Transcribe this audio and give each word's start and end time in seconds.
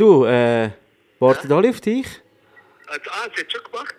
Du, 0.00 0.24
äh, 0.24 0.70
warten 1.18 1.52
alle 1.52 1.68
auf 1.68 1.82
dich? 1.82 2.06
Also, 2.86 3.10
ah, 3.10 3.28
das 3.28 3.44
hat 3.44 3.52
schon 3.52 3.62
gemacht? 3.70 3.94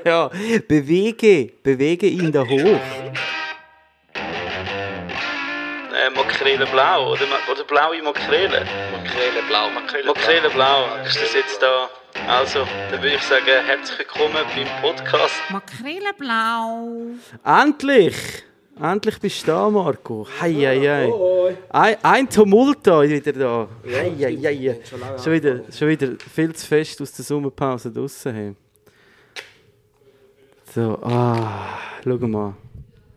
ja, 0.06 0.30
bewege, 0.66 1.52
bewege 1.62 2.06
ihn 2.06 2.32
da 2.32 2.40
hoch. 2.40 2.80
Äh, 4.14 6.10
Makrele 6.16 6.64
blau 6.64 7.12
oder, 7.12 7.26
oder 7.52 7.64
blaue 7.64 8.02
Makrele? 8.02 8.66
Makrele 8.90 9.42
blau, 9.48 9.68
Makrele 9.68 10.06
Makrele 10.06 10.48
blau, 10.48 10.86
ist 11.04 11.20
das 11.20 11.34
jetzt 11.34 11.60
da? 11.60 11.90
Also, 12.26 12.66
dann 12.90 13.02
würde 13.02 13.16
ich 13.16 13.22
sagen, 13.22 13.66
herzlich 13.66 13.98
willkommen 13.98 14.46
beim 14.56 14.80
Podcast. 14.80 15.42
Makreleblau. 15.50 17.10
Endlich! 17.44 18.44
Endlich 18.80 19.20
bist 19.20 19.42
du 19.42 19.52
da, 19.52 19.70
Marco. 19.70 20.26
Hei, 20.40 20.52
hei, 20.52 20.80
hei. 20.80 21.56
Ein, 21.68 21.96
ein 22.02 22.28
Tumult 22.28 22.78
da 22.82 23.02
wieder 23.02 23.32
da. 23.32 23.68
Hei, 23.84 24.12
hei, 24.18 24.36
hei. 24.36 24.80
Schon 25.22 25.32
wieder, 25.32 25.60
schon 25.70 25.88
wieder 25.88 26.08
viel 26.18 26.52
zu 26.54 26.66
fest 26.66 27.00
aus 27.00 27.12
der 27.12 27.24
Sommerpause 27.24 27.92
draussen. 27.92 28.34
Hey. 28.34 28.54
So, 30.74 30.98
ah, 31.02 31.78
schau 32.02 32.16
mal. 32.26 32.54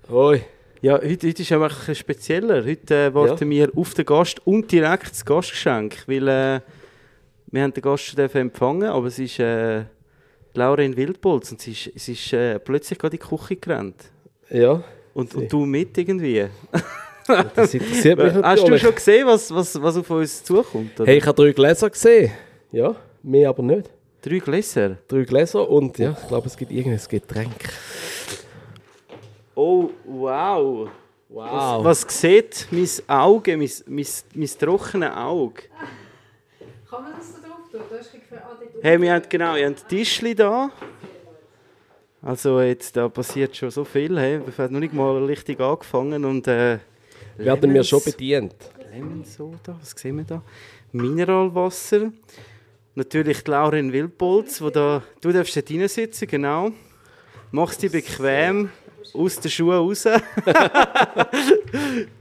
Hoi. 0.09 0.41
Ja, 0.81 0.93
heute, 0.93 1.27
heute 1.27 1.41
ist 1.41 1.51
einfach 1.51 1.71
ein 1.71 1.77
bisschen 1.77 1.95
spezieller. 1.95 2.63
Heute 2.63 2.95
äh, 2.95 3.13
warten 3.13 3.49
wir 3.49 3.71
auf 3.75 3.95
den 3.95 4.05
Gast 4.05 4.45
und 4.45 4.71
direkt 4.71 5.09
das 5.09 5.25
Gastgeschenk, 5.25 6.03
weil 6.07 6.27
äh, 6.27 6.61
wir 7.47 7.63
haben 7.63 7.73
den 7.73 7.81
Gast 7.81 8.03
schon 8.03 8.19
empfangen, 8.19 8.89
aber 8.89 9.07
es 9.07 9.17
ist 9.17 9.39
äh, 9.39 9.85
Lauren 10.53 10.95
Wildbolz 10.95 11.51
und 11.51 11.61
sie 11.61 11.71
ist, 11.71 11.91
sie 11.95 12.13
ist 12.13 12.31
äh, 12.31 12.59
plötzlich 12.59 12.99
gerade 12.99 13.17
in 13.17 13.23
die 13.23 13.27
Küche 13.27 13.55
gerannt. 13.55 14.11
Ja. 14.51 14.83
Und, 15.17 15.33
und 15.33 15.51
du 15.51 15.65
mit 15.65 15.97
irgendwie. 15.97 16.45
Das 17.55 17.73
interessiert 17.73 18.19
mich 18.19 18.33
Hast 18.35 18.35
du 18.35 18.41
natürlich. 18.41 18.81
schon 18.83 18.93
gesehen, 18.93 19.25
was, 19.25 19.51
was, 19.51 19.81
was 19.81 19.97
auf 19.97 20.09
uns 20.11 20.43
zukommt? 20.43 20.99
Oder? 20.99 21.09
Hey, 21.09 21.17
ich 21.17 21.25
habe 21.25 21.43
drei 21.43 21.51
Gläser 21.53 21.89
gesehen. 21.89 22.31
Ja, 22.71 22.95
mehr 23.23 23.49
aber 23.49 23.63
nicht. 23.63 23.89
Drei 24.21 24.37
Gläser. 24.37 24.97
Drei 25.07 25.23
Gläser 25.23 25.67
und 25.67 25.97
ja, 25.97 26.15
ich 26.21 26.27
glaube, 26.27 26.45
es 26.45 26.55
gibt 26.55 26.71
irgendein 26.71 27.01
Getränk. 27.09 27.51
Oh, 29.55 29.89
wow. 30.05 30.87
Wow. 31.29 31.83
Was, 31.83 32.05
was 32.05 32.21
sieht 32.21 32.67
mein 32.69 32.87
Auge, 33.07 33.57
mein, 33.57 33.71
mein, 33.87 34.05
mein 34.35 34.49
trockenes 34.59 35.15
Auge? 35.15 35.63
Kann 36.87 37.03
man 37.03 37.13
das 37.17 37.33
da 37.41 37.47
drauf 37.47 37.71
tun? 37.71 37.81
Da 37.89 37.95
ist 37.97 38.09
für 38.09 38.81
Hey, 38.83 39.01
wir 39.01 39.13
haben 39.13 39.23
genau, 39.27 39.55
wir 39.55 39.65
haben 39.65 39.75
Tischli 39.89 40.35
da. 40.35 40.69
Also 42.27 42.59
jetzt, 42.59 42.97
da 42.97 43.07
passiert 43.07 43.55
schon 43.55 43.71
so 43.71 43.85
viel. 43.85 44.19
Hey. 44.19 44.41
Wir 44.45 44.65
haben 44.65 44.73
noch 44.73 44.81
nicht 44.81 44.93
mal 44.93 45.23
richtig 45.23 45.61
angefangen 45.61 46.25
und 46.25 46.45
äh, 46.45 46.79
Werden 47.37 47.73
wir 47.73 47.85
schon 47.85 48.03
bedient. 48.03 48.53
Lemon 48.91 49.23
Soda, 49.23 49.77
was 49.79 49.91
sehen 49.91 50.17
wir 50.17 50.25
da? 50.25 50.41
Mineralwasser. 50.91 52.11
Natürlich 52.95 53.45
die 53.45 53.51
Lauren 53.51 53.93
Wildbolz, 53.93 54.61
wo 54.61 54.69
da, 54.69 55.03
du 55.21 55.31
darfst 55.31 55.55
dort 55.55 55.71
reinsitzen, 55.71 56.27
genau. 56.27 56.71
Machst 57.51 57.81
dich 57.81 57.93
bequem, 57.93 58.71
aus 59.17 59.39
den 59.39 59.51
Schuhen 59.51 59.71
raus. 59.77 60.03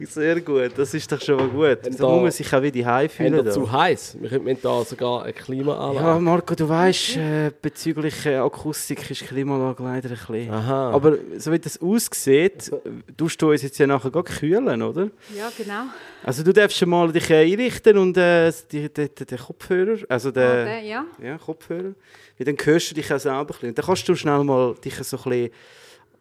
Sehr 0.00 0.40
gut, 0.40 0.72
das 0.76 0.94
ist 0.94 1.10
doch 1.10 1.20
schon 1.20 1.36
mal 1.36 1.48
gut. 1.48 1.86
Und 1.86 1.94
Da 1.94 2.04
da- 2.04 2.08
muss 2.08 2.22
man 2.22 2.30
sich 2.30 2.52
auch 2.54 2.62
wieder 2.62 2.84
heim 2.94 3.08
fühlen. 3.08 3.34
wir 3.34 3.42
da. 3.42 3.50
zu 3.50 3.70
heiß? 3.70 4.16
Wir 4.20 4.28
könnten 4.30 4.58
da 4.62 4.84
sogar 4.84 5.24
eine 5.24 5.32
Klimaanlage. 5.32 6.06
Ja, 6.06 6.18
Marco, 6.18 6.54
du 6.54 6.68
weißt, 6.68 7.16
äh, 7.16 7.50
bezüglich 7.60 8.26
äh, 8.26 8.36
Akustik 8.36 9.10
ist 9.10 9.20
die 9.20 9.24
Klimaanlage 9.26 9.82
leider 9.82 10.08
ein 10.10 10.16
bisschen. 10.16 10.50
Aha. 10.52 10.90
Aber 10.92 11.16
so 11.38 11.52
wie 11.52 11.58
das 11.58 11.80
aussieht, 11.80 12.70
tust 13.16 13.40
du 13.42 13.50
uns 13.50 13.62
jetzt 13.62 13.78
ja 13.78 13.86
nachher 13.86 14.10
gar 14.10 14.24
kühlen, 14.24 14.82
oder? 14.82 15.08
Ja, 15.36 15.50
genau. 15.56 15.84
Also 16.22 16.42
du 16.42 16.52
darfst 16.52 16.76
schon 16.78 16.88
mal 16.90 17.12
dich 17.12 17.32
einrichten 17.32 17.98
und 17.98 18.16
äh, 18.16 18.50
den 18.72 19.38
Kopfhörer, 19.38 19.98
also 20.08 20.28
Ah, 20.30 20.32
den, 20.32 20.42
der, 20.66 20.80
ja. 20.82 21.04
ja, 21.22 21.38
Kopfhörer, 21.38 21.94
weil 22.38 22.44
dann 22.44 22.56
hörst 22.64 22.90
du 22.90 22.94
dich 22.94 23.12
auch 23.12 23.18
selber 23.18 23.40
ein 23.40 23.46
bisschen. 23.46 23.74
Dann 23.74 23.84
kannst 23.84 24.08
du 24.08 24.14
schnell 24.14 24.42
mal 24.44 24.74
dich 24.84 24.94
so 25.02 25.16
ein 25.16 25.22
bisschen 25.22 25.50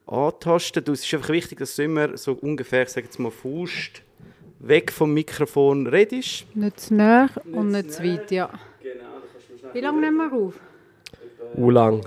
antasten. 0.08 0.84
Du, 0.84 0.92
es 0.94 1.06
ist 1.06 1.14
einfach 1.14 1.30
wichtig, 1.30 1.60
dass 1.60 1.76
du 1.76 1.84
immer 1.84 2.18
so 2.18 2.34
ungefähr, 2.34 2.84
ich 2.84 2.90
sage 2.90 3.06
jetzt 3.06 3.20
mal, 3.20 3.32
Faust 3.32 4.02
weg 4.60 4.92
vom 4.92 5.14
Mikrofon 5.14 5.88
redest. 5.88 6.46
Nicht 6.56 6.80
zu 6.80 6.96
nah 6.96 7.30
und 7.52 7.70
nicht 7.70 7.92
zu 7.94 8.04
weit, 8.04 8.32
ja. 8.32 8.50
Genau, 8.82 9.74
Wie 9.74 9.82
lange 9.82 10.02
nehmen 10.02 10.18
wir 10.18 10.34
auf? 10.34 10.54
Wie 11.56 11.72
lang? 11.72 12.06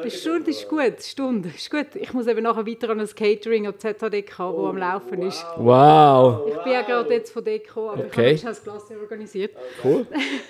Eine 0.00 0.10
Stunde 0.10 0.50
ist 0.50 0.68
gut, 0.68 0.80
eine 0.80 1.00
Stunde 1.00 1.48
ist 1.48 1.70
gut. 1.70 1.86
Ich 1.94 2.12
muss 2.12 2.26
eben 2.26 2.42
nachher 2.42 2.66
weiter 2.66 2.90
an 2.90 2.98
das 2.98 3.14
Catering 3.14 3.66
und 3.66 3.80
ZHDK, 3.80 4.28
das 4.36 4.38
am 4.38 4.76
Laufen 4.76 5.22
ist. 5.22 5.44
Wow. 5.56 6.46
Ich 6.48 6.62
bin 6.62 6.72
ja 6.72 6.82
gerade 6.82 7.14
jetzt 7.14 7.32
von 7.32 7.42
gekommen, 7.42 7.88
aber 7.88 8.04
Okay. 8.04 8.32
ich 8.32 8.44
habe 8.44 8.54
das 8.54 8.62
Glas 8.62 8.82
organisiert. 8.90 9.56
Cool. 9.82 10.06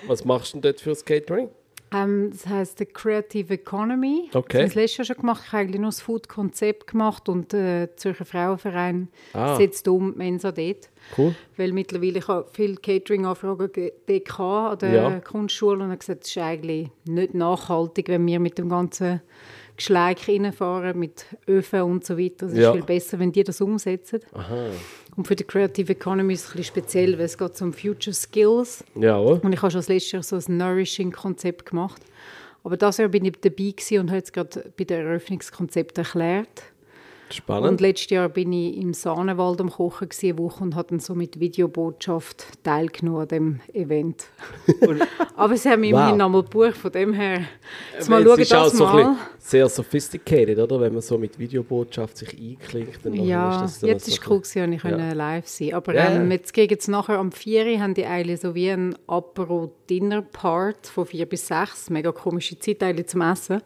Was 0.09 0.25
machst 0.25 0.53
du 0.54 0.56
denn 0.59 0.62
dort 0.62 0.81
für 0.81 0.91
das 0.91 1.04
Catering? 1.04 1.50
Ähm, 1.93 2.31
das 2.33 2.47
heisst 2.47 2.78
The 2.78 2.87
Creative 2.87 3.53
Economy. 3.55 4.28
Okay. 4.33 4.43
Das 4.49 4.55
habe 4.61 4.67
ich 4.69 4.75
letztes 4.75 4.97
Jahr 4.99 5.05
schon 5.05 5.17
gemacht. 5.19 5.43
Ich 5.47 5.53
habe 5.53 5.62
eigentlich 5.62 5.81
nur 5.81 5.91
das 5.91 6.00
Food-Konzept 6.00 6.87
gemacht 6.89 7.28
und 7.28 7.53
der 7.53 7.83
äh, 7.83 7.97
Zürcher 7.97 8.25
Frauenverein 8.25 9.09
Ah. 9.33 9.56
setzt 9.56 9.87
um 9.89 10.12
die 10.12 10.19
Mensa 10.19 10.50
dort. 10.50 10.91
Cool. 11.17 11.34
Weil 11.56 11.73
mittlerweile 11.73 12.19
ich 12.19 12.27
habe 12.28 12.47
viele 12.53 12.77
Catering-Anfragen 12.77 13.71
gehabt 14.06 14.41
an 14.41 14.78
der 14.81 14.93
Ja. 14.93 15.21
Kunstschule 15.21 15.84
und 15.84 15.91
habe 15.91 15.99
gesagt, 15.99 16.25
es 16.25 16.31
ist 16.31 16.39
eigentlich 16.39 16.89
nicht 17.05 17.34
nachhaltig, 17.34 18.09
wenn 18.09 18.27
wir 18.27 18.41
mit 18.41 18.59
dem 18.59 18.69
ganzen 18.71 19.21
Geschleik 19.77 20.28
reinfahren, 20.28 20.97
mit 20.99 21.27
Öfen 21.49 21.83
und 21.83 22.05
so 22.05 22.17
weiter. 22.17 22.47
Es 22.47 22.55
Ja. 22.56 22.71
ist 22.71 22.77
viel 22.77 22.84
besser, 22.84 23.19
wenn 23.19 23.33
die 23.33 23.43
das 23.44 23.61
umsetzen. 23.61 24.21
Und 25.16 25.26
für 25.28 25.36
die 25.36 25.44
Creative 25.44 25.92
Economy 25.92 26.34
ist 26.34 26.44
es 26.44 26.50
ein 26.50 26.56
bisschen 26.56 26.64
speziell, 26.64 27.19
weil 27.19 27.26
es 27.26 27.38
geht 27.38 27.62
um 27.62 27.72
Future 27.72 28.14
Skills. 28.14 28.84
Ja? 28.94 29.16
Und 29.16 29.52
ich 29.52 29.62
habe 29.62 29.70
schon 29.70 29.78
das 29.78 29.88
letzte 29.88 30.16
Jahr 30.16 30.22
so 30.22 30.36
ein 30.36 30.56
Nourishing-Konzept 30.56 31.66
gemacht. 31.66 32.02
Aber 32.64 32.76
das 32.76 32.97
Jahr 32.97 33.08
bin 33.08 33.25
ich 33.25 33.41
dabei 33.41 33.75
und 34.00 34.08
habe 34.08 34.16
jetzt 34.16 34.32
gerade 34.32 34.72
bei 34.76 34.84
dem 34.84 35.06
Eröffnungskonzept 35.06 35.98
erklärt. 35.98 36.62
Und 37.29 37.35
Spannend. 37.35 37.81
letztes 37.81 38.11
Jahr 38.11 38.29
bin 38.29 38.53
ich 38.53 38.77
im 38.77 38.93
Sahnewald 38.93 39.61
am 39.61 39.71
Kochen 39.71 40.09
eine 40.23 40.39
Woche 40.39 40.62
und 40.62 40.75
habe 40.77 40.89
dann 40.91 41.01
so 41.01 41.15
mit 41.15 41.41
Videobotschaft 41.41 42.62
teilgenommen 42.62 43.23
an 43.23 43.29
dem 43.29 43.61
Event. 43.73 44.27
Aber 45.37 45.57
sie 45.57 45.69
haben 45.71 45.81
mich 45.81 45.93
Wow. 45.93 46.15
nochmal 46.17 46.43
gebucht, 46.43 46.77
von 46.77 46.93
dem 46.93 47.12
her. 47.15 47.41
Jetzt 47.95 48.09
Aber 48.11 48.21
mal 48.21 48.25
schauen, 48.25 48.41
es 48.41 48.47
ist 48.51 48.55
auch 48.55 48.65
das 48.65 48.73
so 48.77 48.85
mal. 48.85 49.17
sehr 49.39 49.69
sophisticated, 49.69 50.59
oder? 50.59 50.81
Wenn 50.81 50.93
man 50.93 51.03
so 51.03 51.17
mit 51.19 51.39
Videobotschaft 51.39 52.17
sich 52.19 52.29
einklingt. 52.39 53.01
dann 53.05 53.15
Ja, 53.15 53.55
ist 53.56 53.62
das 53.62 53.81
dann 53.81 53.91
jetzt 53.91 54.06
ist 54.09 54.21
ein 54.23 54.31
cool 54.31 54.41
gewesen, 54.41 54.62
und 54.65 54.73
ich 54.75 54.83
Ja. 54.85 55.12
live 55.12 55.47
sein. 55.49 55.75
Aber 55.75 55.95
Ja, 55.95 56.11
ähm, 56.11 56.31
jetzt 56.31 56.53
gegen 56.53 56.71
jetzt 56.71 56.89
nachher 56.89 57.19
am 57.19 57.33
4 57.33 57.65
Uhr 57.67 57.81
haben 57.81 57.95
die 57.95 58.05
eigentlich 58.05 58.41
so 58.41 58.55
wie 58.55 58.69
ein 58.71 58.95
Apero-Dinner-Part 59.06 60.87
von 60.87 61.06
4 61.06 61.27
bis 61.27 61.47
6. 61.47 61.91
Mega 61.91 62.12
komische 62.12 62.59
Zeit 62.59 62.83
eigentlich 62.83 63.06
zum 63.09 63.23
Essen. 63.23 63.62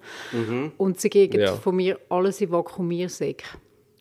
Und 0.79 1.01
sie 1.01 1.11
geben 1.11 1.41
Ja. 1.41 1.55
von 1.55 1.77
mir 1.77 1.99
alles 2.09 2.41
in 2.41 2.51
Vakuumiersäcke. 2.51 3.45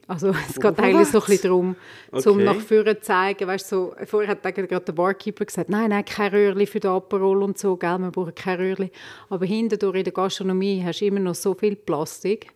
Also 0.07 0.29
es 0.29 0.59
geht 0.59 0.79
eigentlich 0.79 1.09
so 1.09 1.19
ein 1.19 1.25
bisschen 1.25 1.49
darum, 1.49 1.75
zum 2.17 2.37
Okay. 2.37 2.45
nach 2.45 2.59
vorne 2.59 2.95
zu 2.95 3.01
zeigen, 3.01 3.47
weißt, 3.47 3.67
so, 3.67 3.93
vorher 4.05 4.31
hat 4.31 4.43
gerade 4.43 4.79
der 4.79 4.93
Barkeeper 4.93 5.43
gesagt, 5.43 5.69
nein, 5.69 5.89
nein, 5.89 6.05
kein 6.05 6.31
Röhrli 6.31 6.65
für 6.65 6.79
den 6.79 6.91
Aperol 6.91 7.43
und 7.43 7.57
so, 7.57 7.75
gell, 7.75 7.97
wir 7.99 8.11
brauchen 8.11 8.33
kein 8.33 8.57
Röhrli. 8.59 8.91
Aber 9.29 9.45
hinten 9.45 9.77
in 9.93 10.03
der 10.03 10.13
Gastronomie 10.13 10.81
hast 10.85 11.01
du 11.01 11.05
immer 11.05 11.19
noch 11.19 11.35
so 11.35 11.53
viel 11.53 11.75
Plastik 11.75 12.53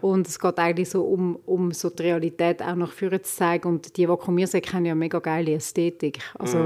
und 0.00 0.26
es 0.26 0.38
geht 0.38 0.58
eigentlich 0.58 0.90
so 0.90 1.02
um, 1.02 1.38
um 1.46 1.72
so 1.72 1.90
die 1.90 2.02
Realität 2.02 2.62
auch 2.62 2.74
nach 2.74 2.92
vorne 2.92 3.22
zu 3.22 3.32
zeigen 3.36 3.68
und 3.68 3.96
die 3.96 4.08
Vakuumiersäcke 4.08 4.72
haben 4.72 4.84
ja 4.84 4.92
eine 4.92 4.98
mega 4.98 5.18
geile 5.20 5.54
Ästhetik. 5.54 6.18
Also 6.38 6.58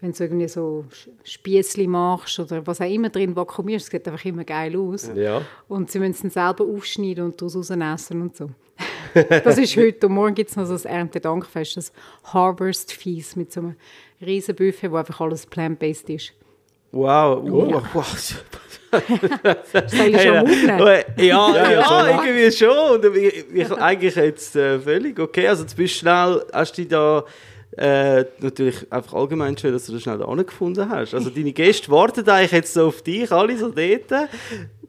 wenn 0.00 0.12
du 0.12 0.24
irgendwie 0.24 0.48
so 0.48 0.84
Spießli 1.24 1.86
machst 1.86 2.38
oder 2.40 2.66
was 2.66 2.80
auch 2.80 2.90
immer 2.90 3.08
drin 3.08 3.36
vakuumierst, 3.36 3.86
es 3.86 3.90
sieht 3.90 4.06
einfach 4.08 4.24
immer 4.24 4.44
geil 4.44 4.76
aus. 4.76 5.10
Ja. 5.14 5.42
Und 5.68 5.90
sie 5.90 5.98
müssen 5.98 6.12
es 6.12 6.20
dann 6.20 6.30
selber 6.30 6.64
aufschneiden 6.64 7.24
und 7.24 7.40
daraus 7.40 7.70
essen 7.70 8.22
und 8.22 8.36
so. 8.36 8.50
Das 9.44 9.58
ist 9.58 9.76
heute. 9.76 10.06
Und 10.06 10.14
morgen 10.14 10.34
gibt 10.34 10.50
es 10.50 10.56
noch 10.56 10.66
so 10.66 10.74
ein 10.74 10.94
Erntedankfest, 10.94 11.76
das 11.76 11.92
Harvest 12.24 12.92
Feast 12.92 13.36
mit 13.36 13.52
so 13.52 13.60
einem 13.60 13.76
riesen 14.20 14.54
Buffet, 14.54 14.90
wo 14.90 14.96
einfach 14.96 15.20
alles 15.20 15.46
plant-based 15.46 16.10
ist. 16.10 16.32
Wow, 16.92 17.42
wow, 17.42 17.82
wow. 17.94 18.12
Ist 18.12 18.44
das 19.72 19.92
eigentlich 19.94 20.22
schon 20.22 20.36
Aufnehmen? 20.36 21.04
Ja, 21.16 21.70
ja, 21.70 21.84
schon. 21.84 22.08
irgendwie 22.08 22.52
schon. 22.52 23.16
Ich, 23.16 23.44
ich, 23.54 23.72
eigentlich 23.72 24.14
jetzt 24.16 24.54
äh, 24.56 24.78
völlig 24.78 25.18
okay. 25.18 25.48
Also 25.48 25.64
du 25.64 25.74
bist 25.74 25.94
schnell, 25.94 26.44
hast 26.52 26.76
du 26.76 26.82
dich 26.82 26.90
da 26.90 27.24
äh, 27.78 28.26
natürlich 28.40 28.92
einfach 28.92 29.14
allgemein 29.14 29.56
schön, 29.56 29.72
dass 29.72 29.86
du 29.86 29.92
das 29.92 30.02
schnell 30.02 30.18
da 30.18 30.26
gefunden 30.42 30.88
hast. 30.90 31.14
Also 31.14 31.30
deine 31.30 31.52
Gäste 31.52 31.90
warten 31.90 32.28
eigentlich 32.28 32.52
jetzt 32.52 32.74
so 32.74 32.88
auf 32.88 33.00
dich, 33.00 33.32
alle 33.32 33.56
so 33.56 33.70
dort. 33.70 34.28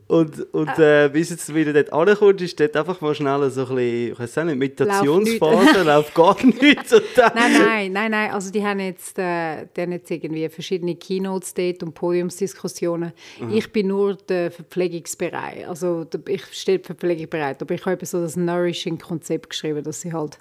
Und, 0.07 0.53
und 0.53 0.77
äh, 0.79 1.09
bis 1.11 1.29
jetzt 1.29 1.53
wieder 1.55 1.73
dort 1.73 1.93
ankommst, 1.93 2.41
ist 2.41 2.59
dort 2.59 2.75
einfach 2.75 2.99
mal 3.01 3.15
schnell 3.15 3.49
so 3.49 3.61
ein 3.61 3.75
bisschen, 3.75 4.11
ich 4.11 4.19
weiß 4.19 4.35
nicht, 4.45 4.57
Meditationsphase, 4.57 5.83
läuft 5.83 6.13
gar 6.13 6.35
nichts. 6.45 6.91
Nein, 7.17 7.33
nein, 7.35 7.91
nein, 7.93 8.11
nein. 8.11 8.31
Also 8.31 8.51
die 8.51 8.63
haben 8.63 8.79
jetzt, 8.79 9.17
äh, 9.17 9.65
die 9.75 9.81
haben 9.81 9.91
jetzt 9.93 10.11
irgendwie 10.11 10.47
verschiedene 10.49 10.95
Keynotes 10.95 11.53
dort 11.53 11.83
und 11.83 11.93
Podiumsdiskussionen. 11.93 13.13
Ich 13.49 13.71
bin 13.71 13.87
nur 13.87 14.15
der 14.15 14.51
Verpflegungsbereich. 14.51 15.67
Also 15.67 16.05
ich 16.27 16.43
stelle 16.51 16.79
die 16.79 16.85
Verpflegung 16.85 17.29
bereit. 17.29 17.61
Aber 17.61 17.73
ich 17.73 17.81
habe 17.85 17.93
eben 17.93 18.05
so 18.05 18.21
das 18.21 18.35
Nourishing-Konzept 18.35 19.49
geschrieben, 19.49 19.83
dass 19.83 20.01
sie 20.01 20.13
halt 20.13 20.37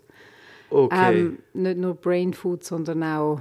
Okay. 0.71 1.21
ähm, 1.21 1.39
nicht 1.53 1.77
nur 1.77 1.95
Brain 1.95 2.33
Food, 2.33 2.65
sondern 2.65 3.03
auch 3.03 3.41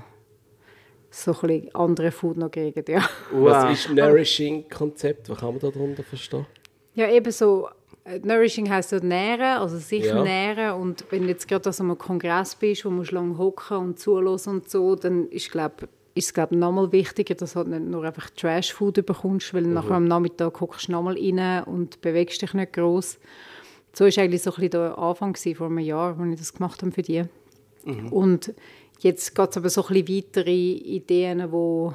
so 1.12 1.32
ein 1.34 1.48
bisschen 1.48 1.76
andere 1.76 2.12
Food 2.12 2.38
noch 2.38 2.50
kriegen, 2.52 2.84
ja. 2.88 3.02
Was 3.32 3.86
ist 3.86 3.94
Nourishing-Konzept? 3.94 5.30
Was 5.30 5.38
kann 5.40 5.50
man 5.50 5.60
darunter 5.60 6.04
verstehen? 6.04 6.46
Ja, 6.94 7.10
eben 7.10 7.32
so, 7.32 7.68
äh, 8.04 8.20
Nourishing 8.20 8.70
heisst 8.70 8.92
ja 8.92 9.00
nähren, 9.00 9.60
also 9.60 9.78
sich 9.78 10.06
Ja. 10.06 10.24
nähren. 10.24 10.80
Und 10.82 11.06
wenn 11.10 11.24
du 11.24 11.30
jetzt 11.30 11.48
gerade 11.48 11.68
an 11.70 11.74
so 11.74 11.84
einem 11.84 11.98
Kongress 11.98 12.56
bist, 12.56 12.86
wo 12.86 12.90
du 12.90 13.04
lange 13.16 13.38
hocken 13.38 13.78
und 13.78 14.00
zuhören 14.00 14.28
und 14.48 14.70
so, 14.70 14.96
dann 14.96 15.28
ist, 15.30 15.52
glaub, 15.52 15.84
ist 16.16 16.26
es 16.26 16.34
glaube 16.34 16.56
nochmal 16.56 16.92
wichtiger, 16.92 17.36
dass 17.36 17.54
du 17.54 17.60
halt 17.60 17.68
nicht 17.70 17.84
nur 17.84 18.04
einfach 18.04 18.30
Trash-Food 18.32 19.06
bekommst, 19.06 19.54
weil 19.54 19.64
nachher 19.64 19.92
am 19.96 20.06
Nachmittag 20.06 20.60
hockst 20.60 20.88
du 20.88 20.94
nochmal 20.94 21.18
rein 21.18 21.64
und 21.66 22.02
bewegst 22.02 22.42
dich 22.42 22.54
nicht 22.54 22.74
gross. 22.74 23.20
So 23.94 24.06
war 24.06 24.24
eigentlich 24.24 24.42
so 24.42 24.52
ein 24.52 24.56
bisschen 24.56 24.72
der 24.72 24.98
Anfang 24.98 25.34
gewesen, 25.34 25.56
vor 25.56 25.68
einem 25.68 25.80
Jahr, 25.80 26.18
als 26.20 26.32
ich 26.32 26.38
das 26.40 26.54
gemacht 26.54 26.82
habe 26.82 26.92
für 26.94 27.02
die. 27.02 27.24
Und 28.12 28.54
jetzt 29.02 29.36
geht 29.36 29.50
es 29.52 29.58
aber 29.58 29.70
so 29.70 29.86
ein 29.86 30.04
bisschen 30.04 30.18
weitere 30.18 30.52
Ideen, 30.52 31.52
wo 31.52 31.94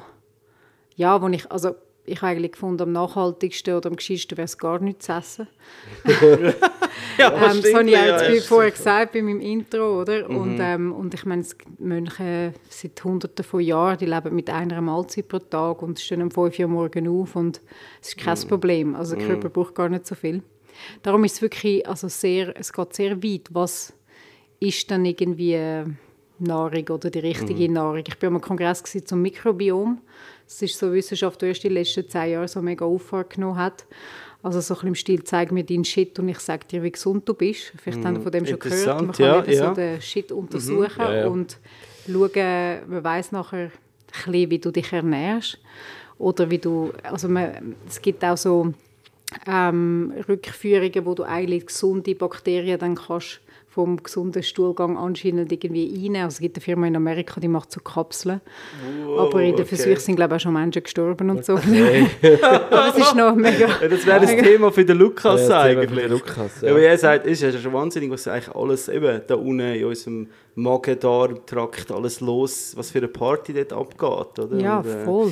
ja, 0.95 1.21
wo 1.21 1.27
ich, 1.27 1.49
also 1.51 1.75
ich 2.05 2.21
habe 2.21 2.31
eigentlich 2.31 2.53
gefunden, 2.53 2.83
am 2.83 2.91
nachhaltigsten 2.93 3.75
oder 3.75 3.89
am 3.89 3.97
gescheitsten 3.97 4.37
wäre 4.37 4.45
es 4.45 4.57
gar 4.57 4.79
nichts 4.79 5.05
zu 5.05 5.13
essen. 5.13 5.47
Ja, 7.17 7.31
Ähm, 7.31 7.61
das 7.61 7.73
habe 7.73 7.85
ich 7.85 7.91
ja, 7.91 8.05
jetzt 8.05 8.29
ja. 8.29 8.41
vorher 8.41 8.71
gesagt 8.71 9.13
bei 9.13 9.21
meinem 9.21 9.41
Intro, 9.41 10.01
oder? 10.01 10.29
Und, 10.29 10.59
ähm, 10.59 10.91
und 10.91 11.13
ich 11.13 11.25
meine, 11.25 11.41
gibt 11.41 11.79
Mönche 11.79 12.53
seit 12.69 13.03
hunderten 13.03 13.43
von 13.43 13.59
Jahren, 13.59 13.97
die 13.97 14.05
leben 14.05 14.35
mit 14.35 14.49
einer 14.49 14.81
Mahlzeit 14.81 15.27
pro 15.27 15.39
Tag 15.39 15.81
und 15.81 15.99
stehen 15.99 16.21
um 16.21 16.31
5 16.31 16.59
Uhr 16.59 16.67
morgen 16.67 17.07
auf 17.07 17.35
und 17.35 17.61
es 18.01 18.09
ist 18.09 18.17
kein 18.17 18.39
Problem. 18.47 18.95
Also 18.95 19.15
der 19.15 19.27
Körper 19.27 19.49
braucht 19.49 19.75
gar 19.75 19.89
nicht 19.89 20.05
so 20.05 20.15
viel. 20.15 20.43
Darum 21.01 21.23
ist 21.23 21.35
es 21.35 21.41
wirklich, 21.41 21.87
also 21.87 22.07
sehr, 22.07 22.55
es 22.55 22.71
geht 22.71 22.93
sehr 22.93 23.23
weit, 23.23 23.49
was 23.51 23.93
ist 24.59 24.89
dann 24.91 25.05
irgendwie 25.05 25.55
Nahrung 26.39 26.87
oder 26.89 27.09
die 27.09 27.19
richtige 27.19 27.71
Nahrung. 27.71 28.03
Ich 28.07 28.21
war 28.21 28.27
am 28.27 28.41
Kongress 28.41 28.83
zum 28.83 29.21
Mikrobiom. 29.21 30.01
Das 30.45 30.61
ist 30.61 30.77
so 30.77 30.87
eine 30.87 30.95
Wissenschaft, 30.95 31.41
die 31.41 31.47
erst 31.47 31.63
die 31.63 31.69
letzten 31.69 32.07
zehn 32.07 32.31
Jahre 32.31 32.47
so 32.47 32.61
mega 32.61 32.85
Auffahrt 32.85 33.31
genommen 33.31 33.57
hat. 33.57 33.85
Also 34.43 34.61
so 34.61 34.75
ein 34.75 34.75
bisschen 34.75 34.87
im 34.87 34.95
Stil, 34.95 35.23
zeig 35.23 35.51
mir 35.51 35.63
deinen 35.63 35.83
Shit 35.83 36.19
und 36.19 36.29
ich 36.29 36.39
sage 36.39 36.65
dir, 36.67 36.83
wie 36.83 36.91
gesund 36.91 37.27
du 37.27 37.33
bist. 37.33 37.73
Vielleicht 37.81 38.05
haben 38.05 38.15
Sie 38.15 38.21
von 38.21 38.31
dem 38.31 38.45
schon 38.45 38.59
gehört. 38.59 39.01
Man 39.01 39.11
kann 39.11 39.25
ja, 39.25 39.39
eben 39.43 39.51
ja. 39.51 39.67
so 39.69 39.73
den 39.73 40.01
Shit 40.01 40.31
untersuchen 40.31 40.99
Ja, 40.99 41.15
ja. 41.15 41.27
und 41.27 41.57
schauen, 42.05 42.79
man 42.87 43.03
weiß 43.03 43.31
nachher 43.31 43.57
ein 43.57 43.71
bisschen, 44.31 44.49
wie 44.51 44.59
du 44.59 44.71
dich 44.71 44.93
ernährst. 44.93 45.59
Oder 46.19 46.49
wie 46.49 46.59
du, 46.59 46.93
also 47.03 47.27
man, 47.27 47.75
es 47.87 48.01
gibt 48.01 48.23
auch 48.23 48.37
so 48.37 48.73
ähm, 49.45 50.13
Rückführungen, 50.27 51.05
wo 51.05 51.13
du 51.13 51.23
eigentlich 51.23 51.67
gesunde 51.67 52.15
Bakterien 52.15 52.79
dann 52.79 52.95
kannst 52.95 53.41
vom 53.77 54.01
gesunden 54.01 54.41
Stuhlgang 54.41 54.97
anscheinend 54.97 55.51
irgendwie 55.51 55.85
einnehmen. 55.93 56.23
Also 56.23 56.37
es 56.37 56.39
gibt 56.39 56.57
eine 56.57 56.63
Firma 56.63 56.87
in 56.87 56.95
Amerika, 56.95 57.39
die 57.39 57.47
macht 57.47 57.71
so 57.71 57.79
Kapseln. 57.79 58.41
Aber 59.19 59.39
in 59.39 59.51
den 59.55 59.65
okay. 59.65 59.75
Versuchen 59.75 59.97
sind 59.99 60.15
glaube 60.15 60.33
ich 60.33 60.39
auch 60.39 60.43
schon 60.45 60.53
Menschen 60.53 60.81
gestorben 60.81 61.29
und 61.29 61.45
so. 61.45 61.53
Aber 61.53 62.87
es 62.89 62.97
ist 62.97 63.15
noch 63.15 63.35
mega... 63.35 63.67
Ja, 63.79 63.87
das 63.87 64.03
wäre 64.07 64.21
das 64.21 64.31
Thema 64.35 64.71
für 64.71 64.83
den 64.83 64.97
Lukas 64.97 65.41
Ja, 65.41 65.47
das 65.47 65.47
für 65.47 65.79
eigentlich. 65.79 66.01
den 66.07 66.11
Lukas, 66.11 66.61
ja. 66.61 66.67
ja. 66.69 66.73
Aber 66.73 66.81
er 66.81 66.97
sagt, 66.97 67.27
es 67.27 67.41
ist 67.43 67.53
ja 67.53 67.59
schon 67.59 67.73
wahnsinnig, 67.73 68.09
was 68.09 68.27
eigentlich 68.27 68.55
alles 68.55 68.89
eben 68.89 69.21
da 69.27 69.35
unten 69.35 69.59
in 69.59 69.85
unserem 69.85 70.27
Magen-Darm-Trakt 70.55 71.91
alles 71.91 72.19
los, 72.19 72.73
was 72.75 72.89
für 72.91 72.97
eine 72.97 73.07
Party 73.09 73.53
dort 73.53 73.73
abgeht, 73.73 74.39
oder? 74.43 74.57
Ja, 74.59 74.79
Und, 74.79 74.87
äh, 74.87 75.05
voll. 75.05 75.27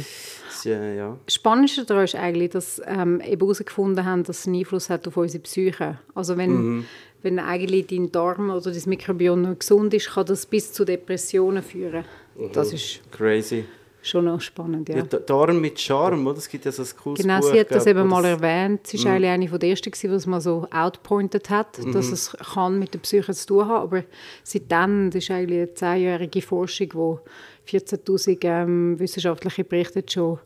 das 0.47 0.57
ist, 0.57 0.65
ja. 0.65 1.17
Das 1.25 1.33
Spannendste 1.33 1.83
daran 1.85 2.03
ist 2.05 2.15
eigentlich, 2.15 2.51
dass 2.51 2.79
ähm, 2.85 3.21
eben 3.21 3.41
herausgefunden 3.41 4.05
haben, 4.05 4.23
dass 4.23 4.39
es 4.39 4.47
einen 4.47 4.57
Einfluss 4.59 4.89
hat 4.89 5.07
auf 5.07 5.17
unsere 5.17 5.41
Psyche. 5.43 5.97
Also 6.13 6.37
wenn, 6.37 6.51
Mhm. 6.55 6.85
Wenn 7.25 7.39
eigentlich 7.39 7.87
dein 7.87 8.11
Darm 8.11 8.51
oder 8.51 8.71
dein 8.71 8.83
Mikrobiom 8.85 9.41
noch 9.41 9.59
gesund 9.59 9.93
ist, 9.93 10.11
kann 10.11 10.25
das 10.27 10.45
bis 10.45 10.71
zu 10.71 10.85
Depressionen 10.85 11.63
führen. 11.63 12.05
Das 12.53 12.71
ist 12.71 13.01
Crazy. 13.11 13.65
schon 14.01 14.25
noch 14.25 14.39
spannend, 14.39 14.87
ja. 14.89 14.97
Ja. 14.97 15.03
Da- 15.03 15.17
Darm 15.17 15.59
mit 15.59 15.79
Charme, 15.79 16.27
oder? 16.27 16.37
Es 16.37 16.47
gibt 16.47 16.65
ja 16.65 16.71
so 16.71 16.83
ein 16.83 16.89
cooles 17.01 17.21
Genau, 17.21 17.41
sie 17.41 17.59
hat 17.59 17.71
das 17.71 17.87
eben 17.87 18.07
mal 18.07 18.23
erwähnt. 18.25 18.85
Sie 18.85 19.03
war 19.03 19.13
eigentlich 19.13 19.29
eine 19.31 19.47
von 19.47 19.59
der 19.59 19.69
ersten, 19.69 19.91
die 19.91 20.07
es 20.07 20.27
mal 20.27 20.39
so 20.39 20.67
outpointed 20.69 21.49
hat, 21.49 21.79
dass 21.93 22.11
es 22.11 22.31
kann 22.53 22.77
mit 22.77 22.93
der 22.93 22.99
Psyche 22.99 23.33
zu 23.33 23.47
tun 23.47 23.65
haben. 23.67 23.83
Aber 23.83 24.03
seitdem, 24.43 25.09
das 25.09 25.23
ist 25.23 25.31
eigentlich 25.31 25.59
eine 25.59 25.73
zehnjährige 25.73 26.41
Forschung, 26.43 26.89
wo 26.93 27.19
14'000 27.67 28.37
ähm, 28.43 28.99
wissenschaftliche 28.99 29.63
Berichte 29.63 30.03
schon 30.07 30.37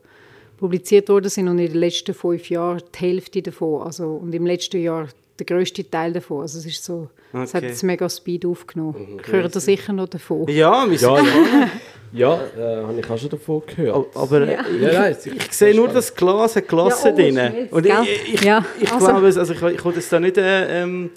publiziert 0.57 1.09
worden 1.09 1.29
sind 1.29 1.47
und 1.49 1.59
in 1.59 1.67
den 1.67 1.77
letzten 1.79 2.13
fünf 2.13 2.49
Jahren 2.49 2.81
die 2.95 2.99
Hälfte 2.99 3.41
davon, 3.41 3.81
also 3.81 4.13
und 4.13 4.33
im 4.33 4.45
letzten 4.45 4.81
Jahr 4.81 5.07
der 5.39 5.45
grösste 5.45 5.89
Teil 5.89 6.13
davon. 6.13 6.41
Also 6.41 6.59
es 6.59 6.65
ist 6.65 6.83
so, 6.83 7.09
es 7.33 7.53
hat 7.53 7.61
Okay. 7.63 7.67
jetzt 7.71 7.83
mega 7.83 8.09
Speed 8.09 8.45
aufgenommen. 8.45 9.19
Ich 9.25 9.31
höre 9.31 9.47
da 9.49 9.59
sicher 9.59 9.93
noch 9.93 10.07
davon. 10.09 10.47
Ja, 10.49 10.89
wir 10.89 10.97
sind 10.97 11.09
Ja, 11.09 11.23
ja, 11.23 11.69
ja 12.13 12.81
äh, 12.81 12.83
habe 12.83 12.99
ich 12.99 13.09
auch 13.09 13.17
schon 13.17 13.29
davon 13.29 13.61
gehört. 13.67 14.07
Aber 14.15 14.41
äh, 14.41 14.53
Ja, 14.81 14.93
nein, 15.01 15.11
es- 15.17 15.25
ich 15.25 15.51
sehe 15.53 15.75
nur 15.75 15.87
das 15.87 16.13
Glas 16.13 16.55
hat 16.55 16.67
gelassen 16.67 17.07
Ja, 17.07 17.13
oh, 17.13 17.15
drin. 17.15 17.67
Und 17.71 17.83
gell? 17.83 18.03
ich, 18.03 18.33
ich, 18.35 18.41
Ja, 18.43 18.65
ich 18.79 18.91
also- 18.91 19.05
glaube, 19.07 19.27
es- 19.27 19.37
also 19.37 19.53
ich, 19.53 19.61
ich 19.61 19.85
will 19.85 19.93
das 19.93 20.09
da 20.09 20.19
nicht 20.19 20.37
äh, 20.37 20.81
ähm, 20.83 21.11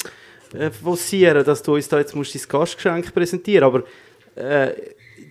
äh, 0.58 0.70
forcieren, 0.70 1.44
dass 1.44 1.62
du 1.62 1.74
uns 1.74 1.88
da 1.88 1.98
jetzt 1.98 2.14
musst 2.14 2.34
dein 2.34 2.42
Gastgeschenk 2.48 3.14
präsentieren 3.14 3.64
aber 3.64 3.82
äh, 4.36 4.70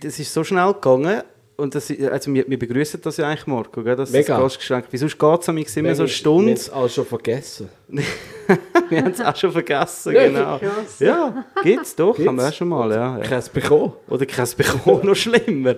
das 0.00 0.18
ist 0.18 0.32
so 0.34 0.42
schnell 0.42 0.72
gegangen 0.74 1.22
und 1.56 1.74
das, 1.74 1.90
also 2.10 2.32
wir, 2.34 2.44
wir 2.48 2.58
begrüßen 2.58 3.00
das 3.02 3.16
ja 3.18 3.28
eigentlich, 3.28 3.46
Marco, 3.46 3.82
gell, 3.82 3.94
das, 3.96 4.10
das 4.10 4.18
Mega. 4.26 4.38
Gastgeschenk. 4.40 4.86
Wie 4.90 4.96
sonst 4.96 5.18
geht 5.18 5.40
es 5.40 5.76
immer 5.76 5.94
so 5.94 6.02
eine 6.02 6.08
Wir 6.08 6.08
Stunde. 6.08 6.50
haben 6.50 6.56
es 6.56 6.70
auch 6.70 6.88
schon 6.88 7.06
vergessen. 7.06 7.68
wir 7.88 9.02
haben 9.02 9.10
es 9.12 9.20
auch 9.20 9.36
schon 9.36 9.52
vergessen, 9.52 10.12
genau. 10.14 10.60
Ja, 10.98 11.44
gibt 11.62 11.82
es 11.86 11.94
doch, 11.96 12.14
Gibt's? 12.16 12.28
haben 12.28 12.36
wir 12.36 12.48
auch 12.48 12.52
schon 12.52 12.68
mal. 12.68 12.90
Ja, 12.90 13.18
ja. 13.18 13.24
Keins 13.24 13.48
bekommen. 13.48 13.92
Oder 14.08 14.26
kein 14.26 14.48
bekommen, 14.56 15.00
noch 15.06 15.14
schlimmer. 15.14 15.76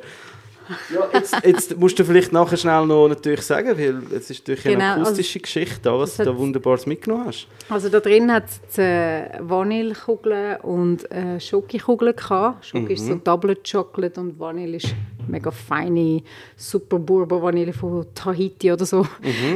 Ja, 0.95 1.07
jetzt, 1.13 1.37
jetzt 1.45 1.77
musst 1.77 1.99
du 1.99 2.05
vielleicht 2.07 2.33
nachher 2.33 2.57
schnell 2.57 2.87
noch 2.87 3.07
natürlich 3.07 3.43
sagen, 3.43 3.77
weil 3.77 4.01
es 4.17 4.31
ist 4.31 4.41
natürlich 4.49 4.63
Genau, 4.63 4.95
eine 4.95 5.03
akustische 5.03 5.39
Geschichte 5.41 5.79
da, 5.83 5.99
was 5.99 6.17
du 6.17 6.25
da 6.25 6.31
hat- 6.31 6.39
Wunderbares 6.39 6.87
mitgenommen 6.87 7.27
hast. 7.27 7.47
Also 7.69 7.91
da 7.91 8.01
drin 8.01 8.33
hat 8.33 8.45
es 8.71 8.79
äh, 8.79 9.29
Vanillekugeln 9.41 10.57
und 10.63 11.11
äh, 11.13 11.39
Schokokugeln 11.39 12.17
gehabt. 12.17 12.65
Schoki 12.65 12.95
ist 12.95 13.07
so 13.07 13.15
Double 13.17 13.57
Chocolate 13.57 14.19
und 14.21 14.39
Vanille 14.41 14.79
ist 14.79 14.95
mega 15.29 15.51
feine 15.51 16.23
Super 16.57 16.99
Bourbon 16.99 17.43
Vanille 17.43 17.73
von 17.73 18.07
Tahiti 18.15 18.73
oder 18.73 18.85
so. 18.87 19.07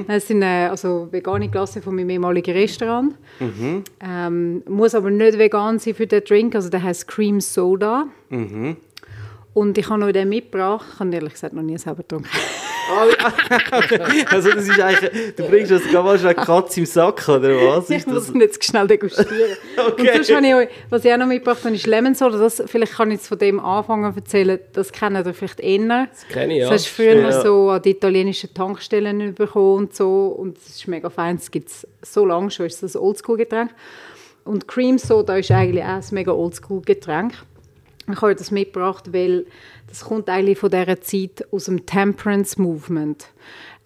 Das 0.06 0.26
sind 0.26 0.42
äh, 0.42 0.68
also 0.70 1.08
vegane 1.10 1.48
Glasse 1.48 1.80
von 1.82 1.94
meinem 1.94 2.10
ehemaligen 2.10 2.54
Restaurant. 2.54 3.14
Ähm, 4.00 4.62
muss 4.68 4.94
aber 4.94 5.10
nicht 5.10 5.38
vegan 5.38 5.78
sein 5.78 5.94
für 5.94 6.06
den 6.06 6.22
Drink, 6.24 6.54
also 6.54 6.68
der 6.68 6.82
heißt 6.82 7.06
Cream 7.08 7.40
Soda. 7.40 8.06
Und 9.58 9.76
ich 9.76 9.88
habe 9.88 9.98
noch 9.98 10.12
den 10.12 10.28
mitgebracht. 10.28 10.86
Ich 10.94 11.00
habe 11.00 11.12
ehrlich 11.12 11.32
gesagt 11.32 11.52
noch 11.52 11.62
nie 11.62 11.76
selber 11.78 12.02
getrunken. 12.02 12.28
Also 14.30 14.50
das 14.50 14.66
ist 14.66 14.80
eigentlich, 14.80 15.34
du 15.36 15.46
bringst 15.46 15.70
das 15.70 15.82
gar 15.92 16.02
mal 16.02 16.18
schon 16.18 16.28
eine 16.28 16.36
Katze 16.36 16.80
im 16.80 16.86
Sack, 16.86 17.28
oder 17.28 17.50
was? 17.56 17.90
Ich 17.90 18.06
muss 18.06 18.26
das? 18.28 18.34
ihn 18.34 18.40
jetzt 18.40 18.64
schnell 18.64 18.86
degustieren. 18.86 19.28
Okay. 19.76 20.08
Und 20.08 20.14
sonst 20.14 20.34
habe 20.34 20.46
ich 20.46 20.54
euch, 20.54 20.68
was 20.88 21.04
ich 21.04 21.12
auch 21.12 21.18
noch 21.18 21.26
mitgebracht 21.26 21.64
habe, 21.64 21.74
ist 21.74 21.86
Lemon 21.86 22.14
Soda. 22.14 22.38
Das, 22.38 22.62
vielleicht 22.66 22.94
kann 22.94 23.10
ich 23.10 23.18
jetzt 23.18 23.28
von 23.28 23.38
dem 23.38 23.60
anfangen 23.60 24.10
zu 24.12 24.20
erzählen. 24.20 24.58
Das 24.72 24.90
kennt 24.90 25.16
ihr 25.16 25.34
vielleicht 25.34 25.60
eher. 25.60 26.06
Das 26.10 26.28
kenne 26.28 26.54
ich, 26.54 26.60
ja. 26.60 26.70
Das 26.70 26.86
hast 26.86 26.98
du 26.98 27.02
früher 27.02 27.20
Ja. 27.20 27.42
so 27.42 27.70
an 27.70 27.82
die 27.82 27.90
italienischen 27.90 28.54
Tankstellen 28.54 29.34
bekommen 29.34 29.76
und 29.76 29.94
so. 29.94 30.28
Und 30.28 30.56
es 30.56 30.68
ist 30.76 30.88
mega 30.88 31.10
fein. 31.10 31.36
Es 31.36 31.50
gibt 31.50 31.68
es 31.68 31.86
so 32.02 32.24
lange 32.24 32.50
schon. 32.50 32.66
Es 32.66 32.82
ist 32.82 32.96
ein 32.96 33.02
Oldschool-Getränk. 33.02 33.70
Und 34.44 34.66
Cream 34.66 34.96
Soda 34.98 35.36
ist 35.36 35.50
eigentlich 35.50 35.84
auch 35.84 35.88
ein 35.88 36.04
mega 36.12 36.32
Oldschool-Getränk. 36.32 37.34
Ich 38.10 38.22
habe 38.22 38.34
das 38.34 38.50
mitgebracht, 38.50 39.12
weil 39.12 39.46
das 39.88 40.04
kommt 40.04 40.28
eigentlich 40.28 40.58
von 40.58 40.70
dieser 40.70 41.00
Zeit 41.00 41.46
aus 41.50 41.66
dem 41.66 41.84
Temperance 41.84 42.60
Movement, 42.60 43.26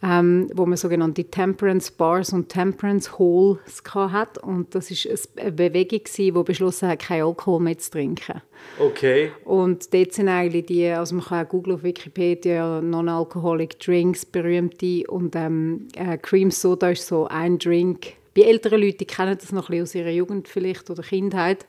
ähm, 0.02 0.48
wo 0.54 0.66
man 0.66 0.76
sogenannte 0.76 1.24
Temperance 1.24 1.90
Bars 1.92 2.32
und 2.32 2.48
Temperance 2.48 3.18
Halls 3.18 3.82
hat. 3.94 4.38
Und 4.38 4.74
das 4.74 4.90
ist 4.90 5.28
eine 5.36 5.52
Bewegung, 5.52 6.02
die 6.16 6.30
beschlossen 6.30 6.88
hat, 6.88 7.00
keinen 7.00 7.22
Alkohol 7.22 7.60
mehr 7.60 7.78
zu 7.78 7.90
trinken. 7.92 8.42
Okay. 8.78 9.32
Und 9.44 9.92
dort 9.92 10.12
sind 10.12 10.28
eigentlich 10.28 10.66
die, 10.66 10.86
also 10.86 11.16
man 11.16 11.24
kann 11.24 11.44
auch 11.44 11.48
googeln 11.48 11.76
auf 11.76 11.82
Wikipedia, 11.82 12.80
Non-Alcoholic 12.80 13.78
Drinks, 13.80 14.24
berühmte. 14.24 15.04
Und 15.08 15.34
ähm, 15.36 15.88
äh, 15.96 16.16
Cream 16.18 16.50
Soda 16.50 16.90
ist 16.90 17.06
so 17.06 17.26
ein 17.26 17.58
Drink. 17.58 18.14
Bei 18.34 18.42
älteren 18.42 18.80
Leuten, 18.80 19.06
kennen 19.06 19.36
das 19.38 19.52
noch 19.52 19.68
ein 19.68 19.78
bisschen 19.78 19.82
aus 19.82 19.94
ihrer 19.94 20.10
Jugend 20.10 20.48
vielleicht 20.48 20.88
oder 20.90 21.02
Kindheit. 21.02 21.66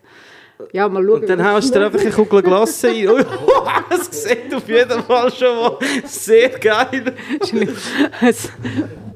Ja, 0.71 0.87
mal 0.87 1.03
schauen. 1.03 1.21
Und 1.21 1.29
dann 1.29 1.43
haust 1.45 1.73
du 1.73 1.79
dir 1.79 1.85
einfach 1.85 1.99
eine 1.99 2.11
Kugel 2.11 2.41
Glasse 2.41 2.89
ein. 2.89 3.07
Oh, 3.45 3.67
das 3.89 4.23
sieht 4.23 4.53
auf 4.53 4.67
jeden 4.67 5.01
Fall 5.03 5.31
schon 5.31 5.55
mal 5.55 5.77
sehr 6.05 6.49
geil. 6.49 7.13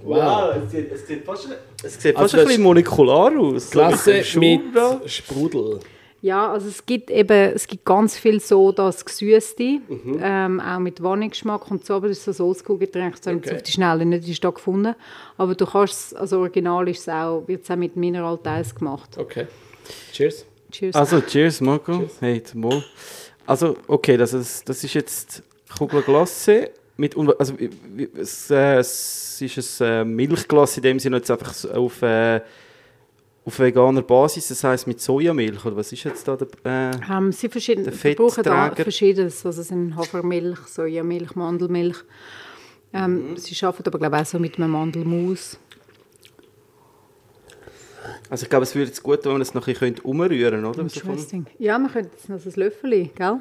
Wow, 0.04 0.56
es 0.66 0.72
sieht, 0.72 0.92
es 0.92 1.08
sieht 1.08 1.26
fast, 1.26 1.48
es 1.84 2.02
sieht 2.02 2.16
fast 2.16 2.18
Also 2.24 2.38
ein 2.38 2.40
das- 2.42 2.48
bisschen 2.48 2.64
molekular 2.64 3.38
aus. 3.40 3.66
So 3.66 3.72
Klasse 3.72 4.24
mit 4.40 4.62
da. 4.76 5.02
Sprudel. 5.06 5.80
Ja, 6.22 6.52
also 6.52 6.68
es 6.68 6.84
gibt 6.86 7.12
eben, 7.12 7.54
es 7.54 7.68
gibt 7.68 7.86
ganz 7.86 8.18
viel 8.18 8.40
Sodas, 8.40 9.06
Gesüßte, 9.06 9.80
ähm, 10.20 10.60
auch 10.60 10.80
mit 10.80 11.02
Vanillegeschmack 11.02 11.70
und 11.70 11.86
so, 11.86 11.94
aber 11.94 12.08
das 12.08 12.26
ist 12.28 12.38
so 12.38 12.44
ein 12.44 12.48
Oldschool-Getränk, 12.50 13.16
das 13.18 13.28
habe 13.28 13.38
ich 13.38 13.44
jetzt 13.44 13.52
Okay. 13.52 13.56
auf 13.58 13.64
die 13.64 13.72
Schnelle 13.72 14.06
nicht 14.06 14.22
in 14.24 14.28
der 14.28 14.34
Stadt 14.34 14.56
gefunden. 14.56 14.96
Aber 15.38 15.54
du 15.54 15.66
kannst 15.68 15.94
es, 15.94 16.14
also 16.16 16.40
original 16.40 16.90
ist 16.90 17.02
es 17.02 17.10
auch, 17.10 17.44
wird 17.48 17.64
es 17.64 17.70
auch 17.72 17.76
mit 17.76 17.96
Mineralteils 17.96 18.74
gemacht. 18.74 19.12
Okay. 19.18 19.46
Cheers. 20.12 20.46
Cheers. 20.78 20.96
Also, 20.96 21.22
cheers, 21.22 21.60
Marco. 21.62 22.08
Hey, 22.20 22.44
zum 22.44 22.64
Wohl. 22.64 22.84
Also, 23.46 23.78
okay, 23.88 24.18
das 24.18 24.34
ist, 24.34 24.68
das 24.70 24.84
ist 24.84 24.94
jetzt 24.94 25.42
Kugel 25.78 26.02
Glasse 26.02 26.70
mit 26.98 27.16
also 27.40 27.54
es, 28.16 28.50
äh, 28.50 28.78
es 28.78 29.42
ist 29.42 29.82
ein 29.82 29.88
äh, 29.88 30.06
Milchglas 30.06 30.78
in 30.78 30.84
dem 30.84 31.00
Sinne 31.00 31.18
jetzt 31.18 31.32
einfach 31.32 31.54
auf, 31.74 32.02
äh, 32.02 32.42
auf 33.46 33.60
veganer 33.60 34.02
Basis, 34.02 34.48
das 34.50 34.64
heißt 34.64 34.88
mit 34.88 35.00
Sojamilch 35.00 35.64
oder 35.66 35.78
was 35.78 35.92
ist 35.92 36.04
jetzt 36.04 36.28
da 36.28 36.36
der 36.36 36.48
äh, 36.64 36.92
Ähm, 37.10 37.32
sie 37.32 37.50
verschieden, 37.50 37.84
Der 37.84 37.94
sie 37.94 38.16
brauchen 38.16 38.44
da 38.44 38.72
verschiedenes. 38.76 39.46
Also 39.46 39.62
es 39.62 39.68
sind 39.68 39.96
Hafermilch, 39.96 40.60
Sojamilch, 40.68 41.36
Mandelmilch. 41.36 41.98
Ähm, 42.94 43.32
Mhm. 43.32 43.38
Sie 43.38 43.66
arbeiten 43.66 43.88
aber 43.88 44.00
glaube 44.00 44.16
ich 44.16 44.22
auch 44.22 44.26
so 44.26 44.40
mit 44.40 44.58
einem 44.58 44.72
Mandelmus. 44.72 45.60
Also 48.30 48.44
ich 48.44 48.50
glaube, 48.50 48.64
es 48.64 48.76
würde 48.76 48.88
jetzt 48.88 49.02
gut, 49.04 49.24
wenn 49.24 49.32
man 49.34 49.40
das 49.40 49.54
noch 49.54 49.66
ein 49.68 49.74
bisschen 49.74 50.00
umrühren 50.00 50.62
könnte, 50.64 50.68
oder? 50.70 50.80
Interesting. 50.82 51.46
Ja, 51.60 51.78
wir 51.80 51.90
könnten 51.90 52.12
jetzt 52.16 52.30
noch 52.30 52.40
so 52.40 52.50
ein 52.50 52.54
Löffel, 52.56 53.10
gell? 53.16 53.38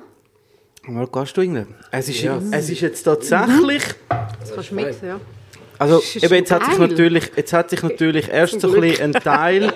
Mal 0.89 1.07
gehst 1.09 1.37
du 1.37 1.41
rein. 1.41 1.67
Es 1.91 2.09
ist, 2.09 2.23
Ja. 2.23 2.41
es 2.53 2.71
ist 2.71 2.81
jetzt 2.81 3.03
tatsächlich, 3.03 3.83
Das 4.09 4.55
kannst 4.55 4.71
du 4.71 4.75
mixen, 4.77 5.09
ja. 5.09 5.21
also 5.79 6.01
eben, 6.15 6.35
jetzt 6.35 6.53
hat 6.53 6.65
sich 6.67 6.79
natürlich, 6.79 7.33
jetzt 7.37 7.53
hat 7.53 7.71
sich 7.71 7.83
natürlich 7.83 8.29
erst 8.29 8.61
so 8.61 8.73
ein, 8.73 8.81
bisschen 8.81 9.15
ein 9.17 9.21
Teil, 9.21 9.73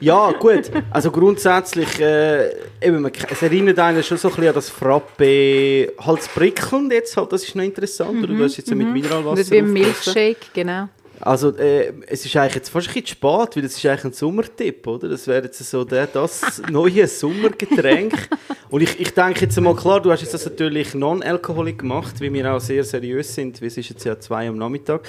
ja 0.00 0.32
gut, 0.32 0.72
also 0.90 1.12
grundsätzlich, 1.12 2.00
äh, 2.00 2.50
eben, 2.82 3.02
man, 3.02 3.12
es 3.30 3.42
erinnert 3.42 3.78
einen 3.78 4.02
schon 4.02 4.18
so 4.18 4.26
ein 4.26 4.34
bisschen 4.34 4.48
an 4.48 4.54
das 4.54 4.70
Frappe, 4.70 5.92
halt 6.00 6.18
das 6.18 6.28
Prickeln 6.28 6.90
jetzt 6.90 7.16
halt, 7.16 7.32
das 7.32 7.44
ist 7.44 7.54
noch 7.54 7.62
interessant, 7.62 8.18
oder 8.24 8.34
du 8.34 8.42
hast 8.42 8.56
jetzt 8.56 8.68
ja 8.68 8.74
mit 8.74 8.92
Mineralwasser 8.92 9.36
Das 9.36 9.40
ist 9.46 9.50
wie 9.52 9.58
ein 9.58 9.66
aufgegossen. 9.70 10.12
Milkshake, 10.14 10.46
genau. 10.52 10.88
Also 11.24 11.56
äh, 11.56 11.92
es 12.06 12.26
ist 12.26 12.36
eigentlich 12.36 12.56
jetzt 12.56 12.68
fast 12.68 12.88
ein 12.88 12.92
bisschen 12.92 13.06
spät, 13.06 13.56
weil 13.56 13.64
es 13.64 13.78
ist 13.78 13.86
eigentlich 13.86 14.04
ein 14.04 14.12
Sommertipp, 14.12 14.86
oder? 14.86 15.08
Das 15.08 15.26
wäre 15.26 15.44
jetzt 15.44 15.58
so 15.58 15.82
der, 15.82 16.06
das 16.06 16.60
neue 16.70 17.08
Sommergetränk. 17.08 18.28
Und 18.68 18.82
ich, 18.82 19.00
ich 19.00 19.14
denke 19.14 19.40
jetzt 19.40 19.58
mal, 19.58 19.74
klar, 19.74 20.02
du 20.02 20.12
hast 20.12 20.20
jetzt 20.20 20.34
das 20.34 20.44
natürlich 20.44 20.94
non-alkoholic 20.94 21.78
gemacht, 21.78 22.20
wie 22.20 22.30
wir 22.30 22.52
auch 22.52 22.60
sehr 22.60 22.84
seriös 22.84 23.34
sind, 23.34 23.58
weil 23.62 23.68
es 23.68 23.78
ist 23.78 23.88
jetzt 23.88 24.04
ja 24.04 24.20
zwei 24.20 24.48
am 24.48 24.58
Nachmittag. 24.58 25.00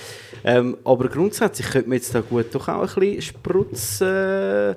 Ähm, 0.46 0.78
aber 0.86 1.10
grundsätzlich 1.10 1.70
könnte 1.70 1.90
man 1.90 1.98
jetzt 1.98 2.16
da 2.16 2.22
gut 2.22 2.46
doch 2.54 2.70
auch 2.70 2.96
ein 2.96 3.00
bisschen 3.02 3.22
spritzen, 3.22 4.76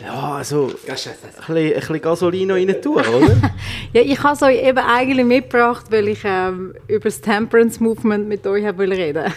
ja, 0.00 0.34
also 0.34 0.66
ein 0.66 0.92
bisschen, 0.92 1.12
ein 1.48 1.74
bisschen 1.74 2.00
Gasolino 2.00 2.54
rein 2.54 2.80
tun, 2.80 3.02
oder? 3.02 3.36
Ja, 3.92 4.02
ich 4.02 4.22
habe 4.22 4.34
es 4.34 4.42
euch 4.42 4.62
eben 4.62 4.78
eigentlich 4.78 5.26
mitgebracht, 5.26 5.86
weil 5.90 6.06
ich 6.06 6.20
ähm, 6.24 6.74
über 6.86 7.04
das 7.04 7.20
Temperance 7.20 7.82
Movement 7.82 8.28
mit 8.28 8.46
euch 8.46 8.64
reden 8.64 9.32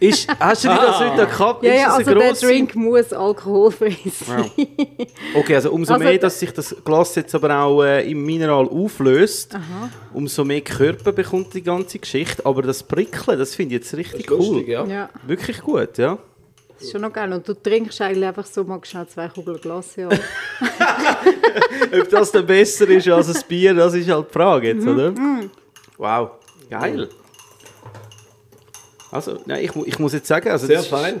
Ist, 0.00 0.28
hast 0.38 0.62
du 0.64 0.68
dir 0.68 0.74
das 0.76 0.98
heute 1.00 1.26
gehabt? 1.26 1.62
Ja, 1.64 1.74
ja, 1.74 1.92
also 1.94 2.14
der 2.14 2.32
Drink 2.32 2.74
muss 2.76 3.12
alkoholfrei 3.12 3.96
sein. 4.24 4.50
Okay, 5.34 5.56
also 5.56 5.72
umso 5.72 5.94
Also- 5.94 6.04
mehr, 6.04 6.18
dass 6.18 6.38
sich 6.38 6.52
das 6.52 6.76
Glas 6.84 7.14
jetzt 7.16 7.34
aber 7.34 7.58
auch 7.62 7.82
äh, 7.82 8.08
im 8.08 8.24
Mineral 8.24 8.68
auflöst, 8.68 9.56
umso 10.14 10.44
mehr 10.44 10.60
Körper 10.60 11.10
bekommt 11.12 11.52
die 11.54 11.62
ganze 11.62 11.98
Geschichte. 11.98 12.46
Aber 12.46 12.62
das 12.62 12.82
Prickeln, 12.82 13.38
das 13.38 13.54
finde 13.56 13.74
ich 13.74 13.80
jetzt 13.82 13.94
richtig 13.94 14.30
cool. 14.30 14.38
Lustig, 14.38 14.68
ja. 14.68 14.84
Ja, 14.86 15.08
Wirklich 15.26 15.60
gut, 15.60 15.98
ja. 15.98 16.16
das 16.74 16.84
ist 16.84 16.92
schon 16.92 17.00
noch 17.00 17.12
geil. 17.12 17.32
Und 17.32 17.48
du 17.48 17.54
trinkst 17.54 18.00
eigentlich 18.00 18.24
einfach 18.26 18.46
so 18.46 18.62
mal 18.62 18.78
schnell 18.84 19.08
zwei 19.08 19.26
Kugeln 19.28 19.60
Glas. 19.60 19.96
Ja. 19.96 20.08
Ob 22.00 22.08
das 22.10 22.32
dann 22.32 22.46
besser 22.46 22.88
ist 22.88 23.08
als 23.08 23.28
ein 23.34 23.42
Bier, 23.48 23.74
das 23.74 23.94
ist 23.94 24.08
halt 24.08 24.28
die 24.28 24.32
Frage 24.32 24.68
jetzt, 24.68 24.86
oder? 24.86 25.12
Wow, 25.96 26.30
geil. 26.70 27.08
Also, 29.10 29.38
nein, 29.46 29.64
ich, 29.64 29.74
ich 29.86 29.98
muss 29.98 30.12
jetzt 30.12 30.28
sagen, 30.28 30.48
also 30.50 30.66
Sehr 30.66 30.80
ist- 30.80 30.88
fein. 30.88 31.20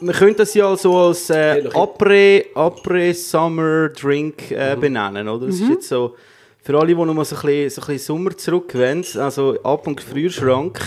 Man 0.00 0.14
könnte 0.16 0.38
das 0.38 0.52
ja 0.54 0.74
so 0.76 0.96
als 0.96 1.30
äh. 1.30 1.62
Après, 1.74 2.46
Après 2.54 3.14
Summer 3.14 3.88
Drink 3.90 4.50
äh, 4.50 4.76
benennen, 4.78 5.28
oder? 5.28 5.46
Das 5.46 5.60
ist 5.60 5.68
jetzt 5.68 5.88
so, 5.88 6.16
für 6.62 6.76
alle, 6.76 6.88
die 6.88 6.94
noch 6.94 7.14
mal 7.14 7.24
so 7.24 7.36
ein 7.36 7.42
bisschen, 7.42 7.70
so 7.70 7.80
ein 7.82 7.86
bisschen 7.94 7.98
Sommer 8.16 8.36
zurückwenden, 8.36 9.20
also 9.20 9.62
ab 9.62 9.86
und 9.86 9.96
Gefrierschrank 9.96 10.80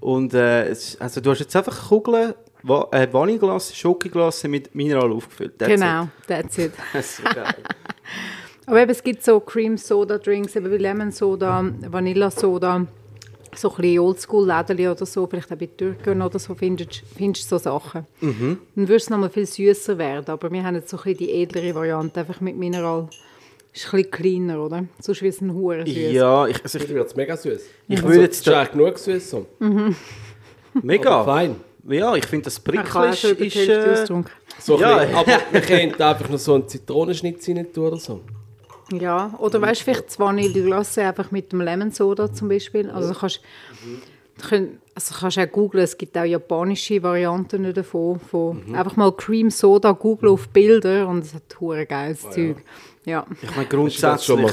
und 0.00 0.34
äh, 0.34 0.74
also 0.98 1.20
du 1.22 1.30
hast 1.30 1.38
jetzt 1.40 1.56
einfach 1.56 1.88
Kugeln, 1.88 2.34
Wa 2.64 2.86
äh, 2.92 3.08
Vanilleglas, 3.10 3.74
Schokoglas 3.74 4.44
mit 4.44 4.74
Mineral 4.74 5.10
aufgefüllt. 5.10 5.58
That's 5.58 5.70
genau, 5.72 6.08
that's 6.28 6.58
it. 6.58 6.66
it. 6.66 6.72
Das 6.92 7.06
ist 7.06 7.16
so 7.16 7.22
geil. 7.24 7.54
Aber 8.66 8.80
eben, 8.82 8.90
es 8.90 9.02
gibt 9.02 9.24
so 9.24 9.40
Cream 9.40 9.76
Soda 9.78 10.18
Drinks, 10.18 10.54
eben 10.54 10.70
wie 10.70 10.76
Lemon 10.76 11.10
Soda, 11.10 11.64
Vanilla 11.88 12.30
Soda, 12.30 12.86
so 13.54 13.70
ein 13.70 13.76
bisschen 13.76 13.98
Oldschool-Läden 14.00 14.88
oder 14.88 15.06
so, 15.06 15.26
vielleicht 15.26 15.52
auch 15.52 15.56
bei 15.56 15.66
Türken 15.66 16.22
oder 16.22 16.38
so, 16.38 16.54
findest 16.54 17.02
findest 17.16 17.50
du 17.50 17.56
so 17.58 17.62
Sachen. 17.62 18.06
Dann 18.20 18.58
würde 18.74 18.94
es 18.96 19.10
nochmal 19.10 19.30
viel 19.30 19.46
süßer 19.46 19.98
werden, 19.98 20.30
aber 20.30 20.50
wir 20.50 20.62
haben 20.64 20.74
jetzt 20.76 20.88
so 20.90 20.96
ein 20.96 21.02
bisschen 21.04 21.18
die 21.18 21.42
edlere 21.42 21.74
Variante, 21.74 22.20
einfach 22.20 22.40
mit 22.40 22.56
Mineral. 22.56 23.08
Ist 23.74 23.86
ein 23.86 23.90
bisschen 24.02 24.10
kleiner, 24.10 24.62
oder? 24.64 24.84
Sonst 25.00 25.22
wird 25.22 25.34
es 25.34 25.40
ein 25.40 25.54
Huren 25.54 25.86
süß. 25.86 26.12
ja, 26.12 26.46
ich, 26.46 26.62
also 26.62 26.78
ich, 26.78 26.88
wird 26.88 27.06
es 27.06 27.16
mega 27.16 27.36
süß. 27.36 27.62
Ich 27.88 27.96
also, 27.96 28.08
würde 28.08 28.22
jetzt 28.22 28.36
ist 28.38 28.46
da- 28.46 28.60
eigentlich 28.60 28.72
genug 28.72 28.98
süß 28.98 29.30
so. 29.30 29.46
mega. 30.82 31.10
Aber 31.10 31.24
fein. 31.32 31.56
Ja, 31.88 32.14
ich 32.14 32.26
finde 32.26 32.44
das 32.44 32.60
auch 32.64 33.04
ist, 33.04 33.24
äh. 33.24 34.06
So 34.60 34.78
Ja. 34.78 34.98
aber 35.14 35.38
wir 35.50 35.60
könnten 35.62 36.00
einfach 36.02 36.28
noch 36.28 36.38
so 36.38 36.54
einen 36.54 36.68
Zitronenschnitz 36.68 37.48
rein 37.48 37.66
tun 37.72 37.86
oder 37.86 37.96
so. 37.96 38.20
Ja, 38.90 39.34
oder 39.38 39.60
weißt 39.60 39.80
du, 39.80 39.84
vielleicht 39.84 40.06
das 40.08 40.18
Vanilleglasse 40.18 41.02
einfach 41.02 41.30
mit 41.30 41.52
dem 41.52 41.60
Lemon 41.60 41.90
Soda 41.92 42.32
zum 42.32 42.48
Beispiel. 42.48 42.90
Also 42.90 43.14
kannst 43.14 43.40
du 44.36 44.48
könnt- 44.48 44.78
also 44.94 45.14
kannst 45.18 45.38
auch 45.38 45.50
googlen, 45.50 45.84
es 45.84 45.96
gibt 45.96 46.16
auch 46.18 46.24
japanische 46.24 47.02
Varianten 47.02 47.72
davon. 47.72 48.20
Von 48.20 48.74
Einfach 48.74 48.96
mal 48.96 49.12
Cream 49.12 49.50
Soda 49.50 49.92
googlen 49.92 50.32
auf 50.32 50.48
Bilder 50.48 51.08
und 51.08 51.20
es 51.24 51.32
hat 51.32 51.58
hure 51.60 51.86
geiles 51.86 52.20
Zeug. 52.30 52.56
Ja. 53.04 53.26
Ich 53.40 53.50
meine, 53.56 53.68
grundsätzlich... 53.68 54.52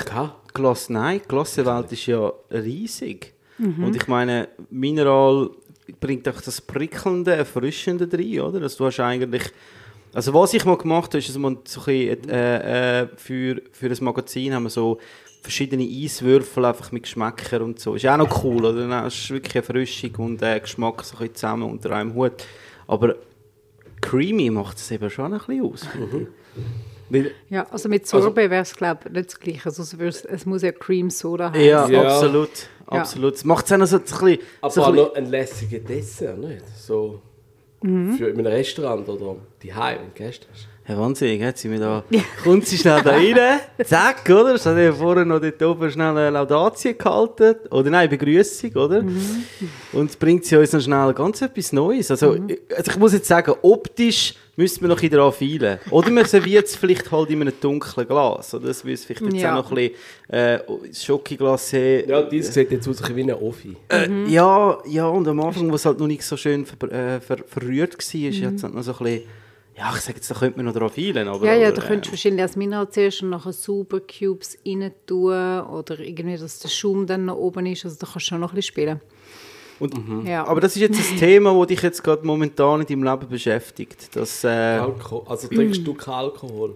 Glas, 0.53 0.89
nein, 0.89 1.21
die 1.23 1.27
Glassewelt 1.27 1.91
ist 1.91 2.07
ja 2.07 2.31
riesig. 2.51 3.33
Mhm. 3.59 3.83
Und 3.83 3.95
ich 3.95 4.07
meine, 4.07 4.47
Mineral 4.71 5.51
bringt 5.99 6.27
auch 6.27 6.41
das 6.41 6.59
Prickelnde, 6.59 7.35
Erfrischende 7.35 8.09
rein, 8.11 8.39
oder? 8.39 8.61
Also 8.61 8.77
du 8.79 8.85
hast 8.85 8.99
eigentlich... 8.99 9.51
Also 10.13 10.33
was 10.33 10.53
ich 10.53 10.65
mal 10.65 10.77
gemacht 10.77 11.11
habe, 11.11 11.19
ist, 11.19 11.29
dass 11.29 11.37
man 11.37 11.59
so 11.65 11.81
ein 11.81 11.85
bisschen, 11.85 12.29
äh, 12.29 13.01
äh, 13.01 13.07
für, 13.15 13.61
für 13.71 13.89
das 13.89 14.01
Magazin 14.01 14.53
haben 14.53 14.63
wir 14.63 14.69
so 14.69 14.97
verschiedene 15.41 15.83
Eiswürfel 15.83 16.65
einfach 16.65 16.91
mit 16.91 17.03
Geschmäckern 17.03 17.61
und 17.61 17.79
so. 17.79 17.95
Ist 17.95 18.05
auch 18.07 18.17
noch 18.17 18.43
cool, 18.43 18.65
oder? 18.65 18.87
Dann 18.87 19.09
du 19.09 19.33
wirklich 19.33 19.55
Erfrischung 19.55 20.15
und 20.17 20.41
äh, 20.41 20.59
Geschmack 20.59 21.03
so 21.03 21.15
ein 21.15 21.19
bisschen 21.19 21.35
zusammen 21.35 21.63
unter 21.63 21.91
einem 21.91 22.13
Hut. 22.13 22.45
Aber 22.87 23.15
creamy 24.01 24.49
macht 24.49 24.77
es 24.77 24.91
eben 24.91 25.09
schon 25.09 25.33
ein 25.33 25.39
bisschen 25.39 25.63
aus, 25.63 25.87
Mhm. 25.95 26.27
Weil, 27.11 27.31
ja, 27.49 27.65
also 27.71 27.89
mit 27.89 28.05
Sorbet 28.05 28.51
wäre 28.51 28.61
es 28.61 28.75
glaube 28.75 28.99
ich 29.05 29.11
nicht 29.11 29.29
das 29.29 29.39
Gleiche. 29.39 29.65
Also 29.65 29.81
es 29.81 30.25
es 30.25 30.45
muss 30.45 30.61
ja 30.61 30.71
Cream 30.71 31.09
Soda 31.09 31.45
haben. 31.51 31.59
Ja, 31.59 31.87
Ja. 31.89 32.03
absolut. 32.03 32.49
absolut. 32.85 33.33
Es 33.33 33.43
macht 33.45 33.65
es 33.65 33.71
auch 33.71 33.77
noch 33.77 33.87
so 33.87 33.95
ein 33.95 34.03
bisschen... 34.03 34.37
Aber 34.61 34.71
so 34.71 34.81
auch 34.83 34.87
ein 34.89 34.93
bisschen 34.93 35.07
noch 35.07 35.15
ein 35.15 35.25
lässiger 35.25 35.79
Dessert, 35.79 36.37
nicht? 36.37 36.63
So 36.77 37.19
Mhm. 37.81 38.13
für 38.13 38.27
in 38.27 38.37
einem 38.37 38.47
Restaurant 38.47 39.07
oder 39.07 39.37
die 39.61 39.73
Heim, 39.73 40.11
Gäste 40.15 40.47
ja, 40.89 40.97
Wahnsinn, 40.97 41.39
jetzt 41.39 41.61
sind 41.61 41.71
wir 41.71 41.79
da. 41.79 42.03
Kommt 42.43 42.65
sie 42.65 42.77
schnell 42.77 43.01
da 43.03 43.11
rein, 43.11 43.59
zack, 43.85 44.27
oder? 44.27 44.53
Das 44.53 44.65
hat 44.65 44.75
ja 44.77 44.91
vorher 44.91 45.23
noch 45.23 45.39
dort 45.39 45.61
oben 45.61 45.91
schnell 45.91 46.07
eine 46.17 46.31
Laudatio 46.31 46.93
gehalten. 46.95 47.55
Oder 47.69 47.89
nein, 47.91 48.09
Begrüßung, 48.09 48.71
oder? 48.73 49.03
Und 49.93 50.19
bringt 50.19 50.45
sie 50.45 50.57
uns 50.57 50.73
noch 50.73 50.81
schnell 50.81 51.13
ganz 51.13 51.41
etwas 51.43 51.71
Neues. 51.73 52.09
Also, 52.09 52.31
also 52.31 52.91
ich 52.91 52.97
muss 52.97 53.13
jetzt 53.13 53.27
sagen, 53.27 53.53
optisch 53.61 54.33
müsste 54.55 54.81
man 54.81 54.89
noch 54.89 54.97
ein 54.97 55.01
bisschen 55.09 55.17
daran 55.17 55.31
feilen. 55.33 55.79
Oder 55.91 56.09
man 56.11 56.25
serviert 56.25 56.65
es 56.65 56.75
vielleicht 56.75 57.11
halt 57.11 57.29
in 57.29 57.41
einem 57.41 57.53
dunklen 57.61 58.07
Glas. 58.07 58.53
Oder 58.55 58.67
das 58.69 58.83
müsste 58.83 59.07
vielleicht 59.13 59.33
jetzt 59.33 59.43
Ja. 59.43 59.53
auch 59.59 59.63
noch 59.63 59.71
ein 59.77 59.91
bisschen 59.91 60.35
äh, 60.35 60.59
Schokoglas 60.93 61.71
haben. 61.71 62.09
Ja, 62.09 62.21
dies 62.23 62.53
sieht 62.53 62.71
jetzt 62.71 62.87
aus 62.87 62.97
wie 63.15 63.21
eine 63.21 63.39
Offi. 63.41 63.77
Äh, 63.89 64.09
ja, 64.27 64.77
ja, 64.87 65.07
und 65.07 65.27
am 65.27 65.39
Anfang, 65.39 65.69
wo 65.71 65.75
es 65.75 65.85
halt 65.85 65.99
noch 65.99 66.07
nicht 66.07 66.23
so 66.23 66.35
schön 66.35 66.65
ver 66.65 66.91
äh, 66.91 67.21
ver 67.21 67.37
verrührt 67.47 67.93
war, 67.93 67.99
ist 68.29 68.37
jetzt 68.39 68.63
halt 68.63 68.73
noch 68.73 68.83
so 68.83 68.91
ein 68.93 68.97
bisschen, 68.97 69.21
ja, 69.79 69.93
ich 69.95 70.01
sage 70.01 70.17
jetzt, 70.17 70.29
da 70.29 70.35
könnte 70.35 70.57
man 70.57 70.65
noch 70.65 70.73
drauf 70.73 70.95
feilen, 70.95 71.29
aber... 71.29 71.45
Ja, 71.45 71.53
ja, 71.53 71.69
aber, 71.69 71.79
du 71.79 71.87
könntest 71.87 72.11
wahrscheinlich 72.11 72.41
als 72.41 72.57
Mineral 72.57 72.89
zuerst 72.89 73.23
und 73.23 73.29
nachher 73.29 73.53
Super 73.53 74.01
Cubes 74.01 74.57
rein 74.67 74.91
tun 75.05 75.31
oder 75.31 75.99
irgendwie, 75.99 76.35
dass 76.35 76.59
der 76.59 76.67
Schaum 76.67 77.07
dann 77.07 77.25
noch 77.25 77.37
oben 77.37 77.65
ist. 77.65 77.85
Also 77.85 77.95
da 77.97 78.05
kannst 78.05 78.27
du 78.27 78.31
schon 78.31 78.41
noch 78.41 78.51
ein 78.51 78.55
bisschen 78.55 78.73
spielen. 78.73 79.01
und, 79.79 80.27
Ja. 80.27 80.45
Aber 80.45 80.59
das 80.59 80.75
ist 80.75 80.81
jetzt 80.81 80.99
ein 80.99 81.17
Thema, 81.17 81.57
das 81.57 81.67
dich 81.67 81.81
jetzt 81.81 82.03
gerade 82.03 82.27
momentan 82.27 82.81
in 82.81 82.87
deinem 82.87 83.03
Leben 83.03 83.29
beschäftigt. 83.29 84.13
Das, 84.17 84.43
äh, 84.43 84.47
Alkohol. 84.47 85.23
Also 85.27 85.47
trinkst 85.47 85.87
du 85.87 85.93
keinen 85.93 86.13
Alkohol? 86.15 86.75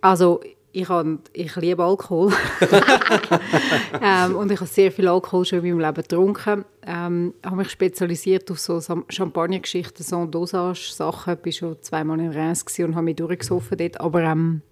Also 0.00 0.40
ich, 0.74 0.88
habe, 0.88 1.18
ich 1.32 1.54
liebe 1.56 1.84
Alkohol. 1.84 2.32
ähm, 4.02 4.34
und 4.34 4.50
ich 4.50 4.58
habe 4.58 4.68
sehr 4.68 4.90
viel 4.90 5.06
Alkohol 5.06 5.44
schon 5.44 5.60
in 5.60 5.76
meinem 5.76 5.78
Leben 5.78 6.02
getrunken. 6.02 6.64
Ähm, 6.84 7.32
habe 7.44 7.56
mich 7.56 7.70
spezialisiert 7.70 8.50
auf 8.50 8.58
so 8.58 8.80
Champagnergeschichten, 9.08 10.04
so 10.04 10.26
Dosage-Sachen. 10.26 11.38
Ich 11.44 11.62
war 11.62 11.70
schon 11.70 11.82
zweimal 11.82 12.18
in 12.18 12.32
Reims 12.32 12.64
und 12.80 12.96
habe 12.96 13.04
mich 13.04 13.16
durchgesoffen 13.16 13.78
dort. 13.78 14.00
Aber 14.00 14.22
ähm, 14.22 14.62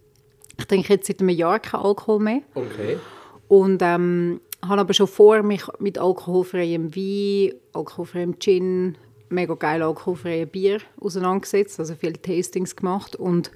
ich 0.58 0.64
trinke 0.66 0.94
jetzt 0.94 1.06
seit 1.06 1.20
einem 1.20 1.28
Jahr 1.28 1.60
keinen 1.60 1.84
Alkohol 1.84 2.18
mehr. 2.18 2.40
Okay. 2.54 2.98
Und 3.46 3.80
ähm, 3.82 4.40
habe 4.60 4.80
aber 4.80 4.94
schon 4.94 5.06
vor 5.06 5.42
mich 5.44 5.62
mit 5.78 5.98
alkoholfreiem 5.98 6.96
Wein, 6.96 7.54
alkoholfreiem 7.74 8.40
Gin, 8.40 8.98
mega 9.28 9.54
geil 9.54 9.82
alkoholfreiem 9.82 10.48
Bier 10.48 10.80
auseinandergesetzt. 11.00 11.78
Also 11.78 11.94
viele 11.94 12.20
Tastings 12.20 12.74
gemacht. 12.74 13.14
Und 13.14 13.52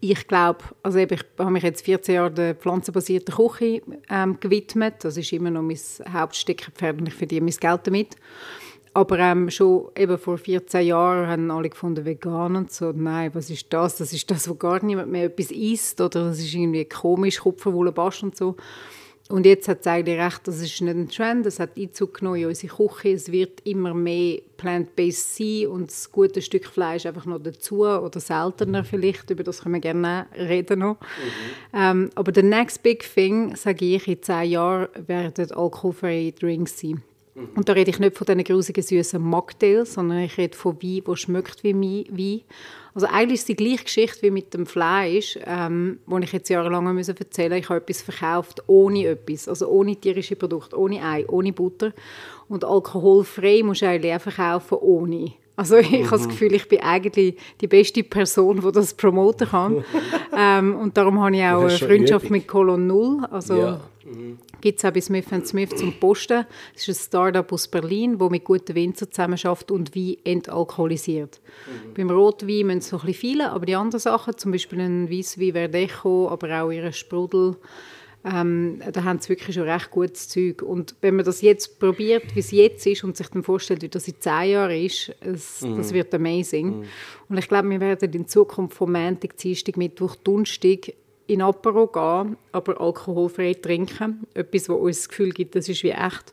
Ich 0.00 0.26
glaube, 0.26 0.58
also 0.82 0.98
eben, 0.98 1.14
ich 1.14 1.24
habe 1.38 1.50
mich 1.50 1.62
jetzt 1.62 1.84
14 1.84 2.14
Jahre 2.14 2.30
der 2.30 2.54
pflanzenbasierten 2.54 3.34
Küche 3.34 3.82
ähm, 4.10 4.38
gewidmet. 4.38 4.96
Das 5.02 5.16
ist 5.16 5.32
immer 5.32 5.50
noch 5.50 5.62
mein 5.62 5.78
Hauptsteckenpferd 6.12 7.00
und 7.00 7.08
ich 7.08 7.14
verdiene 7.14 7.46
mein 7.46 7.54
Geld 7.54 7.86
damit. 7.86 8.16
Aber 8.92 9.18
ähm, 9.20 9.50
schon 9.50 9.88
eben 9.96 10.18
vor 10.18 10.36
14 10.36 10.86
Jahren 10.86 11.28
haben 11.28 11.50
alle 11.50 11.70
gefunden, 11.70 12.04
vegan 12.04 12.56
und 12.56 12.72
so. 12.72 12.92
Nein, 12.92 13.30
was 13.34 13.48
ist 13.48 13.72
das? 13.72 13.98
Das 13.98 14.12
ist 14.12 14.30
das, 14.30 14.48
wo 14.48 14.54
gar 14.54 14.84
niemand 14.84 15.10
mehr 15.10 15.24
etwas 15.26 15.50
isst. 15.50 16.00
Oder 16.00 16.24
das 16.24 16.40
ist 16.40 16.52
irgendwie 16.52 16.84
komisch, 16.84 17.38
Kupferwolle, 17.38 17.92
Bast 17.92 18.22
und 18.22 18.36
so. 18.36 18.56
Und 19.30 19.46
jetzt 19.46 19.68
hat 19.68 19.80
es 19.80 19.86
eigentlich 19.86 20.18
recht, 20.18 20.40
das 20.48 20.60
ist 20.60 20.80
nicht 20.80 20.94
ein 20.94 21.08
Trend, 21.08 21.46
es 21.46 21.60
hat 21.60 21.76
Einzug 21.76 22.14
genommen 22.14 22.40
in 22.40 22.46
unsere 22.46 22.74
Küche. 22.74 23.12
Es 23.12 23.30
wird 23.30 23.60
immer 23.64 23.94
mehr 23.94 24.40
plant-based 24.56 25.36
sein 25.36 25.66
und 25.68 25.88
das 25.88 26.10
gute 26.10 26.42
Stück 26.42 26.66
Fleisch 26.66 27.06
einfach 27.06 27.26
noch 27.26 27.38
dazu 27.38 27.84
oder 27.84 28.18
seltener 28.18 28.84
vielleicht, 28.84 29.30
über 29.30 29.44
das 29.44 29.62
können 29.62 29.76
wir 29.76 29.80
gerne 29.80 30.26
reden 30.36 30.80
noch. 30.80 31.00
Mhm. 31.00 31.78
Ähm, 31.78 32.10
aber 32.16 32.32
der 32.32 32.42
next 32.42 32.82
big 32.82 33.04
thing, 33.14 33.54
sage 33.54 33.84
ich, 33.84 34.08
in 34.08 34.20
zehn 34.20 34.50
Jahren 34.50 34.88
werden 35.06 35.52
alkoholfreie 35.52 36.32
Drinks 36.32 36.80
sein. 36.80 37.02
Mhm. 37.36 37.50
Und 37.54 37.68
da 37.68 37.74
rede 37.74 37.90
ich 37.90 38.00
nicht 38.00 38.16
von 38.16 38.26
diesen 38.26 38.42
grusigen, 38.42 38.82
süßen 38.82 39.22
Mocktails, 39.22 39.94
sondern 39.94 40.18
ich 40.18 40.36
rede 40.38 40.56
von 40.56 40.82
Wein, 40.82 41.02
der 41.06 41.16
schmeckt 41.16 41.62
wie 41.62 41.74
Wein. 42.10 42.40
Also 42.94 43.06
eigentlich 43.06 43.40
ist 43.40 43.48
die 43.48 43.56
gleiche 43.56 43.84
Geschichte 43.84 44.22
wie 44.22 44.30
mit 44.30 44.52
dem 44.52 44.66
Fleisch, 44.66 45.38
ähm, 45.44 46.00
wo 46.06 46.18
ich 46.18 46.32
jetzt 46.32 46.48
jahrelang 46.48 46.92
müssen 46.94 47.16
erzählen 47.16 47.58
Ich 47.58 47.68
habe 47.68 47.80
etwas 47.80 48.02
verkauft 48.02 48.62
ohne 48.66 49.06
etwas, 49.06 49.48
also 49.48 49.68
ohne 49.68 49.96
tierische 49.96 50.36
Produkte, 50.36 50.78
ohne 50.78 51.02
Ei, 51.02 51.24
ohne 51.28 51.52
Butter. 51.52 51.92
Und 52.48 52.64
alkoholfrei 52.64 53.62
musst 53.62 53.82
du 53.82 53.88
eigentlich 53.88 54.14
auch 54.14 54.20
verkaufen 54.20 54.78
ohne. 54.80 55.32
Also 55.60 55.76
ich 55.76 55.90
mhm. 55.90 56.04
habe 56.06 56.10
das 56.16 56.22
mhm. 56.22 56.30
Gefühl, 56.30 56.54
ich 56.54 56.66
bin 56.68 56.80
eigentlich 56.80 57.36
die 57.60 57.66
beste 57.66 58.02
Person, 58.02 58.62
die 58.62 58.72
das 58.72 58.94
promoten 58.94 59.46
kann. 59.46 59.84
ähm, 60.34 60.74
und 60.74 60.96
darum 60.96 61.20
habe 61.20 61.36
ich 61.36 61.42
auch 61.42 61.60
eine 61.60 61.68
Freundschaft 61.68 62.30
mit 62.30 62.48
Colon 62.48 62.86
Null. 62.86 63.26
Also 63.30 63.56
ja. 63.56 63.80
mhm. 64.06 64.38
gibt 64.62 64.78
es 64.78 64.86
auch 64.86 64.90
bei 64.90 65.02
Smith 65.02 65.26
Smith 65.44 65.76
zum 65.76 65.92
Posten. 66.00 66.46
Das 66.72 66.88
ist 66.88 66.88
ein 66.88 67.04
Startup 67.04 67.52
aus 67.52 67.68
Berlin, 67.68 68.16
das 68.16 68.30
mit 68.30 68.42
guten 68.42 68.74
Winzer 68.74 69.10
zusammenarbeitet 69.10 69.70
und 69.70 69.94
Wein 69.94 70.16
entalkoholisiert. 70.24 71.42
Mhm. 71.66 71.94
Beim 71.94 72.10
Rotwein 72.10 72.66
müssen 72.66 72.78
es 72.78 72.88
so 72.88 72.96
ein 72.96 73.00
bisschen 73.04 73.20
viele, 73.20 73.50
aber 73.50 73.66
die 73.66 73.76
anderen 73.76 74.00
Sachen, 74.00 74.38
zum 74.38 74.52
Beispiel 74.52 74.80
ein 74.80 75.10
Weisswein 75.10 75.52
Verdecho, 75.52 76.30
aber 76.30 76.62
auch 76.62 76.70
ihre 76.70 76.94
Sprudel, 76.94 77.56
ähm, 78.22 78.82
da 78.92 79.04
haben 79.04 79.18
sie 79.18 79.30
wirklich 79.30 79.54
schon 79.54 79.68
recht 79.68 79.90
gutes 79.90 80.28
Zeug. 80.28 80.62
Und 80.62 80.94
wenn 81.00 81.16
man 81.16 81.24
das 81.24 81.40
jetzt 81.40 81.78
probiert, 81.78 82.34
wie 82.34 82.40
es 82.40 82.50
jetzt 82.50 82.86
ist 82.86 83.02
und 83.02 83.16
sich 83.16 83.28
dann 83.28 83.42
vorstellt, 83.42 83.82
wie 83.82 83.88
das 83.88 84.08
in 84.08 84.20
zehn 84.20 84.50
Jahren 84.50 84.84
ist, 84.84 85.12
es, 85.20 85.62
mm. 85.62 85.76
das 85.76 85.94
wird 85.94 86.14
amazing. 86.14 86.80
Mm. 86.80 86.84
Und 87.30 87.38
ich 87.38 87.48
glaube, 87.48 87.70
wir 87.70 87.80
werden 87.80 88.12
in 88.12 88.28
Zukunft 88.28 88.76
vom 88.76 88.92
Montag, 88.92 89.36
Dienstag, 89.38 89.78
Mittwoch, 89.78 90.16
Donnerstag 90.16 90.92
in 91.28 91.40
Apero 91.40 91.86
gehen, 91.86 92.36
aber 92.52 92.78
alkoholfrei 92.78 93.54
trinken. 93.54 94.26
Etwas, 94.34 94.64
das 94.64 94.76
uns 94.76 94.98
das 94.98 95.08
Gefühl 95.08 95.30
gibt, 95.30 95.54
das 95.54 95.68
ist 95.68 95.82
wie 95.82 95.90
echt. 95.90 96.32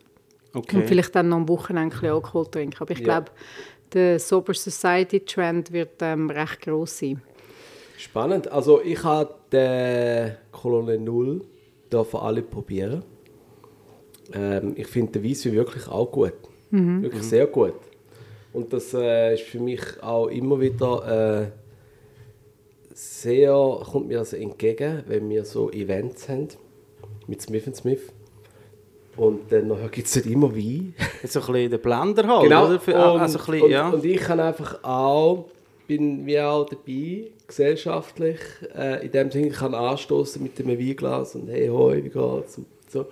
Okay. 0.54 0.78
Und 0.78 0.88
vielleicht 0.88 1.16
dann 1.16 1.30
noch 1.30 1.38
am 1.38 1.48
Wochenende 1.48 1.96
Alkohol 2.12 2.48
trinken. 2.48 2.78
Aber 2.82 2.92
ich 2.92 3.00
ja. 3.00 3.06
glaube, 3.06 3.32
der 3.94 4.20
Sober 4.20 4.54
Society 4.54 5.22
Trend 5.22 5.72
wird 5.72 6.02
ähm, 6.02 6.30
recht 6.30 6.62
groß 6.62 7.00
sein. 7.00 7.22
Spannend. 7.98 8.52
Also 8.52 8.82
ich 8.82 9.04
habe 9.04 9.34
den 9.52 10.36
Kolonne 10.52 10.98
Null 10.98 11.42
dürfen 11.92 12.20
alle 12.20 12.42
probieren. 12.42 13.04
Ähm, 14.34 14.74
ich 14.76 14.88
finde 14.88 15.20
den 15.20 15.30
Weisswein 15.30 15.54
wirklich 15.54 15.88
auch 15.88 16.12
gut. 16.12 16.34
Mhm. 16.72 17.04
Wirklich 17.04 17.24
sehr 17.24 17.48
gut. 17.48 17.76
Und 18.54 18.74
das 18.74 18.94
äh, 18.94 19.34
ist 19.34 19.44
für 19.44 19.60
mich 19.60 19.82
auch 20.02 20.28
immer 20.28 20.60
wieder 20.60 21.44
äh, 21.44 21.52
sehr, 22.94 23.54
kommt 23.92 24.08
mir 24.08 24.18
das 24.18 24.34
entgegen, 24.34 25.04
wenn 25.08 25.30
wir 25.30 25.46
so 25.46 25.70
Events 25.72 26.28
haben 26.28 26.48
mit 27.28 27.42
Smith 27.42 27.66
Smith. 27.76 28.12
Und 29.16 29.52
dann 29.52 29.70
gibt 29.92 30.08
es 30.08 30.16
nicht 30.16 30.28
immer 30.28 30.56
Wein. 30.56 30.94
So 31.24 31.40
ein 31.40 31.46
bisschen 31.48 31.72
der 31.72 31.78
Blender 31.80 32.28
halt, 32.28 32.44
genau. 32.44 32.68
oder? 32.68 32.80
Für, 32.80 32.94
und, 32.94 33.20
also 33.20 33.40
ein 33.40 33.46
bisschen, 33.46 33.62
und, 33.64 33.72
ja. 33.72 33.90
und 33.90 34.06
ich 34.06 34.20
kann 34.20 34.40
einfach 34.40 34.84
auch, 34.84 35.50
bin 35.88 36.26
wie 36.26 36.40
auch 36.40 36.66
dabei, 36.66 37.32
gesellschaftlich, 37.48 38.40
äh, 38.76 39.06
in 39.06 39.12
dem 39.12 39.32
Sinne, 39.32 39.48
ich 39.48 39.54
kann 39.54 39.74
anstoßen 39.74 40.42
mit 40.44 40.60
einem 40.60 40.78
Weinglas 40.78 41.36
und 41.36 41.48
hey, 41.48 41.68
hoi, 41.68 42.04
wie 42.04 42.10
geht's? 42.10 42.58
Und 42.58 42.68
so. 42.90 43.08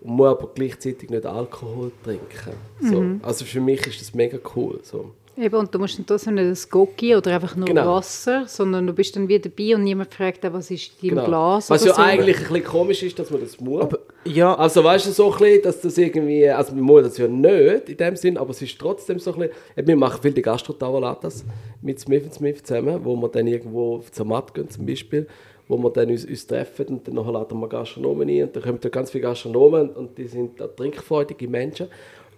Und 0.00 0.10
muss 0.10 0.28
aber 0.28 0.50
gleichzeitig 0.54 1.10
nicht 1.10 1.26
Alkohol 1.26 1.90
trinken. 2.04 2.52
So. 2.80 3.00
Mhm. 3.00 3.20
Also 3.22 3.44
für 3.44 3.60
mich 3.60 3.86
ist 3.86 4.00
das 4.00 4.14
mega 4.14 4.38
cool. 4.54 4.80
So. 4.82 5.12
Eben, 5.40 5.54
und 5.54 5.72
du 5.72 5.78
musst 5.78 5.98
nicht 5.98 6.08
so 6.08 6.30
ein 6.30 6.56
Gocki 6.68 7.14
oder 7.14 7.34
einfach 7.34 7.54
nur 7.54 7.66
genau. 7.66 7.94
Wasser, 7.94 8.44
sondern 8.48 8.88
du 8.88 8.92
bist 8.92 9.14
dann 9.14 9.28
wieder 9.28 9.48
dabei 9.48 9.76
und 9.76 9.84
niemand 9.84 10.12
fragt, 10.12 10.42
was 10.52 10.68
ist 10.72 10.90
in 11.00 11.10
deinem 11.10 11.26
genau. 11.26 11.26
Glas 11.28 11.70
Was 11.70 11.84
ja 11.84 11.94
so. 11.94 12.02
eigentlich 12.02 12.38
ein 12.38 12.42
bisschen 12.42 12.64
komisch 12.64 13.02
ist, 13.04 13.18
dass 13.20 13.30
man 13.30 13.40
das 13.42 13.60
muss. 13.60 13.82
Aber, 13.82 13.98
ja. 14.24 14.52
Also 14.56 14.82
weißt 14.82 15.06
du, 15.06 15.10
so 15.12 15.32
ein 15.32 15.38
bisschen, 15.38 15.62
dass 15.62 15.80
das 15.80 15.96
irgendwie, 15.96 16.48
also 16.48 16.74
wir 16.74 16.82
muss 16.82 17.04
das 17.04 17.18
ja 17.18 17.28
nicht 17.28 17.88
in 17.88 17.96
dem 17.96 18.16
Sinn, 18.16 18.36
aber 18.36 18.50
es 18.50 18.60
ist 18.62 18.76
trotzdem 18.80 19.20
so 19.20 19.32
ein 19.34 19.48
bisschen, 19.48 19.86
wir 19.86 19.96
machen 19.96 20.18
viele 20.20 20.42
Gastro-Tavolatas 20.42 21.44
mit 21.82 22.00
Smith 22.00 22.34
Smith 22.34 22.64
zusammen, 22.64 22.98
wo 23.04 23.14
wir 23.14 23.28
dann 23.28 23.46
irgendwo 23.46 24.02
zur 24.10 24.26
Matt 24.26 24.52
gehen 24.54 24.68
zum 24.68 24.86
Beispiel, 24.86 25.28
wo 25.68 25.78
wir 25.78 25.90
dann 25.90 26.10
uns, 26.10 26.24
uns 26.24 26.48
treffen 26.48 26.86
und 26.86 27.06
dann 27.06 27.14
laden 27.14 27.60
wir 27.60 27.68
Gastronomen 27.68 28.28
ein 28.28 28.42
und 28.42 28.56
dann 28.56 28.62
kommen 28.64 28.80
da 28.80 28.88
ganz 28.88 29.12
viele 29.12 29.22
Gastronomen 29.22 29.90
und 29.90 30.18
die 30.18 30.26
sind 30.26 30.58
trinkfreudige 30.76 31.46
Menschen 31.46 31.86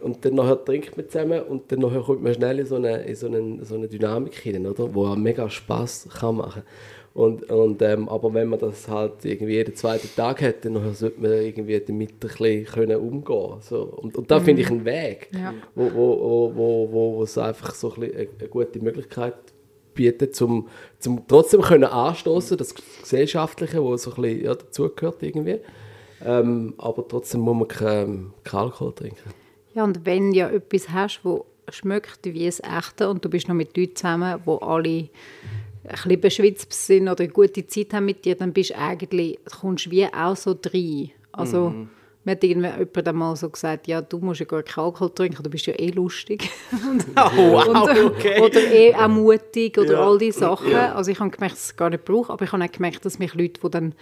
und 0.00 0.24
dann 0.24 0.34
nachher 0.34 0.64
trinkt 0.64 0.96
man 0.96 1.08
zusammen 1.08 1.42
und 1.42 1.70
dann 1.70 1.80
nachher 1.80 2.00
kommt 2.00 2.22
man 2.22 2.34
schnell 2.34 2.58
in 2.58 2.66
so 2.66 2.76
eine, 2.76 3.02
in 3.02 3.14
so 3.14 3.26
eine, 3.26 3.64
so 3.64 3.74
eine 3.74 3.88
Dynamik 3.88 4.34
hinein, 4.34 4.66
oder? 4.66 4.94
wo 4.94 5.06
mega 5.16 5.48
Spaß 5.48 6.08
kann 6.18 6.36
machen 6.36 6.62
und, 7.12 7.50
und, 7.50 7.82
ähm, 7.82 8.08
aber 8.08 8.32
wenn 8.34 8.48
man 8.48 8.60
das 8.60 8.86
halt 8.86 9.24
irgendwie 9.24 9.54
jeden 9.54 9.74
zweiten 9.74 10.08
Tag 10.14 10.42
hat, 10.42 10.64
dann 10.64 10.94
sollte 10.94 11.20
man 11.20 11.32
irgendwie 11.32 11.80
damit 11.80 12.12
ein 12.12 12.18
bisschen 12.18 12.66
können 12.66 12.96
umgehen 12.96 13.54
so. 13.60 13.82
Und, 13.82 14.16
und 14.16 14.30
da 14.30 14.38
mhm. 14.38 14.44
finde 14.44 14.62
ich 14.62 14.70
einen 14.70 14.84
Weg, 14.84 15.28
ja. 15.32 15.52
wo, 15.74 15.92
wo, 15.92 16.54
wo, 16.54 16.92
wo, 16.92 17.16
wo 17.16 17.22
es 17.24 17.36
einfach 17.36 17.74
so 17.74 17.92
ein 17.94 18.04
eine, 18.04 18.28
eine 18.38 18.48
gute 18.48 18.78
Möglichkeit 18.80 19.34
bietet, 19.92 20.36
zum, 20.36 20.68
zum 21.00 21.26
trotzdem 21.26 21.62
können 21.62 21.84
anstoßen, 21.84 22.56
das 22.56 22.74
Gesellschaftliche, 22.74 23.82
wo 23.82 23.96
so 23.96 24.12
ein 24.12 24.22
bisschen 24.22 24.44
ja, 24.44 24.54
dazugehört 24.54 25.22
irgendwie. 25.22 25.58
Ähm, 26.24 26.74
aber 26.78 27.08
trotzdem 27.08 27.40
muss 27.40 27.56
man 27.56 27.68
keinen 27.68 28.32
kein 28.44 28.60
Alkohol 28.60 28.92
trinken. 28.92 29.30
Ja, 29.74 29.84
und 29.84 30.04
wenn 30.04 30.32
ja 30.32 30.48
etwas 30.48 30.88
hast, 30.90 31.20
wo 31.24 31.46
schmeckt 31.68 32.24
wie 32.24 32.46
es 32.46 32.60
echte 32.60 33.08
und 33.08 33.24
du 33.24 33.28
bist 33.28 33.48
noch 33.48 33.54
mit 33.54 33.76
Leuten 33.76 33.96
zusammen, 33.96 34.40
wo 34.44 34.56
alle 34.56 34.88
ein 34.88 35.08
bisschen 35.88 36.20
beschwitzt 36.20 36.72
sind 36.72 37.08
oder 37.08 37.24
eine 37.24 37.32
gute 37.32 37.66
Zeit 37.66 37.92
haben 37.92 38.06
mit 38.06 38.24
dir, 38.24 38.34
dann 38.34 38.52
bist 38.52 38.76
eigentlich, 38.76 39.38
kommst 39.60 39.86
du 39.86 39.90
wie 39.90 40.06
auch 40.06 40.36
so 40.36 40.58
rein. 40.66 41.10
Also, 41.32 41.70
mhm. 41.70 41.88
Mir 42.22 42.32
hat 42.32 42.42
jemand 42.42 43.08
einmal 43.08 43.34
so 43.34 43.48
gesagt, 43.48 43.86
ja, 43.86 44.02
du 44.02 44.18
musst 44.18 44.40
ja 44.40 44.46
gar 44.46 44.62
keinen 44.62 44.84
Alkohol 44.84 45.10
trinken, 45.14 45.42
du 45.42 45.48
bist 45.48 45.64
ja 45.64 45.72
eh 45.78 45.90
lustig. 45.90 46.50
und, 46.90 47.06
oh, 47.16 47.30
wow, 47.52 47.66
und, 47.66 48.04
okay. 48.04 48.42
Oder 48.42 48.60
eh 48.60 48.94
auch 48.94 49.08
mutig 49.08 49.78
oder 49.78 49.92
ja. 49.92 50.06
all 50.06 50.18
diese 50.18 50.40
Sachen. 50.40 50.70
Ja. 50.70 50.94
Also 50.94 51.10
ich 51.10 51.18
habe 51.18 51.30
gemerkt, 51.30 51.54
dass 51.54 51.64
ich 51.64 51.70
es 51.70 51.76
gar 51.76 51.88
nicht 51.88 52.04
brauche, 52.04 52.30
aber 52.30 52.44
ich 52.44 52.52
habe 52.52 52.62
auch 52.62 52.70
gemerkt, 52.70 53.06
dass 53.06 53.18
mich 53.18 53.32
Leute, 53.34 53.60
die 53.64 53.70
dann 53.70 53.94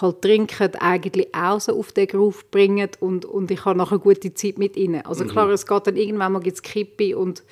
halt 0.00 0.20
trinken, 0.20 0.74
eigentlich 0.80 1.32
auch 1.32 1.60
so 1.60 1.78
auf 1.78 1.92
den 1.92 2.08
Groove 2.08 2.50
bringen 2.50 2.88
und, 2.98 3.24
und 3.24 3.50
ich 3.52 3.64
habe 3.64 3.78
nachher 3.78 3.92
eine 3.92 4.00
gute 4.00 4.34
Zeit 4.34 4.58
mit 4.58 4.76
ihnen. 4.76 5.06
Also 5.06 5.24
klar, 5.24 5.46
mhm. 5.46 5.52
es 5.52 5.66
geht 5.66 5.86
dann 5.86 5.96
irgendwann 5.96 6.32
mal 6.32 6.40
gibt's 6.40 6.62
Kippe 6.62 7.16
und 7.16 7.44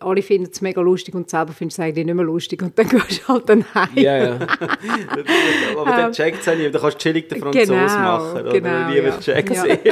alle 0.00 0.22
finden 0.22 0.50
es 0.52 0.60
mega 0.60 0.80
lustig 0.80 1.14
und 1.14 1.28
selber 1.30 1.52
findest 1.52 1.78
du 1.78 1.82
es 1.82 1.88
eigentlich 1.88 2.06
nicht 2.06 2.14
mehr 2.14 2.24
lustig 2.24 2.62
und 2.62 2.78
dann 2.78 2.88
gehst 2.88 3.22
du 3.22 3.28
halt 3.28 3.48
dann 3.48 3.64
heim. 3.74 3.88
Ja, 3.94 4.16
ja. 4.16 4.34
aber 5.76 5.90
dann 5.90 6.06
ähm, 6.06 6.12
checkt 6.12 6.40
es 6.40 6.48
auch 6.48 6.56
nicht, 6.56 6.74
dann 6.74 6.80
kannst 6.80 6.96
du 6.96 7.00
chillig 7.00 7.28
den 7.28 7.40
Franzosen 7.40 7.68
genau, 7.68 7.88
machen. 7.88 8.40
Oder 8.40 8.52
genau, 8.52 8.90
ja. 8.90 9.18
checkt 9.18 9.50
ja. 9.50 9.64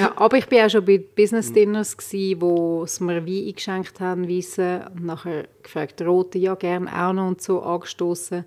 ja, 0.00 0.12
aber 0.16 0.36
ich 0.38 0.50
war 0.50 0.66
auch 0.66 0.70
schon 0.70 0.84
bei 0.84 0.98
Business 0.98 1.52
Dinners, 1.52 1.96
gewesen, 1.96 2.40
wo 2.40 2.84
sie 2.86 3.04
mir 3.04 3.26
Wein 3.26 3.46
eingeschenkt 3.48 4.00
haben, 4.00 4.28
Weissen, 4.28 4.82
und 4.94 5.04
nachher 5.04 5.48
gefragt, 5.62 6.02
rote, 6.02 6.38
ja, 6.38 6.54
gerne 6.54 6.90
auch 6.92 7.12
noch 7.12 7.28
und 7.28 7.42
so 7.42 7.62
angestoßen 7.62 8.44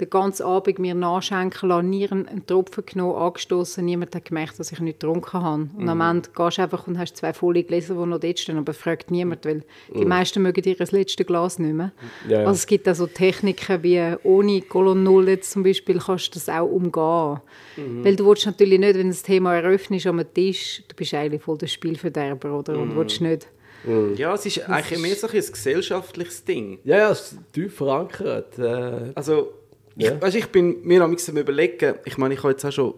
den 0.00 0.10
ganzen 0.10 0.44
Abend 0.44 0.78
mir 0.78 0.94
nachschenken 0.94 1.68
lassen, 1.68 1.90
nie 1.90 2.08
einen 2.08 2.46
Tropfen 2.46 2.84
genommen, 2.86 3.16
angestoßen, 3.16 3.84
niemand 3.84 4.14
hat 4.14 4.24
gemerkt, 4.24 4.58
dass 4.58 4.72
ich 4.72 4.80
nicht 4.80 5.00
getrunken 5.00 5.42
habe. 5.42 5.62
Und 5.62 5.82
mhm. 5.82 5.88
am 5.88 6.00
Ende 6.00 6.28
gehst 6.34 6.58
du 6.58 6.62
einfach 6.62 6.86
und 6.86 6.98
hast 6.98 7.16
zwei 7.16 7.32
volle 7.32 7.62
Gläser, 7.64 7.94
die 7.94 8.06
noch 8.06 8.20
dort 8.20 8.38
stehen, 8.38 8.58
aber 8.58 8.74
fragt 8.74 9.10
niemand, 9.10 9.44
weil 9.44 9.64
die 9.94 10.02
mhm. 10.02 10.08
meisten 10.08 10.42
mögen 10.42 10.62
dir 10.62 10.76
das 10.76 10.92
letzte 10.92 11.24
Glas 11.24 11.58
nicht 11.58 11.74
mehr. 11.74 11.92
Ja, 12.28 12.40
ja. 12.40 12.46
Also 12.46 12.52
es 12.52 12.66
gibt 12.66 12.88
auch 12.88 12.94
so 12.94 13.06
Techniken 13.06 13.82
wie 13.82 14.16
ohne 14.22 14.62
Kolon 14.62 15.02
Null 15.02 15.28
jetzt 15.28 15.50
zum 15.50 15.62
Beispiel 15.62 15.98
kannst 15.98 16.34
du 16.34 16.38
das 16.38 16.48
auch 16.48 16.66
umgehen. 16.66 17.40
Mhm. 17.76 18.04
Weil 18.04 18.16
du 18.16 18.26
willst 18.26 18.46
natürlich 18.46 18.78
nicht, 18.78 18.96
wenn 18.96 19.08
das 19.08 19.22
Thema 19.22 19.54
eröffnest 19.54 20.06
am 20.06 20.22
Tisch, 20.32 20.82
du 20.88 20.96
bist 20.96 21.14
eigentlich 21.14 21.42
voll 21.42 21.58
der 21.58 21.66
Spielverderber, 21.66 22.58
oder? 22.58 22.78
Und 22.78 22.94
mhm. 22.94 22.96
willst 22.96 23.20
nicht 23.20 23.48
Mhm. 23.84 24.14
Ja, 24.16 24.34
es 24.34 24.46
ist 24.46 24.68
eigentlich 24.68 25.00
mehr 25.00 25.14
so 25.14 25.26
ein 25.28 25.32
gesellschaftliches 25.32 26.44
Ding. 26.44 26.78
Ja, 26.84 26.98
ja, 26.98 27.10
es 27.10 27.32
ist 27.32 27.38
tief 27.52 27.74
verankert. 27.76 28.58
Äh. 28.58 29.12
Also, 29.14 29.52
ja. 29.98 30.14
Ich, 30.14 30.22
weißt, 30.22 30.36
ich 30.36 30.46
bin 30.46 30.82
mir 30.82 31.02
am 31.02 31.14
überlegen, 31.14 31.94
ich 32.04 32.16
meine, 32.18 32.34
ich 32.34 32.42
habe 32.42 32.52
jetzt 32.52 32.64
auch 32.64 32.72
schon 32.72 32.94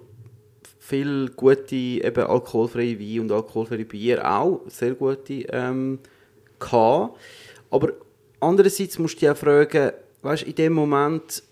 viel 0.79 1.31
gute 1.37 1.75
eben 1.75 2.25
alkoholfreie 2.25 2.99
Wein 2.99 3.21
und 3.21 3.33
alkoholfreie 3.33 3.85
Bier 3.85 4.29
auch, 4.29 4.61
sehr 4.67 4.95
gute, 4.95 5.45
ähm, 5.51 5.99
gehabt. 6.59 7.17
Aber 7.71 7.93
andererseits 8.41 8.99
musst 8.99 9.17
du 9.17 9.21
dich 9.21 9.31
auch 9.31 9.37
fragen, 9.37 9.93
weißt, 10.23 10.43
in 10.43 10.55
dem 10.55 10.73
Moment, 10.75 11.43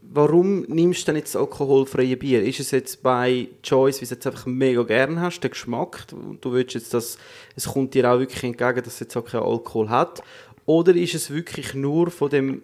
warum 0.00 0.62
nimmst 0.62 1.02
du 1.02 1.06
denn 1.06 1.16
jetzt 1.16 1.36
alkoholfreie 1.36 2.16
Bier? 2.16 2.42
Ist 2.42 2.60
es 2.60 2.70
jetzt 2.70 3.02
bei 3.02 3.48
Choice, 3.62 3.96
wie 3.96 4.00
du 4.00 4.04
es 4.04 4.10
jetzt 4.10 4.26
einfach 4.26 4.46
mega 4.46 4.82
gerne 4.84 5.20
hast, 5.20 5.40
der 5.40 5.50
Geschmack, 5.50 6.06
du 6.40 6.52
willst 6.52 6.74
jetzt, 6.74 6.94
dass 6.94 7.18
es 7.56 7.66
kommt 7.66 7.94
dir 7.94 8.10
auch 8.10 8.18
wirklich 8.18 8.42
entgegen, 8.42 8.82
dass 8.82 8.94
es 8.94 9.00
jetzt 9.00 9.16
auch 9.16 9.24
keinen 9.24 9.42
Alkohol 9.42 9.90
hat? 9.90 10.22
Oder 10.66 10.94
ist 10.94 11.14
es 11.14 11.30
wirklich 11.30 11.74
nur 11.74 12.10
von 12.10 12.30
dem 12.30 12.62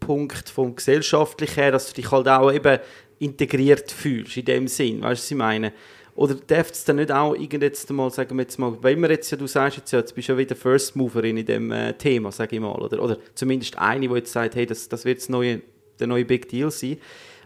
Punkt 0.00 0.48
vom 0.48 0.76
gesellschaftlichen 0.76 1.54
her, 1.54 1.72
dass 1.72 1.88
du 1.88 1.94
dich 1.94 2.10
halt 2.10 2.28
auch 2.28 2.52
eben 2.52 2.78
integriert 3.18 3.90
fühlst, 3.90 4.36
in 4.36 4.44
dem 4.44 4.68
Sinn, 4.68 5.02
weißt 5.02 5.20
du, 5.20 5.24
was 5.24 5.30
ich 5.30 5.36
meine? 5.36 5.72
Oder 6.14 6.34
darf 6.34 6.70
es 6.70 6.84
dann 6.84 6.96
nicht 6.96 7.12
auch 7.12 7.34
jetzt 7.36 7.90
mal, 7.90 8.10
sagen 8.10 8.36
wir 8.36 8.42
jetzt 8.42 8.58
mal, 8.58 8.76
wenn 8.82 9.00
wir 9.00 9.10
jetzt 9.10 9.30
ja, 9.30 9.36
du 9.36 9.46
sagst 9.46 9.76
jetzt 9.76 9.92
ja, 9.92 9.98
jetzt 9.98 10.14
bist 10.14 10.28
du 10.28 10.32
ja 10.32 10.38
wieder 10.38 10.56
First 10.56 10.96
Moverin 10.96 11.36
in 11.36 11.44
dem 11.44 11.70
äh, 11.70 11.92
Thema, 11.92 12.32
sage 12.32 12.56
ich 12.56 12.62
mal, 12.62 12.74
oder, 12.74 13.02
oder 13.02 13.18
zumindest 13.34 13.76
eine, 13.78 14.08
die 14.08 14.14
jetzt 14.14 14.32
sagt, 14.32 14.54
hey, 14.54 14.64
das, 14.64 14.88
das 14.88 15.04
wird 15.04 15.28
neue, 15.28 15.60
der 16.00 16.06
neue 16.06 16.24
Big 16.24 16.48
Deal 16.48 16.70
sein. 16.70 16.96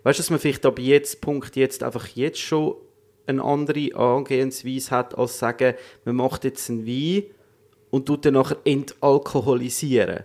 Weißt 0.04 0.18
du, 0.18 0.22
dass 0.22 0.30
man 0.30 0.38
vielleicht 0.38 0.64
ab 0.64 0.78
jetzt 0.78 1.20
Punkt 1.20 1.56
jetzt 1.56 1.82
einfach 1.82 2.06
jetzt 2.14 2.38
schon 2.38 2.76
eine 3.26 3.42
andere 3.42 3.94
Angehensweise 3.94 4.90
hat, 4.92 5.18
als 5.18 5.38
sagen, 5.38 5.74
man 6.04 6.16
macht 6.16 6.44
jetzt 6.44 6.70
einen 6.70 6.86
Wein 6.86 7.24
und 7.90 8.06
tut 8.06 8.24
dann 8.24 8.34
nachher 8.34 8.58
entalkoholisieren. 8.64 10.24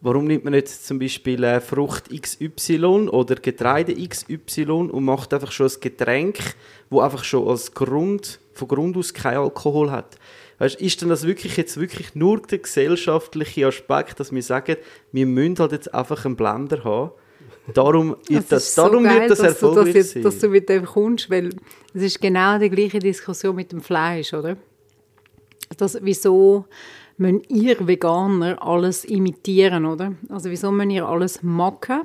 Warum 0.00 0.26
nimmt 0.26 0.44
man 0.44 0.52
nicht 0.52 0.68
zum 0.68 1.00
Beispiel 1.00 1.42
äh, 1.42 1.60
Frucht 1.60 2.08
XY 2.08 3.08
oder 3.10 3.34
Getreide 3.34 3.94
XY 3.94 4.70
und 4.70 5.04
macht 5.04 5.34
einfach 5.34 5.50
schon 5.50 5.66
ein 5.66 5.80
Getränk, 5.80 6.38
wo 6.88 7.00
einfach 7.00 7.24
schon 7.24 7.48
als 7.48 7.74
Grund, 7.74 8.38
von 8.52 8.68
Grund 8.68 8.96
aus 8.96 9.12
kein 9.12 9.36
Alkohol 9.36 9.90
hat? 9.90 10.16
Weißt, 10.58 10.80
ist 10.80 11.02
denn 11.02 11.08
das 11.08 11.26
wirklich 11.26 11.56
jetzt 11.56 11.80
wirklich 11.80 12.14
nur 12.14 12.40
der 12.42 12.58
gesellschaftliche 12.58 13.66
Aspekt, 13.66 14.20
dass 14.20 14.32
wir 14.32 14.42
sagen, 14.42 14.76
wir 15.12 15.26
müssen 15.26 15.58
halt 15.58 15.72
jetzt 15.72 15.92
einfach 15.92 16.24
einen 16.24 16.36
Blender 16.36 16.84
haben? 16.84 17.10
Darum, 17.74 18.16
das 18.28 18.46
das, 18.46 18.74
so 18.74 18.82
darum 18.82 19.04
geil, 19.04 19.20
wird 19.20 19.30
das 19.32 19.40
erfolgreich 19.40 19.94
dass 19.94 20.12
du, 20.12 20.22
das 20.22 20.34
dass 20.34 20.40
du 20.40 20.48
mit 20.48 20.68
dem 20.68 20.84
kommst, 20.84 21.28
weil 21.28 21.50
es 21.92 22.02
ist 22.02 22.20
genau 22.20 22.58
die 22.58 22.70
gleiche 22.70 23.00
Diskussion 23.00 23.54
mit 23.56 23.72
dem 23.72 23.80
Fleisch, 23.80 24.32
oder? 24.32 24.56
Das, 25.76 25.98
wieso 26.00 26.66
müssen 27.18 27.42
ihr 27.48 27.86
Veganer 27.86 28.62
alles 28.62 29.04
imitieren, 29.04 29.84
oder? 29.84 30.14
Also 30.28 30.50
wieso 30.50 30.70
müssen 30.70 30.90
ihr 30.90 31.06
alles 31.06 31.42
machen? 31.42 32.02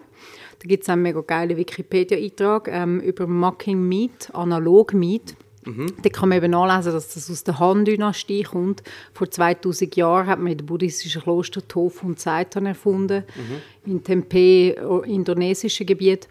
Da 0.60 0.68
gibt 0.68 0.84
es 0.84 0.90
einen 0.90 1.02
mega 1.02 1.22
geilen 1.22 1.58
Wikipedia-Eintrag 1.58 2.68
ähm, 2.72 3.00
über 3.00 3.28
Mucking 3.28 3.88
Meat, 3.88 4.30
Analog 4.34 4.94
Meat. 4.94 5.36
Mhm. 5.66 5.94
Da 6.02 6.10
kann 6.10 6.30
man 6.30 6.38
eben 6.40 6.52
nachlesen, 6.52 6.94
dass 6.94 7.14
das 7.14 7.30
aus 7.30 7.44
der 7.44 7.60
Han-Dynastie 7.60 8.44
kommt. 8.44 8.84
Vor 9.14 9.30
2000 9.30 9.96
Jahren 9.96 10.28
hat 10.28 10.40
man 10.40 10.52
in 10.52 10.58
den 10.58 10.66
buddhistischen 10.66 11.22
Kloster 11.22 11.66
Tofu 11.68 12.08
und 12.08 12.20
Seitan 12.20 12.66
erfunden, 12.66 13.24
mhm. 13.36 13.92
in 13.92 14.04
Tempe, 14.04 14.76
indonesischen 15.06 15.86
Gebiet. 15.86 16.28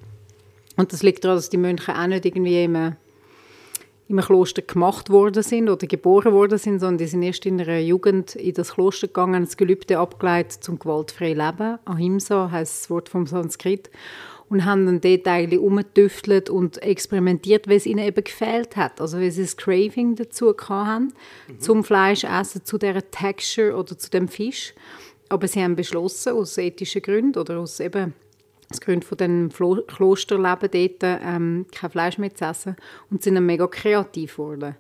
Und 0.76 0.92
das 0.92 1.02
liegt 1.02 1.24
daran, 1.24 1.36
dass 1.36 1.50
die 1.50 1.58
Mönche 1.58 1.94
auch 1.94 2.06
nicht 2.06 2.24
irgendwie 2.24 2.64
immer 2.64 2.96
im 4.08 4.20
Kloster 4.20 4.62
gemacht 4.62 5.10
worden 5.10 5.42
sind 5.42 5.68
oder 5.68 5.86
geboren 5.86 6.32
worden 6.32 6.58
sind, 6.58 6.80
sondern 6.80 6.98
die 6.98 7.06
sind 7.06 7.22
erst 7.22 7.46
in 7.46 7.58
ihrer 7.58 7.78
Jugend 7.78 8.34
in 8.34 8.54
das 8.54 8.74
Kloster 8.74 9.06
gegangen, 9.06 9.44
das 9.44 9.56
Gelübde 9.56 9.98
abgeleitet 9.98 10.62
zum 10.62 10.78
gewaltfreien 10.78 11.38
Leben. 11.38 11.78
Ahimsa 11.84 12.50
heißt 12.50 12.82
das 12.82 12.90
Wort 12.90 13.08
vom 13.08 13.26
Sanskrit. 13.26 13.90
Und 14.48 14.66
haben 14.66 14.84
dann 14.84 15.00
dort 15.00 15.26
eigentlich 15.28 15.58
umgetüftelt 15.58 16.50
und 16.50 16.82
experimentiert, 16.82 17.68
weil 17.68 17.78
es 17.78 17.86
ihnen 17.86 18.04
eben 18.04 18.22
gefehlt 18.22 18.76
hat. 18.76 19.00
Also 19.00 19.18
weil 19.18 19.30
sie 19.30 19.40
das 19.40 19.56
Craving 19.56 20.14
dazu 20.14 20.54
hatten, 20.54 21.14
mhm. 21.48 21.58
zum 21.58 21.84
Fleisch 21.84 22.24
essen, 22.24 22.62
zu 22.62 22.76
dieser 22.76 23.10
Texture 23.10 23.74
oder 23.74 23.96
zu 23.96 24.10
dem 24.10 24.28
Fisch. 24.28 24.74
Aber 25.30 25.48
sie 25.48 25.62
haben 25.62 25.74
beschlossen, 25.74 26.34
aus 26.34 26.58
ethischen 26.58 27.00
Gründen 27.00 27.38
oder 27.38 27.60
aus 27.60 27.80
eben 27.80 28.12
aus 28.72 28.80
Gründen 28.80 29.02
von 29.02 29.18
dem 29.18 29.50
Klosterleben 29.50 30.70
dort 30.70 31.20
ähm, 31.22 31.66
kein 31.72 31.90
Fleisch 31.90 32.18
mehr 32.18 32.34
zu 32.34 32.44
essen 32.44 32.76
und 33.10 33.22
sind 33.22 33.34
dann 33.34 33.46
mega 33.46 33.66
kreativ 33.66 34.36
geworden. 34.36 34.76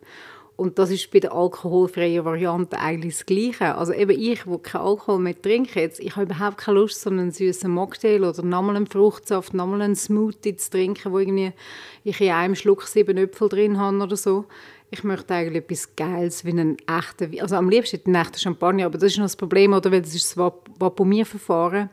Und 0.56 0.78
das 0.78 0.90
ist 0.90 1.10
bei 1.10 1.18
der 1.18 1.32
alkoholfreien 1.32 2.24
Variante 2.24 2.78
eigentlich 2.78 3.14
das 3.14 3.26
Gleiche. 3.26 3.74
Also 3.74 3.92
eben 3.94 4.12
ich, 4.12 4.44
der 4.44 4.58
keinen 4.58 4.82
Alkohol 4.82 5.18
mehr 5.18 5.40
trinke, 5.40 5.80
jetzt, 5.80 5.98
ich 5.98 6.14
habe 6.14 6.26
überhaupt 6.26 6.58
keine 6.58 6.78
Lust, 6.78 7.00
so 7.00 7.10
einen 7.10 7.32
süßen 7.32 7.70
Mocktail 7.70 8.22
oder 8.22 8.42
nochmal 8.42 8.76
einen 8.76 8.86
Fruchtsaft, 8.86 9.54
nochmal 9.54 9.82
einen 9.82 9.96
Smoothie 9.96 10.56
zu 10.56 10.70
trinken, 10.70 11.10
wo 11.10 11.18
irgendwie 11.18 11.52
ich 12.04 12.20
in 12.20 12.30
einem 12.30 12.54
Schluck 12.54 12.82
sieben 12.82 13.16
Äpfel 13.16 13.48
drin 13.48 13.80
habe 13.80 14.02
oder 14.02 14.16
so. 14.16 14.44
Ich 14.90 15.04
möchte 15.04 15.34
eigentlich 15.34 15.64
etwas 15.64 15.96
Geiles 15.96 16.44
wie 16.44 16.50
einen 16.50 16.76
echten, 16.86 17.40
also 17.40 17.56
am 17.56 17.70
liebsten 17.70 18.00
einen 18.04 18.14
echten 18.14 18.38
Champagner, 18.38 18.86
aber 18.86 18.98
das 18.98 19.12
ist 19.12 19.18
noch 19.18 19.24
das 19.24 19.36
Problem, 19.36 19.72
oder? 19.72 19.90
weil 19.90 20.02
das 20.02 20.14
ist 20.14 20.36
das 20.36 20.52
Vapomierverfahren. 20.78 21.88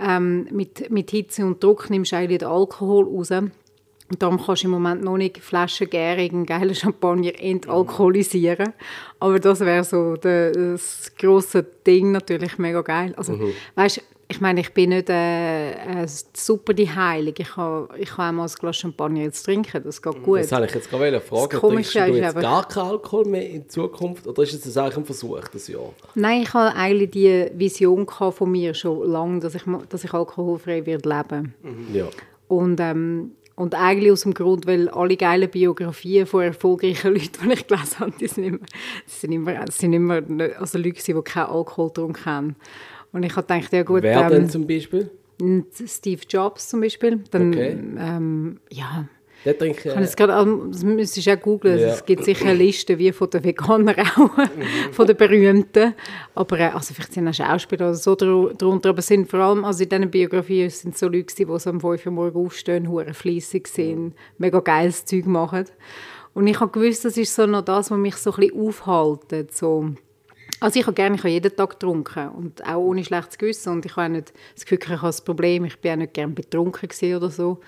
Ähm, 0.00 0.48
mit, 0.52 0.90
mit 0.90 1.10
Hitze 1.10 1.44
und 1.44 1.62
Druck 1.62 1.90
nimmst 1.90 2.12
du 2.12 2.16
eigentlich 2.16 2.38
den 2.38 2.48
Alkohol 2.48 3.04
raus. 3.04 3.30
Und 3.30 4.22
darum 4.22 4.40
kannst 4.42 4.62
du 4.62 4.68
im 4.68 4.72
Moment 4.72 5.02
noch 5.02 5.18
nicht 5.18 5.38
flaschengärigen 5.38 6.46
geilen 6.46 6.74
Champagner 6.74 7.32
entalkoholisieren. 7.38 8.72
Aber 9.20 9.38
das 9.38 9.60
wäre 9.60 9.84
so 9.84 10.16
das 10.16 11.12
grosse 11.18 11.62
Ding 11.86 12.12
natürlich 12.12 12.58
mega 12.58 12.80
geil. 12.80 13.12
Also, 13.16 13.34
mhm. 13.34 13.52
weißt, 13.74 14.02
ich 14.30 14.42
meine, 14.42 14.60
ich 14.60 14.74
bin 14.74 14.90
nicht 14.90 15.08
äh, 15.08 16.02
äh, 16.02 16.06
super 16.34 16.74
die 16.74 16.90
Heilige. 16.90 17.42
Ich 17.42 17.50
kann, 17.52 17.88
ich 17.98 18.10
kann 18.10 18.28
auch 18.28 18.38
mal 18.38 18.46
ein 18.46 18.54
Glas 18.60 18.76
Champagner 18.76 19.22
jetzt 19.22 19.42
trinken, 19.44 19.82
das 19.82 20.02
geht 20.02 20.22
gut. 20.22 20.40
Das 20.40 20.52
habe 20.52 20.66
ich 20.66 20.74
jetzt 20.74 20.90
gerade 20.90 21.20
fragen. 21.20 21.58
Trinkst 21.58 21.94
du 21.94 21.98
jetzt 22.00 22.36
gar 22.38 22.68
keinen 22.68 22.88
Alkohol 22.88 23.24
mehr 23.24 23.48
in 23.48 23.68
Zukunft 23.70 24.26
oder 24.26 24.42
ist 24.42 24.52
es 24.52 24.76
eigentlich 24.76 24.98
ein 24.98 25.04
Versuch, 25.06 25.40
das 25.48 25.66
Jahr? 25.68 25.94
Nein, 26.14 26.42
ich 26.42 26.52
habe 26.52 26.76
eigentlich 26.76 27.10
die 27.10 27.50
Vision 27.54 28.06
von 28.06 28.50
mir 28.50 28.74
schon 28.74 29.10
lange, 29.10 29.40
dass 29.40 29.54
ich, 29.54 29.62
dass 29.88 30.04
ich 30.04 30.12
alkoholfrei 30.12 30.84
werde 30.84 31.08
leben. 31.08 31.54
Mhm. 31.62 31.94
Ja. 31.94 32.06
Und, 32.48 32.80
ähm, 32.80 33.32
und 33.54 33.74
eigentlich 33.74 34.12
aus 34.12 34.22
dem 34.22 34.34
Grund, 34.34 34.66
weil 34.66 34.90
alle 34.90 35.16
geilen 35.16 35.50
Biografien 35.50 36.26
von 36.26 36.42
erfolgreichen 36.42 37.12
Leuten, 37.14 37.48
die 37.48 37.52
ich 37.54 37.66
gelesen 37.66 37.98
habe, 37.98 38.12
die 38.20 38.28
sind 38.28 38.44
immer, 38.44 38.58
die 38.58 39.10
sind 39.10 39.32
immer, 39.32 39.64
die 39.64 39.72
sind 39.72 39.92
immer 39.94 40.22
also 40.58 40.76
Leute, 40.76 41.02
die 41.02 41.22
keinen 41.22 41.46
Alkohol 41.46 41.88
getrunken 41.88 42.24
haben. 42.26 42.56
Und 43.12 43.22
ich 43.22 43.34
habe 43.36 43.46
gedacht, 43.46 43.72
ja 43.72 43.82
gut. 43.82 44.02
Wer 44.02 44.22
ähm, 44.22 44.30
denn 44.30 44.50
zum 44.50 44.66
Beispiel? 44.66 45.10
Steve 45.86 46.22
Jobs 46.28 46.68
zum 46.68 46.80
Beispiel. 46.80 47.20
Dann, 47.30 47.48
okay. 47.48 47.78
ähm, 47.98 48.60
ja. 48.70 49.08
Der 49.44 49.56
trinkt, 49.56 49.86
äh, 49.86 49.94
das, 49.94 50.16
das 50.16 50.82
müsstest 50.82 51.26
du 51.26 51.32
auch 51.32 51.40
googeln. 51.40 51.78
Ja. 51.78 51.88
Es 51.88 52.04
gibt 52.04 52.24
sicher 52.24 52.46
eine 52.46 52.54
Liste 52.54 52.98
wie 52.98 53.12
von 53.12 53.30
den 53.30 53.44
Veganern 53.44 53.94
auch, 54.00 54.30
von 54.92 55.06
den 55.06 55.16
Berühmten. 55.16 55.94
Aber 56.34 56.58
äh, 56.58 56.64
also 56.64 56.92
vielleicht 56.92 57.14
sind 57.14 57.28
auch 57.28 57.34
Schauspieler 57.34 57.86
oder 57.86 57.94
so 57.94 58.16
darunter. 58.16 58.90
Aber 58.90 59.00
sind 59.00 59.30
vor 59.30 59.40
allem, 59.40 59.64
also 59.64 59.84
in 59.84 59.88
diesen 59.88 60.10
Biografien 60.10 60.70
sind 60.70 60.98
so 60.98 61.06
Leute, 61.06 61.34
die 61.34 61.44
so 61.44 61.70
am 61.70 61.80
5 61.80 62.06
Uhr 62.06 62.12
morgens 62.12 62.36
aufstehen, 62.36 62.88
hure 62.88 63.14
fleissig 63.14 63.68
sind, 63.68 64.14
mega 64.38 64.58
geiles 64.58 65.04
Zeug 65.04 65.26
machen. 65.26 65.66
Und 66.34 66.46
ich 66.46 66.58
habe 66.58 66.72
gewusst, 66.72 67.04
das 67.04 67.16
ist 67.16 67.34
so 67.34 67.46
noch 67.46 67.62
das, 67.62 67.90
was 67.90 67.98
mich 67.98 68.16
so 68.16 68.32
ein 68.32 68.40
bisschen 68.40 68.60
aufhält. 68.60 69.54
So 69.54 69.90
also 70.60 70.80
ich 70.80 70.86
habe 70.86 70.94
gerne, 70.94 71.16
ich 71.16 71.22
habe 71.22 71.30
jeden 71.30 71.54
Tag 71.54 71.70
getrunken 71.70 72.28
und 72.30 72.64
auch 72.66 72.78
ohne 72.78 73.04
schlechtes 73.04 73.38
Gewissen 73.38 73.72
und 73.72 73.86
ich 73.86 73.96
habe 73.96 74.10
nicht 74.10 74.32
das 74.54 74.64
Gefühl, 74.64 74.78
ich 74.82 75.02
habe 75.02 75.08
ein 75.08 75.24
Problem, 75.24 75.64
ich 75.64 75.78
bin 75.78 75.92
auch 75.92 75.96
nicht 75.96 76.14
gerne 76.14 76.32
betrunken 76.32 76.88
oder 77.16 77.30
so. 77.30 77.60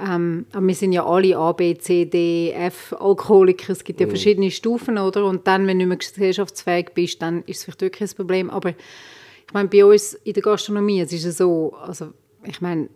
Ähm, 0.00 0.46
aber 0.52 0.66
wir 0.66 0.74
sind 0.74 0.92
ja 0.92 1.04
alle 1.04 1.36
A, 1.36 1.52
B, 1.52 1.76
C, 1.76 2.04
D, 2.04 2.52
F 2.52 2.94
Alkoholiker, 2.98 3.72
es 3.72 3.82
gibt 3.82 4.00
ja 4.00 4.06
mhm. 4.06 4.10
verschiedene 4.10 4.50
Stufen, 4.50 4.96
oder? 4.96 5.24
Und 5.24 5.46
dann, 5.46 5.66
wenn 5.66 5.78
du 5.78 5.86
nicht 5.86 5.88
mehr 5.88 5.96
gesellschaftsfähig 5.96 6.90
bist, 6.94 7.20
dann 7.20 7.42
ist 7.44 7.58
es 7.58 7.64
vielleicht 7.64 7.80
wirklich 7.80 8.10
ein 8.12 8.16
Problem. 8.16 8.50
Aber 8.50 8.70
ich 8.70 9.52
meine, 9.52 9.68
bei 9.68 9.84
uns 9.84 10.14
in 10.14 10.34
der 10.34 10.42
Gastronomie, 10.42 11.00
es 11.00 11.12
ist 11.12 11.24
ja 11.24 11.32
so, 11.32 11.74
also 11.82 12.12
ich 12.44 12.60
meine, 12.60 12.88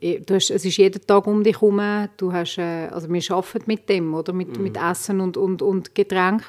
du 0.00 0.34
hast, 0.34 0.50
es 0.50 0.64
ist 0.64 0.76
jeden 0.76 1.04
Tag 1.04 1.26
um 1.26 1.42
dich 1.42 1.60
herum, 1.60 1.80
du 2.16 2.32
hast, 2.32 2.58
äh, 2.58 2.88
also 2.88 3.10
wir 3.10 3.22
arbeiten 3.30 3.64
mit 3.66 3.88
dem, 3.88 4.14
oder? 4.14 4.32
Mit, 4.32 4.56
mhm. 4.56 4.62
mit 4.62 4.76
Essen 4.76 5.20
und, 5.20 5.36
und, 5.36 5.60
und 5.60 5.94
Getränk. 5.94 6.44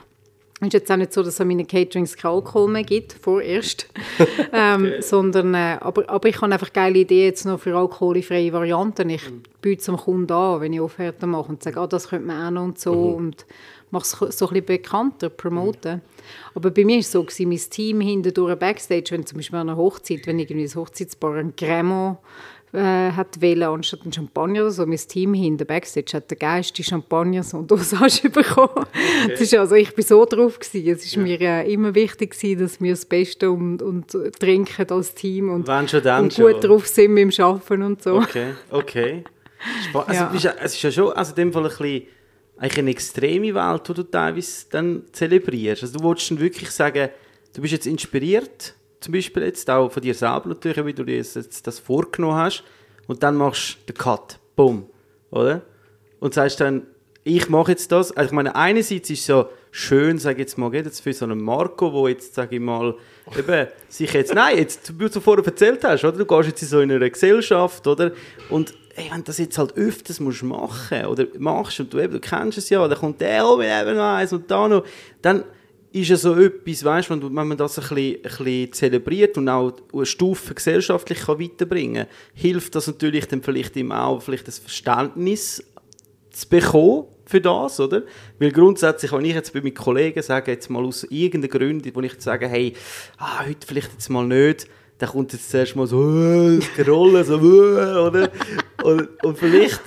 Es 0.62 0.68
ist 0.68 0.74
jetzt 0.74 0.91
auch 0.91 0.96
nicht 0.96 1.12
so, 1.12 1.22
dass 1.22 1.34
es 1.34 1.41
an 1.41 1.50
meinen 1.50 1.68
Caterings 1.68 2.15
keinen 2.15 2.36
Alkohol 2.36 2.70
mehr 2.70 2.84
gibt, 2.84 3.12
vorerst. 3.12 3.88
ähm, 4.54 4.86
okay. 4.86 5.02
sondern, 5.02 5.54
äh, 5.54 5.78
aber, 5.82 6.10
aber 6.10 6.30
ich 6.30 6.41
habe 6.41 6.54
einfach 6.54 6.72
geile 6.72 7.00
Ideen 7.00 7.26
jetzt 7.26 7.46
noch 7.46 7.60
für 7.60 7.76
alkoholfreie 7.76 8.54
Varianten. 8.54 9.10
Ich 9.10 9.30
mhm. 9.30 9.44
biete 9.62 9.82
es 9.82 9.86
dem 9.86 9.98
Kunden 9.98 10.32
an, 10.32 10.62
wenn 10.62 10.72
ich 10.72 10.80
Offerten 10.80 11.30
mache 11.30 11.50
und 11.50 11.62
sage, 11.62 11.78
ah, 11.80 11.88
das 11.88 12.08
könnte 12.08 12.28
man 12.28 12.48
auch 12.48 12.52
noch 12.52 12.63
und 12.63 12.80
so. 12.80 12.94
Mhm. 12.94 13.15
Und 13.15 13.46
mache 13.91 14.04
es 14.04 14.12
so 14.12 14.26
ein 14.48 14.54
bisschen 14.54 14.65
bekannter, 14.65 15.30
promoten. 15.30 15.96
Mhm. 15.96 16.02
Aber 16.54 16.72
bei 16.72 16.86
mir 16.86 16.96
war 16.96 17.00
es 17.02 17.12
so, 17.12 17.22
gewesen, 17.22 17.50
mein 17.50 17.58
Team 17.58 18.00
hinter 18.00 18.32
durch 18.32 18.58
Backstage, 18.58 19.12
wenn 19.12 19.26
zum 19.26 19.38
Beispiel 19.38 19.60
an 19.60 19.70
einer 19.70 19.78
Hochzeit, 19.78 20.26
wenn 20.26 20.39
irgendwie 20.39 20.63
das 20.63 20.78
Hochzeitspaar 20.78 21.36
ein 21.36 21.56
Cremant 21.56 22.20
äh, 22.73 23.12
hat 23.12 23.41
wählen, 23.41 23.63
anstatt 23.63 24.06
ein 24.06 24.12
Champagner 24.12 24.62
oder 24.62 24.71
so. 24.71 24.86
Mein 24.86 24.97
Team 24.97 25.34
hinter 25.34 25.65
Backstage 25.65 26.17
hat 26.17 26.30
der 26.30 26.38
Geist 26.38 26.78
die 26.78 26.84
Champagner 26.84 27.43
so 27.43 27.58
und 27.58 27.71
Dosage 27.71 28.30
bekommen. 28.30 28.86
Okay. 28.86 29.32
Das 29.32 29.41
ist 29.41 29.54
also, 29.56 29.75
ich 29.75 29.93
bin 29.95 30.06
so 30.06 30.25
drauf 30.25 30.60
gewesen. 30.60 30.89
Es 30.89 31.06
ist 31.06 31.15
ja. 31.15 31.21
mir 31.21 31.41
äh, 31.41 31.71
immer 31.71 31.95
wichtig 31.95 32.32
gewesen, 32.32 32.60
dass 32.60 32.82
wir 32.82 32.91
das 32.91 33.06
Beste 33.06 33.51
und, 33.51 33.82
und 33.82 34.12
trinken 34.39 34.89
als 34.89 35.13
Team 35.13 35.49
und, 35.49 35.67
schon 35.89 36.04
dann 36.04 36.23
und 36.23 36.36
gut 36.36 36.51
schon. 36.51 36.62
drauf 36.62 36.88
sind 36.88 37.15
dem 37.15 37.32
Arbeiten 37.38 37.82
und 37.82 38.01
so. 38.01 38.15
Okay, 38.17 38.54
okay. 38.71 39.23
also, 39.93 40.13
ja. 40.13 40.25
Bist, 40.25 40.45
es 40.45 40.73
ist 40.75 40.82
ja 40.82 40.91
schon, 40.91 41.13
also 41.13 41.32
in 41.32 41.36
dem 41.36 41.54
Fall 41.54 41.63
ein 41.63 41.69
bisschen 41.69 42.04
eigentlich 42.58 42.80
eine 42.80 42.91
extreme 42.91 43.54
Welt, 43.54 43.88
die 43.88 43.93
du 43.93 44.04
teilweise 44.04 44.65
dann 44.71 45.04
zelebrierst. 45.12 45.84
Also 45.84 45.97
du 45.99 46.04
wolltest 46.04 46.32
dann 46.32 46.39
wirklich 46.39 46.71
sagen, 46.71 47.10
du 47.54 47.62
bist 47.62 47.73
jetzt 47.73 47.88
inspiriert 47.88 48.75
zum 49.06 49.13
Beispiel 49.13 49.44
jetzt, 49.44 49.70
auch 49.70 49.91
von 49.91 50.02
dir 50.02 50.15
selber 50.15 50.50
natürlich, 50.50 50.84
wie 50.86 50.94
du 50.94 51.04
dir 51.04 51.18
jetzt 51.18 51.68
das 51.68 51.80
vorgenommen 51.80 52.36
hast, 52.36 52.63
und 53.08 53.22
dann 53.22 53.36
machst 53.36 53.78
du 53.86 53.94
den 53.94 53.98
Cut. 53.98 54.39
Bumm. 54.56 54.88
Oder? 55.30 55.62
Und 56.20 56.34
sagst 56.34 56.60
dann, 56.60 56.88
ich 57.24 57.50
mache 57.50 57.72
jetzt 57.72 57.91
das. 57.91 58.12
Also 58.12 58.30
ich 58.30 58.32
meine, 58.34 58.56
einerseits 58.56 59.10
ist 59.10 59.20
es 59.20 59.26
so 59.26 59.46
schön, 59.70 60.18
sage 60.18 60.39
jetzt 60.39 60.58
mal, 60.58 60.72
geht 60.72 60.86
jetzt 60.86 61.02
für 61.02 61.13
so 61.13 61.26
einen 61.26 61.41
Marco, 61.41 61.91
wo 61.94 62.08
jetzt, 62.08 62.34
sage 62.34 62.56
ich 62.56 62.62
mal, 62.62 62.96
eben, 63.38 63.68
sich 63.89 64.12
jetzt, 64.13 64.34
nein, 64.34 64.58
jetzt, 64.58 64.98
wie 65.00 65.10
du 65.10 65.20
vorher 65.20 65.46
erzählt 65.46 65.84
hast, 65.84 66.04
oder? 66.04 66.18
Du 66.18 66.26
gehst 66.26 66.48
jetzt 66.48 66.62
in 66.63 66.68
so 66.68 66.80
einer 66.80 67.10
Gesellschaft, 67.10 67.86
oder? 67.86 68.12
Und 68.50 68.74
ey, 68.96 69.10
wenn 69.12 69.18
du 69.18 69.24
das 69.26 69.38
jetzt 69.38 69.58
halt 69.58 69.76
öfters 69.76 70.20
musst 70.20 70.44
machen 70.44 71.06
oder 71.06 71.28
machst 71.38 71.80
und 71.80 71.94
du 71.94 72.00
eben, 72.00 72.13
du 72.13 72.20
kennst 72.20 72.58
es 72.58 72.70
ja, 72.70 72.88
dann 72.88 72.98
kommt 72.98 73.22
der 73.22 73.46
oben 73.46 73.63
eben 73.63 73.98
noch 73.98 74.15
eins 74.15 74.34
und 74.34 74.50
da 74.50 74.68
noch, 74.68 74.86
dann 75.22 75.44
ist 75.95 76.10
ja 76.10 76.17
so 76.17 76.36
etwas, 76.36 76.84
weißt, 76.84 77.10
wenn, 77.10 77.23
wenn 77.23 77.47
man 77.47 77.58
das 77.58 77.79
ein 77.79 77.88
bisschen, 77.88 78.15
ein 78.15 78.21
bisschen 78.21 78.73
zelebriert 78.73 79.38
und 79.38 79.47
auch 79.47 79.73
eine 79.93 80.05
Stufe 80.05 80.53
gesellschaftlich 80.53 81.19
kann 81.19 81.39
weiterbringen 81.39 82.05
kann, 82.05 82.13
hilft 82.34 82.75
das 82.75 82.88
natürlich 82.88 83.27
dann 83.27 83.41
vielleicht 83.41 83.77
ihm 83.77 83.93
auch, 83.93 84.21
vielleicht 84.21 84.47
das 84.47 84.60
Verständnis 84.60 85.63
zu 86.31 86.49
bekommen 86.49 87.05
für 87.25 87.39
das, 87.39 87.79
oder? 87.79 88.03
Weil 88.39 88.51
grundsätzlich, 88.51 89.12
wenn 89.13 89.23
ich 89.23 89.36
jetzt 89.36 89.53
bei 89.53 89.62
meinen 89.62 89.73
Kollegen 89.73 90.21
sage, 90.21 90.51
jetzt 90.51 90.69
mal 90.69 90.84
aus 90.84 91.05
irgendeinem 91.05 91.49
Grund, 91.49 91.95
wo 91.95 92.01
ich 92.01 92.19
sage, 92.19 92.49
hey, 92.49 92.73
ah, 93.17 93.45
heute 93.47 93.65
vielleicht 93.65 93.93
jetzt 93.93 94.10
mal 94.10 94.27
nicht, 94.27 94.67
dann 94.97 95.10
kommt 95.10 95.31
jetzt 95.31 95.49
zuerst 95.49 95.77
mal 95.77 95.88
so, 95.88 96.01
äh, 96.10 96.60
Rollen, 96.86 97.23
so, 97.23 97.38
äh, 97.38 97.97
oder? 97.97 98.31
Und, 98.84 99.23
und 99.23 99.38
vielleicht 99.38 99.81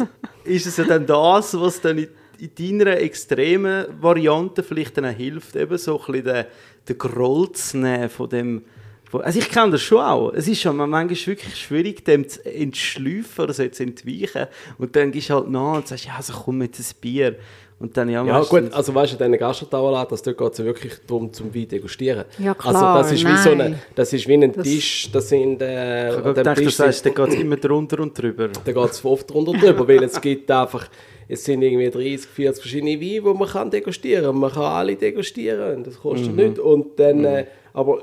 ist 0.44 0.66
es 0.66 0.78
ja 0.78 0.84
dann 0.84 1.06
das, 1.06 1.58
was 1.58 1.80
dann 1.82 1.98
in, 1.98 2.08
in 2.38 2.79
deiner 2.79 2.98
extremen 2.98 3.87
Variante 4.01 4.62
vielleicht 4.62 4.96
dann 4.96 5.07
hilft, 5.07 5.57
eben 5.57 5.77
so 5.79 6.01
ein 6.01 6.12
bisschen 6.12 6.24
den, 6.24 6.44
den 6.88 6.98
Groll 6.98 7.53
zu 7.53 7.79
nehmen 7.79 8.09
von 8.09 8.29
dem, 8.29 8.64
also 9.12 9.38
ich 9.38 9.51
kenne 9.51 9.72
das 9.72 9.83
schon 9.83 10.03
auch. 10.03 10.33
Es 10.35 10.46
ist 10.46 10.61
schon 10.61 10.77
manchmal 10.77 11.09
wirklich 11.09 11.57
schwierig, 11.57 12.05
dem 12.05 12.29
zu 12.29 12.44
entschleifen 12.44 13.44
oder 13.44 13.53
so 13.55 13.66
zu 13.68 13.83
entweichen. 13.83 14.46
Und 14.77 14.94
dann 14.94 15.11
gehst 15.11 15.31
du 15.31 15.35
halt 15.35 15.48
nach 15.48 15.77
und 15.77 15.88
sagst, 15.88 16.05
ja, 16.05 16.16
also 16.16 16.35
komm 16.35 16.59
mit 16.59 16.79
ein 16.79 16.85
Bier. 17.01 17.37
Und 17.81 17.96
dann, 17.96 18.09
ja, 18.09 18.24
ja 18.24 18.40
gut, 18.40 18.72
also 18.72 18.92
weißt 18.92 19.20
du, 19.20 19.24
in 19.24 19.38
Gastrodauerladen, 19.38 20.11
also 20.11 20.24
dort 20.24 20.38
geht 20.38 20.53
es 20.53 20.59
ja 20.59 20.64
wirklich 20.64 20.94
darum, 21.07 21.33
zum 21.33 21.55
Wein 21.55 21.68
degustieren. 21.68 22.24
Ja 22.38 22.53
klar, 22.53 22.96
Also 22.96 23.03
das 23.03 23.12
ist 23.12 23.22
nein. 23.22 23.35
wie 23.35 23.38
so 23.38 23.51
eine, 23.51 23.79
das 23.94 24.12
ist 24.12 24.27
wie 24.27 24.35
ein 24.35 24.53
das, 24.53 24.64
Tisch, 24.64 25.11
das 25.12 25.29
sind... 25.29 25.62
Äh, 25.62 26.16
ich 26.16 26.24
gedacht, 26.24 26.59
du 26.59 26.70
sagst, 26.70 27.07
da 27.07 27.11
geht 27.11 27.29
es 27.29 27.35
immer 27.37 27.57
drunter 27.57 28.01
und 28.01 28.20
drüber. 28.20 28.48
Da 28.48 28.72
geht 28.72 28.90
es 28.90 29.05
oft 29.05 29.31
drunter 29.31 29.53
und 29.53 29.62
drüber, 29.62 29.87
weil 29.87 30.03
es 30.03 30.20
gibt 30.20 30.51
einfach, 30.51 30.88
es 31.28 31.44
sind 31.44 31.62
irgendwie 31.62 31.90
30, 31.90 32.28
40 32.28 32.62
verschiedene 32.62 33.00
Weine, 33.00 33.00
die 33.00 33.20
man 33.20 33.48
kann 33.48 33.70
degustieren 33.70 34.24
kann. 34.24 34.38
Man 34.38 34.50
kann 34.50 34.62
alle 34.62 34.96
degustieren, 34.96 35.84
das 35.84 36.00
kostet 36.00 36.30
mhm. 36.30 36.36
nichts. 36.36 36.58
Und 36.58 36.98
dann, 36.98 37.24
äh, 37.24 37.46
aber 37.74 38.02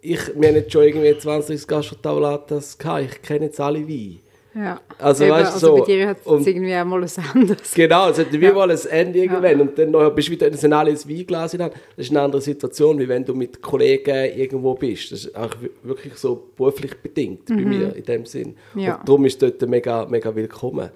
ich, 0.00 0.20
wir 0.34 0.48
haben 0.48 0.56
jetzt 0.56 0.72
schon 0.72 0.82
irgendwie 0.82 1.16
20 1.16 1.66
Gastrodauerladen 1.66 2.62
gehabt, 2.78 3.04
ich 3.04 3.22
kenne 3.22 3.46
jetzt 3.46 3.60
alle 3.60 3.86
Weine. 3.86 4.18
Ja. 4.54 4.80
Also, 4.98 5.24
Eben, 5.24 5.32
weißt, 5.32 5.54
also 5.54 5.66
so, 5.66 5.76
bei 5.78 5.84
dir 5.84 6.08
hat 6.08 6.18
es 6.24 6.46
irgendwie 6.46 6.76
auch 6.76 6.84
mal 6.84 7.02
ein 7.02 7.10
anderes. 7.34 7.74
Genau, 7.74 8.08
es 8.10 8.18
hat 8.18 8.32
wie 8.32 8.52
mal 8.52 8.70
ein 8.70 8.78
Ende 8.88 9.18
irgendwann. 9.18 9.60
Und 9.60 9.76
dann 9.76 9.90
nachher 9.90 10.10
bist 10.10 10.28
du 10.28 10.32
wieder, 10.32 10.48
das 10.48 10.60
sind 10.60 10.72
alle 10.72 10.90
ins 10.90 11.08
Weinglas 11.08 11.52
hinein. 11.52 11.70
Das 11.96 12.06
ist 12.06 12.10
eine 12.10 12.20
andere 12.20 12.40
Situation, 12.40 12.98
wie 13.00 13.08
wenn 13.08 13.24
du 13.24 13.34
mit 13.34 13.60
Kollegen 13.60 14.32
irgendwo 14.36 14.74
bist. 14.74 15.10
Das 15.10 15.24
ist 15.24 15.36
auch 15.36 15.50
wirklich 15.82 16.14
so 16.14 16.50
beruflich 16.56 16.94
bedingt 16.96 17.46
bei 17.46 17.56
mir 17.56 17.96
in 17.96 18.04
dem 18.04 18.26
Sinn. 18.26 18.54
Ja. 18.76 18.96
Und 18.96 19.08
darum 19.08 19.24
ist 19.24 19.42
es 19.42 19.50
dort 19.58 19.68
mega, 19.68 20.06
mega 20.06 20.34
willkommen. 20.34 20.90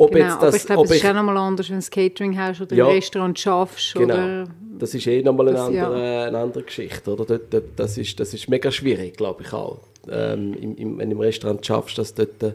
Ob 0.00 0.12
Genau, 0.12 0.24
jetzt 0.26 0.34
aber 0.36 0.46
das, 0.46 0.54
ich 0.56 0.66
glaube, 0.66 0.84
es 0.84 0.90
ist 0.92 1.06
auch 1.06 1.14
nochmal 1.14 1.36
anders, 1.38 1.68
wenn 1.70 1.80
du 1.80 1.84
ein 1.84 1.90
Catering 1.90 2.38
hast 2.38 2.60
oder 2.60 2.76
Ja. 2.76 2.86
ein 2.86 2.94
Restaurant 2.94 3.36
schaffst. 3.38 3.94
Genau. 3.94 4.14
Oder, 4.14 4.44
Das 4.78 4.94
ist 4.94 5.06
eh 5.08 5.22
nochmal 5.24 5.48
eine, 5.48 5.56
Das- 5.56 5.72
ja. 5.74 5.86
andere, 5.86 6.24
eine 6.28 6.38
andere 6.38 6.62
Geschichte. 6.62 7.12
Oder? 7.12 7.24
Dort, 7.24 7.52
dort, 7.52 7.64
das, 7.74 7.98
ist, 7.98 8.20
das 8.20 8.32
ist 8.32 8.48
mega 8.48 8.70
schwierig, 8.70 9.16
glaube 9.16 9.42
ich 9.42 9.52
auch. 9.52 9.78
Ähm, 10.08 10.54
im, 10.54 10.76
im, 10.76 10.98
wenn 10.98 11.10
du 11.10 11.16
im 11.16 11.20
Restaurant 11.20 11.66
schaffst, 11.66 11.98
dass 11.98 12.14
du 12.14 12.26
dort 12.26 12.42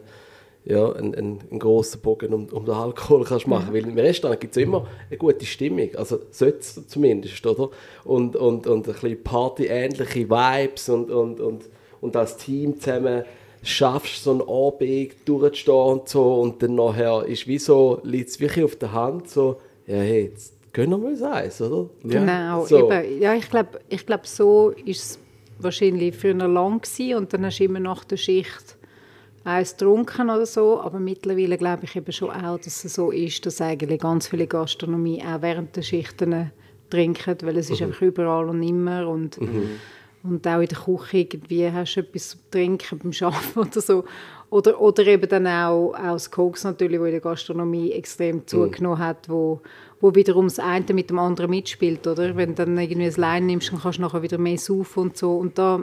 ja, 0.72 0.90
einen, 0.92 1.14
einen, 1.14 1.40
einen 1.50 1.58
grossen 1.60 2.00
Bogen 2.00 2.32
um, 2.32 2.46
um 2.46 2.64
den 2.64 2.74
Alkohol 2.74 3.24
kannst 3.28 3.46
machen 3.46 3.74
Weil 3.74 3.86
im 3.86 3.98
Restaurant 3.98 4.40
gibt 4.40 4.56
es 4.56 4.62
immer 4.62 4.86
eine 5.10 5.18
gute 5.18 5.44
Stimmung. 5.44 5.90
Also 5.96 6.20
sollte 6.30 6.60
es 6.60 6.88
zumindest, 6.88 7.46
oder? 7.46 7.68
Und, 8.04 8.36
und, 8.36 8.66
und 8.66 8.88
ein 8.88 8.94
bisschen 8.94 9.22
Party-ähnliche 9.22 10.30
Vibes 10.30 10.88
und, 10.88 11.10
und, 11.10 11.40
und, 11.40 11.64
und 12.00 12.16
als 12.16 12.38
Team 12.38 12.80
zusammen 12.80 13.24
schaffst, 13.64 14.22
so 14.24 14.30
einen 14.32 14.42
Abend 14.42 15.14
durchzustehen 15.24 15.74
und 15.76 16.08
so 16.08 16.40
und 16.40 16.62
dann 16.62 16.74
nachher 16.74 17.24
ist 17.26 17.46
wie 17.46 17.58
so, 17.58 18.00
liegt 18.02 18.30
es 18.30 18.40
wirklich 18.40 18.64
auf 18.64 18.76
der 18.76 18.92
Hand, 18.92 19.28
so, 19.28 19.60
ja 19.86 19.96
hey, 19.96 20.30
jetzt 20.32 20.54
gönnen 20.72 21.00
wir 21.00 21.08
uns 21.08 21.22
eins, 21.22 21.60
oder? 21.60 21.88
Genau, 22.02 22.66
So. 22.66 22.90
eben. 22.90 23.20
Ja, 23.20 23.34
ich 23.34 23.48
glaube, 23.48 23.80
ich 23.88 24.04
glaub, 24.04 24.26
so 24.26 24.70
ist 24.84 25.02
es 25.02 25.18
wahrscheinlich 25.58 26.14
früher 26.16 26.34
lang 26.34 26.80
gewesen 26.80 27.16
und 27.16 27.32
dann 27.32 27.46
hast 27.46 27.58
du 27.58 27.64
immer 27.64 27.80
nach 27.80 28.04
der 28.04 28.16
Schicht 28.16 28.76
eins 29.44 29.76
getrunken 29.76 30.30
oder 30.30 30.46
so, 30.46 30.80
aber 30.80 30.98
mittlerweile 30.98 31.56
glaube 31.56 31.84
ich 31.84 31.94
eben 31.96 32.12
schon 32.12 32.30
auch, 32.30 32.58
dass 32.58 32.84
es 32.84 32.94
so 32.94 33.10
ist, 33.10 33.44
dass 33.46 33.60
eigentlich 33.60 34.00
ganz 34.00 34.28
viele 34.28 34.46
Gastronomie 34.46 35.22
auch 35.22 35.42
während 35.42 35.76
der 35.76 35.82
Schichten 35.82 36.50
trinken, 36.90 37.36
weil 37.42 37.58
es 37.58 37.70
ist 37.70 37.82
einfach 37.82 38.02
überall 38.02 38.48
und 38.48 38.62
immer 38.62 39.06
und, 39.08 39.38
und 40.24 40.46
auch 40.48 40.60
in 40.60 40.68
der 40.68 40.78
Küche 40.78 41.18
irgendwie 41.18 41.70
hast 41.70 41.94
du 41.94 42.00
etwas 42.00 42.30
zu 42.30 42.36
trinken 42.50 42.98
beim 42.98 43.12
Arbeiten 43.20 43.58
oder 43.58 43.80
so. 43.80 44.04
Oder, 44.50 44.80
oder 44.80 45.06
eben 45.06 45.28
dann 45.28 45.46
auch, 45.46 45.94
auch 45.94 46.12
das 46.12 46.30
Koks 46.30 46.64
natürlich, 46.64 47.00
wo 47.00 47.04
in 47.04 47.10
der 47.10 47.20
Gastronomie 47.20 47.92
extrem 47.92 48.46
zugenommen 48.46 48.98
hat, 48.98 49.28
wo, 49.28 49.60
wo 50.00 50.14
wiederum 50.14 50.46
das 50.46 50.60
eine 50.60 50.94
mit 50.94 51.10
dem 51.10 51.18
anderen 51.18 51.50
mitspielt, 51.50 52.06
oder? 52.06 52.36
Wenn 52.36 52.54
du 52.54 52.64
dann 52.64 52.78
irgendwie 52.78 53.08
ein 53.08 53.14
Line 53.14 53.46
nimmst, 53.46 53.72
dann 53.72 53.80
kannst 53.80 53.98
du 53.98 54.02
nachher 54.02 54.22
wieder 54.22 54.38
mehr 54.38 54.56
saufen 54.56 55.00
und 55.04 55.16
so. 55.16 55.36
Und 55.36 55.58
da, 55.58 55.80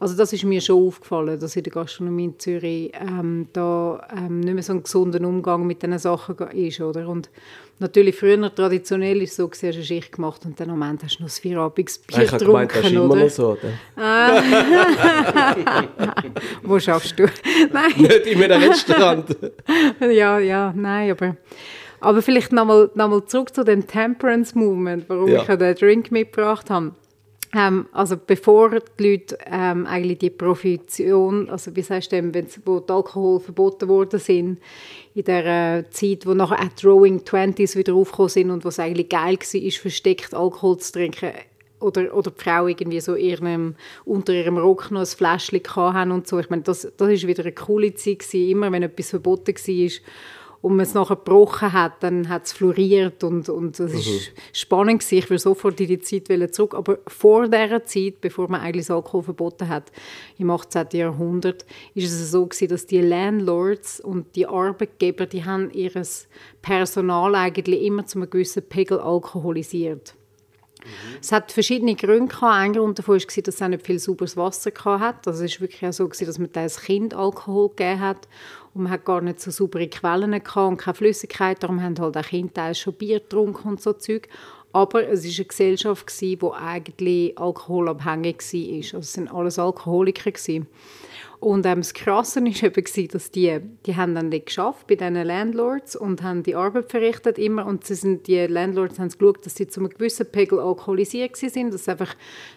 also 0.00 0.16
das 0.16 0.32
ist 0.32 0.44
mir 0.44 0.60
schon 0.60 0.88
aufgefallen, 0.88 1.38
dass 1.38 1.56
in 1.56 1.62
der 1.62 1.72
Gastronomie 1.72 2.24
in 2.24 2.38
Zürich 2.38 2.90
ähm, 2.94 3.46
da 3.52 4.06
ähm, 4.16 4.40
nicht 4.40 4.54
mehr 4.54 4.62
so 4.62 4.72
ein 4.72 4.82
gesunder 4.82 5.26
Umgang 5.26 5.66
mit 5.66 5.82
diesen 5.82 5.98
Sachen 5.98 6.36
ist, 6.36 6.80
oder? 6.80 7.08
Und 7.08 7.30
natürlich 7.80 8.16
früher 8.16 8.54
traditionell 8.54 9.22
ist 9.22 9.30
es 9.30 9.36
so, 9.36 9.48
du 9.48 9.66
eine 9.66 9.82
Schicht 9.82 10.12
gemacht 10.12 10.44
und 10.44 10.58
dann 10.60 10.70
am 10.70 10.82
Ende 10.82 11.04
hast 11.06 11.18
du 11.18 11.22
noch 11.22 11.28
das 11.28 11.38
Vierabendbier 11.38 12.22
Ich 12.22 12.32
habe 12.32 12.44
gemeint, 12.44 12.70
das 12.70 12.76
ist 12.78 12.90
getrunken, 12.90 13.12
immer 13.12 13.22
noch 13.24 13.30
so. 13.30 13.56
Oder? 13.56 13.72
Wo 16.62 16.78
schaffst 16.78 17.18
du? 17.18 17.24
Nein. 17.72 17.92
Nicht 17.96 18.26
in 18.26 18.42
einem 18.42 18.62
Restaurant. 18.70 19.36
ja, 20.00 20.38
ja, 20.38 20.72
nein, 20.76 21.10
aber, 21.10 21.36
aber 22.00 22.22
vielleicht 22.22 22.52
nochmal 22.52 22.90
noch 22.94 23.08
mal 23.08 23.24
zurück 23.26 23.54
zu 23.54 23.64
dem 23.64 23.86
Temperance 23.86 24.56
Movement, 24.56 25.04
warum 25.08 25.28
Ja. 25.28 25.42
ich 25.42 25.48
ja 25.48 25.56
den 25.56 25.74
Drink 25.74 26.10
mitgebracht 26.12 26.70
habe. 26.70 26.92
Ähm, 27.52 27.86
also 27.92 28.16
bevor 28.16 28.70
die 28.98 29.10
Leute 29.10 29.36
ähm, 29.44 29.84
eigentlich 29.86 30.18
die 30.18 30.30
Prohibition, 30.30 31.50
also 31.50 31.74
wie 31.74 31.82
dem, 31.82 32.32
wenn's- 32.32 32.60
wo 32.64 32.78
die 32.78 32.92
Alkohol 32.92 33.40
verboten 33.40 33.88
worden 33.88 34.20
sind, 34.20 34.60
in 35.14 35.24
der 35.24 35.78
äh, 35.78 35.90
Zeit, 35.90 36.26
wo 36.26 36.34
nachher 36.34 36.60
auch 36.60 36.72
die 36.80 36.86
Rowing 36.86 37.24
Twenties 37.24 37.74
wieder 37.74 37.94
aufgekommen 37.94 38.28
sind 38.28 38.50
und 38.50 38.64
was 38.64 38.78
eigentlich 38.78 39.08
geil 39.08 39.36
war, 39.36 39.60
ist 39.62 39.78
versteckt 39.78 40.32
Alkohol 40.32 40.78
zu 40.78 40.92
trinken, 40.92 41.32
oder, 41.80 42.14
oder 42.14 42.30
die 42.30 42.42
Frau 42.42 42.66
irgendwie 42.66 43.00
so 43.00 43.16
ihrem, 43.16 43.74
unter 44.04 44.32
ihrem 44.32 44.58
Rock 44.58 44.90
noch 44.90 45.00
ein 45.00 45.06
Fläschchen 45.06 45.62
haben 45.74 46.12
und 46.12 46.28
so. 46.28 46.38
Ich 46.38 46.50
meine, 46.50 46.62
das, 46.62 46.86
das 46.96 47.08
ist 47.08 47.26
wieder 47.26 47.42
eine 47.42 47.52
coole 47.52 47.94
Zeit 47.94 48.20
gewesen. 48.20 48.50
Immer 48.50 48.70
wenn 48.70 48.82
etwas 48.82 49.10
verboten 49.10 49.54
war 49.54 49.90
und 50.62 50.76
man 50.76 50.84
es 50.84 50.92
nachher 50.92 51.16
gebrochen 51.16 51.72
hat, 51.72 52.02
dann 52.02 52.28
hat 52.28 52.44
es 52.46 52.52
floriert 52.52 53.24
und, 53.24 53.48
und 53.48 53.78
das 53.78 53.92
ist 53.94 54.32
spannend 54.52 55.00
gewesen. 55.00 55.18
Ich 55.18 55.30
will 55.30 55.38
sofort 55.38 55.80
in 55.80 55.88
die 55.88 56.00
Zeit 56.00 56.54
zurück. 56.54 56.74
Aber 56.74 56.98
vor 57.06 57.48
dieser 57.48 57.84
Zeit, 57.86 58.20
bevor 58.20 58.50
man 58.50 58.60
eigentlich 58.60 58.86
das 58.86 58.94
Alkohol 58.94 59.22
verboten 59.22 59.68
hat, 59.68 59.90
im 60.38 60.50
18. 60.50 60.88
Jahrhundert, 60.92 61.64
ist 61.94 62.12
es 62.12 62.30
so 62.30 62.46
gewesen, 62.46 62.68
dass 62.68 62.86
die 62.86 63.00
Landlords 63.00 64.00
und 64.00 64.36
die 64.36 64.46
Arbeitgeber, 64.46 65.24
die 65.24 65.44
haben 65.44 65.70
ihres 65.70 66.28
Personal 66.60 67.34
eigentlich 67.34 67.82
immer 67.82 68.06
zu 68.06 68.18
einem 68.18 68.28
gewissen 68.28 68.62
Pegel 68.62 69.00
alkoholisiert. 69.00 70.14
Es 71.20 71.32
hat 71.32 71.52
verschiedene 71.52 71.94
Gründe 71.94 72.34
gehabt. 72.34 72.54
Ein 72.54 72.72
Grund 72.72 72.98
davon 72.98 73.14
war, 73.14 73.42
dass 73.42 73.54
es 73.54 73.62
auch 73.62 73.68
nicht 73.68 73.84
viel 73.84 73.98
sauberes 73.98 74.36
Wasser 74.36 74.72
hatte. 74.84 75.30
Also 75.30 75.44
es 75.44 75.54
war 75.54 75.60
wirklich 75.62 75.86
auch 75.86 75.92
so, 75.92 76.08
gewesen, 76.08 76.26
dass 76.26 76.38
man 76.38 76.50
als 76.54 76.80
Kind 76.80 77.14
Alkohol 77.14 77.70
gegeben 77.70 78.00
hat 78.00 78.28
und 78.74 78.84
man 78.84 78.92
hat 78.92 79.04
gar 79.04 79.20
nicht 79.20 79.40
so 79.40 79.50
saubere 79.50 79.88
Quellen 79.88 80.32
und 80.32 80.44
keine 80.44 80.94
Flüssigkeit. 80.94 81.62
Darum 81.62 81.82
haben 81.82 81.98
halt 81.98 82.16
auch 82.16 82.22
Kinder 82.22 82.72
schon 82.74 82.94
Bier 82.94 83.20
getrunken 83.20 83.68
und 83.68 83.80
so 83.80 83.92
Zeug. 83.92 84.28
Aber 84.72 85.08
es 85.08 85.24
war 85.24 85.34
eine 85.36 85.44
Gesellschaft, 85.46 86.20
die 86.20 86.38
eigentlich 86.40 87.38
alkoholabhängig 87.38 88.38
war. 88.38 88.76
Also 88.76 88.98
es 88.98 89.16
waren 89.16 89.28
alles 89.28 89.58
Alkoholiker. 89.58 90.30
Gewesen. 90.30 90.68
Und 91.40 91.64
ähm, 91.64 91.78
das 91.78 91.94
Krasse 91.94 92.42
war 92.42 92.62
eben, 92.62 93.08
dass 93.08 93.30
die, 93.30 93.60
die 93.86 93.96
haben 93.96 94.14
dann 94.14 94.30
dort 94.30 94.44
geschafft 94.44 94.86
bei 94.86 94.94
diesen 94.94 95.14
Landlords 95.14 95.96
und 95.96 96.22
haben 96.22 96.42
die 96.42 96.54
Arbeit 96.54 96.90
verrichtet 96.90 97.38
immer 97.38 97.64
und 97.64 97.84
sie 97.86 97.94
sind, 97.94 98.26
die 98.26 98.46
Landlords 98.46 98.98
haben 98.98 99.08
geschaut, 99.08 99.46
dass 99.46 99.54
sie 99.54 99.66
zu 99.66 99.80
einem 99.80 99.88
gewissen 99.88 100.26
Pegel 100.26 100.60
alkoholisiert 100.60 101.36
sind, 101.36 101.72
dass 101.72 101.86
sie 101.86 101.92
einfach 101.92 102.14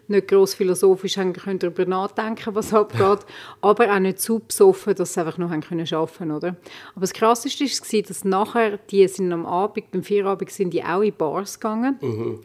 nicht 0.10 0.28
gross 0.28 0.54
philosophisch 0.54 1.18
haben 1.18 1.32
können 1.32 1.60
darüber 1.60 1.86
nachdenken, 1.86 2.56
was 2.56 2.74
abgeht, 2.74 3.20
aber 3.62 3.96
auch 3.96 4.00
nicht 4.00 4.20
zu 4.20 4.40
besoffen, 4.40 4.96
dass 4.96 5.14
sie 5.14 5.22
einfach 5.22 5.38
noch 5.38 5.50
haben 5.50 5.62
können 5.62 5.88
arbeiten, 5.90 6.32
oder? 6.32 6.58
Aber 6.92 7.02
das 7.02 7.14
Krasseste 7.14 7.64
war, 7.64 8.02
dass 8.02 8.26
nachher, 8.26 8.80
die 8.92 9.08
sind 9.08 9.32
am 9.32 9.46
Abend, 9.46 9.92
beim 9.92 10.04
Feierabend 10.04 10.52
sind 10.52 10.74
die 10.74 10.84
auch 10.84 11.02
in 11.02 11.16
Bars 11.16 11.58
gegangen 11.58 12.00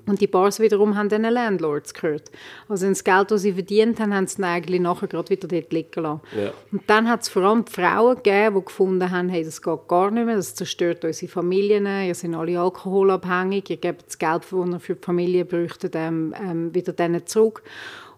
und 0.06 0.20
die 0.20 0.28
Bars 0.28 0.60
wiederum 0.60 0.96
haben 0.96 1.08
diesen 1.08 1.24
Landlords 1.24 1.94
gehört. 1.94 2.30
Also 2.68 2.88
das 2.88 3.02
Geld, 3.02 3.32
das 3.32 3.42
sie 3.42 3.54
verdient 3.54 3.98
haben, 3.98 4.14
haben 4.14 4.28
sie 4.28 4.36
dann 4.36 4.44
eigentlich 4.44 4.80
nachher 4.80 5.08
gerade 5.08 5.30
wieder 5.30 5.48
dort 5.48 5.72
liegen 5.72 6.02
lassen. 6.02 6.20
Ja. 6.36 6.52
Und 6.72 6.82
dann 6.88 7.08
hat 7.08 7.22
es 7.22 7.28
vor 7.28 7.42
allem 7.42 7.66
Frauen 7.66 8.16
gegeben, 8.16 8.56
die 8.56 8.64
gefunden 8.64 9.10
haben, 9.10 9.28
hey, 9.28 9.44
das 9.44 9.62
geht 9.62 9.88
gar 9.88 10.10
nicht 10.10 10.26
mehr, 10.26 10.36
das 10.36 10.54
zerstört 10.54 11.04
unsere 11.04 11.30
Familien, 11.30 11.86
ihr 11.86 12.14
sind 12.14 12.34
alle 12.34 12.60
alkoholabhängig, 12.60 13.70
ihr 13.70 13.76
gebt 13.76 14.06
das 14.06 14.18
Geld, 14.18 14.42
das 14.50 14.52
ihr 14.52 14.80
für 14.80 14.94
die 14.94 15.04
Familie 15.04 15.44
bräuchtet, 15.44 15.94
ähm, 15.96 16.34
ähm, 16.38 16.74
wieder 16.74 16.92
denen 16.92 17.26
zurück. 17.26 17.62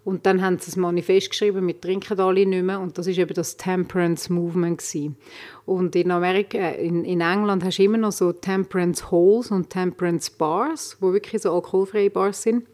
Und 0.03 0.25
dann 0.25 0.41
haben 0.41 0.59
sie 0.59 0.77
ein 0.77 0.81
Manifest 0.81 1.31
geschrieben, 1.31 1.67
wir 1.67 1.79
trinken 1.79 2.19
alle 2.19 2.47
nicht 2.47 2.65
mehr. 2.65 2.81
Und 2.81 2.97
das 2.97 3.07
ist 3.07 3.19
eben 3.19 3.35
das 3.35 3.57
Temperance 3.57 4.33
Movement 4.33 4.79
gewesen. 4.79 5.17
Und 5.67 5.95
in 5.95 6.11
Amerika, 6.11 6.59
äh, 6.59 6.87
in, 6.87 7.05
in 7.05 7.21
England 7.21 7.63
hast 7.65 7.79
du 7.79 7.83
immer 7.85 7.99
noch 7.99 8.13
so 8.13 8.33
Temperance 8.33 9.11
Halls 9.11 9.51
und 9.51 9.69
Temperance 9.69 10.31
Bars, 10.31 10.97
wo 11.01 11.13
wirklich 11.13 11.43
so 11.43 11.53
alkoholfreie 11.53 12.11
Bars 12.11 12.43
sind. 12.43 12.65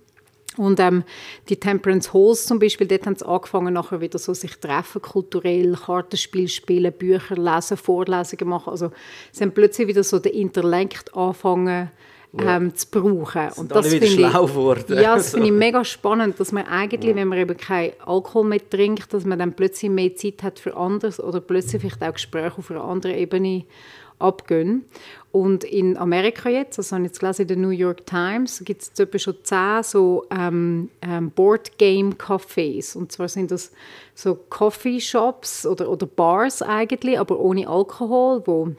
Und 0.56 0.80
ähm, 0.80 1.04
die 1.48 1.56
Temperance 1.56 2.12
Halls 2.12 2.46
zum 2.46 2.58
Beispiel, 2.58 2.86
dort 2.86 3.06
haben 3.06 3.16
sie 3.16 3.26
angefangen, 3.26 3.74
nachher 3.74 4.00
wieder 4.00 4.18
so 4.18 4.34
sich 4.34 4.56
treffen, 4.56 5.02
kulturell, 5.02 5.74
Kartenspiel 5.74 6.48
spielen, 6.48 6.92
Bücher 6.92 7.36
lesen, 7.36 7.76
Vorlesungen 7.76 8.48
machen. 8.48 8.70
Also 8.70 8.90
sie 9.32 9.44
haben 9.44 9.52
plötzlich 9.52 9.88
wieder 9.88 10.02
so 10.02 10.18
den 10.18 10.32
Intellekt 10.32 11.14
angefangen 11.14 11.90
ähm, 12.38 12.74
zu 12.74 12.86
brauchen. 12.90 13.48
Und 13.56 13.74
das 13.74 13.88
finde 13.88 14.06
ich, 14.06 14.16
geworden. 14.16 14.98
ja, 14.98 15.16
das 15.16 15.30
finde 15.30 15.46
ich 15.46 15.52
mega 15.52 15.84
spannend, 15.84 16.38
dass 16.38 16.52
man 16.52 16.66
eigentlich, 16.66 17.10
ja. 17.10 17.16
wenn 17.16 17.28
man 17.28 17.38
eben 17.38 17.56
keinen 17.56 17.92
Alkohol 18.04 18.44
mehr 18.44 18.70
trinkt, 18.70 19.12
dass 19.12 19.24
man 19.24 19.38
dann 19.38 19.54
plötzlich 19.54 19.90
mehr 19.90 20.14
Zeit 20.16 20.42
hat 20.42 20.58
für 20.58 20.76
anderes 20.76 21.20
oder 21.20 21.40
plötzlich 21.40 21.80
vielleicht 21.82 22.02
auch 22.02 22.12
Gespräche 22.12 22.58
auf 22.58 22.70
einer 22.70 22.84
anderen 22.84 23.16
Ebene 23.16 23.64
abgehen. 24.18 24.84
Und 25.36 25.64
in 25.64 25.98
Amerika 25.98 26.48
jetzt, 26.48 26.78
also 26.78 26.96
habe 26.96 27.04
ich 27.04 27.10
jetzt 27.10 27.20
gelesen 27.20 27.42
in 27.42 27.48
der 27.48 27.56
New 27.58 27.68
York 27.68 28.06
Times, 28.06 28.62
gibt 28.64 28.80
es 28.80 28.98
etwa 28.98 29.18
schon 29.18 29.34
zehn 29.42 29.82
so 29.82 30.24
ähm, 30.30 30.88
ähm, 31.02 31.30
Board 31.30 31.76
Game 31.76 32.14
Cafés. 32.14 32.96
Und 32.96 33.12
zwar 33.12 33.28
sind 33.28 33.50
das 33.50 33.70
so 34.14 34.38
Coffee 34.48 34.98
Shops 34.98 35.66
oder, 35.66 35.90
oder 35.90 36.06
Bars 36.06 36.62
eigentlich, 36.62 37.20
aber 37.20 37.38
ohne 37.38 37.68
Alkohol, 37.68 38.44
wo 38.46 38.70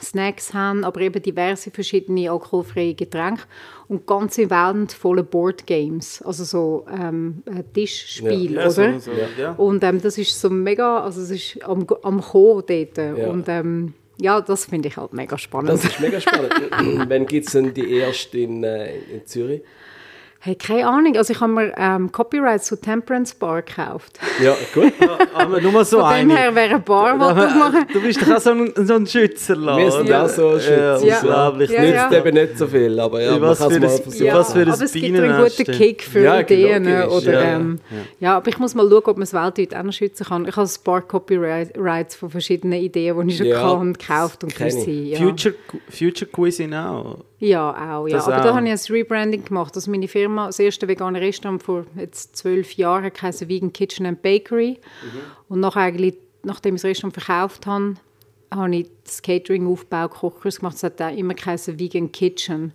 Snacks 0.00 0.54
haben, 0.54 0.82
aber 0.82 1.02
eben 1.02 1.20
diverse 1.20 1.70
verschiedene 1.70 2.30
alkoholfreie 2.30 2.94
Getränke 2.94 3.42
und 3.88 4.06
ganze 4.06 4.48
Welt 4.48 4.92
voller 4.92 5.24
Boardgames, 5.24 6.22
also 6.22 6.44
so 6.44 6.86
ähm, 6.90 7.42
Tischspiel, 7.74 8.54
ja. 8.54 8.66
oder? 8.66 8.90
Ja, 8.92 9.00
so, 9.00 9.10
ja. 9.38 9.52
Und 9.58 9.84
ähm, 9.84 10.00
das 10.00 10.16
ist 10.16 10.40
so 10.40 10.48
mega, 10.48 11.00
also 11.00 11.20
es 11.20 11.30
ist 11.30 11.62
am, 11.64 11.86
am 12.02 12.22
Kommen 12.22 12.62
dort 12.66 12.98
und 12.98 13.44
ähm, 13.48 13.92
ja, 14.20 14.40
das 14.40 14.64
finde 14.64 14.88
ich 14.88 14.96
halt 14.96 15.12
mega 15.12 15.38
spannend. 15.38 15.70
Das 15.70 15.84
ist 15.84 16.00
mega 16.00 16.20
spannend. 16.20 16.52
Wann 17.08 17.26
gibt 17.26 17.46
es 17.46 17.52
denn 17.52 17.72
die 17.72 17.92
erste 17.98 18.38
in, 18.38 18.64
äh, 18.64 18.96
in 18.96 19.26
Zürich? 19.26 19.62
Hey, 20.40 20.54
keine 20.54 20.86
Ahnung. 20.86 21.16
Also 21.16 21.32
ich 21.32 21.40
habe 21.40 21.52
mir 21.52 21.72
ähm, 21.76 22.12
Copyright 22.12 22.62
zu 22.62 22.80
Temperance 22.80 23.34
Bar 23.34 23.62
gekauft. 23.62 24.20
Ja, 24.40 24.54
gut. 24.72 24.92
aber 25.34 25.60
nur 25.60 25.72
mal 25.72 25.84
so 25.84 25.98
Von 25.98 26.14
dem 26.14 26.30
her 26.30 26.54
wäre 26.54 26.74
eine 26.74 26.78
Bar, 26.78 27.18
was 27.18 27.52
du 27.52 27.58
machen. 27.58 27.86
Du 27.92 28.00
bist 28.00 28.22
doch 28.22 28.36
auch 28.36 28.40
so 28.40 28.50
ein, 28.50 28.72
so 28.76 28.94
ein 28.94 29.06
Schützerladen. 29.06 29.82
Wir 29.82 29.90
sind 29.90 30.08
ja 30.08 30.24
auch 30.24 30.28
so 30.28 30.52
Schützer. 30.60 31.04
Ja, 31.04 31.18
unglaublich. 31.18 31.70
Ja, 31.70 31.82
ja. 31.82 32.08
Nützt 32.08 32.18
eben 32.18 32.34
nicht 32.34 32.56
so 32.56 32.68
viel, 32.68 33.00
aber 33.00 33.20
ja, 33.20 33.40
was 33.40 33.58
man 33.58 33.68
kann 33.70 33.82
es 33.82 33.92
mal 33.92 34.02
versuchen. 34.02 34.26
Ja, 34.26 34.34
was 34.34 34.52
für 34.52 34.60
ein 34.60 34.70
aber 34.70 34.84
es 34.84 34.92
gibt 34.92 35.18
einen 35.18 35.44
guten 35.44 35.72
Kick 35.72 36.02
für 36.04 36.20
ja, 36.20 36.40
Ideen. 36.40 36.82
Ne, 36.84 37.10
oder, 37.10 37.32
ja, 37.32 37.56
ähm, 37.56 37.80
ja. 38.20 38.36
aber 38.36 38.48
ich 38.48 38.58
muss 38.58 38.76
mal 38.76 38.88
schauen, 38.88 39.02
ob 39.06 39.16
man 39.16 39.24
es 39.24 39.34
weltweit 39.34 39.74
auch 39.74 39.82
noch 39.82 39.92
schützen 39.92 40.24
kann. 40.24 40.46
Ich 40.46 40.54
habe 40.54 40.68
ein 40.68 40.84
paar 40.84 41.02
Copyrights 41.02 42.14
von 42.14 42.30
verschiedenen 42.30 42.80
Ideen, 42.80 43.26
die 43.26 43.32
ich 43.32 43.38
schon 43.38 43.46
ja, 43.46 43.60
kann, 43.60 43.92
gekauft 43.92 44.44
und 44.44 44.54
sie. 44.54 45.16
Future, 45.16 45.56
Future 45.90 46.30
Cuisine 46.30 46.88
auch. 46.88 47.27
Ja, 47.38 47.70
auch. 47.70 48.08
Ja. 48.08 48.16
Das 48.16 48.26
Aber 48.26 48.38
auch. 48.38 48.44
da 48.44 48.54
habe 48.54 48.68
ich 48.68 48.72
ein 48.72 48.94
Rebranding 48.94 49.44
gemacht. 49.44 49.74
Also 49.76 49.90
meine 49.90 50.08
Firma, 50.08 50.46
das 50.46 50.58
erste 50.58 50.88
vegane 50.88 51.20
Restaurant 51.20 51.62
vor 51.62 51.84
jetzt 51.96 52.36
zwölf 52.36 52.72
Jahren, 52.74 53.12
heisst 53.20 53.48
Vegan 53.48 53.72
Kitchen 53.72 54.06
and 54.06 54.22
Bakery. 54.22 54.78
Mhm. 55.02 55.20
Und 55.48 55.60
nach 55.60 55.76
eigentlich, 55.76 56.16
nachdem 56.42 56.74
ich 56.74 56.82
das 56.82 56.90
Restaurant 56.90 57.14
verkauft 57.14 57.66
habe, 57.66 57.94
habe 58.52 58.76
ich 58.76 58.90
das 59.04 59.22
Catering-Aufbau, 59.22 60.08
Kochkurs 60.08 60.58
gemacht. 60.58 60.76
Es 60.76 60.82
hat 60.82 61.00
auch 61.00 61.14
immer 61.14 61.34
geheißen 61.34 61.78
Vegan 61.78 62.10
Kitchen. 62.10 62.72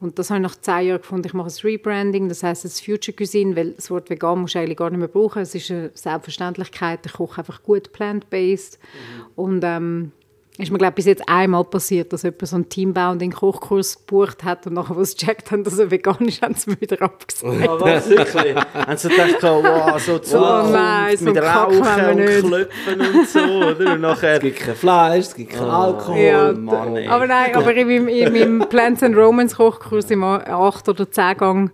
Und 0.00 0.18
das 0.18 0.30
habe 0.30 0.38
ich 0.38 0.42
nach 0.42 0.56
zehn 0.56 0.86
Jahren 0.86 1.02
gefunden, 1.02 1.26
ich 1.26 1.34
mache 1.34 1.48
ein 1.50 1.60
Rebranding, 1.62 2.30
das 2.30 2.42
heisst 2.42 2.64
es 2.64 2.80
Future 2.80 3.14
Cuisine, 3.14 3.54
weil 3.54 3.72
das 3.72 3.90
Wort 3.90 4.08
vegan 4.08 4.40
muss 4.40 4.54
du 4.54 4.58
eigentlich 4.58 4.78
gar 4.78 4.88
nicht 4.88 4.98
mehr 4.98 5.08
brauchen. 5.08 5.42
Es 5.42 5.54
ist 5.54 5.70
eine 5.70 5.90
Selbstverständlichkeit, 5.92 7.04
ich 7.04 7.12
koche 7.12 7.38
einfach 7.38 7.62
gut 7.62 7.92
plant-based. 7.92 8.78
Mhm. 8.78 9.26
Und 9.36 9.62
ähm, 9.62 10.12
ist 10.60 10.70
mir 10.70 10.78
glaube 10.78 10.94
bis 10.94 11.06
jetzt 11.06 11.28
einmal 11.28 11.64
passiert, 11.64 12.12
dass 12.12 12.22
jemand 12.22 12.46
so 12.46 12.56
einen 12.56 12.68
Teambounding-Kochkurs 12.68 13.98
gebucht 13.98 14.44
hat 14.44 14.66
und 14.66 14.74
nachher, 14.74 15.04
sie 15.04 15.16
gecheckt 15.16 15.50
haben, 15.50 15.64
dass 15.64 15.78
er 15.78 15.90
vegan 15.90 16.28
ist, 16.28 16.42
haben 16.42 16.54
sie 16.54 16.80
wieder 16.80 17.02
abgesagt. 17.02 17.68
Ah, 17.68 17.76
was, 17.80 18.08
wirklich? 18.08 18.54
haben 18.54 18.96
sie 18.96 19.08
gedacht, 19.08 19.42
wow, 19.42 20.00
so 20.00 20.18
Zukunft 20.18 20.68
oh 20.68 20.72
nein, 20.72 21.16
so 21.16 21.24
mit 21.24 21.42
Rauchen 21.42 21.78
und 21.78 22.26
Klöpfen 22.26 23.00
und 23.00 23.28
so, 23.28 23.40
oder? 23.40 23.92
Und 23.92 24.00
nachher... 24.00 24.34
Es 24.34 24.40
gibt 24.40 24.60
kein 24.60 24.74
Fleisch, 24.74 25.26
es 25.26 25.34
gibt 25.34 25.52
kein 25.52 25.62
oh, 25.62 25.70
Alkohol. 25.70 26.18
Ja, 26.18 26.52
Mann, 26.52 26.96
ey. 26.96 27.08
aber 27.08 27.26
nein, 27.26 27.54
aber 27.54 27.74
in 27.74 27.88
meinem, 27.88 28.08
in 28.08 28.32
meinem 28.32 28.68
Plants 28.68 29.02
and 29.02 29.16
Romans 29.16 29.56
Kochkurs, 29.56 30.10
im 30.10 30.22
8- 30.22 30.88
oder 30.88 31.04
10-Gang 31.04 31.70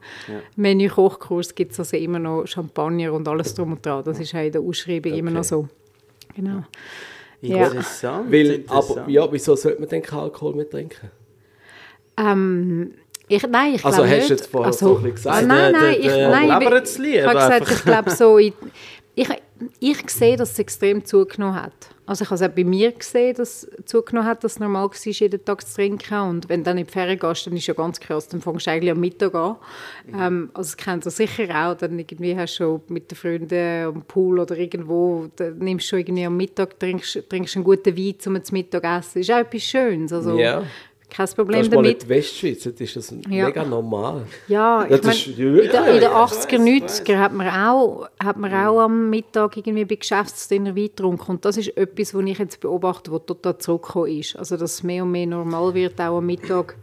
Menü 0.56 0.88
Kochkurs, 0.88 1.54
gibt 1.54 1.72
es 1.72 1.78
also 1.78 1.96
immer 1.96 2.18
noch 2.18 2.46
Champagner 2.46 3.12
und 3.12 3.26
alles 3.28 3.54
drum 3.54 3.72
und 3.72 3.84
dran. 3.84 4.02
Das 4.04 4.18
ist 4.18 4.34
auch 4.34 4.40
in 4.40 4.52
der 4.52 4.60
Ausschreibung 4.60 5.12
okay. 5.12 5.18
immer 5.18 5.30
noch 5.30 5.44
so. 5.44 5.68
Genau. 6.34 6.64
Interessant. 7.40 8.32
Weil, 8.32 8.46
interessant. 8.46 8.98
Aber 8.98 9.10
ja, 9.10 9.30
wieso 9.30 9.56
sollte 9.56 9.80
man 9.80 9.88
denn 9.88 10.02
keinen 10.02 10.20
Alkohol 10.20 10.54
mehr 10.54 10.68
trinken? 10.68 11.10
Ähm, 12.16 12.94
ich, 13.28 13.46
nein, 13.46 13.74
ich 13.74 13.84
also 13.84 14.02
glaube 14.02 14.16
hast 14.16 14.28
du 14.28 14.34
jetzt 14.34 14.46
vorher 14.46 14.66
also, 14.66 14.88
so 14.88 15.04
ein 15.04 15.14
gesagt? 15.14 15.36
Ah, 15.36 15.42
nein, 15.42 15.72
nein, 15.72 15.96
ich, 15.98 16.06
nein, 16.06 16.62
ich, 16.62 16.98
ich, 16.98 17.14
ich 17.14 17.26
habe 17.26 17.34
gesagt, 17.34 17.70
ich 17.70 17.84
glaube 17.84 18.10
so, 18.10 18.38
ich, 18.38 18.54
ich, 19.14 19.28
ich 19.80 20.10
sehe, 20.10 20.36
dass 20.36 20.52
es 20.52 20.58
extrem 20.58 21.04
zugenommen 21.04 21.60
hat. 21.60 21.72
Also 22.06 22.22
ich 22.22 22.30
habe 22.30 22.36
es 22.36 22.42
auch 22.42 22.54
bei 22.54 22.64
mir 22.64 22.92
gesehen, 22.92 23.34
dass 23.34 23.64
es 23.64 23.84
zugenommen 23.84 24.28
hat, 24.28 24.44
dass 24.44 24.52
es 24.52 24.60
normal 24.60 24.88
war, 24.88 24.90
jeden 25.04 25.44
Tag 25.44 25.66
zu 25.66 25.74
trinken. 25.74 26.20
Und 26.20 26.48
wenn 26.48 26.60
du 26.60 26.64
dann 26.64 26.78
in 26.78 26.86
die 26.86 26.92
Ferien 26.92 27.18
gehst, 27.18 27.46
dann 27.46 27.56
ist 27.56 27.66
ja 27.66 27.74
ganz 27.74 27.98
krass, 27.98 28.28
dann 28.28 28.40
fängst 28.40 28.66
du 28.66 28.70
eigentlich 28.70 28.92
am 28.92 29.00
Mittag 29.00 29.34
an. 29.34 29.56
Ähm, 30.14 30.50
also 30.54 30.68
das 30.68 30.76
kennt 30.76 31.04
ihr 31.04 31.10
sicher 31.10 31.48
auch. 31.50 31.76
Dann 31.76 31.98
irgendwie 31.98 32.36
hast 32.36 32.54
du 32.54 32.64
schon 32.64 32.80
mit 32.88 33.10
den 33.10 33.16
Freunden 33.16 33.86
am 33.86 34.02
Pool 34.02 34.38
oder 34.38 34.56
irgendwo, 34.56 35.28
dann 35.34 35.58
nimmst 35.58 35.86
du 35.86 35.88
schon 35.90 35.98
irgendwie 36.00 36.26
am 36.26 36.36
Mittag, 36.36 36.78
trinkst, 36.78 37.28
trinkst 37.28 37.56
einen 37.56 37.64
guten 37.64 37.96
Wein 37.96 38.14
zum 38.18 38.34
Mittagessen. 38.50 39.20
Das 39.20 39.28
ist 39.28 39.30
auch 39.32 39.38
etwas 39.38 39.62
Schönes. 39.62 40.12
Also, 40.12 40.38
ja 40.38 40.62
kein 41.08 41.28
Problem 41.28 41.60
das 41.60 41.70
damit. 41.70 41.92
in 41.92 41.98
die 42.00 42.08
Westschweiz, 42.08 42.64
das 42.64 42.80
ist 42.80 42.96
das 42.96 43.10
ja. 43.28 43.46
mega 43.46 43.64
normal. 43.64 44.26
Ja, 44.48 44.84
ich 44.84 45.02
meine, 45.02 45.62
in, 45.62 45.70
der, 45.70 45.86
in 45.94 46.00
den 46.00 46.10
80er, 46.10 46.58
90er 46.58 47.18
hat 47.18 47.32
man 47.32 47.48
auch, 47.48 48.08
hat 48.22 48.36
man 48.36 48.52
auch 48.52 48.80
am 48.80 49.08
Mittag 49.08 49.56
irgendwie 49.56 49.84
bei 49.84 49.94
Geschäftsdiener 49.94 50.74
Wein 50.74 50.86
getrunken. 50.86 51.30
Und 51.32 51.44
das 51.44 51.56
ist 51.56 51.76
etwas, 51.76 52.12
was 52.12 52.24
ich 52.24 52.38
jetzt 52.38 52.60
beobachte, 52.60 53.12
was 53.12 53.24
total 53.24 53.56
zurückgekommen 53.58 54.18
ist. 54.18 54.36
Also, 54.36 54.56
dass 54.56 54.74
es 54.74 54.82
mehr 54.82 55.04
und 55.04 55.12
mehr 55.12 55.26
normal 55.26 55.74
wird, 55.74 56.00
auch 56.00 56.18
am 56.18 56.26
Mittag 56.26 56.76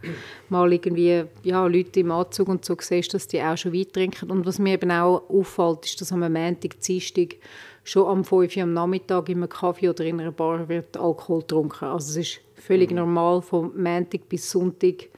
mal 0.48 0.72
irgendwie 0.72 1.24
ja, 1.42 1.66
Leute 1.66 2.00
im 2.00 2.10
Anzug 2.10 2.48
und 2.48 2.64
so 2.64 2.76
siehst, 2.80 3.12
dass 3.12 3.28
die 3.28 3.42
auch 3.42 3.58
schon 3.58 3.72
Wein 3.74 3.86
trinken. 3.92 4.30
Und 4.30 4.46
was 4.46 4.58
mir 4.58 4.74
eben 4.74 4.90
auch 4.90 5.28
auffällt, 5.28 5.84
ist, 5.84 6.00
dass 6.00 6.12
am 6.12 6.20
Montag, 6.20 6.80
Dienstag 6.80 7.36
schon 7.84 8.06
am 8.08 8.24
5 8.24 8.56
Uhr 8.56 8.62
am 8.62 8.72
Nachmittag 8.72 9.28
in 9.28 9.38
einem 9.38 9.48
Kaffee 9.48 9.90
oder 9.90 10.04
in 10.04 10.20
einer 10.20 10.32
Bar 10.32 10.68
wird 10.68 10.96
Alkohol 10.96 11.40
getrunken. 11.40 11.84
Also 11.84 12.18
es 12.18 12.28
ist 12.28 12.40
völlig 12.66 12.90
mhm. 12.90 12.96
normal, 12.96 13.42
von 13.42 13.70
Montag 13.80 14.28
bis 14.28 14.50
Sonntag, 14.50 15.08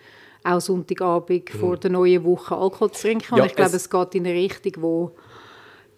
auch 0.45 0.61
Sonntagabend 0.61 1.53
mhm. 1.53 1.59
vor 1.59 1.77
der 1.77 1.91
neuen 1.91 2.25
Woche 2.25 2.57
Alkohol 2.57 2.91
zu 2.93 3.03
trinken. 3.03 3.37
Ja, 3.37 3.43
und 3.43 3.49
ich 3.49 3.57
glaube, 3.57 3.71
es, 3.71 3.77
es 3.77 3.91
geht 3.91 4.15
in 4.15 4.27
eine 4.27 4.35
Richtung, 4.35 4.73
wo 4.79 5.13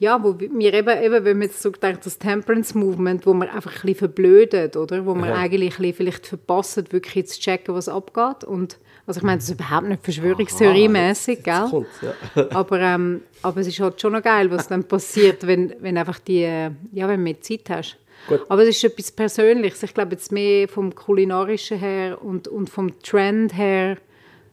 ja, 0.00 0.22
wo 0.22 0.38
wir 0.38 0.74
eben, 0.74 1.02
eben 1.02 1.24
wenn 1.24 1.38
man 1.38 1.48
jetzt 1.48 1.60
so 1.60 1.70
denkt, 1.70 2.06
das 2.06 2.18
Temperance 2.18 2.76
Movement, 2.76 3.26
wo 3.26 3.34
man 3.34 3.48
einfach 3.48 3.72
ein 3.72 3.80
bisschen 3.80 3.96
verblödet, 3.96 4.76
oder? 4.76 5.04
Wo 5.04 5.14
man 5.14 5.30
ja. 5.30 5.34
eigentlich 5.34 5.74
ein 5.74 5.78
bisschen 5.78 5.94
vielleicht 5.94 6.26
verpasst, 6.26 6.92
wirklich 6.92 7.26
zu 7.26 7.40
checken, 7.40 7.74
was 7.74 7.88
abgeht. 7.88 8.44
Und 8.44 8.78
also 9.06 9.18
ich 9.18 9.24
meine, 9.24 9.38
das 9.38 9.48
ist 9.48 9.54
überhaupt 9.54 9.88
nicht 9.88 10.04
Verschwörungstheorie-mäßig, 10.04 11.42
gell? 11.42 11.86
Ja. 12.02 12.50
aber, 12.50 12.78
ähm, 12.80 13.22
aber 13.42 13.60
es 13.60 13.66
ist 13.66 13.80
halt 13.80 14.00
schon 14.00 14.12
noch 14.12 14.22
geil, 14.22 14.50
was 14.52 14.68
dann 14.68 14.84
passiert, 14.84 15.44
wenn, 15.46 15.74
wenn 15.80 15.98
einfach 15.98 16.20
die, 16.20 16.42
ja, 16.42 17.08
wenn 17.08 17.16
du 17.16 17.22
mehr 17.24 17.40
Zeit 17.40 17.68
hast. 17.68 17.96
Gut. 18.28 18.42
Aber 18.48 18.62
es 18.62 18.68
ist 18.76 18.84
etwas 18.84 19.10
Persönliches. 19.10 19.82
Ich 19.82 19.94
glaube 19.94 20.12
jetzt 20.12 20.30
mehr 20.30 20.68
vom 20.68 20.94
Kulinarischen 20.94 21.78
her 21.78 22.22
und, 22.22 22.46
und 22.46 22.68
vom 22.68 22.98
Trend 23.00 23.56
her 23.56 23.96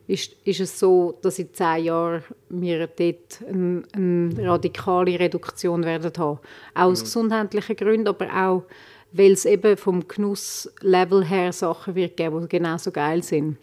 ist, 0.08 0.36
ist 0.44 0.60
es 0.60 0.80
so, 0.80 1.18
dass 1.22 1.40
in 1.40 1.54
zehn 1.54 1.86
Jahren 1.86 2.24
wir 2.50 2.88
dort 2.88 3.42
eine, 3.48 3.84
eine 3.94 4.48
radikale 4.48 5.20
Reduktion 5.20 5.84
werden 5.84 6.12
haben. 6.18 6.40
Auch 6.74 6.84
aus 6.84 7.02
mhm. 7.02 7.06
gesundheitlichen 7.06 7.76
Gründen, 7.76 8.08
aber 8.08 8.28
auch, 8.28 8.64
weil 9.12 9.32
es 9.32 9.46
eben 9.46 9.78
vom 9.78 10.08
Genusslevel 10.08 11.26
her 11.26 11.52
Sachen 11.52 11.96
wird 11.96 12.18
geben, 12.18 12.42
die 12.42 12.48
genauso 12.48 12.92
geil 12.92 13.24
sind. 13.24 13.58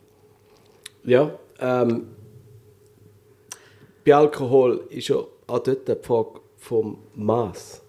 Ja, 1.05 1.33
ähm, 1.59 2.09
bei 4.05 4.15
Alkohol 4.15 4.85
ist 4.91 5.09
ja 5.09 5.17
auch 5.17 5.59
dort 5.61 5.87
die 5.87 5.95
Frage 6.03 6.41
vom 6.57 6.99
Maß. 7.15 7.82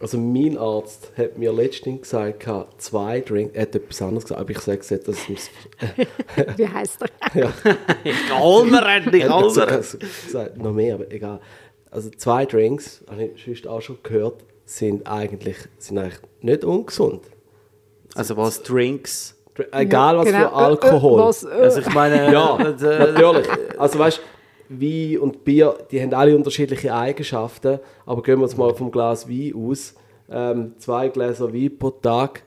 Also 0.00 0.16
mein 0.16 0.56
Arzt 0.56 1.10
hat 1.16 1.38
mir 1.38 1.52
letztens 1.52 2.02
gesagt, 2.02 2.46
zwei 2.78 3.20
Drinks, 3.20 3.54
er 3.54 3.62
hat 3.62 3.74
etwas 3.74 4.00
anderes 4.00 4.24
gesagt, 4.24 4.40
aber 4.40 4.50
ich 4.50 4.60
sage 4.60 4.78
es 4.78 4.90
jetzt, 4.90 5.08
dass 5.08 5.28
es... 5.28 5.50
Wie 6.56 6.68
heisst 6.68 7.02
er? 7.02 7.40
ja. 7.40 7.52
mir 8.64 8.86
endlich, 8.86 9.28
hol 9.28 9.52
mir! 9.52 9.66
gesagt, 9.66 10.56
noch 10.56 10.72
mehr, 10.72 10.94
aber 10.94 11.10
egal. 11.10 11.40
Also 11.90 12.10
zwei 12.10 12.46
Drinks, 12.46 13.04
habe 13.10 13.24
ich 13.24 13.44
sonst 13.44 13.66
auch 13.66 13.80
schon 13.80 13.98
gehört, 14.04 14.44
sind 14.64 15.08
eigentlich, 15.08 15.56
sind 15.78 15.98
eigentlich 15.98 16.20
nicht 16.42 16.64
ungesund. 16.64 17.22
Also 18.14 18.36
was, 18.36 18.62
Drinks? 18.62 19.34
Egal 19.72 20.18
was 20.18 20.26
genau. 20.26 20.38
für 20.38 20.52
Alkohol. 20.52 21.18
Äh, 21.18 21.22
äh, 21.22 21.26
was, 21.26 21.42
äh. 21.42 21.48
Also 21.48 21.80
ich 21.80 21.92
meine... 21.92 22.32
Ja, 22.32 22.56
äh, 22.56 23.12
natürlich. 23.12 23.48
Also 23.76 23.98
weißt 23.98 24.20
Wein 24.68 25.18
und 25.18 25.44
Bier, 25.44 25.78
die 25.90 26.00
haben 26.00 26.12
alle 26.14 26.36
unterschiedliche 26.36 26.94
Eigenschaften, 26.94 27.80
aber 28.06 28.22
gehen 28.22 28.38
wir 28.38 28.46
jetzt 28.46 28.58
mal 28.58 28.74
vom 28.74 28.90
Glas 28.90 29.28
Wein 29.28 29.54
aus. 29.54 29.94
Ähm, 30.30 30.72
zwei 30.78 31.08
Gläser 31.08 31.52
Wein 31.54 31.78
pro 31.78 31.90
Tag, 31.90 32.42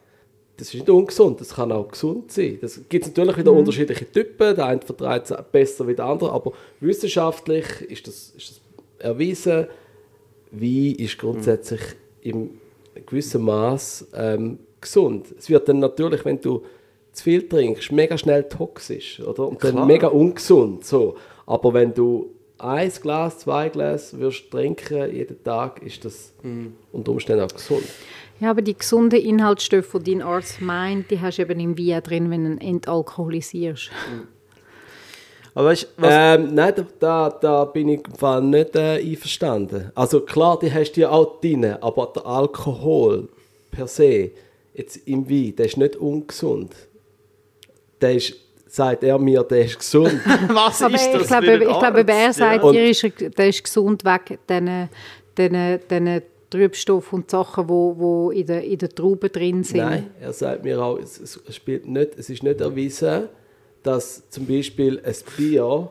das 0.58 0.68
ist 0.68 0.76
nicht 0.76 0.90
ungesund, 0.90 1.42
das 1.42 1.56
kann 1.56 1.72
auch 1.72 1.88
gesund 1.88 2.32
sein. 2.32 2.60
Das 2.62 2.80
gibt 2.88 3.08
natürlich 3.08 3.38
wieder 3.38 3.52
unterschiedliche 3.52 4.12
Typen, 4.12 4.56
der 4.56 4.66
eine 4.68 4.82
vertreibt 4.82 5.32
es 5.32 5.38
besser 5.52 5.88
wie 5.88 5.96
der 5.96 6.06
andere, 6.06 6.32
aber 6.32 6.52
wissenschaftlich 6.80 7.82
ist 7.90 8.06
das, 8.08 8.34
ist 8.38 8.52
das 8.52 8.62
erwiesen, 9.00 9.66
Wein 10.52 10.96
ist 11.00 11.18
grundsätzlich 11.18 11.82
im 12.22 12.52
gewissen 13.08 13.42
Maß 13.42 14.10
ähm, 14.14 14.60
gesund. 14.80 15.34
Es 15.38 15.50
wird 15.50 15.68
dann 15.68 15.80
natürlich, 15.80 16.26
wenn 16.26 16.40
du 16.40 16.64
zu 17.12 17.24
viel 17.24 17.48
trinkst, 17.48 17.92
mega 17.92 18.18
schnell 18.18 18.44
toxisch 18.44 19.20
oder? 19.22 19.48
und 19.48 19.60
Klar. 19.60 19.74
dann 19.74 19.88
mega 19.88 20.08
ungesund. 20.08 20.86
So. 20.86 21.16
Aber 21.46 21.74
wenn 21.74 21.94
du 21.94 22.32
ein 22.58 22.92
Glas, 23.02 23.40
zwei 23.40 23.70
Glas 23.70 24.18
wirst 24.20 24.52
trinken 24.52 25.14
jeden 25.14 25.44
Tag, 25.44 25.82
ist 25.84 26.06
das 26.06 26.34
unter 26.92 27.12
Umständen 27.12 27.44
auch 27.44 27.54
gesund. 27.54 27.84
Ja, 28.40 28.50
aber 28.52 28.62
die 28.62 28.78
gesunden 28.78 29.22
Inhaltsstoffe, 29.22 29.96
die 30.02 30.14
dein 30.14 30.22
Arzt 30.22 30.62
meint, 30.62 31.12
die 31.12 31.20
hast 31.20 31.38
du 31.38 31.44
eben 31.44 31.60
im 31.60 31.78
Wein 31.78 32.02
drin, 32.02 32.32
wenn 32.32 32.44
du 32.44 32.52
ihn 32.52 32.58
entalkoholisierst. 32.58 33.92
Aber 35.54 35.68
weißt, 35.68 35.88
was, 35.98 36.10
Ähm, 36.12 36.54
nein, 36.56 36.74
da, 36.76 36.86
da, 37.00 37.30
da 37.30 37.66
bin 37.66 37.90
ich 37.90 38.08
im 38.08 38.16
Fall 38.16 38.42
nicht 38.42 38.76
äh, 38.76 39.00
einverstanden. 39.02 39.92
Also 39.96 40.22
klar, 40.22 40.58
die 40.60 40.74
hast 40.74 40.94
du 40.94 41.02
ja 41.02 41.10
auch 41.10 41.40
drin, 41.42 41.66
aber 41.66 42.12
der 42.16 42.26
Alkohol 42.26 43.28
per 43.70 43.88
se, 43.88 44.32
jetzt 44.74 45.08
im 45.08 45.30
Wein, 45.30 45.56
der 45.56 45.66
ist 45.66 45.78
nicht 45.78 45.98
ungesund. 45.98 46.74
Der 48.00 48.16
ist, 48.16 48.36
sagt 48.74 49.04
er 49.04 49.18
mir, 49.20 49.44
der 49.44 49.66
ist 49.66 49.78
gesund. 49.80 50.14
was 50.48 50.82
Aber 50.82 50.96
ist 50.96 51.10
das 51.14 51.22
ich 51.24 51.28
glaube, 51.28 51.54
ich 51.56 51.80
glaube, 51.80 52.06
er 52.08 52.34
sagt, 52.34 52.64
Ja. 52.64 52.72
dir 52.72 52.90
ist, 52.90 53.04
er- 53.04 53.30
der 53.30 53.48
ist 53.50 53.64
gesund 53.64 54.06
weg 54.06 54.40
diesen, 54.50 54.90
diesen, 55.38 55.80
diesen 55.90 56.22
Trübstoffen 56.50 57.20
und 57.20 57.30
Sachen, 57.32 57.66
die 57.66 57.70
wo, 57.70 57.96
wo 57.98 58.32
in 58.32 58.46
den 58.46 58.64
in 58.64 58.78
der 58.78 58.90
Trauben 58.90 59.32
drin 59.32 59.64
sind. 59.64 59.78
Nein, 59.80 60.08
er 60.20 60.34
sagt 60.34 60.64
mir 60.64 60.82
auch, 60.82 60.98
es, 61.00 61.20
es, 61.20 61.56
spielt 61.56 61.88
nicht, 61.88 62.12
es 62.18 62.30
ist 62.30 62.44
nicht 62.44 62.60
erwiesen, 62.62 63.24
dass 63.84 64.30
zum 64.30 64.46
Beispiel 64.46 65.02
ein 65.04 65.16
Bier, 65.38 65.90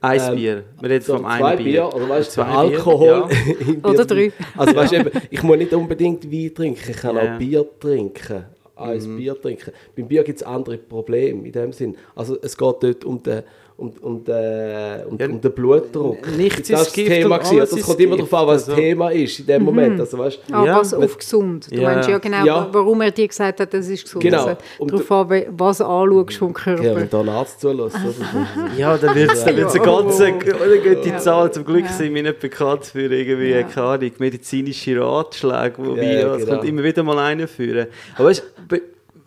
Ein 0.00 0.20
ähm, 0.20 0.34
Bier. 0.36 0.64
Wir 0.80 0.90
reden 0.90 1.04
so 1.04 1.14
vom 1.16 1.24
zwei 1.24 1.30
einen 1.44 1.56
Bier. 1.58 1.64
Bier, 1.88 1.94
oder 1.94 2.08
weißt 2.08 2.28
du, 2.30 2.34
Zwei 2.34 2.44
der 2.44 2.58
Alkohol 2.58 3.24
Bier- 3.64 3.84
Oder 3.84 4.04
drei. 4.04 4.32
Also 4.56 4.74
weißt 4.76 4.92
du, 4.92 4.96
eben, 4.96 5.10
ich 5.30 5.42
muss 5.42 5.56
nicht 5.58 5.72
unbedingt 5.72 6.32
Wein 6.32 6.54
trinken, 6.54 6.90
ich 6.90 6.96
kann 6.96 7.16
Ja, 7.16 7.24
ja. 7.24 7.34
auch 7.34 7.38
Bier 7.38 7.66
trinken. 7.80 8.44
Ein 8.82 8.98
Mhm. 9.14 9.16
Bier 9.16 9.40
trinken. 9.40 9.72
Beim 9.96 10.08
Bier 10.08 10.24
gibt 10.24 10.38
es 10.38 10.42
andere 10.42 10.76
Probleme 10.78 11.46
in 11.46 11.52
dem 11.52 11.72
Sinn. 11.72 11.96
Also 12.14 12.36
es 12.42 12.56
geht 12.56 12.76
dort 12.82 13.04
um 13.04 13.22
den, 13.22 13.42
um, 13.82 13.92
um 14.00 14.24
den, 14.24 15.06
um, 15.10 15.18
Ja, 15.18 15.26
um 15.26 15.40
den 15.40 15.52
Blutdruck. 15.52 16.18
nichts 16.36 16.68
das 16.68 16.88
ist 16.88 16.94
Gift 16.94 17.08
Thema 17.10 17.34
und 17.36 17.40
gewesen. 17.42 17.58
alles 17.58 17.70
Das 17.70 17.78
ist 17.80 17.86
kommt 17.86 18.00
immer 18.00 18.16
darauf 18.16 18.34
an, 18.34 18.46
was 18.46 18.52
Also- 18.62 18.70
das 18.72 18.80
Thema 18.80 19.10
ist 19.10 19.40
in 19.40 19.46
dem 19.46 19.62
Moment. 19.64 20.00
Also, 20.00 20.18
weißt, 20.18 20.38
Ah, 20.52 20.64
Ja, 20.64 20.78
was 20.78 20.94
auf 20.94 21.18
gesund. 21.18 21.68
Du 21.70 21.76
Ja. 21.80 21.90
meinst 21.92 22.08
ja 22.08 22.18
genau, 22.18 22.44
Ja. 22.44 22.68
warum 22.72 23.00
er 23.00 23.10
dir 23.10 23.26
gesagt 23.28 23.58
hat, 23.60 23.74
das 23.74 23.88
ist 23.88 24.04
gesund. 24.04 24.22
Genau. 24.22 24.44
Also, 24.44 24.56
Und 24.78 24.92
darauf 24.92 25.10
an, 25.12 25.30
we- 25.30 25.46
was 25.50 25.78
du 25.78 25.84
anschaust 25.84 26.36
vom 26.38 26.52
Körper. 26.52 26.82
ja, 26.84 26.96
wenn 26.96 27.10
da 27.10 27.20
ein 27.20 27.28
Arzt 27.28 27.60
zulässt. 27.60 27.96
Ja, 28.78 28.96
dann 28.96 29.14
wird 29.14 29.32
es 29.32 29.44
dann 29.44 29.56
wird's 29.56 29.74
eine 29.74 29.84
Ja. 29.84 30.00
ganz 30.00 30.20
eine 30.20 30.78
gute. 30.94 31.16
Zahl. 31.18 31.52
Zum 31.52 31.64
Glück 31.64 31.84
Ja. 31.84 31.92
sind 31.92 32.14
wir 32.14 32.22
nicht 32.22 32.40
bekannt 32.40 32.84
für 32.86 33.00
irgendwie, 33.12 33.50
Ja. 33.50 33.62
keine 33.64 33.86
Ahnung, 33.86 34.10
medizinische 34.18 35.00
Ratschläge, 35.00 35.74
wo 35.78 35.94
Ja, 35.94 35.96
wir, 35.96 36.12
ja, 36.20 36.34
es 36.34 36.44
genau. 36.44 36.56
kommt 36.58 36.68
immer 36.68 36.82
wieder 36.84 37.02
mal 37.02 37.18
einführen. 37.18 37.86
Aber 38.16 38.28
weißt, 38.28 38.42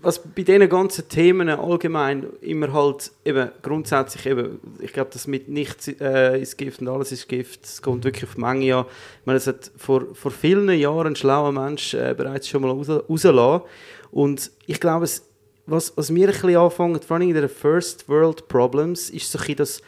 was 0.05 0.19
bei 0.19 0.43
diesen 0.43 0.69
ganzen 0.69 1.09
Themen 1.09 1.49
allgemein 1.49 2.27
immer 2.41 2.71
halt 2.71 3.11
eben 3.25 3.49
grundsätzlich 3.63 4.27
eben, 4.27 4.59
ich 4.79 4.93
glaube, 4.93 5.09
das 5.11 5.25
mit 5.25 5.49
nichts 5.49 5.87
äh, 5.87 6.39
ist 6.39 6.57
Gift 6.59 6.81
und 6.81 6.87
alles 6.89 7.11
ist 7.11 7.27
Gift, 7.27 7.65
es 7.65 7.81
kommt 7.81 8.03
wirklich 8.03 8.25
auf 8.25 8.35
die 8.35 8.41
Menge 8.41 8.75
an. 8.75 8.85
Ich 9.21 9.25
meine, 9.25 9.37
es 9.37 9.47
hat 9.47 9.71
vor, 9.77 10.13
vor 10.13 10.29
vielen 10.29 10.69
Jahren 10.77 11.07
ein 11.07 11.15
schlauer 11.15 11.51
Mensch 11.51 11.95
äh, 11.95 12.13
bereits 12.15 12.47
schon 12.47 12.61
mal 12.61 12.69
raus, 12.69 12.87
rausgelassen. 12.87 13.65
Und 14.11 14.51
ich 14.67 14.79
glaube, 14.79 15.05
es, 15.05 15.27
was, 15.65 15.91
was 15.95 16.11
mir 16.11 16.27
ein 16.27 16.33
bisschen 16.33 16.55
anfängt, 16.55 17.03
vor 17.03 17.17
allem 17.17 17.27
in 17.27 17.33
den 17.33 17.49
First 17.49 18.07
World 18.07 18.47
Problems, 18.47 19.09
ist 19.09 19.31
so 19.31 19.39
ein 19.39 19.55
das, 19.55 19.81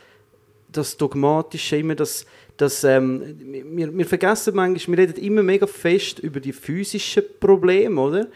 das 0.72 0.97
Dogmatische, 0.97 1.78
immer 1.78 1.93
das, 1.93 2.26
das 2.57 2.84
ähm, 2.84 3.38
wir, 3.39 3.95
wir 3.95 4.05
vergessen 4.07 4.55
manchmal, 4.55 4.97
wir 4.97 5.03
reden 5.03 5.24
immer 5.24 5.43
mega 5.43 5.68
fest 5.68 6.18
über 6.18 6.39
die 6.39 6.53
physischen 6.53 7.24
Probleme, 7.39 8.01
oder? 8.01 8.28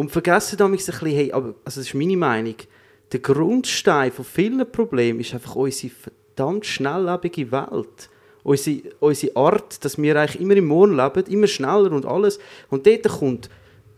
Und 0.00 0.10
vergessen 0.10 0.56
damit 0.56 0.80
ein 0.80 0.86
bisschen, 0.86 1.08
hey, 1.10 1.30
aber, 1.30 1.48
also 1.62 1.78
das 1.78 1.88
ist 1.88 1.92
meine 1.92 2.16
Meinung, 2.16 2.54
der 3.12 3.20
Grundstein 3.20 4.10
von 4.10 4.24
vielen 4.24 4.72
Problemen 4.72 5.20
ist 5.20 5.34
einfach 5.34 5.56
unsere 5.56 5.92
verdammt 5.92 6.64
schnelllebige 6.64 7.52
Welt. 7.52 8.08
Unsere, 8.42 8.80
unsere 9.00 9.36
Art, 9.36 9.84
dass 9.84 10.00
wir 10.00 10.16
eigentlich 10.16 10.40
immer 10.40 10.56
im 10.56 10.68
Morgen 10.68 10.96
leben, 10.96 11.26
immer 11.26 11.46
schneller 11.46 11.92
und 11.92 12.06
alles. 12.06 12.38
Und 12.70 12.86
dort 12.86 13.06
kommt 13.10 13.50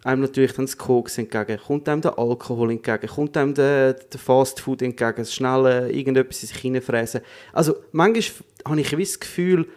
einem 0.03 0.23
natürlich 0.23 0.55
dann 0.55 0.67
das 0.67 0.77
Koks 0.77 1.19
entgegen, 1.19 1.61
kommt 1.65 1.89
einem 1.89 2.01
der 2.01 2.19
Alkohol 2.19 2.73
entgegen, 2.73 3.07
kommt 3.07 3.37
einem 3.37 3.55
der, 3.55 3.93
der 3.93 4.19
Fastfood 4.19 4.83
entgegen, 4.83 5.19
das 5.19 5.33
schnelle 5.33 5.89
irgendetwas 5.93 6.43
in 6.43 6.49
sich 6.49 6.59
hineinfräsen. 6.59 7.21
Also 7.53 7.77
manchmal 7.93 8.45
habe 8.65 8.81
ich 8.81 8.87
ein 8.89 8.91
gewisses 8.91 9.21
Gefühl, 9.21 9.69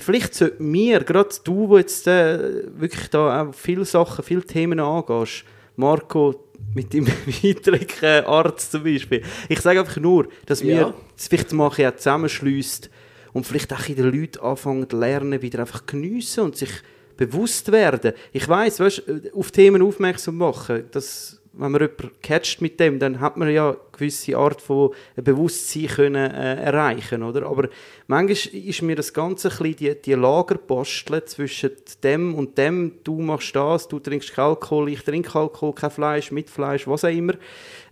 vielleicht 0.00 0.34
sollten 0.34 0.72
wir, 0.72 1.00
gerade 1.00 1.28
du, 1.44 1.68
wo 1.68 1.78
jetzt 1.78 2.06
äh, 2.06 2.64
wirklich 2.78 3.10
da 3.10 3.42
auch 3.42 3.54
viele 3.54 3.84
Sachen, 3.84 4.24
viele 4.24 4.42
Themen 4.42 4.80
angehst, 4.80 5.44
Marco, 5.76 6.34
mit 6.74 6.94
deinem 6.94 7.06
weiteren 7.26 8.24
Arzt 8.26 8.72
zum 8.72 8.84
Beispiel, 8.84 9.22
ich 9.48 9.60
sage 9.60 9.80
einfach 9.80 9.96
nur, 9.98 10.28
dass 10.46 10.62
wir 10.62 10.74
Ja. 10.74 10.94
das 11.16 11.28
vielleicht 11.28 11.52
mal 11.52 11.68
bisschen 11.68 11.96
zusammenschliessen 11.98 12.88
und 13.32 13.46
vielleicht 13.46 13.72
auch 13.72 13.88
in 13.88 13.96
den 13.96 14.10
Leuten 14.12 14.40
anfangen 14.40 14.88
zu 14.88 14.96
lernen, 14.98 15.42
wieder 15.42 15.60
einfach 15.60 15.84
geniessen 15.86 16.40
und 16.44 16.56
sich 16.56 16.70
bewusst 17.16 17.70
werden. 17.70 18.12
Ich 18.32 18.48
weiß, 18.48 18.80
weißt, 18.80 19.02
auf 19.34 19.50
Themen 19.50 19.82
aufmerksam 19.82 20.36
machen, 20.38 20.84
dass 20.92 21.41
wenn 21.54 21.70
man 21.70 21.82
jemanden 21.82 22.10
catcht 22.22 22.62
mit 22.62 22.80
dem, 22.80 22.98
dann 22.98 23.20
hat 23.20 23.36
man 23.36 23.50
ja 23.50 23.70
eine 23.70 23.78
gewisse 23.92 24.36
Art 24.36 24.62
von 24.62 24.90
Bewusstsein 25.16 25.86
können, 25.86 26.30
äh, 26.30 26.62
erreichen, 26.62 27.22
oder? 27.22 27.46
Aber 27.46 27.68
manchmal 28.06 28.54
ist 28.54 28.82
mir 28.82 28.96
das 28.96 29.12
Ganze 29.12 29.48
ein 29.48 29.56
bisschen 29.58 29.76
die, 29.76 30.02
die 30.02 30.14
Lagerbasteln 30.14 31.22
zwischen 31.26 31.72
dem 32.02 32.34
und 32.34 32.56
dem, 32.56 32.92
du 33.04 33.20
machst 33.20 33.54
das, 33.54 33.86
du 33.86 33.98
trinkst 33.98 34.38
Alkohol, 34.38 34.88
ich 34.88 35.02
trinke 35.02 35.38
Alkohol, 35.38 35.74
kein 35.74 35.90
Fleisch, 35.90 36.30
mit 36.30 36.48
Fleisch, 36.48 36.86
was 36.86 37.04
auch 37.04 37.10
immer. 37.10 37.34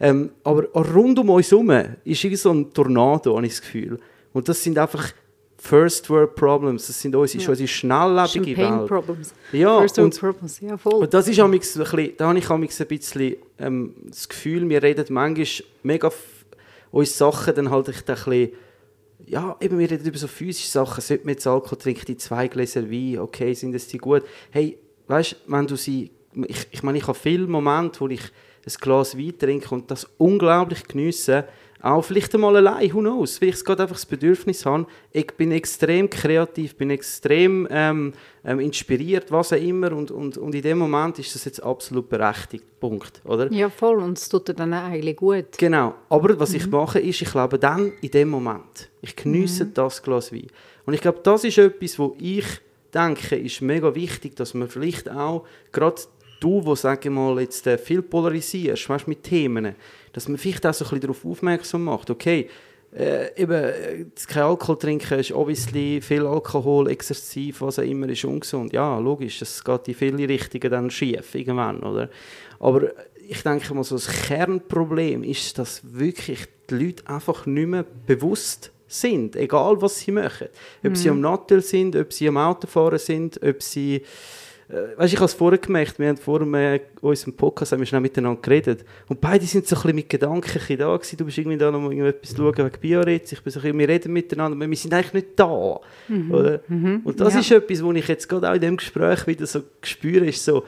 Ähm, 0.00 0.30
aber 0.42 0.64
rund 0.72 1.18
um 1.18 1.28
uns 1.28 1.50
herum 1.50 1.70
ist 1.70 2.24
irgendwie 2.24 2.36
so 2.36 2.52
ein 2.52 2.72
Tornado, 2.72 3.36
habe 3.36 3.46
ich 3.46 3.52
das 3.52 3.62
Gefühl. 3.62 4.00
Und 4.32 4.48
das 4.48 4.62
sind 4.62 4.78
einfach 4.78 5.12
First 5.62 6.08
World 6.08 6.34
Problems, 6.36 6.86
das 6.86 7.00
sind 7.00 7.14
unsere, 7.14 7.42
ist 7.42 7.48
unsere 7.48 7.68
schnelllebige 7.68 8.56
Welt. 8.56 8.86
Problems. 8.86 9.34
Ja, 9.52 9.78
First 9.80 9.98
World 9.98 10.14
und- 10.14 10.20
Problems. 10.20 10.60
Ja, 10.60 10.76
voll. 10.78 10.94
Und 10.94 11.12
das 11.14 11.28
ist 11.28 11.38
ein 11.38 11.50
bisschen, 11.50 12.12
da 12.16 12.28
habe 12.28 12.38
ich 12.38 12.50
ein 12.50 12.60
bisschen 12.60 13.36
ähm, 13.58 13.94
das 14.08 14.28
Gefühl, 14.28 14.66
wir 14.68 14.82
reden 14.82 15.04
manchmal 15.10 15.46
mega 15.82 16.10
uns 16.90 17.16
Sachen 17.16 17.54
dann 17.54 17.70
halt 17.70 17.88
echt 17.90 18.08
ein 18.08 18.16
bisschen, 18.16 18.50
ja, 19.26 19.54
eben 19.60 19.78
wir 19.78 19.90
reden 19.90 20.06
über 20.06 20.18
so 20.18 20.26
physische 20.26 20.68
Sachen, 20.70 21.00
sollte 21.02 21.24
man 21.26 21.34
jetzt 21.34 21.46
Alkohol 21.46 21.78
trinken, 21.78 22.06
die 22.06 22.16
zwei 22.16 22.48
Gläser 22.48 22.90
Wein, 22.90 23.18
okay, 23.18 23.52
sind 23.52 23.72
das 23.72 23.86
die 23.86 23.98
gut? 23.98 24.22
Hey, 24.50 24.78
weißt, 25.08 25.36
wenn 25.46 25.66
du 25.66 25.76
sie, 25.76 26.10
ich, 26.48 26.66
ich 26.70 26.82
meine, 26.82 26.98
ich 26.98 27.06
habe 27.06 27.18
viele 27.18 27.46
Momente, 27.46 28.00
wo 28.00 28.08
ich 28.08 28.22
ein 28.22 28.72
Glas 28.80 29.16
Wein 29.16 29.38
trinke 29.38 29.74
und 29.74 29.90
das 29.90 30.06
unglaublich 30.16 30.84
geniesse, 30.84 31.44
auch 31.82 32.02
vielleicht 32.02 32.34
einmal 32.34 32.56
allein, 32.56 32.92
who 32.92 33.00
knows, 33.00 33.40
weil 33.40 33.50
ich 33.50 33.64
gerade 33.64 33.82
einfach 33.82 33.96
das 33.96 34.06
Bedürfnis 34.06 34.66
habe, 34.66 34.86
ich 35.12 35.26
bin 35.32 35.52
extrem 35.52 36.10
kreativ, 36.10 36.76
bin 36.76 36.90
extrem 36.90 37.66
ähm, 37.70 38.12
ähm, 38.44 38.60
inspiriert, 38.60 39.30
was 39.30 39.52
auch 39.52 39.56
immer 39.56 39.92
und, 39.92 40.10
und, 40.10 40.36
und 40.36 40.54
in 40.54 40.62
dem 40.62 40.78
Moment 40.78 41.18
ist 41.18 41.34
das 41.34 41.44
jetzt 41.44 41.62
absolut 41.62 42.08
berechtigt, 42.08 42.64
Punkt, 42.78 43.22
oder? 43.24 43.50
ja, 43.52 43.70
voll. 43.70 43.98
Und 43.98 44.18
es 44.18 44.28
tut 44.28 44.48
dir 44.48 44.54
dann 44.54 44.74
auch 44.74 44.84
eigentlich 44.84 45.16
gut. 45.16 45.58
Genau, 45.58 45.94
aber 46.08 46.38
was 46.38 46.54
ich 46.54 46.66
mache 46.66 47.00
ist, 47.00 47.22
ich 47.22 47.34
lebe 47.34 47.58
dann 47.58 47.92
in 48.00 48.10
dem 48.10 48.28
Moment. 48.28 48.90
Ich 49.00 49.16
geniesse 49.16 49.66
das 49.66 50.02
Glas 50.02 50.32
Wein. 50.32 50.48
Und 50.84 50.94
ich 50.94 51.00
glaube, 51.00 51.20
das 51.22 51.44
ist 51.44 51.58
etwas, 51.58 51.98
wo 51.98 52.16
ich 52.18 52.44
denke, 52.92 53.36
ist 53.36 53.62
mega 53.62 53.94
wichtig, 53.94 54.36
dass 54.36 54.54
man 54.54 54.68
vielleicht 54.68 55.10
auch, 55.10 55.46
gerade 55.72 56.02
du, 56.40 56.64
wo 56.64 56.74
sage 56.74 57.08
ich 57.08 57.14
mal, 57.14 57.40
jetzt 57.40 57.66
äh, 57.66 57.78
viel 57.78 58.02
polarisierst, 58.02 58.88
weißt, 58.88 59.08
mit 59.08 59.22
Themen, 59.22 59.74
dass 60.12 60.28
man 60.28 60.38
vielleicht 60.38 60.66
auch 60.66 60.74
so 60.74 60.84
ein 60.84 60.88
bisschen 60.88 61.00
darauf 61.00 61.24
aufmerksam 61.24 61.84
macht, 61.84 62.10
okay, 62.10 62.48
äh, 62.92 63.40
eben, 63.40 63.52
äh, 63.52 64.06
kein 64.26 64.42
Alkohol 64.42 64.76
trinken 64.76 65.20
ist 65.20 65.32
obviously 65.32 66.00
viel 66.00 66.26
Alkohol, 66.26 66.90
exzessiv, 66.90 67.60
was 67.60 67.78
auch 67.78 67.84
immer, 67.84 68.08
ist 68.08 68.24
ungesund. 68.24 68.72
Ja, 68.72 68.98
logisch, 68.98 69.38
das 69.38 69.62
geht 69.62 69.88
in 69.88 69.94
viele 69.94 70.28
Richtungen 70.28 70.70
dann 70.70 70.90
schief 70.90 71.34
irgendwann, 71.34 71.80
oder? 71.80 72.10
Aber 72.58 72.90
ich 73.28 73.42
denke 73.42 73.72
mal, 73.74 73.84
so 73.84 73.94
das 73.94 74.08
Kernproblem 74.08 75.22
ist, 75.22 75.56
dass 75.56 75.82
wirklich 75.84 76.46
die 76.68 76.86
Leute 76.86 77.06
einfach 77.06 77.46
nicht 77.46 77.68
mehr 77.68 77.84
bewusst 78.06 78.72
sind, 78.88 79.36
egal 79.36 79.80
was 79.80 80.00
sie 80.00 80.10
machen. 80.10 80.48
Ob 80.84 80.96
sie 80.96 81.10
am 81.10 81.20
Nattel 81.20 81.62
sind, 81.62 81.94
ob 81.94 82.12
sie 82.12 82.26
am 82.26 82.36
Autofahren 82.36 82.98
sind, 82.98 83.40
ob 83.40 83.62
sie 83.62 84.02
weißt, 84.96 85.12
ich 85.12 85.18
habe 85.18 85.26
es 85.26 85.34
vorher 85.34 85.58
gemerkt, 85.58 85.98
wir 85.98 86.08
haben 86.08 86.16
vor 86.16 86.40
äh, 86.54 86.80
unserem 87.00 87.32
Podcast 87.34 87.72
haben 87.72 87.80
wir 87.80 87.86
schnell 87.86 88.00
miteinander 88.00 88.40
geredet 88.40 88.84
und 89.08 89.20
beide 89.20 89.44
sind 89.44 89.66
so 89.66 89.74
ein 89.74 89.82
bisschen 89.82 89.96
mit 89.96 90.08
Gedanken 90.08 90.78
da 90.78 90.96
gewesen. 90.96 91.16
Du 91.16 91.24
bist 91.24 91.38
irgendwie 91.38 91.58
da 91.58 91.70
noch 91.70 91.90
etwas 91.90 92.36
schauen 92.36 92.56
wegen 92.56 92.80
Bioritz, 92.80 93.32
ich 93.32 93.42
bin 93.42 93.52
so 93.52 93.58
ein 93.58 93.62
bisschen, 93.62 93.78
wir 93.78 93.88
reden 93.88 94.12
miteinander, 94.12 94.56
aber 94.56 94.68
wir 94.68 94.76
sind 94.76 94.94
eigentlich 94.94 95.14
nicht 95.14 95.28
da. 95.36 95.80
Mhm. 96.08 96.30
Oder? 96.30 96.60
Mhm. 96.68 97.00
Und 97.04 97.20
das 97.20 97.34
ja. 97.34 97.40
ist 97.40 97.50
etwas, 97.50 97.84
was 97.84 97.96
ich 97.96 98.08
jetzt 98.08 98.28
gerade 98.28 98.50
auch 98.50 98.54
in 98.54 98.60
dem 98.60 98.76
Gespräch 98.76 99.26
wieder 99.26 99.46
so 99.46 99.62
spüre, 99.82 100.26
ist 100.26 100.44
so, 100.44 100.64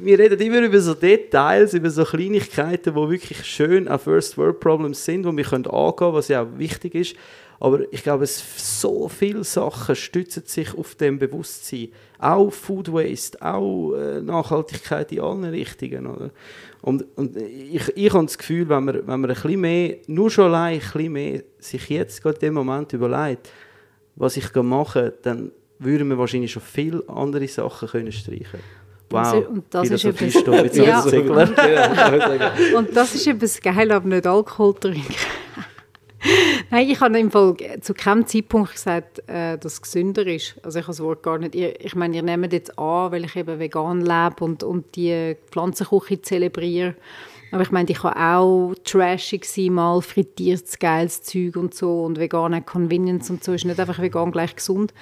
wir 0.00 0.18
reden 0.18 0.40
immer 0.40 0.60
über 0.60 0.80
so 0.80 0.94
Details, 0.94 1.74
über 1.74 1.90
so 1.90 2.04
Kleinigkeiten, 2.04 2.94
die 2.94 3.10
wirklich 3.10 3.44
schön 3.44 3.88
auch 3.88 4.00
First 4.00 4.36
World 4.36 4.60
Problems 4.60 5.04
sind, 5.04 5.24
die 5.24 5.36
wir 5.36 5.44
können 5.44 5.66
angehen 5.66 5.96
können, 5.96 6.14
was 6.14 6.28
ja 6.28 6.42
auch 6.42 6.58
wichtig 6.58 6.94
ist. 6.94 7.16
Aber 7.60 7.92
ich 7.92 8.02
glaube, 8.02 8.24
es, 8.24 8.42
so 8.82 9.08
viele 9.08 9.44
Sachen 9.44 9.94
stützen 9.94 10.42
sich 10.46 10.76
auf 10.76 10.94
dem 10.96 11.18
Bewusstsein. 11.18 11.88
Auch 12.18 12.50
Food 12.50 12.92
Waste, 12.92 13.40
auch 13.40 13.94
äh, 13.94 14.20
Nachhaltigkeit 14.20 15.12
in 15.12 15.20
allen 15.20 15.44
Richtungen. 15.44 16.06
Oder? 16.06 16.30
Und, 16.82 17.04
und 17.16 17.36
ich, 17.36 17.96
ich 17.96 18.12
habe 18.12 18.26
das 18.26 18.36
Gefühl, 18.36 18.68
wenn 18.68 18.84
man, 18.84 18.94
wenn 19.06 19.20
man 19.20 19.30
ein 19.30 19.34
bisschen 19.34 19.60
mehr, 19.60 19.96
nur 20.06 20.30
schon 20.30 20.46
allein 20.46 20.74
ein 20.74 20.80
bisschen 20.80 21.12
mehr 21.12 21.42
sich 21.58 21.88
jetzt 21.88 22.22
gerade 22.22 22.36
in 22.36 22.40
dem 22.40 22.54
Moment 22.54 22.92
überlegt, 22.92 23.50
was 24.16 24.36
ich 24.36 24.54
machen 24.54 25.02
kann, 25.02 25.12
dann 25.22 25.52
würden 25.78 26.08
wir 26.08 26.18
wahrscheinlich 26.18 26.52
schon 26.52 26.62
viele 26.62 27.02
andere 27.08 27.48
Sachen 27.48 27.88
können 27.88 28.12
streichen 28.12 28.60
Wow, 29.10 29.46
und 29.48 29.64
das 29.70 29.90
ist 29.90 30.04
etwas, 30.04 30.34
ja. 30.74 31.04
und 32.78 32.96
das 32.96 33.14
ist 33.14 33.26
etwas 33.26 33.60
geil, 33.60 33.92
aber 33.92 34.08
nicht 34.08 34.26
Alkohol 34.26 34.74
trinken. 34.74 35.14
Nein, 36.70 36.88
ich 36.88 37.00
habe 37.00 37.18
im 37.18 37.30
Fall 37.30 37.56
zu 37.80 37.94
keinem 37.94 38.26
Zeitpunkt 38.26 38.72
gesagt, 38.72 39.28
äh, 39.28 39.58
dass 39.58 39.74
es 39.74 39.82
gesünder 39.82 40.26
ist. 40.26 40.56
Also 40.62 40.78
ich 40.78 40.84
habe 40.84 40.92
das 40.92 41.02
Wort 41.02 41.22
gar 41.22 41.38
nicht. 41.38 41.54
Ich, 41.54 41.94
meine, 41.94 42.16
ihr 42.16 42.22
nehmt 42.22 42.52
jetzt 42.52 42.78
an, 42.78 43.12
weil 43.12 43.24
ich 43.24 43.36
eben 43.36 43.58
vegan 43.58 44.00
lebe 44.00 44.44
und, 44.44 44.62
und 44.62 44.96
die 44.96 45.36
Pflanzenküche 45.50 46.22
zelebriere. 46.22 46.94
Aber 47.52 47.62
ich 47.62 47.70
meine, 47.70 47.90
ich 47.90 47.98
kann 47.98 48.14
auch 48.14 48.74
trashig 48.84 49.44
sein, 49.44 49.74
mal 49.74 50.00
frittiertes, 50.00 50.78
geiles 50.78 51.22
Zeug 51.22 51.56
und 51.56 51.74
so 51.74 52.02
und 52.02 52.18
vegane 52.18 52.62
Convenience 52.62 53.30
und 53.30 53.44
so. 53.44 53.52
Ist 53.52 53.64
nicht 53.64 53.78
einfach 53.78 54.00
vegan 54.00 54.32
gleich 54.32 54.56
gesund 54.56 54.92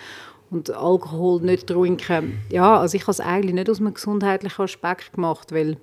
und 0.51 0.71
Alkohol 0.71 1.41
nicht 1.41 1.69
trinken. 1.69 2.41
Ja, 2.51 2.79
also 2.79 2.97
ich 2.97 3.03
habe 3.03 3.13
es 3.13 3.21
eigentlich 3.21 3.55
nicht 3.55 3.71
aus 3.71 3.81
einem 3.81 3.95
gesundheitlichen 3.95 4.63
Aspekt 4.63 5.15
gemacht, 5.15 5.53
weil 5.53 5.79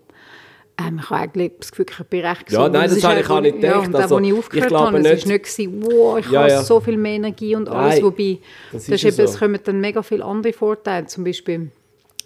ähm, 0.80 1.00
ich 1.02 1.10
habe 1.10 1.22
eigentlich 1.22 1.52
das 1.60 1.72
Gefühl, 1.72 1.86
ich 1.90 2.06
bin 2.06 2.26
recht 2.26 2.46
gesund. 2.46 2.64
Ja, 2.64 2.70
nein, 2.70 2.90
das, 2.90 3.00
das 3.00 3.04
habe 3.04 3.20
ich 3.20 3.30
auch 3.30 3.42
nicht 3.42 3.56
gedacht. 3.56 3.76
Ja, 3.76 3.80
und 3.80 3.96
also, 3.96 4.18
als 4.18 4.28
ich 4.28 4.34
aufgehört 4.34 4.72
ich 4.72 4.78
habe, 4.78 5.00
nicht. 5.00 5.12
es 5.12 5.26
war 5.26 5.32
nicht, 5.34 5.46
gewesen, 5.46 5.84
wow, 5.84 6.20
ich 6.20 6.32
ja, 6.32 6.40
habe 6.42 6.50
ja. 6.50 6.64
so 6.64 6.80
viel 6.80 6.98
mehr 6.98 7.14
Energie 7.14 7.56
und 7.56 7.70
alles, 7.70 7.96
nein, 7.96 8.04
wobei, 8.04 8.40
das 8.72 8.88
ist 8.88 8.92
das 8.92 9.04
eben, 9.04 9.16
so. 9.16 9.24
es 9.24 9.40
kommen 9.40 9.60
dann 9.64 9.82
mega 9.82 10.02
viele 10.04 10.26
andere 10.26 10.54
Vorteile, 10.54 11.08
zum 11.08 11.24
Beispiel, 11.24 11.72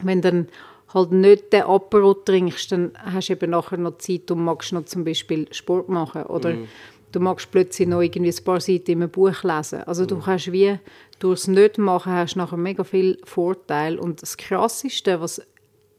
wenn 0.01 0.21
dann 0.21 0.47
halt 0.93 1.11
nicht 1.11 1.51
den 1.51 1.63
Apero 1.63 2.13
trinkst, 2.13 2.71
dann 2.71 2.91
hast 2.95 3.29
du 3.29 3.33
eben 3.33 3.51
nachher 3.51 3.77
noch 3.77 3.97
Zeit 3.97 4.29
und 4.29 4.43
magst 4.43 4.73
noch 4.73 4.85
zum 4.85 5.03
Beispiel 5.03 5.47
Sport 5.51 5.89
machen 5.89 6.23
oder 6.23 6.53
mm. 6.53 6.67
du 7.11 7.19
magst 7.19 7.49
plötzlich 7.49 7.87
noch 7.87 8.01
irgendwie 8.01 8.31
ein 8.31 8.43
paar 8.43 8.61
Seiten 8.61 8.91
in 8.91 9.01
einem 9.01 9.09
Buch 9.09 9.43
lesen. 9.43 9.81
Also 9.85 10.03
mm. 10.03 10.07
du 10.07 10.19
kannst 10.19 10.51
wie 10.51 10.77
durchs 11.17 11.47
Nicht-Machen 11.47 12.13
hast 12.13 12.35
du 12.35 12.39
nachher 12.39 12.57
mega 12.57 12.83
viel 12.83 13.17
Vorteil. 13.23 13.97
Und 13.97 14.21
das 14.21 14.37
Krasseste, 14.37 15.19
was, 15.19 15.41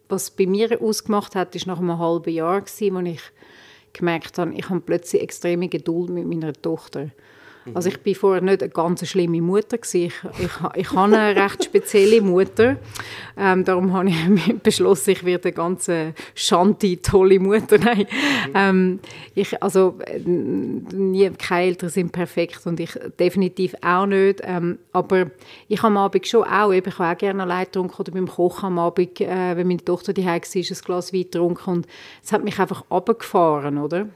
was 0.09 0.31
bei 0.31 0.47
mir 0.47 0.81
ausgemacht 0.81 1.35
hat, 1.35 1.55
ist 1.55 1.67
nach 1.67 1.79
einem 1.79 1.99
halben 1.99 2.33
Jahr, 2.33 2.63
wo 2.63 2.99
ich 3.01 3.21
gemerkt 3.93 4.39
habe, 4.39 4.55
ich 4.55 4.69
habe 4.69 4.81
plötzlich 4.81 5.23
extreme 5.23 5.69
Geduld 5.69 6.11
mit 6.11 6.27
meiner 6.27 6.53
Tochter. 6.53 7.11
Mhm. 7.65 7.77
Also 7.77 7.89
ich 7.89 8.01
bin 8.01 8.15
vorher 8.15 8.43
nicht 8.43 8.63
eine 8.63 8.71
ganz 8.71 9.07
schlimme 9.07 9.41
Mutter 9.41 9.79
gewesen. 9.79 10.07
Ich, 10.07 10.45
ich, 10.45 10.51
ich 10.77 10.93
habe 10.93 11.17
eine 11.17 11.37
recht 11.43 11.65
spezielle 11.65 12.21
Mutter. 12.21 12.77
Ähm, 13.37 13.65
darum 13.65 13.93
habe 13.93 14.09
ich 14.09 14.59
beschlossen, 14.63 15.11
ich 15.11 15.25
werde 15.25 15.49
eine 15.49 15.53
ganz 15.53 15.91
schanti, 16.35 16.99
tolle 16.99 17.39
Mutter. 17.39 17.79
Nein. 17.85 18.07
Mhm. 18.07 18.53
Ähm, 18.55 19.01
ich, 19.35 19.63
also 19.63 19.99
nie, 20.25 21.31
keine 21.31 21.63
Eltern 21.65 21.91
sind 21.91 22.13
perfekt 22.13 22.67
und 22.67 22.81
ich 22.81 22.99
definitiv 23.19 23.75
auch 23.83 24.07
nicht. 24.07 24.41
Ähm, 24.43 24.79
aber 24.93 25.31
ich 25.69 25.79
habe 25.79 25.89
am 25.89 25.97
Abend 25.97 26.27
schon 26.27 26.45
auch, 26.45 26.73
eben, 26.73 26.89
ich 26.89 26.99
habe 26.99 27.15
auch 27.15 27.19
gerne 27.19 27.43
allein 27.43 27.65
getrunken 27.65 27.97
oder 27.99 28.13
beim 28.13 28.29
Kochen 28.29 28.67
am 28.67 28.79
Abend, 28.79 29.21
äh, 29.21 29.57
wenn 29.57 29.67
meine 29.67 29.85
Tochter 29.85 30.13
daheim 30.13 30.41
war, 30.43 30.55
ein 30.55 30.79
Glas 30.85 31.13
Wein 31.13 31.23
getrunken 31.23 31.71
und 31.71 31.87
es 32.23 32.33
hat 32.33 32.45
mich 32.45 32.59
einfach 32.59 32.85
runtergefahren, 32.91 33.79
oder? 33.79 34.09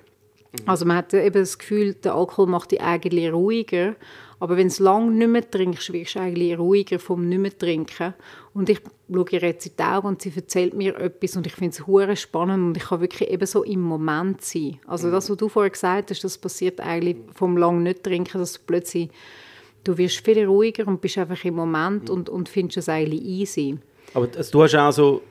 Also 0.66 0.86
man 0.86 0.98
hat 0.98 1.12
eben 1.14 1.40
das 1.40 1.58
Gefühl, 1.58 1.94
der 1.94 2.14
Alkohol 2.14 2.46
macht 2.46 2.72
dich 2.72 2.80
eigentlich 2.80 3.32
ruhiger. 3.32 3.96
Aber 4.40 4.56
wenn 4.56 4.68
du 4.68 4.82
lange 4.82 5.10
nicht 5.10 5.28
mehr 5.28 5.50
trinkst, 5.50 5.92
wirst 5.92 6.14
du 6.14 6.20
eigentlich 6.20 6.56
ruhiger 6.58 6.98
vom 6.98 7.28
nicht 7.28 7.40
mehr 7.40 7.56
trinken. 7.56 8.14
Und 8.54 8.68
ich 8.70 8.80
schaue 9.12 9.26
ihr 9.30 9.40
jetzt 9.40 9.66
in 9.66 9.72
die 9.76 9.82
Augen 9.82 10.06
und 10.06 10.22
sie 10.22 10.32
erzählt 10.34 10.74
mir 10.74 10.96
etwas 10.96 11.36
und 11.36 11.46
ich 11.46 11.54
finde 11.54 11.74
es 11.74 11.86
hure 11.86 12.14
spannend 12.16 12.68
und 12.68 12.76
ich 12.76 12.84
kann 12.84 13.00
wirklich 13.00 13.30
eben 13.30 13.46
so 13.46 13.64
im 13.64 13.82
Moment 13.82 14.42
sein. 14.42 14.78
Also 14.86 15.08
mhm. 15.08 15.12
das, 15.12 15.28
was 15.28 15.36
du 15.36 15.48
vorher 15.48 15.70
gesagt 15.70 16.10
hast, 16.10 16.22
das 16.22 16.38
passiert 16.38 16.80
eigentlich 16.80 17.16
vom 17.34 17.56
lang 17.56 17.82
nicht 17.82 18.04
trinken, 18.04 18.38
dass 18.38 18.54
du 18.54 18.60
plötzlich, 18.64 19.10
du 19.82 19.98
wirst 19.98 20.24
viel 20.24 20.46
ruhiger 20.46 20.86
und 20.86 21.00
bist 21.00 21.18
einfach 21.18 21.44
im 21.44 21.54
Moment 21.54 22.04
mhm. 22.04 22.14
und, 22.14 22.28
und 22.28 22.48
findest 22.48 22.78
es 22.78 22.88
eigentlich 22.88 23.22
easy. 23.22 23.78
Aber 24.14 24.28
also, 24.36 24.52
du 24.52 24.62
hast 24.62 24.74
auch 24.76 24.92
so 24.92 25.22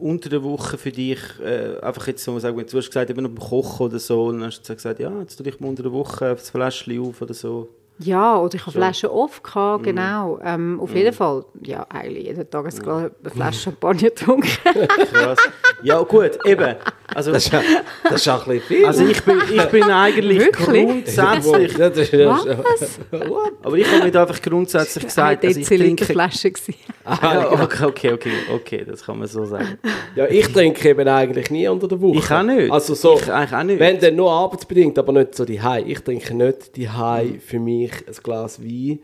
unter 0.00 0.28
der 0.28 0.42
Woche 0.42 0.78
für 0.78 0.92
dich, 0.92 1.20
äh, 1.40 1.78
einfach 1.80 2.06
jetzt 2.06 2.24
so 2.24 2.38
sagen, 2.38 2.56
du 2.56 2.78
hast 2.78 2.88
gesagt, 2.88 3.10
eben 3.10 3.22
noch 3.22 3.30
beim 3.30 3.38
Kochen 3.38 3.86
oder 3.86 3.98
so, 3.98 4.26
und 4.26 4.40
dann 4.40 4.46
hast 4.46 4.68
du 4.68 4.74
gesagt, 4.74 5.00
ja, 5.00 5.20
jetzt 5.20 5.36
tu 5.36 5.42
dich 5.42 5.60
mal 5.60 5.68
unter 5.68 5.82
der 5.82 5.92
Woche 5.92 6.30
das 6.30 6.50
Fläschchen 6.50 7.00
auf 7.00 7.22
oder 7.22 7.34
so. 7.34 7.68
Ja, 8.02 8.38
oder 8.38 8.54
ich 8.54 8.62
habe 8.62 8.72
so. 8.72 8.78
Flaschen 8.78 9.10
oft 9.10 9.44
gehabt, 9.44 9.82
mhm. 9.82 9.84
genau. 9.84 10.38
Ähm, 10.42 10.80
auf 10.80 10.92
mm. 10.92 10.96
jeden 10.96 11.12
Fall, 11.12 11.44
ja, 11.60 11.86
eigentlich 11.90 12.24
jeden 12.24 12.48
Tag 12.48 12.64
mm. 12.64 12.88
eine 12.88 13.10
Flasche 13.30 13.60
Champagner 13.60 14.08
getrunken. 14.08 14.48
Krass. 15.12 15.38
Ja, 15.82 16.00
gut, 16.00 16.38
eben. 16.46 16.76
Also, 17.14 17.32
das, 17.32 17.44
ist, 17.44 17.52
das 17.52 18.14
ist 18.14 18.28
auch 18.28 18.46
ein 18.46 18.52
bisschen 18.54 18.68
viel. 18.68 18.86
Also 18.86 19.04
ich 19.04 19.22
bin, 19.22 19.38
ich 19.52 19.64
bin 19.66 19.82
eigentlich 19.84 20.52
grundsätzlich... 20.52 21.78
Was? 21.78 23.00
Aber 23.62 23.76
ich 23.76 23.92
habe 23.92 24.10
mir 24.10 24.20
einfach 24.20 24.40
grundsätzlich 24.40 25.04
gesagt, 25.04 25.44
dass 25.44 25.56
ich 25.56 25.66
trinke... 25.66 26.04
Flasche 26.04 26.52
ah, 27.04 27.18
ja, 27.22 27.52
okay, 27.52 27.84
okay, 27.84 28.12
okay, 28.12 28.32
okay, 28.54 28.84
das 28.86 29.04
kann 29.04 29.18
man 29.18 29.28
so 29.28 29.44
sagen. 29.44 29.78
Ja, 30.14 30.26
ich 30.26 30.50
trinke 30.52 30.88
eben 30.88 31.06
eigentlich 31.08 31.50
nie 31.50 31.68
unter 31.68 31.88
der 31.88 32.00
Woche. 32.00 32.18
Ich 32.18 32.30
auch 32.30 32.42
nicht. 32.42 32.70
Also 32.70 32.94
so, 32.94 33.18
ich 33.18 33.30
eigentlich 33.30 33.52
auch 33.52 33.62
nicht. 33.62 33.78
Wenn 33.78 33.98
dann 33.98 34.16
nur 34.16 34.30
arbeitsbedingt, 34.30 34.98
aber 34.98 35.12
nicht 35.12 35.34
so 35.34 35.44
die 35.44 35.60
High. 35.60 35.86
Ich 35.86 36.00
trinke 36.00 36.34
nicht 36.34 36.76
die 36.76 36.88
High 36.88 37.42
für 37.42 37.58
mich 37.58 37.89
ein 38.06 38.14
Glas 38.22 38.62
Wein 38.62 39.00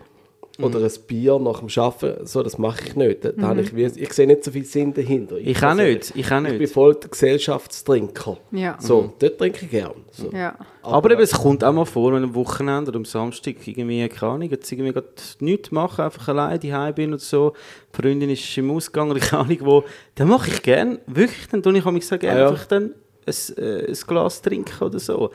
oder 0.59 0.81
ein 0.81 0.91
Bier 1.07 1.39
nach 1.39 1.61
dem 1.61 1.69
Arbeiten, 1.83 2.27
so, 2.27 2.43
das 2.43 2.57
mache 2.57 2.83
ich 2.87 2.97
nicht. 2.97 3.25
Da, 3.25 3.33
da 3.33 3.53
mhm. 3.53 3.61
ich, 3.61 3.75
ich 3.75 4.13
sehe 4.13 4.27
nicht 4.27 4.43
so 4.43 4.51
viel 4.51 4.65
Sinn 4.65 4.95
dahinter. 4.95 5.37
Ich, 5.37 5.49
ich 5.49 5.63
auch 5.63 5.75
nicht, 5.75 6.13
ich 6.15 6.33
auch 6.33 6.41
nicht. 6.41 6.53
Ich 6.53 6.59
bin 6.59 6.69
voll 6.69 6.95
der 6.95 7.11
Gesellschaftstrinker. 7.11 8.39
Ja. 8.53 8.77
So, 8.81 9.03
mhm. 9.03 9.13
dort 9.19 9.39
trinke 9.39 9.65
ich 9.65 9.71
gern. 9.71 9.93
So. 10.11 10.31
Ja. 10.31 10.57
Aber, 10.83 10.95
Aber 10.95 11.11
eben, 11.11 11.21
es 11.21 11.33
kommt 11.33 11.63
auch 11.63 11.73
mal 11.73 11.85
vor, 11.85 12.15
wenn 12.15 12.23
am 12.23 12.35
Wochenende 12.35 12.91
oder 12.91 12.97
am 12.97 13.05
Samstag 13.05 13.57
irgendwie, 13.67 14.09
keine 14.09 14.33
Ahnung, 14.33 14.49
jetzt 14.49 14.71
irgendwie 14.73 14.93
gerade 14.93 15.09
nichts 15.41 15.71
machen, 15.71 16.05
einfach 16.05 16.29
alleine 16.29 16.59
daheim 16.59 16.95
bin 16.95 17.13
und 17.13 17.21
so, 17.21 17.53
die 17.93 18.03
Freundin 18.03 18.31
ist 18.31 18.57
im 18.57 18.71
Ausgang 18.71 19.11
oder 19.11 19.21
keine 19.21 19.43
Ahnung 19.43 19.59
wo, 19.61 19.85
dann 20.15 20.29
mache 20.29 20.51
ich 20.51 20.63
gern, 20.63 20.99
wirklich, 21.07 21.49
dann 21.49 21.63
tue 21.63 21.77
ich 21.77 21.85
mich 21.85 22.07
sagen, 22.07 22.27
ah, 22.29 22.39
ja. 22.39 22.49
einfach 22.49 22.67
dann 22.67 22.95
ein, 23.27 23.57
äh, 23.59 23.87
ein 23.89 23.99
Glas 24.07 24.41
trinken 24.41 24.85
oder 24.85 24.99
so. 24.99 25.31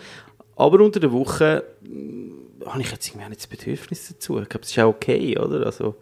Aber 0.56 0.80
unter 0.80 1.00
der 1.00 1.12
Woche 1.12 1.64
habe 2.66 2.82
ich 2.82 2.92
jetzt 2.92 3.08
irgendwie 3.08 3.26
auch 3.26 3.30
nicht 3.30 3.42
das 3.42 3.48
Bedürfnis 3.48 4.08
dazu. 4.10 4.40
Ich 4.40 4.50
glaube, 4.50 4.64
es 4.64 4.72
ist 4.72 4.80
auch 4.80 4.90
okay, 4.90 5.38
oder? 5.38 5.66
Also, 5.66 5.96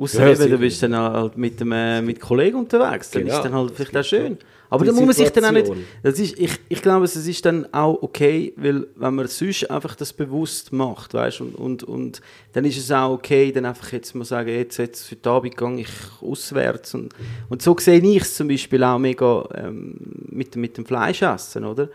Außer 0.00 0.32
ja, 0.32 0.46
du 0.46 0.56
bist 0.56 0.82
dann 0.82 0.96
halt 0.96 1.36
mit, 1.36 1.60
dem, 1.60 1.72
äh, 1.72 2.00
mit 2.00 2.18
Kollegen 2.20 2.58
unterwegs, 2.58 3.10
dann 3.10 3.24
genau. 3.24 3.36
ist 3.36 3.44
dann 3.44 3.52
halt 3.52 3.72
vielleicht 3.74 3.96
auch 3.98 4.02
schön. 4.02 4.38
Aber 4.70 4.84
dann 4.86 4.94
muss 4.94 5.04
man 5.04 5.14
sich 5.14 5.28
dann 5.30 5.44
auch 5.44 5.50
nicht... 5.50 5.70
Das 6.02 6.18
ist, 6.18 6.38
ich, 6.38 6.52
ich 6.70 6.80
glaube, 6.80 7.04
es 7.04 7.16
ist 7.16 7.44
dann 7.44 7.70
auch 7.74 8.00
okay, 8.00 8.54
weil 8.56 8.86
wenn 8.94 9.14
man 9.16 9.26
sonst 9.26 9.70
einfach 9.70 9.94
das 9.96 10.14
bewusst 10.14 10.72
macht, 10.72 11.12
weißt 11.12 11.42
und, 11.42 11.54
und, 11.54 11.82
und 11.82 12.22
dann 12.52 12.64
ist 12.64 12.78
es 12.78 12.90
auch 12.90 13.10
okay, 13.10 13.52
dann 13.52 13.66
einfach 13.66 13.92
jetzt 13.92 14.14
mal 14.14 14.24
sagen, 14.24 14.48
jetzt, 14.48 14.78
jetzt 14.78 15.06
für 15.06 15.16
den 15.16 15.30
Abend 15.30 15.56
gehe 15.56 15.80
ich 15.80 15.88
auswärts. 16.22 16.94
Und, 16.94 17.12
und 17.50 17.60
so 17.60 17.76
sehe 17.78 18.00
ich 18.00 18.22
es 18.22 18.36
zum 18.36 18.48
Beispiel 18.48 18.82
auch 18.84 18.98
mega 18.98 19.46
ähm, 19.54 19.96
mit, 20.28 20.56
mit 20.56 20.78
dem 20.78 20.86
Fleischessen, 20.86 21.64
oder? 21.64 21.90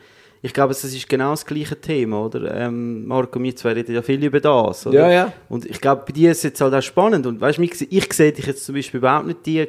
Ich 0.46 0.54
glaube, 0.54 0.74
es 0.74 0.84
ist 0.84 1.10
genau 1.10 1.32
das 1.32 1.44
gleiche 1.44 1.76
Thema, 1.76 2.26
oder? 2.26 2.54
Ähm, 2.54 3.08
Marco 3.08 3.40
und 3.40 3.46
wir 3.46 3.56
zwei 3.56 3.74
reden 3.74 3.96
ja 3.96 4.04
viel 4.04 4.24
über 4.24 4.40
das, 4.40 4.86
oder? 4.86 5.00
Ja, 5.00 5.12
ja. 5.12 5.34
Und 5.50 5.66
ich 5.66 5.82
glaube, 5.82 6.04
bei 6.06 6.14
dir 6.14 6.30
ist 6.30 6.38
es 6.38 6.44
jetzt 6.44 6.62
halt 6.62 6.72
auch 6.76 6.84
spannend. 6.84 7.26
Und 7.26 7.42
weißt, 7.42 7.58
ich, 7.58 7.92
ich 7.92 8.14
sehe 8.14 8.32
dich 8.32 8.46
jetzt 8.46 8.64
zum 8.64 8.76
Beispiel 8.76 9.00
überhaupt 9.00 9.26
nicht 9.26 9.44
die, 9.44 9.68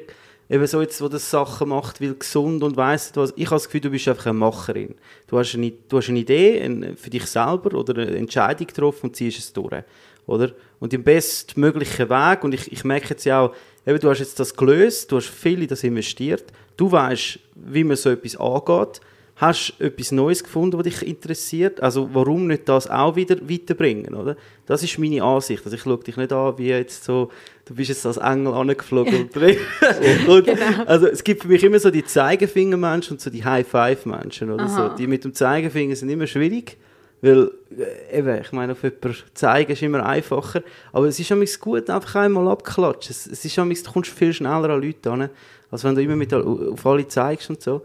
eben 0.51 0.67
so 0.67 0.83
jetzt, 0.83 1.01
wo 1.01 1.09
das 1.09 1.31
Sachen 1.31 1.71
macht, 1.71 2.03
will 2.03 2.15
gesund 2.15 2.63
und 2.63 2.77
weiss 2.77 3.11
was. 3.15 3.33
Ich 3.37 3.47
habe 3.47 3.57
das 3.57 3.65
Gefühl, 3.65 3.81
du 3.81 3.91
bist 3.91 4.07
einfach 4.07 4.27
eine 4.27 4.35
Macherin. 4.35 4.95
Du 5.29 5.39
hast 5.39 5.55
eine, 5.55 5.73
du 5.89 5.97
hast 5.97 6.11
eine 6.11 6.19
Idee 6.19 6.61
eine, 6.61 6.95
für 6.95 7.09
dich 7.09 7.25
selber 7.25 7.75
oder 7.75 7.95
eine 7.95 8.15
Entscheidung 8.15 8.67
getroffen 8.67 9.07
und 9.07 9.17
ziehst 9.17 9.39
es 9.39 9.55
durch, 9.55 9.83
oder? 10.27 10.53
Und 10.79 10.93
im 10.93 11.03
bestmöglichen 11.03 12.11
Weg, 12.11 12.45
und 12.45 12.53
ich, 12.53 12.71
ich 12.71 12.85
merke 12.85 13.09
jetzt 13.11 13.25
ja 13.25 13.41
auch, 13.41 13.55
eben, 13.87 13.99
du 13.99 14.11
hast 14.11 14.19
jetzt 14.19 14.39
das 14.39 14.55
gelöst, 14.55 15.11
du 15.11 15.17
hast 15.17 15.31
viel 15.31 15.63
in 15.63 15.69
das 15.69 15.85
investiert, 15.85 16.53
du 16.77 16.93
weißt, 16.93 17.39
wie 17.55 17.83
man 17.83 17.97
so 17.97 18.11
etwas 18.11 18.37
angeht, 18.37 19.01
hast 19.37 19.75
du 19.79 19.85
etwas 19.85 20.13
Neues 20.13 20.43
gefunden, 20.43 20.79
was 20.79 20.85
dich 20.85 21.07
interessiert? 21.07 21.83
Also 21.83 22.09
warum 22.13 22.47
nicht 22.47 22.69
das 22.69 22.89
auch 22.89 23.17
wieder 23.17 23.37
weiterbringen, 23.49 24.15
oder? 24.15 24.35
Das 24.65 24.83
ist 24.83 24.99
meine 24.99 25.23
Ansicht. 25.23 25.63
Also 25.65 25.77
ich 25.77 25.83
schaue 25.83 25.99
dich 25.99 26.17
nicht 26.17 26.33
an, 26.33 26.57
wie 26.57 26.69
jetzt 26.69 27.05
so, 27.05 27.31
du 27.67 27.75
bist 27.75 27.91
jetzt 27.91 28.07
als 28.07 28.17
Engel 28.17 28.55
angeflogen. 28.55 29.29
und, 30.27 30.45
genau. 30.45 30.85
Also 30.87 31.07
es 31.07 31.23
gibt 31.23 31.43
für 31.43 31.49
mich 31.49 31.63
immer 31.63 31.79
so 31.79 31.91
die 31.91 32.05
Zeigefingermenschen 32.05 33.17
und 33.17 33.21
so 33.21 33.29
die 33.29 33.45
High-Five-Menschen, 33.45 34.51
oder 34.51 34.69
so. 34.69 34.89
Die 34.97 35.07
mit 35.07 35.23
dem 35.25 35.35
Zeigefinger 35.35 35.95
sind 35.95 36.09
immer 36.09 36.27
schwierig. 36.27 36.79
Weil, 37.21 37.51
äh, 37.79 38.19
eben, 38.19 38.41
ich 38.41 38.53
meine, 38.53 38.73
auf 38.73 38.83
jemanden 38.83 39.17
zeigen 39.35 39.73
ist 39.73 39.83
immer 39.83 40.05
einfacher. 40.05 40.63
Aber 40.93 41.07
es 41.09 41.21
ist 41.21 41.31
immer 41.31 41.45
gut, 41.61 41.91
einfach 41.91 42.15
einmal 42.17 42.49
abklatschen. 42.49 43.11
Es, 43.11 43.27
es 43.27 43.45
ist 43.45 43.59
immer, 43.59 43.75
du 43.75 43.93
kommst 43.93 44.11
viel 44.11 44.33
schneller 44.33 44.71
an 44.71 44.83
Leute 44.83 45.11
an, 45.11 45.31
als 45.71 45.85
wenn 45.85 45.95
du 45.95 46.03
immer 46.03 46.17
mit, 46.17 46.33
auf 46.33 46.87
alle 46.87 47.07
zeigst 47.07 47.51
und 47.51 47.61
so. 47.63 47.83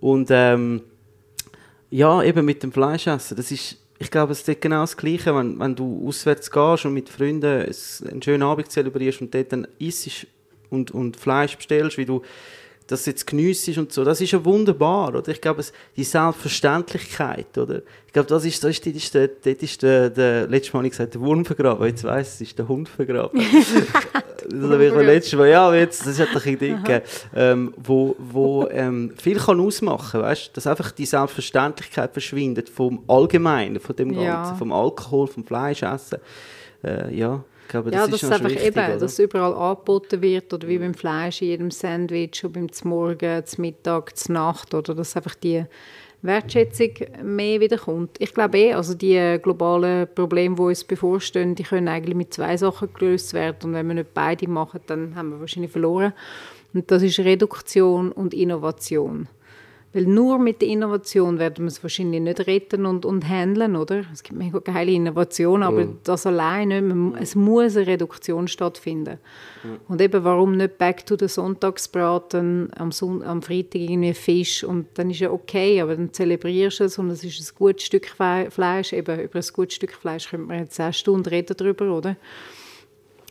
Und 0.00 0.28
ähm, 0.30 0.82
ja, 1.94 2.24
eben 2.24 2.44
mit 2.44 2.60
dem 2.64 2.72
Fleischessen, 2.72 3.36
das 3.36 3.52
ist, 3.52 3.76
ich 4.00 4.10
glaube, 4.10 4.32
es 4.32 4.48
ist 4.48 4.60
genau 4.60 4.80
das 4.80 4.96
Gleiche, 4.96 5.32
wenn, 5.32 5.60
wenn 5.60 5.76
du 5.76 6.08
auswärts 6.08 6.50
gehst 6.50 6.86
und 6.86 6.92
mit 6.92 7.08
Freunden 7.08 7.72
einen 8.10 8.20
schönen 8.20 8.42
Abend 8.42 8.68
zelebrierst 8.68 9.20
und 9.20 9.32
dort 9.32 9.52
dann 9.52 9.68
isst 9.78 10.26
und, 10.70 10.90
und 10.90 11.16
Fleisch 11.16 11.56
bestellst, 11.56 11.96
wie 11.96 12.04
du 12.04 12.22
das 12.86 13.06
jetzt 13.06 13.26
geniessest 13.26 13.78
und 13.78 13.92
so, 13.92 14.04
das 14.04 14.20
ist 14.20 14.32
ja 14.32 14.44
wunderbar, 14.44 15.14
oder? 15.14 15.28
Ich 15.28 15.40
glaube, 15.40 15.60
es, 15.60 15.72
die 15.96 16.04
Selbstverständlichkeit, 16.04 17.56
oder? 17.56 17.80
Ich 18.06 18.12
glaube, 18.12 18.28
das 18.28 18.44
ist, 18.44 18.62
das 18.62 18.72
ist, 18.72 18.86
das 18.86 18.92
ist, 18.94 19.14
der, 19.14 19.28
das 19.28 19.54
ist 19.54 19.82
der, 19.82 20.10
der, 20.10 20.46
letztes 20.46 20.72
Mal 20.72 20.80
habe 20.80 20.86
ich 20.88 20.92
gesagt, 20.92 21.14
der 21.14 21.20
Wurm 21.22 21.44
vergraben, 21.44 21.86
jetzt 21.86 22.04
weiss 22.04 22.34
es, 22.34 22.40
ist 22.42 22.58
der 22.58 22.68
Hund 22.68 22.88
vergraben. 22.88 23.40
das 24.50 24.70
habe 24.70 24.84
ich 24.84 24.94
letztes 24.94 25.38
Mal, 25.38 25.48
ja, 25.48 25.74
jetzt, 25.74 26.06
das 26.06 26.20
hat 26.20 26.28
eine 26.28 26.52
Idee 26.52 26.74
gegeben, 26.74 27.02
ähm, 27.34 27.74
wo, 27.78 28.16
wo 28.18 28.68
ähm, 28.70 29.14
viel 29.16 29.38
kann 29.38 29.60
ausmachen, 29.60 30.20
weißt? 30.20 30.54
Dass 30.54 30.66
einfach 30.66 30.90
die 30.90 31.06
Selbstverständlichkeit 31.06 32.12
verschwindet 32.12 32.68
vom 32.68 33.02
Allgemeinen, 33.08 33.80
von 33.80 33.96
dem 33.96 34.12
Ganzen, 34.12 34.24
ja. 34.26 34.54
vom 34.56 34.72
Alkohol, 34.72 35.26
vom 35.26 35.44
Fleischessen, 35.44 36.18
äh, 36.82 37.14
ja 37.16 37.42
glaube, 37.68 37.90
das 37.90 38.08
ja, 38.08 38.14
ist 38.14 38.22
dass 38.22 38.30
einfach 38.30 38.50
wichtig, 38.50 38.66
eben, 38.66 38.78
oder? 38.78 38.98
dass 38.98 39.18
überall 39.18 39.54
angeboten 39.54 40.22
wird 40.22 40.52
oder 40.52 40.68
wie 40.68 40.78
beim 40.78 40.94
Fleisch 40.94 41.42
in 41.42 41.48
jedem 41.48 41.70
Sandwich, 41.70 42.44
beim 42.48 42.68
Morgen, 42.84 43.44
zum 43.44 43.62
Mittag, 43.62 44.16
zur 44.16 44.34
Nacht 44.34 44.74
oder 44.74 44.94
dass 44.94 45.16
einfach 45.16 45.34
die 45.34 45.64
Wertschätzung 46.22 46.90
mehr 47.22 47.60
wieder 47.60 47.76
kommt. 47.76 48.16
Ich 48.18 48.32
glaube 48.32 48.58
eh, 48.58 48.72
also 48.72 48.94
die 48.94 49.38
globalen 49.42 50.08
Probleme, 50.14 50.56
die 50.56 50.62
uns 50.62 50.84
bevorstehen, 50.84 51.54
die 51.54 51.64
können 51.64 51.88
eigentlich 51.88 52.16
mit 52.16 52.32
zwei 52.32 52.56
Sachen 52.56 52.92
gelöst 52.94 53.34
werden 53.34 53.58
und 53.64 53.74
wenn 53.74 53.86
wir 53.88 53.94
nicht 53.94 54.14
beide 54.14 54.48
machen, 54.48 54.80
dann 54.86 55.14
haben 55.14 55.30
wir 55.30 55.40
wahrscheinlich 55.40 55.72
verloren. 55.72 56.14
Und 56.72 56.90
das 56.90 57.02
ist 57.02 57.18
Reduktion 57.20 58.10
und 58.10 58.34
Innovation. 58.34 59.28
Weil 59.94 60.06
nur 60.06 60.40
mit 60.40 60.60
der 60.60 60.68
Innovation 60.68 61.38
werden 61.38 61.64
wir 61.64 61.68
es 61.68 61.80
wahrscheinlich 61.84 62.20
nicht 62.20 62.48
retten 62.48 62.84
und, 62.84 63.06
und 63.06 63.28
handeln, 63.28 63.76
oder? 63.76 64.02
Es 64.12 64.24
gibt 64.24 64.36
mega 64.36 64.58
geile 64.58 64.90
Innovationen, 64.90 65.62
aber 65.62 65.84
mhm. 65.84 65.98
das 66.02 66.26
allein 66.26 66.68
nicht. 66.68 66.82
Man, 66.82 67.14
es 67.14 67.36
muss 67.36 67.76
eine 67.76 67.86
Reduktion 67.86 68.48
stattfinden. 68.48 69.20
Mhm. 69.62 69.76
Und 69.86 70.00
eben, 70.00 70.24
warum 70.24 70.56
nicht 70.56 70.78
back 70.78 71.06
to 71.06 71.16
the 71.16 71.28
Sonntagsbraten, 71.28 72.70
am, 72.76 72.90
Son 72.90 73.22
am 73.22 73.40
Freitag 73.40 73.82
irgendwie 73.82 74.14
Fisch 74.14 74.64
und 74.64 74.88
dann 74.94 75.10
ist 75.10 75.20
ja 75.20 75.30
okay, 75.30 75.80
aber 75.80 75.94
dann 75.94 76.12
zelebrierst 76.12 76.80
du 76.80 76.84
es 76.84 76.98
und 76.98 77.10
es 77.10 77.22
ist 77.22 77.52
ein 77.52 77.56
gutes 77.56 77.84
Stück 77.84 78.08
Fleisch. 78.08 78.92
Eben, 78.92 79.20
über 79.20 79.38
ein 79.38 79.46
gutes 79.52 79.76
Stück 79.76 79.92
Fleisch 79.92 80.28
könnte 80.28 80.48
man 80.48 80.58
jetzt 80.58 80.74
10 80.74 80.92
Stunden 80.92 81.28
reden 81.28 81.54
darüber, 81.56 81.96
oder? 81.96 82.16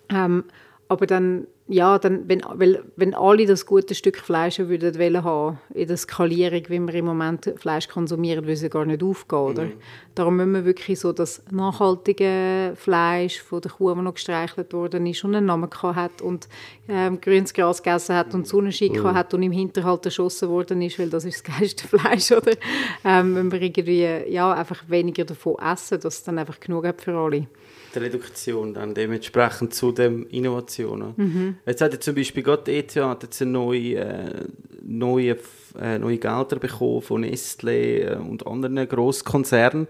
Ähm, 0.08 0.46
aber 0.88 1.06
dann 1.06 1.48
ja, 1.68 1.98
dann, 1.98 2.28
wenn, 2.28 2.42
weil, 2.56 2.84
wenn 2.98 3.14
alle 3.14 3.46
das 3.46 3.66
gute 3.66 3.96
Stück 3.96 4.18
Fleisch 4.18 4.60
würden 4.60 5.00
wollen 5.00 5.24
haben, 5.24 5.60
in 5.74 5.88
der 5.88 5.96
Skalierung, 5.96 6.64
wie 6.68 6.80
wir 6.80 6.94
im 6.96 7.06
Moment 7.06 7.54
Fleisch 7.56 7.88
konsumieren, 7.88 8.44
würde 8.44 8.66
es 8.66 8.70
gar 8.70 8.86
nicht 8.86 9.02
aufgehen, 9.02 9.40
oder? 9.40 9.64
Mhm. 9.64 9.74
Darum 10.14 10.36
müssen 10.36 10.54
wir 10.54 10.66
wirklich 10.66 11.00
so 11.00 11.14
das 11.14 11.42
nachhaltige 11.52 12.74
Fleisch 12.76 13.42
von 13.42 13.62
der 13.62 13.72
Kuh, 13.72 13.94
das 13.94 14.04
noch 14.04 14.14
gestreichelt 14.14 14.74
worden 14.74 15.06
ist 15.06 15.24
und 15.24 15.36
einen 15.36 15.46
Namen 15.46 15.70
hat 15.72 16.22
und 16.22 16.50
ähm, 16.90 17.22
grünes 17.22 17.54
Gras 17.54 17.82
gegessen 17.82 18.16
hat 18.16 18.34
und 18.34 18.46
Sonnenschein 18.46 18.92
mhm. 18.92 19.14
hat 19.14 19.34
und 19.34 19.42
im 19.42 19.54
Hinterhalt 19.54 20.06
erschossen 20.06 20.50
worden 20.50 20.82
ist, 20.82 21.00
weil 21.00 21.10
das 21.10 21.24
ist 21.24 21.48
das 21.48 21.58
geilste 21.58 21.88
Fleisch, 21.98 22.30
oder? 22.34 22.58
Ähm, 23.06 23.36
wenn 23.36 23.52
wir 23.54 23.62
irgendwie, 23.62 24.30
ja, 24.30 24.52
einfach 24.52 24.84
weniger 24.90 25.24
davon 25.24 25.56
essen, 25.60 26.02
dass 26.02 26.16
es 26.16 26.24
dann 26.24 26.40
einfach 26.40 26.60
genug 26.60 26.86
hat 26.86 27.02
für 27.02 27.16
alle 27.16 27.48
die 27.96 28.00
Reduktion 28.00 28.74
dann 28.74 28.94
dementsprechend 28.94 29.74
zu 29.74 29.92
den 29.92 30.24
Innovationen. 30.28 31.14
Mhm. 31.16 31.58
Jetzt 31.66 31.82
hat 31.82 31.94
ja 31.94 32.00
zum 32.00 32.16
Beispiel 32.16 32.44
gerade 32.44 32.64
die 32.64 32.78
ETH 32.78 32.96
hat 32.96 33.24
jetzt 33.24 33.42
eine 33.42 33.52
neue, 33.52 33.96
äh, 33.96 34.46
neue, 34.82 35.38
äh, 35.80 36.00
neue 36.00 36.18
Gelder 36.18 36.58
bekommen 36.60 37.02
von 37.02 37.24
Nestlé 37.24 38.14
äh, 38.14 38.16
und 38.16 38.46
anderen 38.48 38.88
Grosskonzernen, 38.88 39.88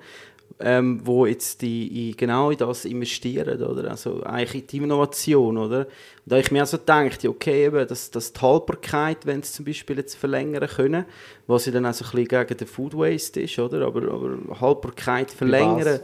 ähm, 0.60 1.02
wo 1.04 1.26
jetzt 1.26 1.62
die, 1.62 2.10
in, 2.10 2.18
genau 2.18 2.52
in 2.52 2.58
das 2.58 2.86
investieren, 2.86 3.62
oder? 3.62 3.92
Also 3.92 4.24
eigentlich 4.24 4.64
in 4.64 4.68
die 4.68 4.78
Innovation, 4.78 5.58
oder? 5.58 5.88
Da 6.26 6.38
ich 6.38 6.52
mir 6.52 6.62
also 6.62 6.78
gedacht, 6.78 7.26
okay, 7.26 7.66
eben, 7.66 7.86
dass, 7.86 8.10
dass 8.10 8.32
die 8.32 8.40
Haltbarkeit, 8.40 9.26
wenn 9.26 9.44
sie 9.44 9.52
zum 9.52 9.66
Beispiel 9.66 9.98
jetzt 9.98 10.16
verlängern 10.16 10.66
können, 10.70 11.06
was 11.48 11.66
ja 11.66 11.74
dann 11.74 11.86
auch 11.86 11.94
so 11.94 12.06
ein 12.06 12.12
bisschen 12.12 12.46
gegen 12.48 12.58
den 12.58 12.68
Food 12.68 12.96
Waste 12.96 13.42
ist, 13.42 13.60
oder? 13.60 13.86
Aber, 13.86 14.02
aber 14.04 14.62
Haltbarkeit 14.62 15.32
verlängern. 15.32 16.00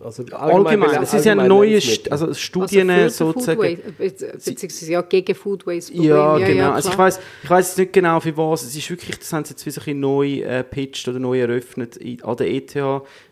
Also 0.00 0.24
allgemein, 0.32 0.82
allgemein 0.82 1.02
es 1.04 1.14
ist 1.14 1.24
ja 1.24 1.36
neue 1.36 1.80
St 1.80 2.10
also 2.10 2.34
Studien 2.34 2.90
also 2.90 3.32
sozusagen. 3.32 3.78
Beziehungsweise 3.96 4.92
ja 4.92 5.02
gegen 5.02 5.34
Food 5.36 5.64
Waste 5.68 5.94
Ja, 5.94 6.36
ja, 6.36 6.46
genau. 6.46 6.58
Ja, 6.58 6.72
also 6.72 6.90
ich 6.90 6.98
weiß 6.98 7.20
ich 7.44 7.50
weiß 7.50 7.76
nicht 7.76 7.92
genau 7.92 8.18
für 8.18 8.36
was. 8.36 8.64
Es 8.64 8.74
ist 8.74 8.90
wirklich, 8.90 9.16
das 9.16 9.32
haben 9.32 9.44
sie 9.44 9.52
jetzt 9.52 9.64
wie 9.64 9.70
so 9.70 9.80
ein 9.86 10.00
neu 10.00 10.40
äh, 10.40 10.64
pitched 10.64 11.06
oder 11.06 11.20
neu 11.20 11.40
eröffnet 11.40 11.96
an 12.22 12.36
der 12.36 12.50
ETH, 12.50 12.74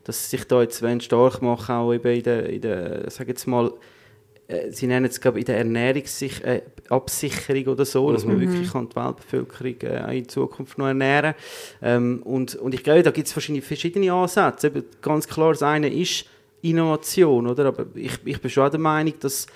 dass 0.04 0.30
sie 0.30 0.36
sich 0.36 0.46
da 0.46 0.62
jetzt 0.62 0.84
stark 1.00 1.42
machen, 1.42 1.74
auch 1.74 1.92
eben 1.92 2.16
in 2.16 2.22
der, 2.22 2.48
in 2.48 2.60
der 2.60 3.10
sag 3.10 3.26
jetzt 3.26 3.46
mal, 3.46 3.66
äh, 3.66 3.70
sie 4.70 4.86
nennen 4.86 5.06
es 5.06 5.20
glaube 5.20 5.38
in 5.38 5.44
der 5.44 5.58
Ernährungsabsicherung 5.58 7.64
äh, 7.64 7.68
oder 7.68 7.84
so, 7.84 8.12
dass 8.12 8.24
man 8.24 8.36
mhm. 8.36 8.40
wirklich 8.40 8.72
kann 8.72 8.88
die 8.88 8.96
Weltbevölkerung 8.96 9.80
äh, 9.82 10.18
in 10.18 10.28
Zukunft 10.28 10.78
noch 10.78 10.86
ernähren 10.86 11.34
ähm, 11.80 12.22
und, 12.24 12.54
und 12.56 12.74
ich 12.74 12.82
glaube, 12.82 13.02
da 13.02 13.10
gibt 13.10 13.28
es 13.28 13.32
verschiedene 13.32 14.12
Ansätze. 14.12 14.68
Eben, 14.68 14.84
ganz 15.00 15.28
klar, 15.28 15.52
das 15.52 15.62
eine 15.62 15.92
ist 15.92 16.26
Innovation, 16.62 17.46
oder? 17.46 17.66
aber 17.66 17.86
ich, 17.94 18.18
ich 18.24 18.40
bin 18.40 18.50
schon 18.50 18.70
der 18.70 18.80
Meinung, 18.80 19.14
dass 19.20 19.46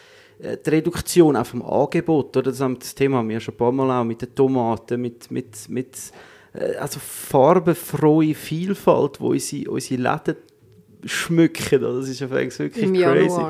äh, 0.40 0.56
die 0.64 0.70
Reduktion 0.70 1.36
auch 1.36 1.46
vom 1.46 1.62
Angebot, 1.62 2.36
oder? 2.36 2.50
Das, 2.50 2.58
das 2.58 2.94
Thema 2.94 3.18
haben 3.18 3.28
wir 3.28 3.40
schon 3.40 3.54
ein 3.54 3.58
paar 3.58 3.72
Mal 3.72 4.00
auch 4.00 4.04
mit 4.04 4.22
den 4.22 4.34
Tomaten, 4.34 5.00
mit, 5.00 5.30
mit, 5.30 5.68
mit 5.68 5.96
also 6.80 6.98
farbenfrohe 7.00 8.34
Vielfalt, 8.34 9.20
wo 9.20 9.32
unsere, 9.32 9.70
unsere 9.70 10.00
Läden 10.00 10.36
schmücken. 11.06 11.80
Das 11.80 12.08
ist 12.08 12.20
wirklich 12.20 12.76
Im 12.82 12.94
crazy. 12.94 13.40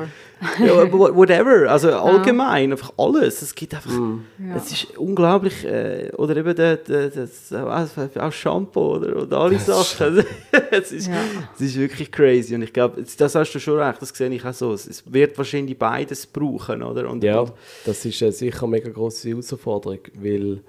ja, 0.59 0.91
whatever, 0.91 1.69
also 1.69 1.91
allgemein, 1.91 2.71
einfach 2.71 2.93
alles. 2.97 3.41
Es 3.41 3.55
gibt 3.55 3.73
einfach, 3.73 3.91
mm. 3.91 4.21
es 4.55 4.71
ist 4.71 4.97
unglaublich, 4.97 5.65
äh, 5.65 6.11
oder 6.15 6.37
eben 6.37 6.55
der, 6.55 6.77
der, 6.77 7.09
das, 7.09 7.51
auch 7.51 8.31
Shampoo 8.31 8.97
oder, 8.97 9.23
oder 9.23 9.37
alle 9.37 9.57
Sachen. 9.59 10.23
es, 10.71 10.91
ist, 10.91 11.07
ja. 11.07 11.15
es 11.55 11.61
ist 11.61 11.77
wirklich 11.77 12.11
crazy 12.11 12.53
und 12.53 12.61
ich 12.61 12.73
glaube, 12.73 13.03
das 13.17 13.35
hast 13.35 13.53
du 13.53 13.59
schon 13.59 13.79
recht, 13.79 14.01
das 14.01 14.09
sehe 14.09 14.29
ich 14.29 14.45
auch 14.45 14.53
so. 14.53 14.73
Es 14.73 15.03
wird 15.11 15.37
wahrscheinlich 15.37 15.77
beides 15.77 16.27
brauchen, 16.27 16.83
oder? 16.83 17.09
Und, 17.09 17.23
ja, 17.23 17.45
das 17.85 18.05
ist 18.05 18.21
äh, 18.21 18.31
sicher 18.31 18.63
eine 18.63 18.71
mega 18.71 18.89
grosse 18.89 19.29
Herausforderung, 19.29 19.99
weil 20.13 20.61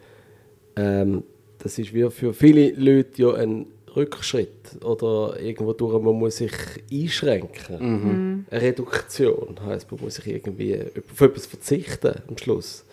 ähm, 0.76 1.24
das 1.59 1.78
ist 1.78 1.93
wie 1.93 2.09
für 2.11 2.32
viele 2.32 2.70
Leute 2.72 3.22
ja 3.22 3.34
ein 3.34 3.66
Rückschritt 3.99 4.82
oder 4.82 5.38
irgendwo 5.40 5.72
durch, 5.72 6.01
man 6.03 6.14
muss 6.14 6.36
sich 6.36 6.53
einschränken. 6.92 7.78
Mhm. 7.78 8.46
Eine 8.51 8.62
Reduktion 8.62 9.57
heißt, 9.66 9.90
man 9.90 10.01
muss 10.01 10.14
sich 10.16 10.26
irgendwie 10.26 10.80
auf 11.12 11.20
etwas 11.20 11.46
verzichten 11.46 12.14
am 12.26 12.38
Schluss. 12.38 12.84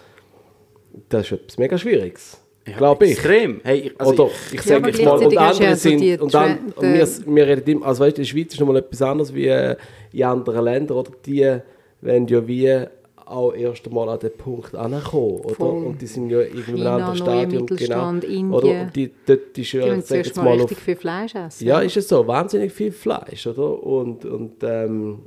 Das 1.10 1.26
ist 1.26 1.32
etwas 1.32 1.58
mega 1.58 1.78
Schwieriges. 1.78 2.38
Ja, 2.68 2.78
glaube 2.78 3.06
ich. 3.06 3.12
Extrem. 3.12 3.62
Hey, 3.64 3.92
also 3.98 4.14
Oder 4.14 4.32
ich, 4.48 4.56
ich 4.56 4.62
sage 4.62 4.90
jetzt 4.90 5.04
mal, 5.04 5.24
und 5.24 5.38
andere 5.38 5.76
sind, 5.76 6.22
und, 6.22 6.34
dann, 6.34 6.74
und 6.76 6.82
wir, 6.82 7.08
wir 7.28 7.48
reden 7.48 7.70
immer, 7.70 7.86
also 7.86 8.04
weißt 8.04 8.18
du, 8.18 8.22
in 8.22 8.26
der 8.26 8.30
Schweiz 8.32 8.54
ist 8.54 8.60
nochmal 8.60 8.78
etwas 8.78 9.02
anderes 9.02 9.34
wie 9.34 9.48
in 10.12 10.24
anderen 10.24 10.64
Ländern, 10.66 10.98
oder 10.98 11.12
die 11.26 11.60
wenn 12.02 12.28
ja 12.28 12.48
wie 12.48 12.86
auch 13.26 13.54
erst 13.54 13.88
einmal 13.88 14.10
an 14.10 14.20
den 14.20 14.32
Punkt 14.38 14.76
angekommen, 14.76 15.40
oder? 15.40 15.56
Voll. 15.56 15.86
Und 15.86 16.02
die 16.02 16.08
sind 16.08 16.30
ja 16.30 16.42
irgendwie 16.42 16.72
in 16.72 16.88
einem 16.88 17.04
anderen 17.04 17.16
Stadium, 17.18 17.66
genau. 17.66 18.10
Indien. 18.10 18.54
Oder? 18.54 18.82
Und 18.82 18.96
die, 18.96 19.12
dort 19.26 19.58
ist 19.58 19.72
ja, 19.72 19.84
die 19.96 20.14
jetzt 20.14 20.38
mal 20.38 20.54
richtig 20.54 20.78
auf, 20.78 20.84
viel 20.84 20.96
Fleisch 20.96 21.36
essen. 21.36 21.66
Ja, 21.66 21.80
ist 21.80 21.98
es 21.98 22.08
so, 22.08 22.26
wahnsinnig 22.28 22.72
viel 22.72 22.92
Fleisch, 22.92 23.48
oder? 23.48 23.82
Und, 23.84 24.26
und 24.26 24.64
ähm, 24.64 25.20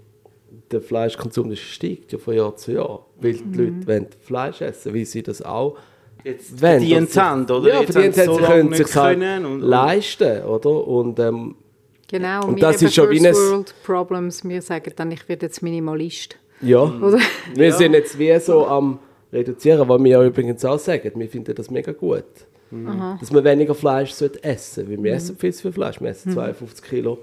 der 0.71 0.81
Fleischkonsum 0.81 1.55
steigt 1.57 2.13
ja 2.13 2.19
von 2.19 2.35
Jahr 2.35 2.57
zu 2.57 2.73
Jahr, 2.73 3.07
weil 3.21 3.35
die 3.35 3.45
mhm. 3.45 3.55
Leute 3.55 3.87
wollen 3.87 4.07
Fleisch 4.21 4.61
essen, 4.61 4.95
wie 4.95 5.05
sie 5.05 5.23
das 5.23 5.43
auch 5.43 5.77
Jetzt 6.25 6.59
verdient 6.59 7.17
haben, 7.17 7.45
oder? 7.45 7.69
Ja, 7.69 7.83
verdient 7.83 8.19
haben, 8.19 8.27
so 8.27 8.35
sie 8.39 8.43
können 8.43 8.75
sich 8.75 8.97
halt 8.97 9.45
und, 9.45 9.61
leisten, 9.61 10.43
oder? 10.45 10.87
Und, 10.87 11.19
ähm, 11.21 11.55
genau, 12.09 12.47
und 12.47 12.61
das 12.61 12.83
ist 12.83 12.95
schon 12.95 13.11
wie 13.11 13.27
ein... 13.27 13.35
World 13.35 13.75
Problems, 13.85 14.45
wir 14.45 14.61
sagen 14.63 14.93
dann, 14.97 15.11
ich 15.13 15.29
werde 15.29 15.47
jetzt 15.47 15.63
Minimalist. 15.63 16.37
Ja, 16.61 16.81
Oder? 16.83 17.19
wir 17.55 17.67
ja. 17.69 17.73
sind 17.73 17.93
jetzt 17.95 18.19
wie 18.19 18.39
so 18.41 18.67
am 18.67 18.99
Reduzieren, 19.33 19.89
was 19.89 20.03
wir 20.03 20.11
ja 20.11 20.25
übrigens 20.25 20.65
auch 20.65 20.79
sagen, 20.79 21.13
wir 21.15 21.29
finden 21.29 21.55
das 21.55 21.71
mega 21.71 21.93
gut. 21.93 22.25
dass 23.21 23.31
man 23.33 23.45
weniger 23.45 23.75
Fleisch 23.75 24.11
sollte 24.13 24.43
essen 24.45 24.87
sollte. 24.87 25.03
Wir 25.03 25.15
essen 25.15 25.37
viel 25.37 25.53
zu 25.55 25.63
viel 25.63 25.73
Fleisch. 25.73 26.01
Wir 26.01 26.09
essen 26.11 26.33
52 26.33 26.85
Kilo 26.85 27.19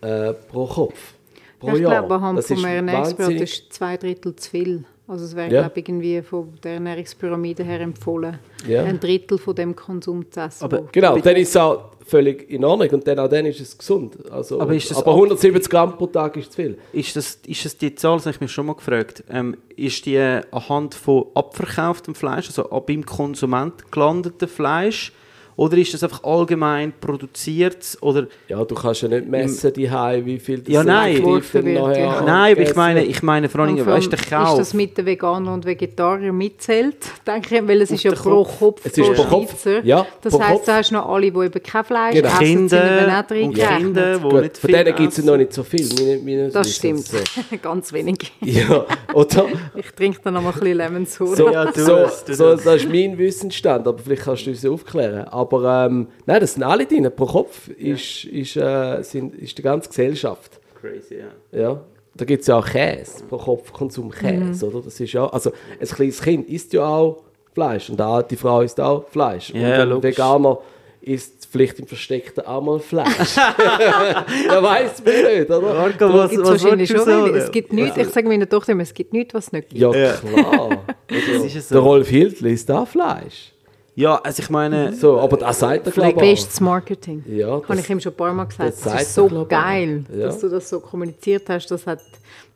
äh, 0.00 0.32
pro 0.32 0.66
Kopf. 0.66 1.14
Pro 1.58 1.68
Ja, 1.68 1.74
ich 1.74 1.80
Jahr. 1.80 1.90
glaube, 2.00 2.14
anhand 2.14 2.38
Das 2.38 2.46
vom 2.46 3.30
ist 3.30 3.72
zwei 3.72 3.96
Drittel 3.96 4.34
zu 4.36 4.50
viel. 4.50 4.84
Also 5.06 5.24
es 5.26 5.36
wäre, 5.36 5.52
Ja. 5.52 5.60
glaube 5.62 5.80
ich, 5.80 5.88
irgendwie 5.88 6.22
von 6.22 6.48
der 6.62 6.74
Ernährungspyramide 6.74 7.62
her 7.62 7.80
empfohlen, 7.80 8.38
Ja. 8.66 8.84
ein 8.84 8.98
Drittel 8.98 9.36
von 9.36 9.54
dem 9.54 9.76
Konsum 9.76 10.30
zu 10.30 10.40
essen. 10.40 10.64
Aber- 10.64 10.84
Genau, 10.92 11.18
dann 11.18 11.36
ist 11.36 11.48
es 11.50 11.56
auch 11.58 11.90
völlig 12.06 12.50
in 12.50 12.64
Ordnung 12.64 12.88
und 12.90 13.06
dann 13.06 13.18
auch 13.18 13.28
dann 13.28 13.46
ist 13.46 13.60
es 13.60 13.76
gesund. 13.78 14.16
Also, 14.30 14.60
Aber 14.60 14.74
das 14.74 14.92
aber 14.96 15.10
ab- 15.12 15.16
170 15.16 15.70
Gramm 15.70 15.96
pro 15.96 16.06
Tag 16.06 16.36
ist 16.36 16.52
zu 16.52 16.56
viel. 16.62 16.78
Ist 16.92 17.16
das, 17.16 17.38
ist 17.46 17.64
das 17.64 17.76
die 17.78 17.94
Zahl, 17.94 18.16
das 18.16 18.26
habe 18.26 18.34
ich 18.34 18.40
mich 18.40 18.52
schon 18.52 18.66
mal 18.66 18.74
gefragt, 18.74 19.24
ähm, 19.30 19.56
ist 19.76 20.04
die 20.06 20.18
anhand 20.18 20.94
von 20.94 21.26
abverkauftem 21.34 22.14
Fleisch, 22.14 22.46
also 22.48 22.70
ab 22.70 22.86
beim 22.86 23.04
Konsument 23.06 23.90
gelandetem 23.90 24.48
Fleisch, 24.48 25.12
oder 25.56 25.76
ist 25.76 25.94
das 25.94 26.02
einfach 26.02 26.22
allgemein 26.24 26.92
produziert? 27.00 27.96
Oder, 28.00 28.26
Ja, 28.48 28.64
du 28.64 28.74
kannst 28.74 29.02
ja 29.02 29.08
nicht 29.08 29.28
messen, 29.28 29.72
die 29.72 29.90
wie 30.24 30.38
viel 30.38 30.58
das 30.60 30.72
Ja, 30.72 30.82
nein. 30.84 31.22
wird, 31.24 31.54
nachher 31.64 31.98
ja. 31.98 32.22
nein, 32.22 32.52
aber 32.52 32.62
ich 32.62 32.74
meine, 32.74 33.04
ich 33.04 33.22
meine 33.22 33.48
vor 33.48 33.60
allem, 33.62 33.74
Und 33.76 33.80
vor 33.84 33.92
weißt 33.92 34.12
du, 34.12 34.16
Kauf. 34.16 34.52
Ist 34.52 34.58
das 34.58 34.74
mit 34.74 34.96
den 34.98 35.06
Veganern 35.06 35.54
und 35.54 35.64
Vegetariern 35.64 36.36
mitzählt? 36.36 36.96
Denke 37.26 37.56
ich, 37.58 37.68
weil 37.68 37.82
es 37.82 37.90
ist 37.90 38.02
ja 38.02 38.12
pro 38.12 38.42
Kopf. 38.44 38.58
Kopf, 38.58 38.80
Es 38.84 38.96
ist 38.98 39.12
pro 39.14 39.22
pro 39.24 39.38
Kopf, 39.40 39.62
Schweizer. 39.62 39.84
ja, 39.84 40.06
das 40.22 40.32
pro 40.32 40.42
heisst, 40.42 40.68
du 40.68 40.72
hast 40.72 40.90
noch 40.92 41.08
alle, 41.08 41.30
die 41.30 41.38
eben 41.38 41.62
kein 41.62 41.84
Fleisch 41.84 42.14
Genau. 42.14 42.28
essen, 42.28 42.68
sind 42.68 42.72
eben 42.72 42.88
Kinder 42.98 43.20
auch 43.20 43.26
drin 43.26 43.44
und 43.48 43.54
Kinder, 43.54 44.18
die 44.18 44.34
nicht 44.36 44.58
von 44.58 44.70
viel 44.70 44.84
denen 44.84 44.96
gibt 44.96 45.12
es 45.18 45.24
noch 45.24 45.36
nicht 45.36 45.52
so 45.52 45.62
viel. 45.62 45.88
Meine, 45.98 46.18
meine 46.24 46.48
Das 46.50 46.74
stimmt. 46.74 47.06
So. 47.06 47.18
Ganz 47.62 47.92
wenig. 47.92 48.32
Ja, 48.40 48.84
oder? 49.12 49.46
Ich 49.76 49.90
trinke 49.92 50.18
dann 50.24 50.34
noch 50.34 50.42
mal 50.42 50.50
ein 50.52 50.60
bisschen 50.60 50.76
Lemon 50.78 51.06
Soda. 51.06 51.36
So, 51.36 51.50
Ja, 51.50 51.72
so, 51.72 51.84
so, 52.32 52.50
das. 52.54 52.64
das 52.64 52.76
ist 52.76 52.88
mein 52.88 53.16
Wissensstand, 53.18 53.86
aber 53.86 53.98
vielleicht 53.98 54.22
kannst 54.22 54.46
du 54.46 54.50
uns 54.50 54.64
aufklären. 54.64 55.24
Aber 55.28 55.43
ähm, 55.52 56.08
nein, 56.26 56.40
das 56.40 56.54
sind 56.54 56.62
alle 56.62 56.86
drin. 56.86 57.10
Pro 57.14 57.26
Kopf 57.26 57.68
ist, 57.68 58.24
ist, 58.24 58.56
äh, 58.56 59.02
sind, 59.02 59.34
ist 59.36 59.56
die 59.58 59.62
ganze 59.62 59.88
Gesellschaft. 59.88 60.60
Crazy, 60.80 61.16
ja. 61.52 61.58
Ja. 61.60 61.80
Da 62.16 62.24
gibt 62.24 62.42
es 62.42 62.46
ja 62.46 62.58
auch 62.58 62.66
Käse, 62.66 63.24
pro 63.28 63.38
Kopf 63.38 63.72
Konsum 63.72 64.10
Käse, 64.10 64.66
oder? 64.68 64.82
Das 64.82 65.00
ist 65.00 65.12
ja, 65.12 65.26
also 65.26 65.50
ein 65.80 65.86
kleines 65.88 66.22
Kind 66.22 66.48
isst 66.48 66.72
ja 66.72 66.86
auch 66.86 67.24
Fleisch 67.54 67.90
und 67.90 68.00
eine 68.00 68.10
alte 68.10 68.36
Frau 68.36 68.60
isst 68.60 68.78
auch 68.80 69.08
Fleisch. 69.08 69.50
Ja, 69.50 69.60
und 69.60 69.72
ein 69.80 69.88
logisch. 69.88 70.12
Veganer 70.12 70.58
isst 71.00 71.48
vielleicht 71.50 71.78
im 71.80 71.86
Versteckten 71.86 72.46
auch 72.46 72.62
mal 72.62 72.78
Fleisch. 72.78 73.36
ja, 73.36 74.62
weiß 74.62 75.02
man 75.04 75.14
nicht, 75.14 75.50
oder? 75.50 75.60
Marco, 75.60 76.12
was, 76.14 76.30
gibt's 76.30 76.48
was 76.48 76.62
wahrscheinlich 76.62 76.88
schon. 76.90 77.00
sagen? 77.00 77.22
weil 77.32 77.36
Es 77.36 77.50
gibt 77.50 77.72
nichts, 77.72 77.96
ich 77.96 78.08
sage 78.08 78.28
meiner 78.28 78.48
Tochter 78.48 78.72
immer, 78.72 78.82
es 78.82 78.94
gibt 78.94 79.12
nichts, 79.12 79.34
was 79.34 79.46
es 79.46 79.52
nicht 79.52 79.68
gibt. 79.70 79.80
Ja, 79.80 79.92
Ja. 79.94 80.12
klar. 80.12 80.84
Also, 81.10 81.48
so. 81.60 81.74
Der 81.74 81.82
Rolf 81.82 82.08
Hiltl 82.08 82.46
isst 82.46 82.70
auch 82.70 82.86
Fleisch. 82.88 83.53
Ja, 83.96 84.16
also 84.16 84.42
ich 84.42 84.50
meine, 84.50 84.92
So, 84.92 85.20
aber 85.20 85.36
das 85.36 85.60
sagt 85.60 85.86
er, 85.86 85.92
glaube 85.92 86.08
ich. 86.10 86.16
Bestes 86.16 86.60
Marketing. 86.60 87.22
Ja, 87.28 87.48
Habe 87.52 87.64
das- 87.68 87.80
ich 87.80 87.90
ihm 87.90 88.00
schon 88.00 88.12
ein 88.12 88.16
paar 88.16 88.32
Mal 88.32 88.44
gesagt. 88.44 88.70
das 88.72 88.80
Das, 88.80 88.92
sagt 88.92 89.02
ist 89.02 89.14
so 89.14 89.28
er, 89.28 89.44
geil. 89.46 90.04
Ja. 90.12 90.26
dass 90.26 90.40
du 90.40 90.48
das 90.48 90.68
so 90.68 90.80
kommuniziert 90.80 91.48
hast. 91.48 91.68
Das, 91.70 91.86
hat, 91.86 92.00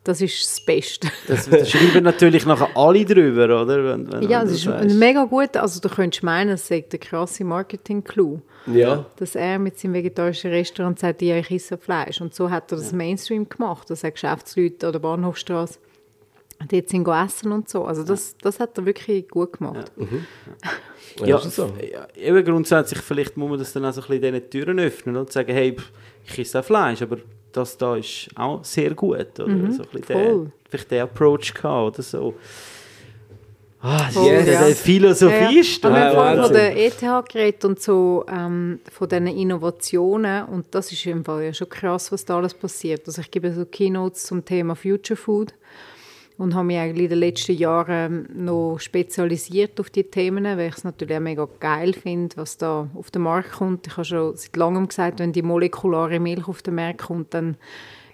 das 0.03 0.19
ist 0.21 0.43
das 0.43 0.59
Beste. 0.65 1.07
das, 1.29 1.49
das 1.49 1.69
schreiben 1.69 2.03
natürlich 2.03 2.45
nachher 2.45 2.67
alle 2.75 3.05
drüber, 3.05 3.45
oder? 3.61 3.83
Wenn, 3.85 4.11
wenn 4.11 4.29
ja, 4.29 4.41
das 4.43 4.51
ist 4.51 4.63
sagst. 4.63 4.93
mega 4.95 5.23
gut. 5.23 5.55
Also 5.55 5.79
du 5.79 5.87
könntest 5.87 6.23
meinen, 6.23 6.49
es 6.51 6.67
sei 6.67 6.81
der 6.81 6.99
krasse 6.99 7.45
Marketing-Clou. 7.45 8.39
Ja. 8.67 9.05
Dass 9.15 9.35
er 9.35 9.57
mit 9.59 9.79
seinem 9.79 9.93
vegetarischen 9.93 10.51
Restaurant 10.51 10.99
sagt, 10.99 11.21
ja, 11.21 11.37
ich 11.37 11.49
esse 11.49 11.77
Fleisch. 11.77 12.19
Und 12.19 12.35
so 12.35 12.49
hat 12.51 12.69
er 12.73 12.77
das 12.79 12.91
Mainstream 12.91 13.47
gemacht, 13.47 13.89
dass 13.89 14.03
er 14.03 14.11
Geschäftsleute 14.11 14.85
an 14.87 14.91
der 14.91 14.99
Bahnhofstraße 14.99 15.79
dort 16.67 16.89
sind 16.89 17.03
go 17.03 17.11
essen 17.13 17.51
und 17.51 17.69
so. 17.69 17.85
Also 17.85 18.03
das, 18.03 18.35
das 18.41 18.59
hat 18.59 18.77
er 18.77 18.85
wirklich 18.85 19.27
gut 19.29 19.53
gemacht. 19.53 19.91
Ja, 21.19 21.25
Ja, 21.25 21.37
ist 21.37 21.45
es 21.45 21.55
so. 21.55 21.71
ja, 21.91 22.07
eben 22.15 22.43
grundsätzlich, 22.45 22.99
vielleicht 23.01 23.37
muss 23.37 23.49
man 23.49 23.59
das 23.59 23.73
dann 23.73 23.85
auch 23.85 23.93
so 23.93 24.01
ein 24.01 24.07
bisschen 24.07 24.33
diesen 24.33 24.49
Türen 24.49 24.79
öffnen 24.79 25.15
und 25.17 25.31
sagen, 25.31 25.51
hey, 25.53 25.75
ich 26.25 26.39
esse 26.39 26.59
auch 26.59 26.63
Fleisch, 26.65 27.01
aber 27.01 27.17
das 27.51 27.77
da 27.77 27.95
ist 27.95 28.29
auch 28.35 28.63
sehr 28.63 28.93
gut. 28.93 29.39
Oder? 29.39 29.71
so 29.71 29.83
ein 29.83 29.89
bisschen 29.91 29.99
Mhm, 30.01 30.03
der, 30.07 30.51
vielleicht 30.69 30.91
den 30.91 31.01
Approach 31.01 31.53
gehabt 31.53 31.95
oder 31.95 32.03
so. 32.03 32.35
Ah, 33.81 34.03
das 34.05 34.13
Voll, 34.13 34.33
ist 34.33 34.47
ja. 34.47 34.53
ja. 34.53 34.65
der 34.67 34.75
Philosophie 34.75 35.55
Ja, 35.55 35.61
ist 35.61 35.85
Aber 35.85 35.95
wir 35.95 36.01
Ja, 36.01 36.07
haben 36.07 36.15
vorhin 36.15 36.43
von 36.43 36.53
der 36.53 36.85
ETH 36.85 37.29
geredet 37.31 37.63
und 37.65 37.81
so 37.81 38.25
ähm, 38.29 38.79
von 38.91 39.07
diesen 39.07 39.27
Innovationen 39.27 40.45
und 40.45 40.65
das 40.71 40.91
ist 40.91 41.05
im 41.05 41.23
Fall 41.23 41.45
ja 41.45 41.53
schon 41.53 41.69
krass, 41.69 42.11
was 42.11 42.25
da 42.25 42.37
alles 42.37 42.53
passiert. 42.53 43.07
Also 43.07 43.21
ich 43.21 43.31
gebe 43.31 43.53
so 43.53 43.65
Keynotes 43.65 44.25
zum 44.25 44.43
Thema 44.43 44.75
Future 44.75 45.15
Food 45.15 45.53
und 46.39 46.55
habe 46.55 46.67
mich 46.67 46.77
eigentlich 46.77 47.03
in 47.03 47.09
den 47.09 47.19
letzten 47.19 47.57
Jahren 47.57 48.29
noch 48.33 48.77
spezialisiert 48.79 49.77
auf 49.79 49.89
die 49.89 50.05
Themen, 50.05 50.45
weil 50.45 50.69
ich 50.69 50.77
es 50.77 50.85
natürlich 50.85 51.17
auch 51.17 51.21
mega 51.21 51.47
geil 51.59 51.91
finde, 51.93 52.37
was 52.37 52.57
da 52.57 52.89
auf 52.95 53.11
den 53.11 53.23
Markt 53.23 53.51
kommt. 53.51 53.87
Ich 53.87 53.97
habe 53.97 54.05
schon 54.05 54.37
seit 54.37 54.55
langem 54.55 54.87
gesagt, 54.87 55.19
wenn 55.19 55.33
die 55.33 55.41
molekulare 55.41 56.17
Milch 56.21 56.47
auf 56.47 56.61
den 56.61 56.75
Markt 56.75 57.01
kommt, 57.01 57.33
dann 57.33 57.57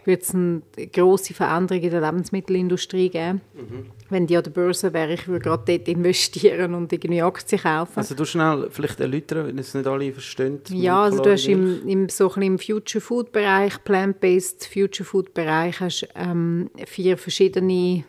wird 0.06 0.24
es 0.24 0.34
eine 0.34 0.62
grosse 0.92 1.36
Veränderung 1.36 1.84
in 1.84 1.90
der 1.92 2.02
Lebensmittelindustrie 2.02 3.10
geben. 3.10 3.42
Wenn 4.10 4.26
die 4.26 4.38
an 4.38 4.44
der 4.44 4.52
Börse 4.52 4.92
wäre, 4.92 5.14
ich 5.14 5.28
würde 5.28 5.44
gerade 5.44 5.78
dort 5.78 5.88
investieren 5.88 6.74
und 6.74 6.92
irgendwie 6.92 7.22
Aktien 7.22 7.62
kaufen. 7.62 7.94
Also 7.98 8.16
du 8.16 8.26
schnell 8.26 8.70
vielleicht 8.72 9.00
erläutern, 9.00 9.48
wenn 9.48 9.60
es 9.60 9.74
nicht 9.76 9.86
alle 9.86 10.12
verstehen. 10.12 10.62
Ja, 10.70 11.04
also 11.04 11.22
du 11.22 11.32
hast 11.32 11.48
im, 11.48 11.88
im, 11.88 12.10
so 12.10 12.32
ein 12.34 12.42
im 12.42 12.60
Future 12.60 13.02
Food 13.02 13.32
Bereich, 13.32 13.84
Plant-Based 13.84 14.68
Future 14.72 15.06
Food 15.06 15.34
Bereich, 15.36 15.80
hast 15.80 16.08
ähm, 16.16 16.72
vier 16.86 17.18
verschiedene 17.18 18.04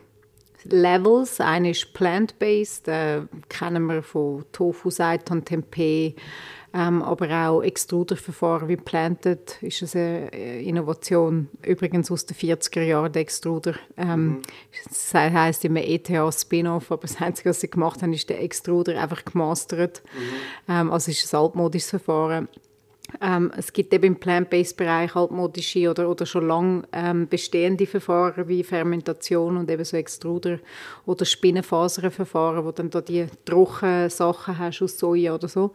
Levels. 0.71 1.39
Eine 1.39 1.71
ist 1.71 1.93
Plant-Based, 1.93 2.87
äh, 2.87 3.21
kennen 3.49 3.85
wir 3.85 4.03
von 4.03 4.45
Tofu, 4.51 4.89
Seitan, 4.89 5.45
Tempeh, 5.45 6.15
ähm, 6.73 7.01
aber 7.01 7.47
auch 7.47 7.61
Extruderverfahren 7.61 8.67
wie 8.67 8.75
Planted 8.75 9.57
ist 9.61 9.95
eine 9.95 10.31
äh, 10.33 10.63
Innovation, 10.63 11.47
übrigens 11.63 12.11
aus 12.11 12.25
den 12.25 12.35
40er 12.35 12.81
Jahren, 12.83 13.11
der 13.11 13.21
Extruder. 13.21 13.75
Ähm, 13.95 14.41
Das 14.83 15.13
heisst 15.13 15.65
immer 15.65 15.81
ETH 15.81 16.11
Spin-off, 16.33 16.91
aber 16.91 17.03
das 17.03 17.21
Einzige, 17.21 17.49
was 17.49 17.61
sie 17.61 17.69
gemacht 17.69 18.01
haben, 18.01 18.13
ist 18.13 18.29
der 18.29 18.41
Extruder 18.43 19.01
einfach 19.01 19.23
gemastert. 19.25 20.03
Ähm, 20.67 20.91
also 20.91 21.09
es 21.09 21.23
ist 21.23 21.33
ein 21.33 21.41
altmodisches 21.41 21.89
Verfahren. 21.89 22.47
Ähm, 23.21 23.51
es 23.55 23.71
gibt 23.71 23.93
eben 23.93 24.03
im 24.03 24.15
Plant-Based-Bereich 24.17 25.15
altmodische 25.15 25.89
oder, 25.89 26.09
oder 26.09 26.25
schon 26.25 26.47
lang 26.47 26.87
ähm, 26.91 27.27
bestehende 27.27 27.85
Verfahren 27.85 28.47
wie 28.47 28.63
Fermentation 28.63 29.55
und 29.57 29.71
eben 29.71 29.85
so 29.85 29.95
Extruder 29.95 30.59
oder 31.05 31.23
Spinnenfaserverfahren, 31.23 32.65
wo 32.65 32.71
dann 32.71 32.89
da 32.89 32.99
die 32.99 33.25
trockenen 33.45 34.09
Sachen 34.09 34.57
hast 34.57 34.81
aus 34.81 34.99
Soja 34.99 35.35
oder 35.35 35.47
so. 35.47 35.71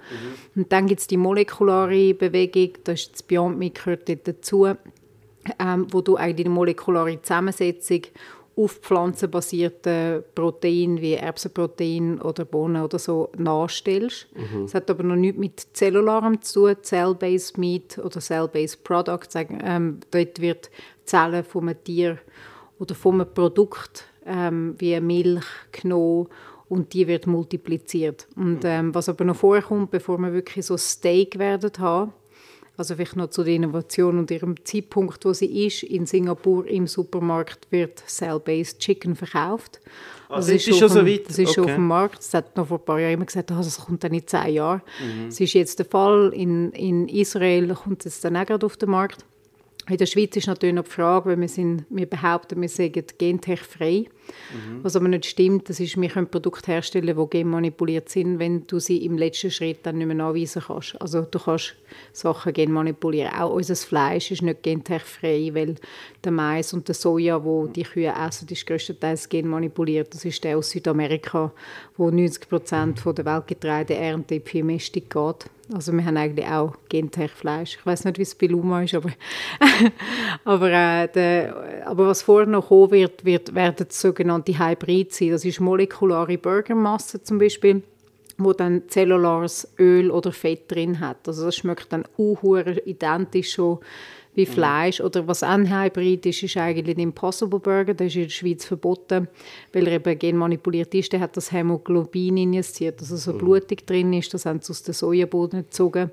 Und 0.54 0.70
dann 0.72 0.86
gibt 0.86 1.00
es 1.00 1.06
die 1.06 1.16
molekulare 1.16 2.14
Bewegung, 2.14 2.72
da 2.84 2.92
ist 2.92 3.12
das 3.12 3.22
Beyond 3.22 3.58
Meat 3.58 3.76
gehört 3.76 4.08
dazu, 4.28 4.66
ähm, 5.58 5.86
wo 5.90 6.00
du 6.02 6.16
eigentlich 6.16 6.44
die 6.44 6.50
molekulare 6.50 7.20
Zusammensetzung 7.22 8.02
auf 8.56 8.72
pflanzenbasierten 8.80 10.24
Proteinen 10.34 11.00
wie 11.00 11.14
Erbsenprotein 11.14 12.20
oder 12.20 12.44
Bohnen 12.44 12.82
oder 12.82 12.98
so 12.98 13.30
nachstellst. 13.36 14.28
Das 14.62 14.74
hat 14.74 14.90
aber 14.90 15.02
noch 15.02 15.16
nichts 15.16 15.38
mit 15.38 15.60
zellularem 15.72 16.42
zu 16.42 16.66
tun, 16.66 16.76
Cell-Based 16.82 17.58
Meat 17.58 17.98
oder 17.98 18.20
Cell-Based 18.20 18.84
Product. 18.84 19.28
Ähm, 19.62 20.00
dort 20.10 20.40
wird 20.40 20.70
Zellen 21.04 21.44
von 21.44 21.68
einem 21.68 21.82
Tier 21.84 22.18
oder 22.78 22.94
von 22.94 23.20
einem 23.20 23.32
Produkt 23.32 24.04
ähm, 24.26 24.74
wie 24.78 25.00
Milch 25.00 25.46
genommen 25.72 26.28
und 26.68 26.92
die 26.94 27.06
wird 27.06 27.26
multipliziert. 27.26 28.26
Und 28.36 28.60
ähm, 28.64 28.94
was 28.94 29.08
aber 29.08 29.24
noch 29.24 29.36
vorkommt, 29.36 29.90
bevor 29.90 30.18
wir 30.18 30.32
wirklich 30.32 30.64
so 30.64 30.76
Steak 30.76 31.38
werden 31.38 31.72
haben, 31.78 32.12
also 32.76 32.94
vielleicht 32.96 33.16
noch 33.16 33.28
zu 33.30 33.44
der 33.44 33.54
Innovation 33.54 34.18
und 34.18 34.30
ihrem 34.30 34.54
Zeitpunkt, 34.64 35.24
wo 35.24 35.32
sie 35.32 35.66
ist. 35.66 35.82
In 35.82 36.06
Singapur 36.06 36.66
im 36.66 36.86
Supermarkt 36.86 37.66
wird 37.70 38.02
Cell-Based 38.06 38.78
Chicken 38.78 39.14
verkauft. 39.14 39.80
Also 40.28 40.52
es 40.52 40.66
ist 40.66 40.78
schon 40.78 40.88
so 40.88 41.00
dem- 41.02 41.06
weit? 41.08 41.28
Das 41.28 41.38
ist 41.38 41.52
schon 41.52 41.64
Okay. 41.64 41.72
auf 41.72 41.76
dem 41.76 41.86
Markt. 41.86 42.20
Es 42.20 42.32
hat 42.32 42.56
noch 42.56 42.66
vor 42.68 42.78
ein 42.78 42.84
paar 42.84 42.98
Jahren 42.98 43.12
immer 43.12 43.26
gesagt, 43.26 43.50
ah, 43.52 43.56
das 43.58 43.78
kommt 43.78 44.02
dann 44.02 44.14
in 44.14 44.26
zehn 44.26 44.54
Jahren. 44.54 44.80
Mhm. 45.00 45.26
Das 45.26 45.38
ist 45.40 45.52
jetzt 45.52 45.78
der 45.78 45.86
Fall. 45.86 46.32
In, 46.34 46.70
in 46.72 47.08
Israel 47.08 47.74
kommt 47.74 48.06
es 48.06 48.20
dann 48.20 48.36
auch 48.36 48.46
gerade 48.46 48.64
auf 48.64 48.76
den 48.78 48.88
Markt. 48.90 49.24
In 49.90 49.96
der 49.98 50.06
Schweiz 50.06 50.34
ist 50.36 50.46
natürlich 50.46 50.74
noch 50.76 50.84
die 50.84 50.90
Frage, 50.90 51.30
weil 51.30 51.40
wir, 51.40 51.48
sind, 51.48 51.84
wir 51.90 52.06
behaupten, 52.06 52.60
wir 52.62 52.68
seien 52.68 52.92
gentechfrei. 53.18 54.06
Was 54.82 54.96
aber 54.96 55.08
nicht 55.08 55.26
stimmt, 55.26 55.68
das 55.68 55.80
ist, 55.80 56.00
wir 56.00 56.08
können 56.08 56.26
Produkte 56.26 56.72
herstellen, 56.72 57.16
die 57.16 57.30
genmanipuliert 57.30 58.08
sind, 58.08 58.38
wenn 58.38 58.66
du 58.66 58.78
sie 58.78 59.04
im 59.04 59.16
letzten 59.16 59.50
Schritt 59.50 59.78
dann 59.84 59.98
nicht 59.98 60.06
mehr 60.06 60.16
nachweisen 60.16 60.62
kannst. 60.66 61.00
Also 61.00 61.22
du 61.22 61.38
kannst 61.38 61.74
Sachen 62.12 62.52
genmanipulieren. 62.52 63.32
Auch 63.34 63.54
unser 63.54 63.76
Fleisch 63.76 64.30
ist 64.30 64.42
nicht 64.42 64.62
gentechfrei, 64.62 65.50
weil 65.54 65.76
der 66.22 66.32
Mais 66.32 66.72
und 66.72 66.88
der 66.88 66.94
Soja, 66.94 67.42
wo 67.42 67.66
die 67.66 67.84
Kühe 67.84 68.12
essen, 68.12 68.48
ist 68.48 68.66
größtenteils 68.66 69.28
genmanipuliert. 69.28 70.14
Das 70.14 70.24
ist 70.24 70.42
der 70.44 70.58
aus 70.58 70.70
Südamerika, 70.70 71.52
wo 71.96 72.10
90 72.10 72.48
Prozent 72.48 73.02
der 73.04 73.24
Weltgetreideernte 73.24 74.34
in 74.34 74.44
die 74.44 74.48
Viehmästung 74.48 75.04
geht. 75.08 75.50
Also 75.72 75.92
wir 75.92 76.04
haben 76.04 76.16
eigentlich 76.16 76.46
auch 76.46 76.74
Gentech-Fleisch. 76.88 77.76
Ich 77.78 77.86
weiß 77.86 78.04
nicht, 78.04 78.18
wie 78.18 78.22
es 78.22 78.34
bei 78.34 78.46
Luma 78.46 78.82
ist, 78.82 78.94
aber, 78.94 79.10
aber, 80.44 80.70
äh, 80.70 81.08
der, 81.08 81.86
aber 81.86 82.08
was 82.08 82.22
vorher 82.22 82.48
noch 82.48 82.68
kommen 82.68 82.90
wird, 82.90 83.24
wird 83.24 83.54
werden 83.54 83.88
sogenannte 84.12 84.58
Hybrid 84.58 85.12
sein. 85.12 85.30
Das 85.30 85.44
ist 85.44 85.60
molekulare 85.60 86.38
Burgermasse 86.38 87.22
zum 87.22 87.38
Beispiel 87.38 87.82
wo 88.38 88.52
dann 88.54 88.88
zellulares 88.88 89.68
Öl 89.78 90.10
oder 90.10 90.32
Fett 90.32 90.70
drin 90.70 91.00
hat. 91.00 91.28
Also 91.28 91.44
das 91.44 91.56
schmeckt 91.56 91.92
dann 91.92 92.04
unhure 92.16 92.80
identisch 92.86 93.52
schon 93.52 93.78
wie 94.34 94.46
Fleisch. 94.46 95.00
Oder 95.00 95.28
was 95.28 95.42
auch 95.42 95.50
ein 95.50 95.70
Hybrid 95.70 96.24
ist, 96.26 96.42
ist 96.42 96.56
eigentlich 96.56 96.96
der 96.96 97.04
Impossible 97.04 97.60
Burger. 97.60 97.94
Der 97.94 98.06
ist 98.06 98.16
in 98.16 98.22
der 98.22 98.30
Schweiz 98.30 98.64
verboten, 98.64 99.28
weil 99.72 99.86
er 99.86 99.94
eben 99.94 100.18
genmanipuliert 100.18 100.94
ist. 100.94 101.12
Der 101.12 101.20
hat 101.20 101.36
das 101.36 101.52
Hämoglobin 101.52 102.38
injiziert, 102.38 103.00
also 103.00 103.16
so 103.16 103.34
blutig 103.34 103.86
drin 103.86 104.12
ist. 104.12 104.32
Das 104.32 104.46
haben 104.46 104.60
sie 104.60 104.70
aus 104.70 104.82
den 104.82 104.94
Sojaboden 104.94 105.64
gezogen. 105.64 106.10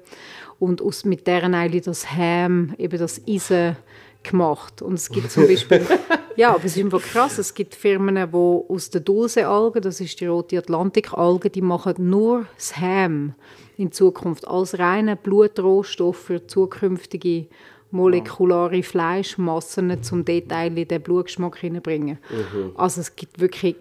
Und 0.59 0.81
aus, 0.81 1.05
mit 1.05 1.25
deren 1.25 1.53
eigentlich 1.53 1.83
das 1.83 2.11
Ham, 2.11 2.73
eben 2.77 2.99
das 2.99 3.21
Eisen 3.27 3.77
gemacht. 4.23 4.81
Und 4.81 4.95
es 4.95 5.09
gibt 5.09 5.31
zum 5.31 5.47
Beispiel, 5.47 5.85
ja, 6.35 6.53
aber 6.53 6.65
es 6.65 6.75
ist 6.75 6.83
einfach 6.83 7.01
krass, 7.01 7.37
es 7.37 7.53
gibt 7.53 7.75
Firmen, 7.75 8.15
die 8.15 8.35
aus 8.35 8.89
der 8.89 9.01
Dulce-Alge, 9.01 9.81
das 9.81 10.01
ist 10.01 10.19
die 10.19 10.25
rote 10.25 10.57
Atlantik-Alge, 10.57 11.49
die 11.49 11.61
machen 11.61 11.95
nur 12.09 12.45
das 12.55 12.77
Ham 12.77 13.35
in 13.77 13.91
Zukunft 13.91 14.47
als 14.47 14.77
reinen 14.77 15.17
Blutrohstoff 15.17 16.17
für 16.17 16.45
zukünftige 16.45 17.47
molekulare 17.91 18.83
Fleischmassen 18.83 20.03
zum 20.03 20.23
Detail 20.23 20.77
in 20.77 20.87
den 20.87 21.01
Blutgeschmack 21.01 21.57
hineinbringen. 21.57 22.19
Mhm. 22.29 22.71
Also 22.75 23.01
es 23.01 23.15
gibt 23.15 23.39
wirklich 23.39 23.77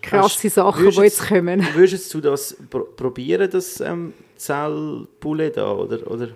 krasse 0.00 0.48
hast, 0.48 0.54
Sachen, 0.54 0.90
die 0.90 0.96
jetzt 0.96 1.28
kommen. 1.28 1.66
Würdest 1.74 2.12
du 2.14 2.20
das 2.20 2.56
pr 2.70 2.80
probieren, 2.96 3.50
das 3.50 3.80
ähm, 3.80 4.14
Zellpoulet 4.36 5.56
da, 5.56 5.72
oder? 5.72 6.10
oder? 6.10 6.28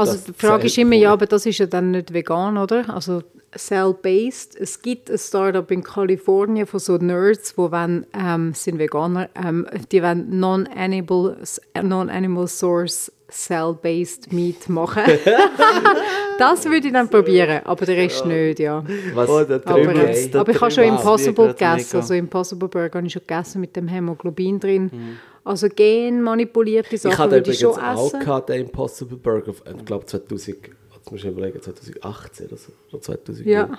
Also 0.00 0.32
die 0.32 0.32
Frage 0.32 0.66
ist 0.66 0.78
immer, 0.78 0.96
ja, 0.96 1.12
aber 1.12 1.26
das 1.26 1.46
ist 1.46 1.58
ja 1.58 1.66
dann 1.66 1.90
nicht 1.90 2.12
vegan, 2.12 2.56
oder? 2.56 2.88
Also 2.92 3.22
cell-based. 3.56 4.56
Es 4.56 4.80
gibt 4.80 5.10
ein 5.10 5.18
Startup 5.18 5.68
in 5.70 5.82
Kalifornien 5.82 6.66
von 6.66 6.80
so 6.80 6.96
Nerds, 6.96 7.54
die 7.54 7.58
wollen, 7.58 8.06
ähm, 8.14 8.54
sind 8.54 8.78
Veganer, 8.78 9.28
ähm, 9.34 9.66
die 9.90 10.02
wollen 10.02 10.38
non-animal 10.38 11.36
non 11.82 12.48
source 12.48 13.12
cell-based 13.30 14.32
Meat 14.32 14.68
machen. 14.68 15.04
das 16.38 16.64
würde 16.64 16.88
ich 16.88 16.92
dann 16.92 17.08
probieren, 17.08 17.60
aber 17.64 17.86
der 17.86 17.96
Rest 17.96 18.26
nicht, 18.26 18.58
ja. 18.58 18.84
Was? 19.14 19.28
Oh, 19.28 19.38
aber, 19.38 19.94
äh, 19.94 20.30
aber 20.34 20.50
ich 20.50 20.60
habe 20.60 20.70
schon 20.70 20.84
Impossible 20.84 21.48
gegessen, 21.48 21.96
also 21.96 22.14
Impossible 22.14 22.68
Burger 22.68 22.98
habe 22.98 23.06
ich 23.06 23.12
schon 23.12 23.22
gegessen 23.26 23.60
mit 23.60 23.74
dem 23.76 23.88
Hämoglobin 23.88 24.60
drin. 24.60 24.90
Mhm. 24.92 25.18
Also 25.44 25.68
genmanipulierte 25.68 26.98
Sachen 26.98 27.24
ich 27.24 27.30
würde 27.30 27.50
ich 27.50 27.58
schon 27.58 27.70
essen. 27.70 27.80
Ich 27.80 27.86
hatte 27.86 27.98
auch 27.98 28.12
gehabt, 28.12 28.48
den 28.50 28.60
Impossible 28.62 29.16
Burger, 29.16 29.52
ich 29.76 29.84
glaube 29.84 30.06
2000 30.06 30.56
Jetzt 31.00 31.10
muss 31.10 31.20
ich 31.24 31.26
überlegen, 31.30 31.62
2018 31.62 32.46
oder 32.46 32.56
so. 32.58 32.72
Oder 32.92 33.00
2019. 33.00 33.50
Ja. 33.50 33.70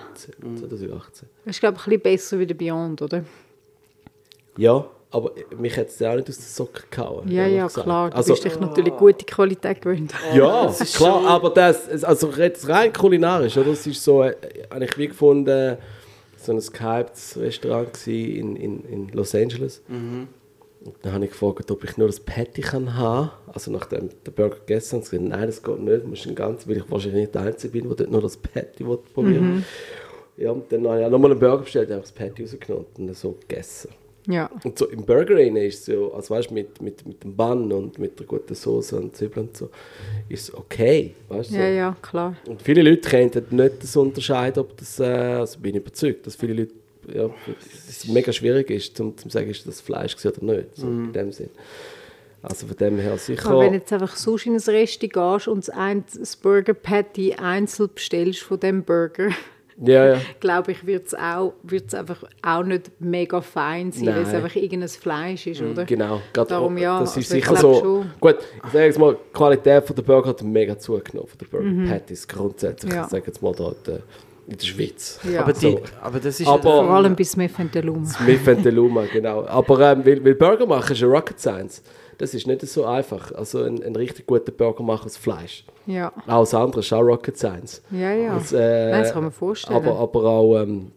2018. 0.60 1.30
Das 1.46 1.56
ist, 1.56 1.60
glaube 1.60 1.78
ich, 1.78 1.86
ein 1.86 1.90
bisschen 1.90 2.02
besser 2.02 2.40
wie 2.40 2.48
der 2.48 2.56
Beyond, 2.56 3.02
oder? 3.04 3.24
Ja, 4.58 4.86
aber 5.12 5.32
mich 5.58 5.78
hat 5.78 5.88
es 5.88 6.00
ja 6.00 6.12
auch 6.12 6.16
nicht 6.16 6.30
aus 6.30 6.38
den 6.38 6.46
Socken 6.46 6.84
gehauen. 6.90 7.30
Ja, 7.30 7.46
ja, 7.46 7.68
gesagt. 7.68 7.86
klar. 7.86 8.10
Du 8.10 8.18
also, 8.18 8.34
bist 8.34 8.46
dich 8.46 8.60
natürlich 8.60 8.96
gute 8.96 9.24
Qualität 9.26 9.82
gewöhnt. 9.82 10.14
Ja, 10.34 10.66
das 10.66 10.82
ist 10.82 10.96
klar, 10.96 11.26
aber 11.28 11.52
das, 11.52 12.04
also 12.04 12.30
jetzt 12.32 12.68
rein 12.68 12.92
kulinarisch, 12.92 13.56
oder? 13.58 13.70
Das 13.70 13.86
ist 13.86 14.04
so, 14.04 14.24
äh, 14.24 14.36
habe 14.72 14.86
ich 14.86 14.98
wie 14.98 15.08
gefunden, 15.10 15.78
so 16.38 16.54
ein 16.54 16.60
gehyptes 16.60 17.38
Restaurant 17.38 18.08
in, 18.08 18.56
in, 18.56 18.84
in 18.86 19.10
Los 19.10 19.36
Angeles. 19.36 19.84
Mhm. 19.88 20.28
Und 20.84 20.96
dann 21.04 21.14
habe 21.14 21.26
ich 21.26 21.32
gefragt, 21.32 21.70
ob 21.70 21.84
ich 21.84 21.98
nur 21.98 22.08
das 22.08 22.20
Patty 22.20 22.62
kann 22.62 22.96
haben 22.96 23.30
Also 23.48 23.72
nachdem 23.72 24.10
der 24.26 24.32
Burger 24.32 24.58
gegessen 24.58 24.96
habe, 24.96 25.04
gesagt, 25.04 25.24
nein, 25.24 25.46
das 25.46 25.62
geht 25.62 25.80
nicht, 25.80 26.04
du 26.04 26.08
musst 26.08 26.28
ein 26.28 26.34
ganz, 26.36 26.68
weil 26.68 26.78
ich 26.78 26.90
wahrscheinlich 26.90 27.22
nicht 27.22 27.36
der 27.36 27.44
Einzige 27.44 27.72
bin, 27.72 27.88
der 27.88 27.98
dort 27.98 28.12
nur 28.12 28.22
das 28.22 28.38
Patty 28.38 28.84
probieren 29.14 29.56
mhm. 29.56 29.64
Ja, 30.38 30.52
und 30.52 30.72
dann 30.72 30.88
habe 30.88 31.04
ich 31.04 31.10
nochmal 31.10 31.32
einen 31.32 31.40
Burger 31.40 31.64
bestellt, 31.64 31.92
habe 31.92 32.02
das 32.02 32.12
Patty 32.12 32.44
rausgenommen 32.44 32.86
und 32.98 33.08
dann 33.08 33.14
so 33.14 33.38
gegessen. 33.48 33.92
Ja. 34.28 34.50
Und 34.64 34.78
so 34.78 34.88
im 34.88 35.04
Burger 35.06 35.40
ist 35.40 35.80
es 35.80 35.86
so, 35.86 36.14
also 36.14 36.34
weißt, 36.34 36.52
mit, 36.52 36.82
mit, 36.82 37.06
mit 37.06 37.24
dem 37.24 37.36
Bun 37.36 37.72
und 37.72 37.98
mit 37.98 38.20
der 38.20 38.28
guten 38.28 38.54
Soße 38.54 38.96
und 38.96 39.16
Zwiebeln 39.16 39.48
und 39.48 39.58
so, 39.58 39.70
ist 40.30 40.50
es 40.50 40.54
okay. 40.56 41.16
Weißt, 41.28 41.52
so. 41.52 41.58
Ja, 41.58 41.68
ja, 41.68 41.96
klar. 42.02 42.36
Und 42.48 42.62
viele 42.62 42.82
Leute 42.84 43.10
können 43.10 43.32
nicht 43.50 43.84
das 43.84 43.96
unterscheiden, 43.96 44.60
ob 44.60 44.78
das, 44.78 45.00
äh, 45.00 45.04
also 45.04 45.60
bin 45.60 45.76
ich 45.76 45.82
überzeugt, 45.82 46.28
dass 46.28 46.36
viele 46.36 46.54
Leute, 46.54 46.74
ja, 47.14 47.30
es 47.88 48.08
mega 48.08 48.32
schwierig 48.32 48.70
ist, 48.70 49.00
um 49.00 49.18
zu 49.18 49.30
sagen, 49.30 49.50
ist 49.50 49.68
das 49.68 49.82
Fleisch 49.82 50.16
oder 50.26 50.44
nicht, 50.44 50.76
so 50.76 50.88
mm. 50.88 51.06
in 51.06 51.14
dem 51.14 51.32
Sinn. 51.32 51.50
Also 52.44 52.66
von 52.66 52.76
dem 52.76 52.98
her 52.98 53.18
sicher... 53.18 53.50
Aber 53.50 53.62
wenn 53.62 53.74
du 53.74 53.78
jetzt 53.78 53.94
einfach 53.94 54.16
sonst 54.16 54.48
in 54.48 54.54
ein 54.54 54.60
Restaurant 54.60 55.44
gehst 55.44 55.48
und 55.48 55.68
das 56.20 56.36
Burger 56.36 56.74
Patty 56.74 57.34
einzeln 57.34 57.90
bestellst 57.94 58.42
von 58.42 58.60
dem 58.60 58.84
Burger 58.84 59.30
ja, 59.84 60.14
ja. 60.14 60.22
glaube 60.40 60.72
ich, 60.72 60.86
wird 60.86 61.08
es 61.08 61.16
auch, 61.16 61.54
wird's 61.64 61.94
einfach 61.94 62.24
auch 62.42 62.64
nicht 62.64 62.92
mega 63.00 63.42
fein 63.42 63.92
sein, 63.92 64.08
weil 64.08 64.22
es 64.24 64.34
einfach 64.34 64.56
irgendein 64.56 64.90
Fleisch 64.90 65.48
ist, 65.48 65.62
oder? 65.62 65.86
Genau, 65.86 66.22
Darum, 66.34 66.78
ja, 66.78 67.00
das 67.00 67.18
ist 67.18 67.32
also 67.32 67.34
sicher 67.34 67.56
so. 67.56 67.80
Schon. 67.80 68.12
Gut, 68.20 68.38
ich 68.64 68.72
sage 68.72 68.86
jetzt 68.86 69.00
mal, 69.00 69.14
die 69.16 69.34
Qualität 69.34 69.86
von 69.86 69.96
der 69.96 70.04
Burger 70.04 70.30
hat 70.30 70.44
mega 70.44 70.78
zugenommen, 70.78 71.28
von 71.28 71.38
der 71.38 71.46
Burger 71.46 71.66
mhm. 71.66 71.90
Patties 71.90 72.28
grundsätzlich. 72.28 72.94
Ja. 72.94 73.06
Ich 73.06 73.10
sage 73.10 73.24
jetzt 73.28 73.42
mal 73.42 73.54
da, 73.54 73.74
in 74.48 74.58
der 74.58 74.66
Schweiz. 74.66 75.20
Ja. 75.24 75.42
Aber, 75.42 75.54
die, 75.54 75.78
aber 76.02 76.20
das 76.20 76.40
ist 76.40 76.48
aber, 76.48 76.62
vor 76.62 76.90
allem 76.90 77.16
bei 77.16 77.24
Smith 77.24 77.52
Luma. 77.82 78.06
Smith 78.06 78.64
Luma, 78.66 79.06
genau. 79.12 79.46
Aber 79.46 79.92
ähm, 79.92 80.06
weil, 80.06 80.24
weil 80.24 80.36
Burger 80.36 80.66
machen 80.66 80.92
ist 80.94 81.02
ja 81.02 81.08
Rocket 81.08 81.40
Science. 81.40 81.84
Das 82.18 82.34
ist 82.34 82.46
nicht 82.46 82.62
so 82.62 82.86
einfach. 82.86 83.32
Also 83.32 83.64
ein, 83.64 83.82
ein 83.84 83.96
richtig 83.96 84.28
guter 84.28 84.52
Burger 84.52 84.84
machen 84.84 85.06
aus 85.06 85.18
Fleisch. 85.18 85.66
Ja. 85.88 86.12
Auch 86.28 86.42
das 86.42 86.54
andere 86.54 86.82
ist 86.82 86.94
auch 86.94 87.02
Rocket 87.02 87.38
Science. 87.38 87.82
Ja, 87.92 88.14
ja. 88.14 88.36
Das, 88.36 88.52
äh, 88.54 88.92
Nein, 88.92 89.02
das 89.04 89.14
kann 89.14 89.24
man 89.24 89.32
vorstellen. 89.32 89.76
Aber, 89.76 89.98
aber 89.98 90.24
auch, 90.26 90.62
ähm, 90.62 90.92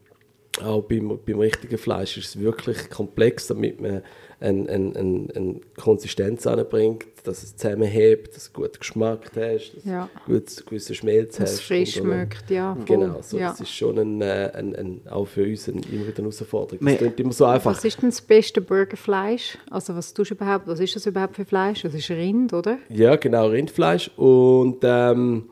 auch 0.63 0.83
beim, 0.83 1.19
beim 1.25 1.39
richtigen 1.39 1.77
Fleisch 1.77 2.17
ist 2.17 2.35
es 2.35 2.39
wirklich 2.39 2.89
komplex, 2.89 3.47
damit 3.47 3.81
man 3.81 4.03
eine, 4.39 4.69
eine, 4.69 4.95
eine, 4.95 5.27
eine 5.35 5.55
Konsistenz 5.77 6.45
anbringt, 6.45 7.05
dass 7.23 7.43
es 7.43 7.55
zusammenhebt, 7.55 8.35
dass 8.35 8.51
du 8.51 8.61
guten 8.61 8.79
Geschmack 8.79 9.31
hast, 9.35 9.75
dass 9.75 9.85
ja. 9.85 10.09
du 10.25 10.33
gut, 10.33 10.65
gewisse 10.65 10.93
Schmelz 10.93 11.37
dass 11.37 11.41
hast. 11.41 11.53
Dass 11.53 11.59
es 11.59 11.65
frisch 11.65 11.93
schmeckt, 11.95 12.49
ja. 12.49 12.75
Voll. 12.75 12.85
Genau, 12.85 13.21
so, 13.21 13.37
ja. 13.37 13.49
das 13.49 13.61
ist 13.61 13.71
schon 13.71 13.97
ein, 13.97 14.21
äh, 14.21 14.51
ein, 14.53 14.75
ein, 14.75 15.01
auch 15.09 15.25
für 15.25 15.43
uns 15.43 15.67
ein, 15.67 15.81
immer 15.91 16.07
wieder 16.07 16.19
eine 16.19 16.29
Herausforderung. 16.29 16.85
Das 16.85 16.97
klingt 16.97 17.19
immer 17.19 17.33
so 17.33 17.45
einfach. 17.45 17.75
Was 17.75 17.85
ist 17.85 18.01
denn 18.01 18.09
das 18.09 18.21
beste 18.21 18.61
Burgerfleisch? 18.61 19.57
Also 19.69 19.95
was 19.95 20.13
tust 20.13 20.31
du 20.31 20.35
überhaupt, 20.35 20.67
was 20.67 20.79
ist 20.79 20.95
das 20.95 21.05
überhaupt 21.05 21.35
für 21.35 21.45
Fleisch? 21.45 21.83
Das 21.83 21.93
ist 21.93 22.09
Rind, 22.09 22.53
oder? 22.53 22.77
Ja, 22.89 23.15
genau, 23.15 23.47
Rindfleisch 23.47 24.11
und 24.17 24.79
ähm, 24.83 25.49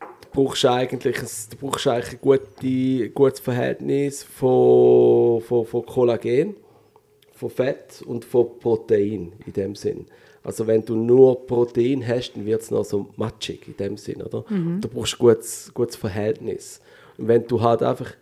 du 0.00 0.28
brauchst 0.32 0.64
eigentlich, 0.66 1.18
ein, 1.18 1.28
du 1.50 1.56
brauchst 1.56 1.86
eigentlich 1.86 2.12
ein 2.14 2.20
gute, 2.20 3.10
gutes 3.10 3.40
Verhältnis 3.40 4.22
von, 4.22 5.40
von, 5.40 5.64
von 5.64 5.86
Kollagen 5.86 6.56
von 7.34 7.50
Fett 7.50 8.02
und 8.06 8.24
von 8.24 8.58
Protein 8.58 9.32
in 9.46 9.52
dem 9.52 9.74
Sinn. 9.74 10.06
Also 10.42 10.66
wenn 10.66 10.84
du 10.84 10.94
nur 10.94 11.46
Protein 11.46 12.06
hast, 12.06 12.34
dann 12.34 12.44
wird 12.44 12.62
es 12.62 12.70
noch 12.70 12.84
so 12.84 13.08
matschig 13.16 13.66
in 13.66 13.76
dem 13.76 13.96
Sinn, 13.96 14.22
oder? 14.22 14.44
Mhm. 14.48 14.80
Du 14.80 14.88
brauchst 14.88 15.14
ein 15.14 15.18
gutes, 15.18 15.70
gutes 15.72 15.96
Verhältnis. 15.96 16.80
Und 17.16 17.28
wenn 17.28 17.46
du 17.46 17.60
halt 17.62 17.82
einfach 17.82 18.12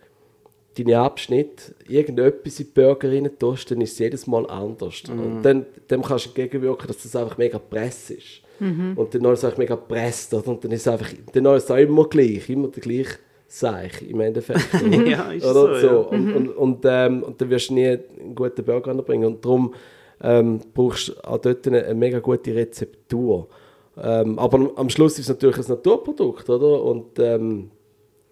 deine 0.77 0.99
Abschnitte 0.99 1.75
irgendetwas 1.87 2.59
in 2.59 2.65
die 2.65 2.71
Burger 2.71 3.11
rein 3.11 3.29
tust, 3.37 3.69
dann 3.69 3.81
ist 3.81 3.93
es 3.93 3.99
jedes 3.99 4.25
Mal 4.25 4.49
anders. 4.49 5.03
Mhm. 5.07 5.19
Und 5.19 5.43
dann 5.43 5.65
dem 5.91 6.01
kannst 6.01 6.25
du 6.25 6.29
entgegenwirken, 6.29 6.87
dass 6.87 7.03
das 7.03 7.15
einfach 7.15 7.37
mega 7.37 7.59
press 7.59 8.09
ist. 8.09 8.41
Mhm. 8.59 8.93
Und 8.95 9.13
dann 9.13 9.25
ist 9.25 9.39
es 9.39 9.45
einfach 9.45 9.57
mega 9.57 9.75
presst, 9.75 10.33
oder? 10.33 10.47
Und 10.47 10.63
dann 10.63 10.71
ist 10.71 10.81
es 10.81 10.87
einfach, 10.87 11.11
dann 11.33 11.45
ist 11.45 11.63
es 11.65 11.71
auch 11.71 11.77
immer 11.77 12.07
gleich, 12.07 12.49
immer 12.49 12.69
der 12.69 12.81
gleiche 12.81 13.17
Seich 13.55 14.01
im 14.09 14.19
Endeffekt. 14.19 14.67
ja, 15.07 15.31
ist 15.31 15.45
oder? 15.45 15.79
so. 15.79 15.87
Ja. 15.87 15.93
Und, 15.97 16.25
mhm. 16.25 16.35
und, 16.35 16.49
und, 16.49 16.85
ähm, 16.85 17.21
und 17.21 17.39
dann 17.39 17.49
wirst 17.51 17.69
du 17.69 17.75
nie 17.75 17.87
einen 17.87 18.33
guten 18.33 18.65
Burger 18.65 18.89
anbringen. 18.89 19.25
Und 19.25 19.45
darum 19.45 19.75
ähm, 20.23 20.59
brauchst 20.73 21.09
du 21.09 21.13
auch 21.23 21.37
dort 21.37 21.67
eine, 21.67 21.83
eine 21.83 21.93
mega 21.93 22.17
gute 22.17 22.55
Rezeptur. 22.55 23.47
Ähm, 23.95 24.39
aber 24.39 24.71
am 24.75 24.89
Schluss 24.89 25.19
ist 25.19 25.25
es 25.25 25.29
natürlich 25.29 25.57
ein 25.57 25.65
Naturprodukt, 25.67 26.49
oder? 26.49 26.81
Und 26.81 27.19
ähm, 27.19 27.69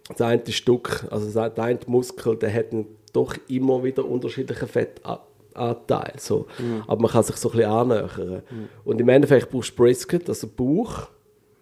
das 0.09 0.21
eine 0.21 0.41
Stück, 0.47 1.05
also 1.11 1.29
der 1.49 1.63
eine 1.63 1.79
Muskel, 1.85 2.35
der 2.35 2.51
hat 2.51 2.73
doch 3.13 3.35
immer 3.47 3.83
wieder 3.83 4.03
unterschiedliche 4.03 4.65
Fettanteile. 4.65 6.13
So. 6.17 6.47
Mhm. 6.57 6.83
Aber 6.87 6.99
man 6.99 7.11
kann 7.11 7.23
sich 7.23 7.35
so 7.35 7.49
ein 7.49 7.57
bisschen 7.57 7.71
annähern. 7.71 8.41
Mhm. 8.49 8.69
Und 8.85 8.99
im 8.99 9.07
Endeffekt 9.07 9.51
brauchst 9.51 9.77
du 9.77 9.83
Brisket, 9.83 10.27
also 10.27 10.47
Bauch. 10.47 11.09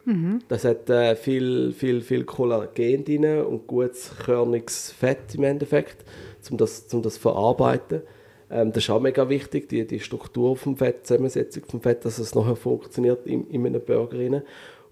Mhm. 0.09 0.39
Das 0.47 0.65
hat 0.65 0.89
äh, 0.89 1.15
viel, 1.15 1.71
viel, 1.71 2.01
viel 2.01 2.23
Kollagen 2.23 3.05
drin 3.05 3.41
und 3.43 3.67
gutes 3.67 4.11
körniges 4.25 4.91
Fett 4.91 5.35
im 5.35 5.43
Endeffekt, 5.43 6.03
um 6.49 6.57
das, 6.57 6.91
um 6.91 7.03
das 7.03 7.15
zu 7.15 7.19
verarbeiten. 7.19 8.01
Ähm, 8.49 8.71
das 8.71 8.85
ist 8.85 8.89
auch 8.89 8.99
mega 8.99 9.29
wichtig, 9.29 9.69
die, 9.69 9.85
die 9.85 9.99
Struktur 9.99 10.57
vom 10.57 10.75
Fett, 10.77 11.05
Zusammensetzung 11.05 11.63
vom 11.65 11.81
Fett, 11.81 12.05
dass 12.05 12.17
es 12.17 12.33
nachher 12.33 12.55
funktioniert 12.55 13.27
in, 13.27 13.47
in 13.51 13.67
einem 13.67 13.81
Burger. 13.81 14.17
Rein. 14.17 14.41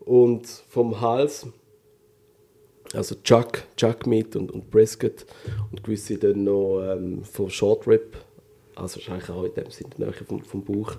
Und 0.01 0.45
vom 0.45 1.01
Hals, 1.01 1.47
also 2.93 3.15
Chuck, 3.24 3.63
Chuck 3.76 4.05
Meat 4.05 4.36
und, 4.36 4.51
und 4.51 4.70
Brisket 4.70 5.26
und 5.72 5.84
gewisse 5.84 6.20
dann 6.20 6.43
noch 6.43 6.84
ähm, 6.84 7.24
von 7.24 7.49
Short 7.49 7.88
Rib, 7.88 8.18
also 8.76 8.97
wahrscheinlich 8.97 9.30
auch 9.32 9.43
in 9.45 9.53
dem 9.55 9.72
Sinne 9.72 10.13
vom, 10.13 10.43
vom 10.43 10.63
Bauch. 10.63 10.93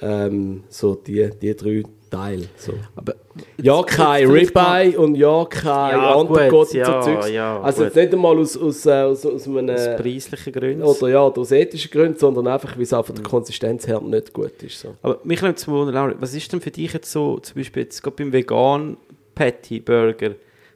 Ähm, 0.00 0.64
so 0.68 0.96
die, 0.96 1.30
die 1.40 1.54
drei 1.54 1.84
Teil. 2.14 2.48
So. 2.56 2.72
Aber 2.96 3.14
ja, 3.60 3.82
kein 3.82 4.30
Ribeye 4.30 4.96
und 4.96 5.14
ja, 5.14 5.44
kein 5.46 5.96
Ja, 5.96 6.22
gut, 6.22 6.52
und 6.52 6.68
so 6.68 6.76
ja, 6.76 7.00
Zeugs. 7.00 7.30
ja, 7.30 7.60
also 7.60 7.84
jetzt 7.84 7.96
nicht 7.96 8.12
einmal 8.12 8.38
aus, 8.38 8.56
aus, 8.56 8.86
äh, 8.86 8.92
aus, 8.92 9.26
aus 9.26 9.46
einem... 9.46 9.70
Aus 9.70 9.96
preislichen 9.96 10.52
Gründen. 10.52 10.82
oder 10.82 11.08
ja, 11.08 11.20
aus 11.20 11.52
ethischen 11.52 11.90
Gründen, 11.90 12.18
sondern 12.18 12.46
einfach, 12.46 12.76
weil 12.76 12.82
es 12.82 12.92
auch 12.92 13.04
von 13.04 13.14
der 13.14 13.24
Konsistenz 13.24 13.86
her 13.86 14.00
nicht 14.00 14.32
gut 14.32 14.62
ist. 14.62 14.80
So. 14.80 14.94
Aber 15.02 15.20
mich 15.24 15.42
nimmt 15.42 15.58
es 15.58 15.66
wundern, 15.66 15.94
Laura, 15.94 16.14
was 16.18 16.34
ist 16.34 16.52
denn 16.52 16.60
für 16.60 16.70
dich 16.70 16.92
jetzt 16.92 17.10
so, 17.10 17.38
zum 17.38 17.56
Beispiel 17.56 17.84
jetzt 17.84 18.02
gerade 18.02 18.16
beim 18.16 18.32
vegan 18.32 18.96
Patty 19.34 19.80
Burger, 19.80 20.32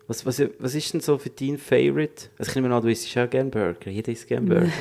was, 0.08 0.24
was, 0.24 0.42
was 0.58 0.74
ist 0.74 0.94
denn 0.94 1.00
so 1.00 1.18
für 1.18 1.30
dein 1.30 1.58
Favorite? 1.58 2.28
Also 2.38 2.50
ich 2.50 2.54
nehme 2.56 2.74
an, 2.74 2.82
du 2.82 2.88
isst 2.88 3.16
auch 3.16 3.28
gerne 3.28 3.50
Burger, 3.50 3.90
jeder 3.90 4.10
isst 4.10 4.26
gerne 4.26 4.46
Burger. 4.48 4.72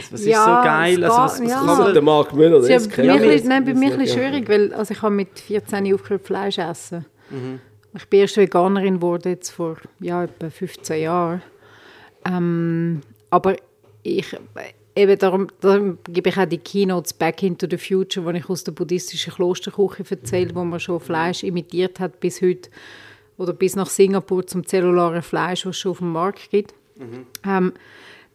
Was 0.00 0.12
was 0.12 0.24
Ja, 0.24 0.38
ist 0.38 0.44
so 0.44 0.68
geil? 0.68 1.02
es 1.04 1.10
Also 1.10 1.16
was, 1.22 1.40
was 1.42 1.50
ja. 1.50 1.56
kann 1.58 1.66
man- 1.78 1.92
der 1.94 2.02
Marc 2.02 2.32
Müller, 2.34 2.56
Es 2.58 2.66
der 2.66 2.76
ist 2.76 2.86
ist 2.86 2.96
ja 2.98 3.16
bisschen- 3.16 3.48
nein, 3.48 3.64
bei 3.64 3.74
mir 3.74 3.86
ein 3.86 3.90
das 3.90 3.98
bisschen 3.98 3.98
nicht, 3.98 4.16
ja. 4.16 4.30
schwierig, 4.30 4.48
weil 4.48 4.74
also 4.74 4.92
ich 4.94 5.02
habe 5.02 5.14
mit 5.14 5.38
14 5.38 5.94
aufgehört 5.94 6.26
Fleisch 6.26 6.58
essen. 6.58 7.04
Mhm. 7.30 7.60
Ich 7.96 8.06
bin 8.08 8.20
erst 8.20 8.36
Veganerin 8.36 8.94
geworden 8.96 9.28
jetzt 9.28 9.50
vor 9.50 9.76
ja, 10.00 10.24
etwa 10.24 10.50
15 10.50 11.00
Jahren. 11.02 11.42
Ähm, 12.26 13.00
aber 13.30 13.56
ich, 14.02 14.36
eben 14.96 15.18
darum, 15.18 15.46
darum 15.60 15.98
gebe 16.08 16.28
ich 16.30 16.36
auch 16.38 16.44
die 16.46 16.58
Keynotes 16.58 17.12
Back 17.12 17.42
into 17.42 17.66
the 17.70 17.76
Future, 17.78 18.24
wo 18.26 18.30
ich 18.30 18.48
aus 18.48 18.64
der 18.64 18.72
buddhistischen 18.72 19.32
Klosterküche 19.34 20.04
erzähle, 20.10 20.54
wo 20.54 20.64
man 20.64 20.80
schon 20.80 21.00
Fleisch 21.00 21.42
imitiert 21.42 22.00
hat 22.00 22.20
bis 22.20 22.40
heute 22.42 22.70
oder 23.36 23.52
bis 23.52 23.76
nach 23.76 23.88
Singapur 23.88 24.46
zum 24.46 24.66
zellularen 24.66 25.22
Fleisch, 25.22 25.66
was 25.66 25.76
es 25.76 25.80
schon 25.80 25.92
auf 25.92 25.98
dem 25.98 26.12
Markt 26.12 26.50
gibt. 26.50 26.74
Ähm, 27.44 27.72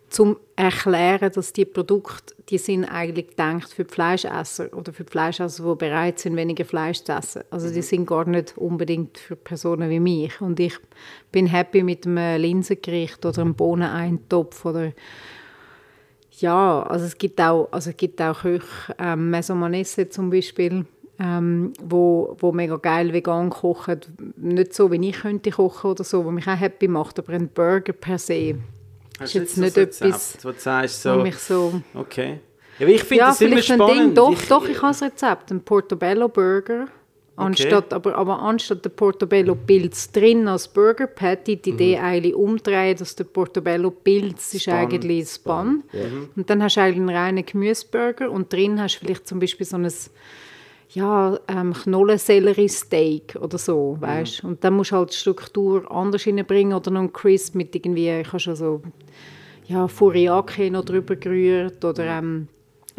zum 0.09 0.37
erklären, 0.55 1.31
dass 1.33 1.53
die 1.53 1.65
Produkte, 1.65 2.33
die 2.49 2.57
sind 2.57 2.85
eigentlich 2.85 3.29
gedacht 3.29 3.71
für 3.71 3.83
die 3.83 3.93
Fleischesser 3.93 4.73
oder 4.73 4.91
für 4.91 5.03
die 5.03 5.11
Fleischesser, 5.11 5.63
die 5.63 5.75
bereit 5.77 6.19
sind, 6.19 6.35
weniger 6.35 6.65
Fleisch 6.65 7.03
zu 7.03 7.13
essen. 7.13 7.43
Also 7.49 7.71
die 7.71 7.81
sind 7.81 8.05
gar 8.05 8.25
nicht 8.25 8.57
unbedingt 8.57 9.17
für 9.17 9.35
Personen 9.35 9.89
wie 9.89 9.99
mich. 9.99 10.41
Und 10.41 10.59
ich 10.59 10.77
bin 11.31 11.45
happy 11.45 11.83
mit 11.83 12.05
einem 12.05 12.41
Linsengericht 12.41 13.25
oder 13.25 13.41
einem 13.41 13.55
Bohneneintopf 13.55 14.65
oder 14.65 14.91
ja, 16.31 16.83
also 16.83 17.05
es 17.05 17.17
gibt 17.17 17.39
auch, 17.41 17.67
also 17.71 17.89
es 17.89 17.97
gibt 17.97 18.21
auch 18.21 18.41
Köche, 18.41 18.95
ähm, 18.97 19.29
Maison 19.29 19.59
Manesse 19.59 20.07
zum 20.09 20.29
Beispiel, 20.29 20.85
ähm, 21.19 21.73
wo, 21.83 22.37
wo 22.39 22.53
mega 22.53 22.77
geil 22.77 23.11
vegan 23.11 23.49
kochen. 23.49 23.99
Nicht 24.37 24.73
so, 24.73 24.89
wie 24.91 25.09
ich 25.09 25.19
könnte 25.19 25.51
kochen 25.51 25.91
oder 25.91 26.03
so, 26.05 26.23
wo 26.23 26.31
mich 26.31 26.47
auch 26.47 26.59
happy 26.59 26.87
macht, 26.87 27.19
aber 27.19 27.33
ein 27.33 27.49
Burger 27.49 27.91
per 27.91 28.17
se 28.17 28.55
Hast 29.19 29.29
ist 29.29 29.33
jetzt 29.33 29.55
so 29.55 29.61
nicht 29.61 29.77
ein 29.77 29.83
etwas, 29.83 30.01
Rezept, 30.01 30.45
wo 30.45 30.51
du 30.51 30.59
sagst, 30.59 31.01
so, 31.01 31.15
mich 31.17 31.37
so... 31.37 31.81
okay. 31.93 32.39
Ja, 32.79 32.87
ich 32.87 33.03
finde 33.03 33.23
Ja, 33.23 33.27
das 33.27 33.41
immer 33.41 33.49
vielleicht 33.57 33.71
ein 33.71 33.77
spannend. 33.77 33.99
Ding, 33.99 34.13
doch, 34.15 34.31
ich, 34.31 34.47
doch, 34.47 34.67
ich 34.67 34.81
habe 34.81 34.87
das 34.87 35.01
Rezept, 35.01 35.51
ein 35.51 35.61
Portobello 35.61 36.29
Burger. 36.29 36.87
Anstatt, 37.35 37.93
aber, 37.93 38.15
aber 38.15 38.39
anstatt 38.39 38.83
der 38.83 38.89
Portobello 38.89 39.55
Pilz 39.55 40.11
drin 40.11 40.45
als 40.49 40.67
Burger 40.67 41.07
Patty, 41.07 41.55
die 41.55 41.69
Idee 41.69 41.97
eigentlich 41.97 42.35
umdrehen, 42.35 42.97
dass 42.97 43.15
der 43.15 43.23
Portobello 43.23 43.91
Pilz 43.91 44.53
ist 44.53 44.67
eigentlich 44.67 45.21
das 45.23 45.39
Bun. 45.39 45.83
Und 46.35 46.49
dann 46.49 46.61
hast 46.61 46.75
du 46.75 46.81
eigentlich 46.81 46.97
einen 46.97 47.09
reinen 47.09 47.45
Gemüseburger 47.45 48.29
und 48.29 48.51
drin 48.51 48.81
hast 48.81 48.95
du 48.95 49.05
vielleicht 49.05 49.25
zum 49.25 49.39
Beispiel 49.39 49.65
so 49.65 49.77
ein 49.77 49.87
ja, 50.91 51.39
ähm, 51.47 51.73
Knollensellerie-Steak 51.73 53.37
oder 53.39 53.57
so, 53.57 53.97
weißt? 53.99 54.43
Und 54.43 54.63
dann 54.63 54.73
musst 54.73 54.91
du 54.91 54.95
halt 54.95 55.11
die 55.11 55.17
Struktur 55.17 55.89
anders 55.91 56.25
reinbringen 56.25 56.73
oder 56.73 56.89
noch 56.89 57.01
ein 57.01 57.13
Crisp 57.13 57.55
mit 57.55 57.75
irgendwie, 57.75 58.23
kannst 58.23 58.47
du 58.47 58.55
so 58.55 58.81
ja, 59.67 59.87
Furiake 59.87 60.71
noch 60.71 60.83
drüber 60.83 61.15
gerührt 61.15 61.85
oder 61.85 62.05
ähm, 62.05 62.47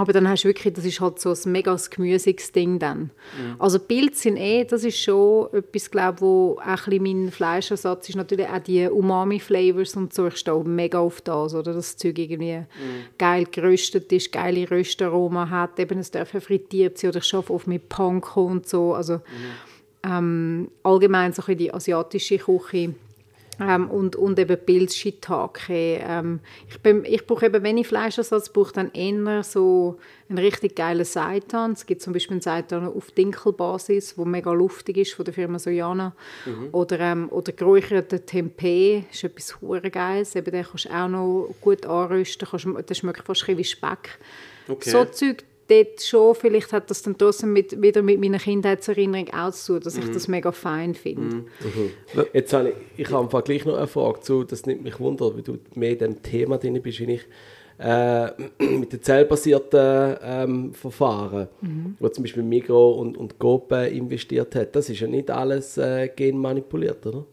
aber 0.01 0.15
dann 0.15 0.27
hast 0.27 0.45
du 0.45 0.49
wirklich, 0.49 0.73
das 0.73 0.87
ist 0.87 0.99
halt 1.03 1.21
so 1.21 1.31
ein 1.31 1.53
mega 1.53 1.77
gemüsiges 1.91 2.53
Ding 2.53 2.79
dann. 2.79 3.11
Also 3.59 3.79
Pilze 3.79 4.23
sind 4.23 4.39
eh, 4.39 4.65
das 4.65 4.83
ist 4.83 4.97
schon 4.97 5.53
etwas, 5.53 5.91
glaube 5.91 6.23
wo 6.23 6.59
auch 6.59 6.67
ein 6.67 6.77
bisschen 6.77 7.03
mein 7.03 7.31
Fleischersatz 7.31 8.09
ist, 8.09 8.15
natürlich 8.15 8.49
auch 8.49 8.61
die 8.61 8.87
Umami-Flavors 8.87 9.97
und 9.97 10.15
so, 10.15 10.29
ich 10.29 10.37
stehe 10.37 10.65
mega 10.65 11.01
auf 11.01 11.21
das, 11.21 11.55
oder, 11.55 11.75
dass 11.75 11.89
das 11.89 11.97
Zeug 11.99 12.19
irgendwie 12.19 12.63
geil 13.19 13.47
geröstet 13.51 14.11
ist, 14.11 14.33
geile 14.33 14.71
Röstaroma 14.71 15.51
hat, 15.51 15.79
eben 15.79 15.99
es 15.99 16.11
darf 16.11 16.33
ja 16.33 16.41
frittiert 16.41 16.97
sein 16.97 17.11
oder 17.11 17.19
ich 17.19 17.35
arbeite 17.35 17.53
oft 17.53 17.67
mit 17.67 17.91
Panko 17.91 18.47
und 18.47 18.67
so, 18.67 18.95
also 18.95 19.21
ähm, 20.03 20.71
allgemein 20.83 21.35
so 21.35 21.43
ein 21.43 21.45
bisschen 21.45 21.59
die 21.59 21.75
asiatische 21.75 22.39
Küche 22.39 22.95
ähm, 23.61 23.91
und, 23.91 24.17
und 24.17 24.39
eben 24.39 24.57
Pilz, 24.65 24.95
Shiitake. 24.95 26.01
Ähm, 26.03 26.41
ich, 26.69 26.81
bin, 26.81 27.05
ich 27.05 27.27
brauche 27.27 27.47
eben, 27.47 27.63
wenn 27.63 27.79
ich 27.79 27.87
Fleischersatz 27.87 28.49
brauche, 28.49 28.73
dann 28.73 28.91
eher 28.93 29.43
so 29.43 29.99
einen 30.29 30.39
richtig 30.39 30.77
geilen 30.77 31.05
Seitan. 31.05 31.73
Es 31.73 31.87
gibt 31.87 32.03
zum 32.03 32.13
Beispiel 32.13 32.35
einen 32.35 32.41
Seitan 32.41 32.87
auf 32.87 33.11
Dinkelbasis, 33.11 34.15
der 34.17 34.25
mega 34.25 34.53
luftig 34.53 34.97
ist, 34.97 35.13
von 35.15 35.25
der 35.25 35.35
Firma 35.35 35.59
Sojana. 35.59 36.15
Oder, 36.73 37.01
ähm, 37.01 37.29
oder 37.31 37.53
geräucherten 37.53 38.25
Tempeh, 38.25 39.05
ist 39.11 39.25
etwas 39.25 39.61
hure 39.61 39.91
Geiles. 39.91 40.35
Eben, 40.37 40.51
den 40.51 40.65
kannst 40.65 40.87
du 40.87 40.91
auch 40.91 41.09
noch 41.09 41.55
gut 41.61 41.85
anrösten, 41.85 42.49
kannst, 42.51 42.67
das 42.87 42.99
schmeckt 42.99 43.25
fast 43.25 43.47
wie 43.49 43.65
Speck. 43.65 44.19
Okay. 44.69 44.91
So 44.91 45.05
Zeug, 45.05 45.45
dort 45.71 46.03
schon, 46.03 46.35
vielleicht 46.35 46.73
hat 46.73 46.91
das 46.91 47.03
dann 47.03 47.17
trotzdem 47.17 47.53
mit, 47.53 47.81
wieder 47.81 48.03
mit 48.03 48.21
meiner 48.21 48.39
Kindheitserinnerung 48.39 49.29
auch 49.33 49.53
zu 49.53 49.75
tun, 49.75 49.83
dass 49.85 49.97
ich 49.97 50.11
das 50.11 50.29
mega 50.29 50.53
fein 50.53 50.95
finde. 50.95 51.45
Jetzt 52.33 52.53
habe 52.53 52.71
ich, 52.71 53.07
ich 53.07 53.11
habe 53.11 53.43
gleich 53.43 53.65
noch 53.65 53.77
eine 53.77 53.87
Frage 53.87 54.21
zu, 54.21 54.45
das 54.45 54.67
nimmt 54.67 54.83
mich 54.83 54.99
wunder, 54.99 55.37
wie 55.37 55.43
du 55.43 55.59
mehr 55.75 55.93
in 55.93 55.99
dem 55.99 56.23
Thema 56.23 56.59
drin 56.59 56.81
bist, 56.83 57.01
wie 57.01 57.15
ich, 57.15 57.27
äh, 57.79 58.31
mit 58.59 58.93
den 58.93 59.03
zellbasierten 59.03 60.17
ähm, 60.23 60.75
Verfahren, 60.75 61.49
wo 61.99 62.09
zum 62.09 62.25
Beispiel 62.25 62.43
Migro 62.43 62.93
und, 62.93 63.17
und 63.17 63.39
Coop 63.39 63.73
investiert 63.73 64.55
hat, 64.55 64.75
das 64.77 64.91
ist 64.91 65.01
ja 65.01 65.07
nicht 65.07 65.31
alles 65.31 65.79
äh, 65.79 66.09
genmanipuliert, 66.09 67.07
oder? 67.07 67.25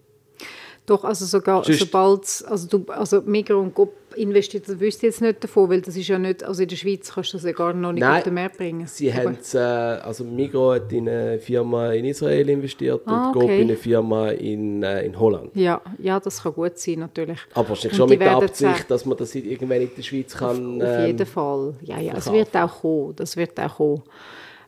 Doch, 0.85 1.03
also 1.03 1.25
sogar, 1.25 1.65
sobald 1.65 2.45
also 2.47 2.67
du, 2.69 2.85
also 2.93 3.21
Migros 3.21 3.61
und 3.61 3.73
Coop 3.73 3.91
investiert, 4.17 4.67
das 4.67 4.79
wüsste 4.79 5.07
ich 5.07 5.13
jetzt 5.13 5.21
nicht 5.21 5.43
davon, 5.43 5.69
weil 5.69 5.81
das 5.81 5.95
ist 5.95 6.07
ja 6.07 6.17
nicht, 6.19 6.43
also 6.43 6.61
in 6.63 6.69
der 6.69 6.75
Schweiz 6.75 7.11
kannst 7.13 7.33
du 7.33 7.37
das 7.37 7.45
ja 7.45 7.51
gar 7.51 7.73
noch 7.73 7.91
nicht 7.91 8.03
auf 8.03 8.23
den 8.23 8.33
Markt 8.33 8.57
bringen. 8.57 8.85
sie 8.87 9.11
Aber- 9.11 9.23
haben 9.29 9.37
äh, 9.53 9.57
also 9.57 10.23
Migro 10.23 10.73
hat 10.73 10.91
in 10.91 11.07
eine 11.07 11.39
Firma 11.39 11.91
in 11.93 12.05
Israel 12.05 12.49
investiert 12.49 13.01
Ah, 13.05 13.27
und 13.27 13.33
Coop 13.33 13.43
okay. 13.43 13.61
in 13.61 13.67
eine 13.69 13.77
Firma 13.77 14.29
in, 14.29 14.83
äh, 14.83 15.05
in 15.05 15.19
Holland. 15.19 15.51
Ja, 15.55 15.81
ja, 15.99 16.19
das 16.19 16.43
kann 16.43 16.53
gut 16.53 16.77
sein, 16.77 16.99
natürlich. 16.99 17.39
Aber 17.53 17.69
wahrscheinlich 17.69 17.97
schon 17.97 18.09
mit 18.09 18.21
der 18.21 18.35
Absicht, 18.37 18.89
dass 18.89 19.05
man 19.05 19.17
das 19.17 19.33
irgendwann 19.35 19.81
in 19.81 19.89
der 19.95 20.03
Schweiz 20.03 20.35
kann. 20.35 20.81
Auf 20.81 21.05
jeden 21.05 21.19
ähm, 21.19 21.25
Fall. 21.25 21.73
Ja, 21.83 21.99
ja, 21.99 22.13
es 22.17 22.23
verkaufen. 22.25 22.33
wird 22.33 22.55
auch 22.57 22.81
kommen. 22.81 23.15
Das 23.15 23.37
wird 23.37 23.59
auch 23.59 23.75
kommen. 23.77 24.03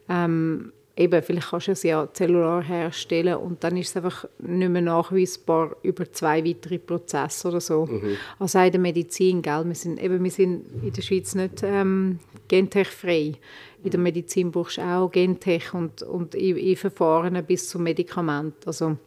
Ähm, 0.10 0.74
eben, 1.00 1.24
vielleicht 1.24 1.50
kannst 1.50 1.68
du 1.68 1.72
es 1.72 1.84
ja 1.84 2.08
zellular 2.12 2.62
herstellen 2.62 3.38
und 3.38 3.64
dann 3.64 3.78
ist 3.78 3.90
es 3.90 3.96
einfach 3.96 4.26
nicht 4.40 4.70
mehr 4.70 4.82
nachweisbar 4.82 5.78
über 5.82 6.12
zwei 6.12 6.44
weitere 6.46 6.78
Prozesse 6.78 7.48
oder 7.48 7.62
so. 7.62 7.86
Mhm. 7.86 8.18
Also 8.38 8.60
auch 8.60 8.66
in 8.66 8.72
der 8.72 8.82
Medizin, 8.82 9.42
gell? 9.42 9.64
Wir, 9.66 9.76
sind, 9.76 10.02
eben, 10.04 10.22
wir 10.22 10.32
sind 10.32 10.66
in 10.84 10.92
der 10.92 11.02
Schweiz 11.02 11.34
nicht 11.36 11.64
ähm, 11.64 12.20
gentechfrei. 12.50 13.34
In 13.82 13.92
der 13.92 14.00
Medizin 14.00 14.52
brauchst 14.52 14.78
du 14.78 14.82
auch 14.82 15.10
Gentech 15.10 15.74
und, 15.74 16.04
und 16.04 16.36
in, 16.36 16.58
in 16.58 16.76
Verfahren 16.76 17.42
bis 17.46 17.70
zum 17.70 17.84
Medikament. 17.84 18.56
Also 18.66 18.98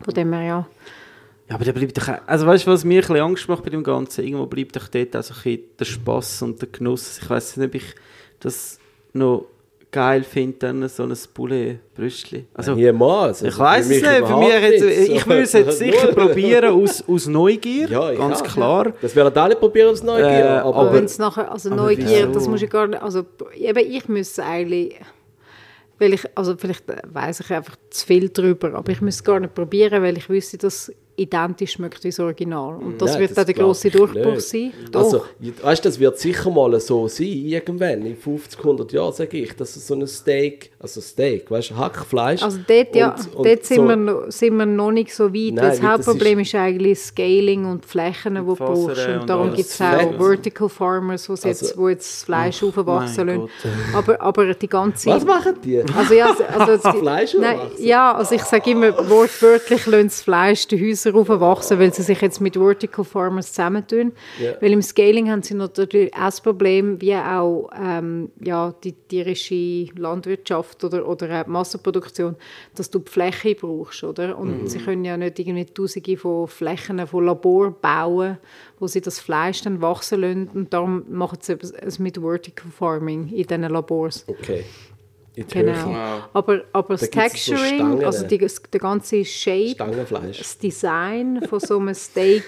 von 0.00 0.14
dem 0.14 0.32
her 0.32 0.42
ja. 0.42 0.68
Ja, 1.50 1.56
aber 1.56 1.66
da 1.66 1.72
bleibt 1.72 1.98
doch, 1.98 2.08
also 2.26 2.46
weißt 2.46 2.66
du, 2.66 2.70
was 2.70 2.84
mir 2.84 2.94
ein 2.94 3.00
bisschen 3.00 3.22
Angst 3.22 3.48
macht 3.50 3.64
bei 3.64 3.68
dem 3.68 3.82
Ganzen? 3.82 4.24
Irgendwo 4.24 4.46
bleibt 4.46 4.76
doch 4.76 4.88
dort 4.88 5.14
auch 5.14 5.22
so 5.22 5.34
ein 5.34 5.42
bisschen 5.42 5.62
der 5.78 5.84
Spass 5.84 6.40
und 6.40 6.62
der 6.62 6.70
Genuss. 6.70 7.18
Ich 7.22 7.28
weiß 7.28 7.58
nicht, 7.58 7.68
ob 7.68 7.74
ich 7.74 7.94
das 8.40 8.78
noch 9.12 9.44
geil 9.94 10.24
finde, 10.24 10.56
dann 10.58 10.88
so 10.88 11.04
ein 11.04 11.14
Poulet-Brüstchen. 11.32 12.46
Also, 12.52 12.74
Niemals. 12.74 13.40
ich 13.42 13.46
Also 13.48 13.58
weiß 13.60 13.86
für 13.86 13.94
es 13.94 14.02
nicht, 14.02 14.26
für 14.26 14.36
mich 14.38 14.48
jetzt, 14.48 15.08
ich 15.08 15.26
würde 15.26 15.42
es 15.42 15.52
jetzt 15.52 15.78
sicher 15.78 16.04
Null. 16.06 16.14
probieren 16.14 16.64
aus, 16.82 17.04
aus 17.08 17.26
Neugier, 17.28 17.88
Ja, 17.88 18.10
ja. 18.10 18.18
ganz 18.18 18.42
klar. 18.42 18.92
Das 19.00 19.14
werden 19.14 19.36
alle 19.38 19.54
probieren 19.56 19.90
aus 19.90 20.02
Neugier. 20.02 20.26
Äh, 20.26 20.42
aber, 20.58 20.74
aber- 20.76 20.92
wenn 20.92 21.04
es 21.04 21.18
nachher, 21.18 21.50
also 21.50 21.70
aber 21.70 21.76
Neugier, 21.82 22.06
wieso? 22.28 22.32
das 22.32 22.48
muss 22.48 22.60
ich 22.62 22.70
gar 22.70 22.86
nicht, 22.88 23.00
also 23.02 23.24
eben 23.54 23.78
ich 23.78 24.08
müsste 24.08 24.44
eigentlich, 24.44 24.96
weil 26.00 26.14
ich, 26.14 26.24
also 26.34 26.56
vielleicht 26.58 26.84
weiß 27.12 27.40
ich 27.40 27.52
einfach 27.52 27.76
zu 27.90 28.04
viel 28.06 28.28
drüber, 28.30 28.74
aber 28.74 28.90
ich 28.90 29.00
müsste 29.00 29.20
es 29.20 29.24
gar 29.24 29.38
nicht 29.38 29.54
probieren, 29.54 30.02
weil 30.02 30.18
ich 30.18 30.28
wüsste, 30.28 30.58
dass 30.58 30.92
identisch 31.16 31.72
schmeckt 31.72 32.02
wie 32.04 32.08
das 32.08 32.18
Original. 32.20 32.76
Und 32.76 33.00
das 33.00 33.12
Nein, 33.12 33.20
wird 33.20 33.30
das 33.32 33.38
auch 33.38 33.44
der 33.44 33.54
ich 33.90 33.92
Durchbruch 33.92 34.34
nicht. 34.34 34.42
sein. 34.48 34.72
Doch. 34.90 35.04
Also, 35.04 35.24
weißt 35.62 35.84
du, 35.84 35.88
das 35.88 36.00
wird 36.00 36.18
sicher 36.18 36.50
mal 36.50 36.78
so 36.80 37.08
sein, 37.08 37.26
irgendwann, 37.26 38.04
in 38.04 38.16
50, 38.16 38.58
100 38.58 38.92
Jahren, 38.92 39.12
sage 39.12 39.36
ich, 39.38 39.54
dass 39.54 39.76
es 39.76 39.86
so 39.86 39.94
ein 39.94 40.06
Steak, 40.06 40.70
also 40.80 41.00
Steak, 41.00 41.50
weißt 41.50 41.70
du, 41.70 41.76
Hackfleisch. 41.76 42.42
Also 42.42 42.58
dort, 42.66 42.94
ja, 42.96 43.10
und- 43.14 43.34
und 43.36 43.46
dort 43.46 43.64
sind, 43.64 43.76
so- 43.76 43.88
wir 43.88 43.96
noch, 43.96 44.24
sind 44.30 44.56
wir 44.56 44.66
noch 44.66 44.90
nicht 44.90 45.14
so 45.14 45.24
weit. 45.32 45.54
Nein, 45.54 45.54
das 45.56 45.82
Hauptproblem 45.82 46.40
ist, 46.40 46.54
eigentlich 46.54 46.98
Scaling 46.98 47.64
und 47.66 47.84
Flächen, 47.86 48.34
die 48.34 48.40
du 48.40 48.54
brauchst. 48.56 49.06
und 49.06 49.20
Und 49.20 49.30
darum 49.30 49.48
gibt 49.54 49.68
es 49.68 49.80
auch 49.80 50.16
Vertical 50.18 50.68
Farmers, 50.68 51.28
wo's 51.28 51.44
jetzt, 51.44 51.62
Also- 51.62 51.76
wo 51.78 51.88
jetzt 51.88 52.10
das 52.12 52.22
Fleisch 52.24 52.62
aufwachsen 52.62 53.26
mein 53.26 53.38
lassen. 53.40 53.50
Aber, 53.94 54.20
aber 54.20 54.54
die 54.54 54.68
ganze... 54.68 55.10
Was 55.10 55.24
machen 55.24 55.54
die? 55.64 55.80
Also 55.96 56.14
ja, 56.14 56.34
also 56.58 56.90
die, 56.92 56.98
Fleisch 56.98 57.34
nein, 57.34 57.58
aufwachsen? 57.58 57.84
Ja, 57.86 58.14
also 58.14 58.34
ich 58.34 58.42
sage 58.42 58.70
immer, 58.70 58.92
wortwörtlich 59.10 59.86
lassen 59.86 60.08
das 60.08 60.22
Fleisch 60.22 60.66
die 60.68 60.80
Häuser 60.80 61.03
grösser 61.12 61.34
aufwachsen, 61.34 61.78
weil 61.78 61.92
sie 61.92 62.02
sich 62.02 62.20
jetzt 62.20 62.40
mit 62.40 62.54
Vertical 62.54 63.04
Farmers 63.04 63.52
zusammentun. 63.52 64.12
Yeah. 64.40 64.56
Weil 64.60 64.72
im 64.72 64.82
Scaling 64.82 65.30
haben 65.30 65.42
sie 65.42 65.54
natürlich 65.54 66.12
auch 66.14 66.26
das 66.26 66.40
Problem, 66.40 67.00
wie 67.00 67.14
auch 67.14 67.70
ähm, 67.80 68.30
ja, 68.40 68.74
die 68.82 68.92
tierische 68.92 69.86
Landwirtschaft 69.96 70.82
oder, 70.84 71.06
oder 71.06 71.46
Massenproduktion, 71.46 72.36
dass 72.74 72.90
du 72.90 72.98
die 72.98 73.10
Fläche 73.10 73.54
brauchst. 73.54 74.04
Oder? 74.04 74.38
Und 74.38 74.62
mhm. 74.62 74.66
sie 74.66 74.78
können 74.78 75.04
ja 75.04 75.16
nicht 75.16 75.38
irgendwie 75.38 75.66
tausende 75.66 76.16
von 76.16 76.48
Flächen 76.48 77.06
von 77.06 77.24
Labor 77.24 77.70
bauen, 77.70 78.38
wo 78.78 78.86
sie 78.86 79.00
das 79.00 79.20
Fleisch 79.20 79.62
dann 79.62 79.80
wachsen 79.80 80.20
lassen. 80.20 80.48
Und 80.54 80.72
darum 80.72 81.04
machen 81.08 81.38
sie 81.40 81.56
es 81.80 81.98
mit 81.98 82.18
Vertical 82.18 82.70
Farming 82.70 83.28
in 83.28 83.46
diesen 83.46 83.62
Labors. 83.62 84.24
Okay 84.28 84.64
genau. 85.34 85.72
Wow. 85.72 86.28
Aber, 86.32 86.60
aber 86.72 86.96
das 86.96 87.10
Texturing, 87.10 88.00
so 88.00 88.06
also 88.06 88.26
die, 88.26 88.38
der 88.38 88.80
ganze 88.80 89.24
Shape, 89.24 89.74
das 89.76 90.58
Design 90.58 91.40
von 91.48 91.60
so 91.60 91.78
einem 91.78 91.94
Steak, 91.94 92.44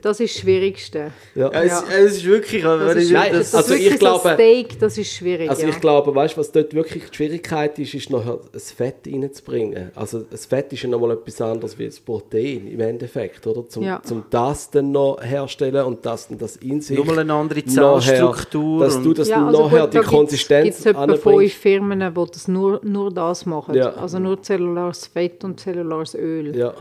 das 0.00 0.20
ist 0.20 0.34
das 0.34 0.42
Schwierigste. 0.42 1.10
Ja. 1.34 1.52
ja. 1.52 1.62
Es, 1.62 1.82
es, 1.82 2.16
ist 2.16 2.24
wirklich, 2.24 2.62
das 2.62 2.96
ist, 2.96 3.10
nein, 3.10 3.32
das, 3.32 3.54
also 3.54 3.70
wirklich 3.70 3.94
ich 3.94 3.98
glaube, 3.98 4.28
so 4.28 4.34
Steak, 4.34 4.78
das 4.78 4.98
ist 4.98 5.12
schwierig. 5.12 5.50
Also 5.50 5.62
ja. 5.62 5.68
ich 5.68 5.80
glaube, 5.80 6.14
weißt, 6.14 6.36
was 6.38 6.52
dort 6.52 6.74
wirklich 6.74 7.04
die 7.10 7.16
Schwierigkeit 7.16 7.78
ist, 7.78 7.94
ist 7.94 8.10
nachher 8.10 8.38
das 8.52 8.70
Fett 8.70 9.06
reinzubringen. 9.06 9.90
Also 9.94 10.20
das 10.20 10.46
Fett 10.46 10.72
ist 10.72 10.82
ja 10.82 10.88
nochmal 10.88 11.12
etwas 11.12 11.40
anderes 11.40 11.78
wie 11.78 11.86
das 11.86 11.98
Protein 11.98 12.68
im 12.68 12.80
Endeffekt, 12.80 13.46
oder? 13.46 13.68
Zum, 13.68 13.82
ja. 13.82 14.00
zum 14.02 14.24
das 14.30 14.70
dann 14.70 14.92
noch 14.92 15.22
herstellen 15.22 15.84
und 15.84 16.06
das 16.06 16.28
dann 16.28 16.38
das 16.38 16.56
in 16.56 16.80
sich. 16.80 16.96
Nochmal 16.96 17.18
eine 17.20 17.32
andere 17.32 17.64
Zellstruktur. 17.64 18.80
Dass 18.80 19.02
du 19.02 19.12
das 19.12 19.28
ja, 19.28 19.46
also 19.46 19.64
nachher 19.64 19.86
gut, 19.86 19.94
die 19.94 19.98
Konsistenz 19.98 20.64
gibt 20.64 20.78
es 20.78 20.86
etwa 20.86 21.16
fünf 21.16 21.52
Firmen, 21.54 22.00
die 22.00 22.27
das 22.30 22.48
nur, 22.48 22.80
nur 22.84 23.12
das 23.12 23.46
machen. 23.46 23.74
Ja. 23.74 23.90
Also 23.90 24.18
nur 24.18 24.42
zellulares 24.42 25.06
Fett 25.06 25.44
und 25.44 25.60
zellulares 25.60 26.14
Öl. 26.14 26.56
Ja. 26.56 26.74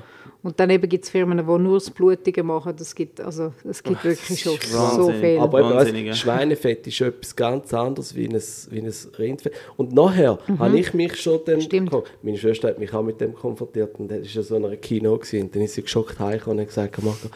Und 0.43 0.60
dann 0.60 0.70
eben 0.70 0.88
gibt 0.88 1.04
es 1.04 1.10
Firmen, 1.10 1.39
die 1.39 1.43
nur 1.43 1.74
das 1.74 1.89
Blutige 1.89 2.43
machen. 2.43 2.74
Das 2.78 2.93
gibt, 2.95 3.20
also, 3.20 3.54
es 3.70 3.84
gibt 3.84 3.98
Ach, 4.00 4.04
wirklich 4.06 4.39
schon 4.39 4.58
so 4.62 5.12
viel. 5.12 5.39
Aber 5.39 5.60
eben, 5.60 6.10
weißt, 6.10 6.18
Schweinefett 6.20 6.88
ist 6.88 7.02
etwas 7.02 7.36
ganz 7.36 7.74
anderes 7.74 8.16
wie 8.16 8.30
ein, 8.30 8.41
wie 8.70 8.80
ein 8.80 8.93
Rindfett. 9.18 9.54
Und 9.76 9.93
nachher 9.93 10.39
mhm. 10.48 10.60
habe 10.60 10.80
ich 10.80 10.93
mich 10.93 11.20
schon 11.20 11.43
dem... 11.45 11.60
Stimmt. 11.60 11.91
Meine 12.22 12.38
Schwester 12.38 12.70
hat 12.70 12.80
mich 12.80 12.93
auch 12.93 13.04
mit 13.04 13.20
dem 13.20 13.34
konfrontiert 13.34 14.00
und 14.00 14.10
das 14.10 14.20
war 14.20 14.26
ja 14.26 14.41
so 14.41 14.56
in 14.56 14.66
einem 14.66 14.80
Kino. 14.80 15.18
Gewesen. 15.18 15.43
Und 15.43 15.56
dann 15.56 15.64
ist 15.64 15.74
sie 15.74 15.82
geschockt 15.82 16.20
heimgekommen 16.20 16.60
und 16.60 16.62
hat 16.62 16.68
gesagt, 16.70 17.04
Marco, 17.04 17.28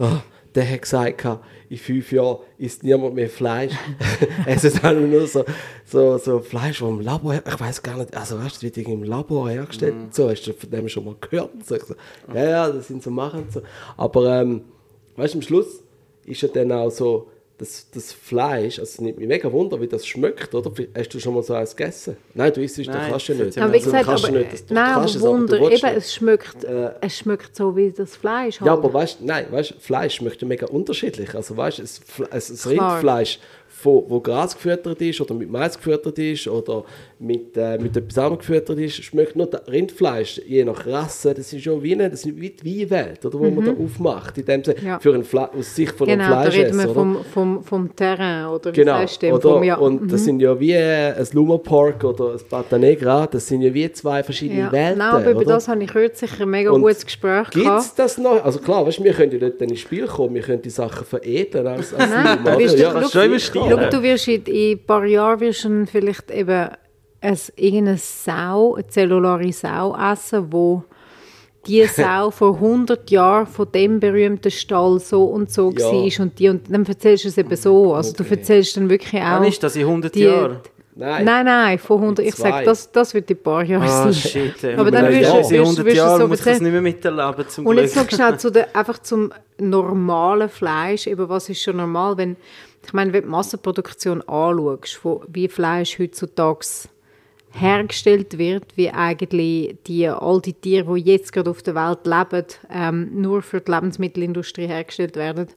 oh, 0.00 0.20
der 0.54 0.70
hat 0.70 0.82
gesagt, 0.82 1.26
in 1.68 1.76
fünf 1.76 2.12
Jahren 2.12 2.38
isst 2.56 2.82
niemand 2.82 3.14
mehr 3.14 3.28
Fleisch. 3.28 3.72
es 4.46 4.64
ist 4.64 4.82
halt 4.82 5.00
nur 5.00 5.26
so, 5.26 5.44
so, 5.84 6.18
so 6.18 6.40
Fleisch, 6.40 6.80
das 6.80 6.88
im 6.88 7.00
Labor, 7.00 7.34
ich 7.34 7.60
weiß 7.60 7.82
gar 7.82 7.98
nicht, 7.98 8.16
also 8.16 8.38
weißt 8.38 8.62
du, 8.62 8.66
wie 8.66 8.70
die 8.70 8.82
im 8.82 9.02
Labor 9.02 9.50
hergestellt 9.50 9.94
mm. 9.94 10.08
so, 10.10 10.30
hast 10.30 10.46
du 10.46 10.52
von 10.52 10.70
dem 10.70 10.88
schon 10.88 11.04
mal 11.04 11.16
gehört? 11.20 11.50
So, 11.64 11.76
so, 11.76 11.94
ja, 12.34 12.44
ja, 12.44 12.70
das 12.70 12.88
sind 12.88 13.02
so 13.02 13.10
machen 13.10 13.46
so. 13.50 13.62
Aber 13.96 14.40
ähm, 14.40 14.62
weißt 15.16 15.34
du, 15.34 15.38
am 15.38 15.42
Schluss 15.42 15.82
ist 16.24 16.40
ja 16.40 16.48
dann 16.48 16.72
auch 16.72 16.90
so, 16.90 17.28
das, 17.58 17.90
das 17.90 18.12
Fleisch, 18.12 18.78
also 18.78 18.88
es 18.88 19.00
nimmt 19.00 19.18
mich 19.18 19.26
mega 19.26 19.50
Wunder, 19.50 19.80
wie 19.80 19.88
das 19.88 20.06
schmeckt, 20.06 20.54
oder? 20.54 20.70
Hast 20.96 21.12
du 21.12 21.18
schon 21.18 21.34
mal 21.34 21.42
so 21.42 21.54
eins 21.54 21.74
gegessen? 21.74 22.16
Nein, 22.32 22.52
du 22.52 22.62
isst 22.62 22.78
es, 22.78 22.86
dann 22.86 23.10
kannst 23.10 23.28
du 23.28 23.34
nicht. 23.34 23.58
Aber 23.58 23.72
wie 23.72 23.76
also, 23.76 23.90
gesagt, 23.90 24.08
aber, 24.08 24.30
nicht, 24.30 24.52
das, 24.52 24.64
nein, 24.70 24.94
aber 24.94 25.04
es, 25.04 25.20
Wunder, 25.20 25.56
aber 25.56 25.72
eben, 25.72 25.86
es 25.96 26.14
schmeckt, 26.14 26.62
äh, 26.62 26.90
es 27.00 27.18
schmeckt 27.18 27.56
so 27.56 27.76
wie 27.76 27.90
das 27.90 28.16
Fleisch. 28.16 28.60
Halt. 28.60 28.66
Ja, 28.66 28.74
aber 28.74 28.94
weißt, 28.94 29.22
nein, 29.22 29.46
weißt, 29.50 29.74
Fleisch 29.80 30.14
schmeckt 30.14 30.40
mega 30.42 30.66
unterschiedlich. 30.66 31.34
Also 31.34 31.56
weißt, 31.56 31.80
es, 31.80 32.00
es, 32.30 32.48
das 32.48 32.66
Rindfleisch 32.68 33.40
wo, 33.82 34.04
wo 34.08 34.20
Gras 34.20 34.54
gefüttert 34.54 35.00
ist 35.00 35.20
oder 35.20 35.34
mit 35.34 35.50
Mais 35.50 35.76
gefüttert 35.76 36.18
ist 36.18 36.48
oder 36.48 36.84
mit, 37.20 37.56
äh, 37.56 37.78
mit 37.78 37.96
etwas 37.96 38.18
anderem 38.18 38.38
gefüttert 38.38 38.78
ist, 38.78 39.02
schmeckt 39.02 39.34
nur 39.34 39.46
das 39.46 39.66
Rindfleisch, 39.68 40.40
je 40.46 40.64
nach 40.64 40.86
Rasse, 40.86 41.34
das 41.34 41.52
ist 41.52 41.64
schon 41.64 41.82
wie 41.82 41.94
eine, 41.94 42.10
das 42.10 42.24
ist 42.24 42.40
wie 42.40 42.50
die 42.50 42.86
oder, 42.86 43.38
wo 43.38 43.44
mhm. 43.44 43.56
man 43.56 43.64
da 43.64 43.72
aufmacht, 43.72 44.38
in 44.38 44.44
dem 44.44 44.62
Sinne, 44.62 44.76
ja. 44.84 44.98
für 45.00 45.14
ein 45.14 45.24
Fle 45.24 45.52
aus 45.52 45.74
Sicht 45.74 45.92
von 45.92 46.06
genau, 46.06 46.24
einem 46.24 46.32
Fleischesser. 46.32 46.70
Genau, 46.70 46.82
da 46.82 46.88
reden 46.88 46.88
wir 46.88 46.94
vom, 46.94 47.24
vom, 47.24 47.62
vom 47.64 47.96
Terrain, 47.96 48.46
oder 48.46 48.70
wie 48.70 48.76
genau, 48.76 48.94
heißt 48.94 49.22
oder, 49.24 49.40
vom, 49.40 49.62
ja. 49.64 49.76
Und 49.76 50.02
mhm. 50.02 50.08
das 50.08 50.24
sind 50.24 50.40
ja 50.40 50.58
wie 50.60 50.76
ein 50.76 51.26
Luma 51.32 51.58
Park 51.58 52.04
oder 52.04 52.32
ein 52.32 52.40
Pata 52.48 52.78
Negra, 52.78 53.26
das 53.26 53.48
sind 53.48 53.62
ja 53.62 53.74
wie 53.74 53.90
zwei 53.92 54.22
verschiedene 54.22 54.60
ja. 54.60 54.72
Welten. 54.72 54.98
Nein, 54.98 55.14
aber 55.14 55.30
über 55.30 55.44
das 55.44 55.66
habe 55.66 55.82
ich 55.82 55.90
kürzlich 55.90 56.40
ein 56.40 56.48
mega 56.48 56.70
und 56.70 56.82
gutes 56.82 57.04
Gespräch 57.04 57.50
Gibt 57.50 57.66
es 57.66 57.94
das 57.94 58.18
noch? 58.18 58.44
Also 58.44 58.60
klar, 58.60 58.86
weißt, 58.86 59.02
wir 59.02 59.12
können 59.12 59.32
ja 59.32 59.38
dort 59.38 59.60
ins 59.60 59.80
Spiel 59.80 60.06
kommen, 60.06 60.34
wir 60.34 60.42
können 60.42 60.62
die 60.62 60.70
Sachen 60.70 61.04
veredeln 61.04 61.66
als, 61.66 61.92
als 61.94 62.10
Nein, 62.10 62.38
Luma. 62.44 62.60
Ja, 62.60 63.02
schau, 63.08 63.90
du 63.90 64.02
wirst 64.02 64.28
in, 64.28 64.44
in 64.44 64.72
ein 64.72 64.84
paar 64.84 65.04
Jahren 65.04 65.40
wirst 65.40 65.64
du 65.64 65.86
vielleicht 65.86 66.30
eben 66.30 66.68
ein, 67.20 67.38
irgendeine 67.56 67.98
Sau, 67.98 68.74
eine 68.74 68.86
zellulare 68.86 69.52
Sau 69.52 69.96
essen, 69.96 70.52
wo 70.52 70.84
die 71.66 71.84
Sau 71.86 72.30
vor 72.30 72.54
100 72.54 73.10
Jahren 73.10 73.46
von 73.46 73.70
dem 73.72 74.00
berühmten 74.00 74.50
Stall 74.50 75.00
so 75.00 75.24
und 75.24 75.50
so 75.50 75.70
ja. 75.72 75.86
war 75.86 76.20
und 76.24 76.38
die 76.38 76.48
und 76.48 76.72
dann 76.72 76.84
erzählst 76.84 77.24
du 77.24 77.28
es 77.28 77.38
eben 77.38 77.56
so. 77.56 77.94
Also 77.94 78.10
okay. 78.10 78.24
du 78.24 78.30
erzählst 78.30 78.76
dann 78.76 78.88
wirklich 78.88 79.22
auch... 79.22 79.40
Wann 79.40 79.44
ist 79.44 79.62
das 79.62 79.76
in 79.76 79.82
100 79.82 80.16
Jahren? 80.16 80.60
Nein. 81.00 81.24
nein, 81.24 81.44
nein, 81.44 81.78
von 81.78 82.00
100. 82.00 82.26
Ich 82.26 82.34
sage, 82.34 82.64
das, 82.64 82.90
das 82.90 83.14
wird 83.14 83.30
ein 83.30 83.40
paar 83.40 83.62
Jahre 83.62 83.84
ah, 83.84 84.10
sein. 84.10 84.14
Shit, 84.14 84.64
ey. 84.64 84.74
Aber 84.74 84.90
dann 84.90 85.08
wirst, 85.08 85.52
ja, 85.52 85.84
wirst 85.84 85.96
Jahre 85.96 86.22
so 86.22 86.26
muss 86.26 86.40
ich 86.40 86.44
das 86.44 86.60
nicht 86.60 86.72
mehr 86.72 86.82
miterleben, 86.82 87.48
zum 87.48 87.66
Und 87.66 87.76
jetzt 87.76 87.94
noch 87.94 88.10
schnell 88.10 88.36
zu 88.36 88.50
der, 88.50 88.74
einfach 88.74 88.98
zum 88.98 89.32
normalen 89.58 90.48
Fleisch. 90.48 91.06
Eben, 91.06 91.28
was 91.28 91.48
ist 91.48 91.62
schon 91.62 91.76
normal, 91.76 92.16
wenn 92.16 92.36
ich 92.84 92.92
meine, 92.92 93.12
wenn 93.12 93.20
du 93.20 93.26
die 93.26 93.30
Massenproduktion 93.30 94.22
anschaust, 94.22 95.00
wie 95.28 95.46
Fleisch 95.46 96.00
heutzutage 96.00 96.66
hergestellt 97.50 98.38
wird, 98.38 98.76
wie 98.76 98.90
eigentlich 98.90 99.76
die, 99.86 100.08
all 100.08 100.40
die 100.40 100.52
Tiere, 100.52 100.94
die 100.94 101.10
jetzt 101.10 101.32
gerade 101.32 101.50
auf 101.50 101.62
der 101.62 101.74
Welt 101.74 102.06
leben, 102.06 102.46
ähm, 102.70 103.20
nur 103.20 103.42
für 103.42 103.60
die 103.60 103.70
Lebensmittelindustrie 103.70 104.66
hergestellt 104.66 105.16
werden 105.16 105.48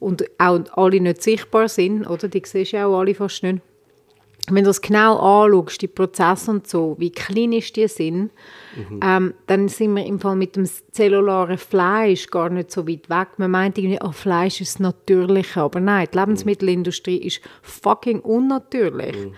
und 0.00 0.24
auch 0.38 0.60
alle 0.74 1.00
nicht 1.00 1.22
sichtbar 1.22 1.68
sind, 1.68 2.06
oder? 2.06 2.28
Die 2.28 2.42
siehst 2.44 2.74
du 2.74 2.86
auch 2.86 2.98
alle 2.98 3.14
fast 3.14 3.42
nicht 3.42 3.62
wenn 4.48 4.64
du 4.64 4.70
das 4.70 4.80
genau 4.80 5.16
anschaust, 5.16 5.80
die 5.80 5.88
Prozesse 5.88 6.50
und 6.50 6.66
so, 6.66 6.96
wie 6.98 7.10
klinisch 7.10 7.72
die 7.72 7.88
sind, 7.88 8.30
mhm. 8.76 9.00
ähm, 9.02 9.34
dann 9.46 9.68
sind 9.68 9.94
wir 9.94 10.04
im 10.04 10.20
Fall 10.20 10.36
mit 10.36 10.56
dem 10.56 10.66
zellularen 10.92 11.56
Fleisch 11.56 12.26
gar 12.26 12.50
nicht 12.50 12.70
so 12.70 12.86
weit 12.86 13.08
weg. 13.08 13.28
Man 13.38 13.50
meint 13.50 13.78
irgendwie, 13.78 13.98
oh, 14.02 14.12
Fleisch 14.12 14.60
ist 14.60 14.80
natürlich, 14.80 15.56
aber 15.56 15.80
nein, 15.80 16.08
die 16.12 16.18
Lebensmittelindustrie 16.18 17.16
ist 17.18 17.40
fucking 17.62 18.20
unnatürlich. 18.20 19.16
Mhm. 19.16 19.34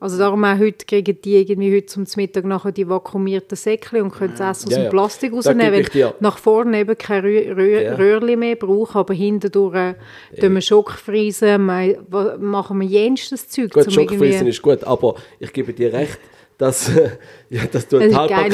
Also 0.00 0.16
darum 0.16 0.42
auch 0.44 0.58
heute 0.58 0.86
kriegen 0.86 1.20
die 1.20 1.36
irgendwie 1.36 1.76
heute 1.76 1.86
zum 1.86 2.06
Mittag 2.16 2.46
nachher 2.46 2.72
die 2.72 2.88
vakuumierten 2.88 3.54
Säckchen 3.54 4.00
und 4.00 4.12
können 4.12 4.32
das 4.36 4.58
Essen 4.58 4.68
aus 4.68 4.76
ja, 4.76 4.82
dem 4.84 4.90
Plastik 4.90 5.30
ja. 5.30 5.36
rausnehmen, 5.36 5.86
weil 5.92 6.14
nach 6.20 6.38
vorne 6.38 6.80
eben 6.80 6.96
kein 6.96 7.20
Rö 7.20 7.54
Rö 7.54 7.82
ja. 7.82 7.94
Röhrchen 7.96 8.38
mehr 8.38 8.56
brauchen, 8.56 8.96
aber 8.96 9.12
hintendurch 9.12 9.74
äh, 9.74 9.94
ja. 10.36 10.48
wir 10.48 10.60
Schockfriesen, 10.62 11.66
machen 11.66 12.80
wir 12.80 12.88
jenstes 12.88 13.46
Zeug. 13.48 13.72
Gut, 13.72 13.92
Schockfriesen 13.92 14.46
ist 14.46 14.62
gut, 14.62 14.82
aber 14.84 15.16
ich 15.38 15.52
gebe 15.52 15.74
dir 15.74 15.92
recht, 15.92 16.18
dass, 16.60 16.90
ja, 17.50 17.62
das 17.72 17.88
tut 17.88 18.02
die 18.02 18.14
Haltbarkeit, 18.14 18.52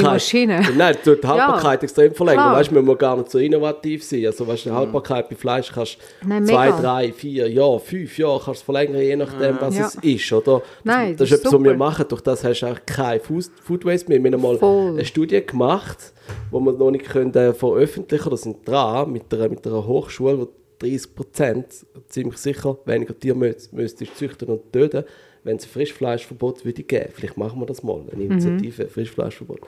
nein, 0.77 0.97
die 1.05 1.11
Haltbarkeit 1.11 1.83
ja, 1.83 1.85
extrem 1.85 2.15
verlängern. 2.15 2.53
Weißt, 2.53 2.71
man 2.71 2.85
muss 2.85 2.99
gar 2.99 3.17
nicht 3.17 3.31
so 3.31 3.39
innovativ 3.39 4.05
sein. 4.05 4.27
Also, 4.27 4.47
weißt, 4.47 4.67
die 4.67 4.71
Haltbarkeit 4.71 5.29
bei 5.29 5.35
Fleisch 5.35 5.73
kannst 5.73 5.99
du 6.23 6.45
zwei, 6.45 6.71
drei, 6.71 7.13
vier 7.13 7.51
Jahre, 7.51 7.81
fünf 7.81 8.17
Jahre 8.17 8.41
kannst 8.45 8.63
verlängern, 8.63 9.01
je 9.01 9.17
nachdem, 9.17 9.57
was 9.61 9.77
ja. 9.77 9.87
es 9.87 9.97
ist. 9.97 10.33
Oder? 10.33 10.63
Nein, 10.85 11.17
das, 11.17 11.29
das 11.29 11.31
ist 11.31 11.39
etwas, 11.41 11.55
was 11.55 11.65
wir 11.65 11.77
machen. 11.77 12.05
Durch 12.09 12.21
das 12.21 12.45
hast 12.45 12.61
du 12.61 12.67
auch 12.67 12.79
kein 12.87 13.21
Food 13.21 13.85
Waste 13.85 14.09
mehr. 14.09 14.23
Wir 14.23 14.33
haben 14.33 14.43
mal 14.43 14.57
Voll. 14.57 14.91
eine 14.91 15.05
Studie 15.05 15.45
gemacht, 15.45 16.13
die 16.53 16.55
wir 16.55 16.73
noch 16.73 16.91
nicht 16.93 17.07
können, 17.07 17.35
äh, 17.35 17.53
veröffentlichen 17.55 18.23
können. 18.23 18.31
Das 18.31 18.43
sind 18.43 18.69
dran 18.69 19.11
mit 19.11 19.35
einer, 19.35 19.49
mit 19.49 19.67
einer 19.67 19.85
Hochschule, 19.85 20.39
wo 20.39 20.49
30 20.79 21.15
Prozent 21.15 21.67
ziemlich 22.09 22.37
sicher 22.37 22.79
weniger 22.85 23.19
Tiere 23.19 23.37
müsstest 23.37 24.17
züchten 24.17 24.49
und 24.49 24.73
töten 24.73 25.05
wenn 25.47 25.57
es 25.57 25.65
ein 25.65 25.71
Frischfleischverbot 25.71 26.65
würde 26.65 26.83
geben, 26.83 27.11
vielleicht 27.13 27.37
machen 27.37 27.61
wir 27.61 27.67
das 27.67 27.83
mal, 27.83 28.03
eine 28.13 28.25
Initiative, 28.25 28.85
mhm. 28.85 28.89
Frischfleischverbot. 28.89 29.61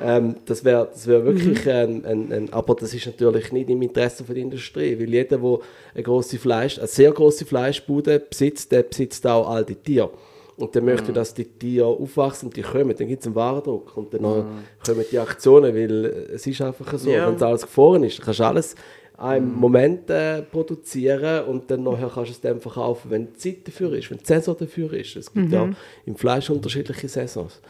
Ähm, 0.00 0.36
das 0.46 0.64
wäre 0.64 0.88
das 0.92 1.06
wär 1.06 1.24
wirklich 1.24 1.64
mhm. 1.64 1.70
ein, 1.70 2.04
ein, 2.04 2.32
ein, 2.32 2.52
aber 2.52 2.74
das 2.74 2.94
ist 2.94 3.06
natürlich 3.06 3.52
nicht 3.52 3.68
im 3.68 3.82
Interesse 3.82 4.22
der 4.24 4.36
Industrie, 4.36 4.98
weil 4.98 5.12
jeder, 5.12 5.38
der 5.38 5.58
eine 5.94 6.02
große 6.02 6.38
Fleisch, 6.38 6.78
eine 6.78 6.86
sehr 6.86 7.12
große 7.12 7.44
Fleischbude 7.44 8.20
besitzt, 8.20 8.70
der 8.72 8.84
besitzt 8.84 9.26
auch 9.26 9.48
all 9.48 9.64
die 9.64 9.74
Tiere. 9.74 10.10
Und 10.56 10.74
der 10.74 10.82
möchte, 10.82 11.10
mhm. 11.10 11.14
dass 11.14 11.34
die 11.34 11.44
Tiere 11.44 11.86
aufwachsen 11.86 12.48
und 12.48 12.56
die 12.56 12.62
kommen. 12.62 12.94
Dann 12.96 13.06
gibt 13.06 13.20
es 13.20 13.26
einen 13.26 13.36
Warendruck 13.36 13.96
und 13.96 14.12
dann 14.12 14.22
mhm. 14.22 14.44
kommen 14.84 15.04
die 15.10 15.18
Aktionen, 15.18 15.72
weil 15.74 16.06
es 16.34 16.46
ist 16.46 16.60
einfach 16.60 16.98
so, 16.98 17.10
ja. 17.10 17.28
wenn 17.28 17.36
es 17.36 17.42
alles 17.42 17.62
gefroren 17.62 18.02
ist, 18.02 18.20
kannst 18.20 18.40
du 18.40 18.44
alles 18.44 18.74
einen 19.18 19.52
Moment 19.52 20.08
äh, 20.10 20.42
produzieren 20.42 21.44
und 21.46 21.70
dann 21.70 21.82
nachher 21.82 22.08
kannst 22.08 22.30
du 22.30 22.32
es 22.34 22.40
dann 22.40 22.60
verkaufen, 22.60 23.10
wenn 23.10 23.32
die 23.32 23.34
Zeit 23.34 23.66
dafür 23.66 23.92
ist, 23.94 24.10
wenn 24.10 24.18
die 24.18 24.24
Saison 24.24 24.56
dafür 24.56 24.92
ist. 24.92 25.16
Es 25.16 25.32
gibt 25.32 25.48
mhm. 25.48 25.52
ja 25.52 25.70
im 26.06 26.16
Fleisch 26.16 26.48
unterschiedliche 26.48 27.08
Saisons. 27.08 27.60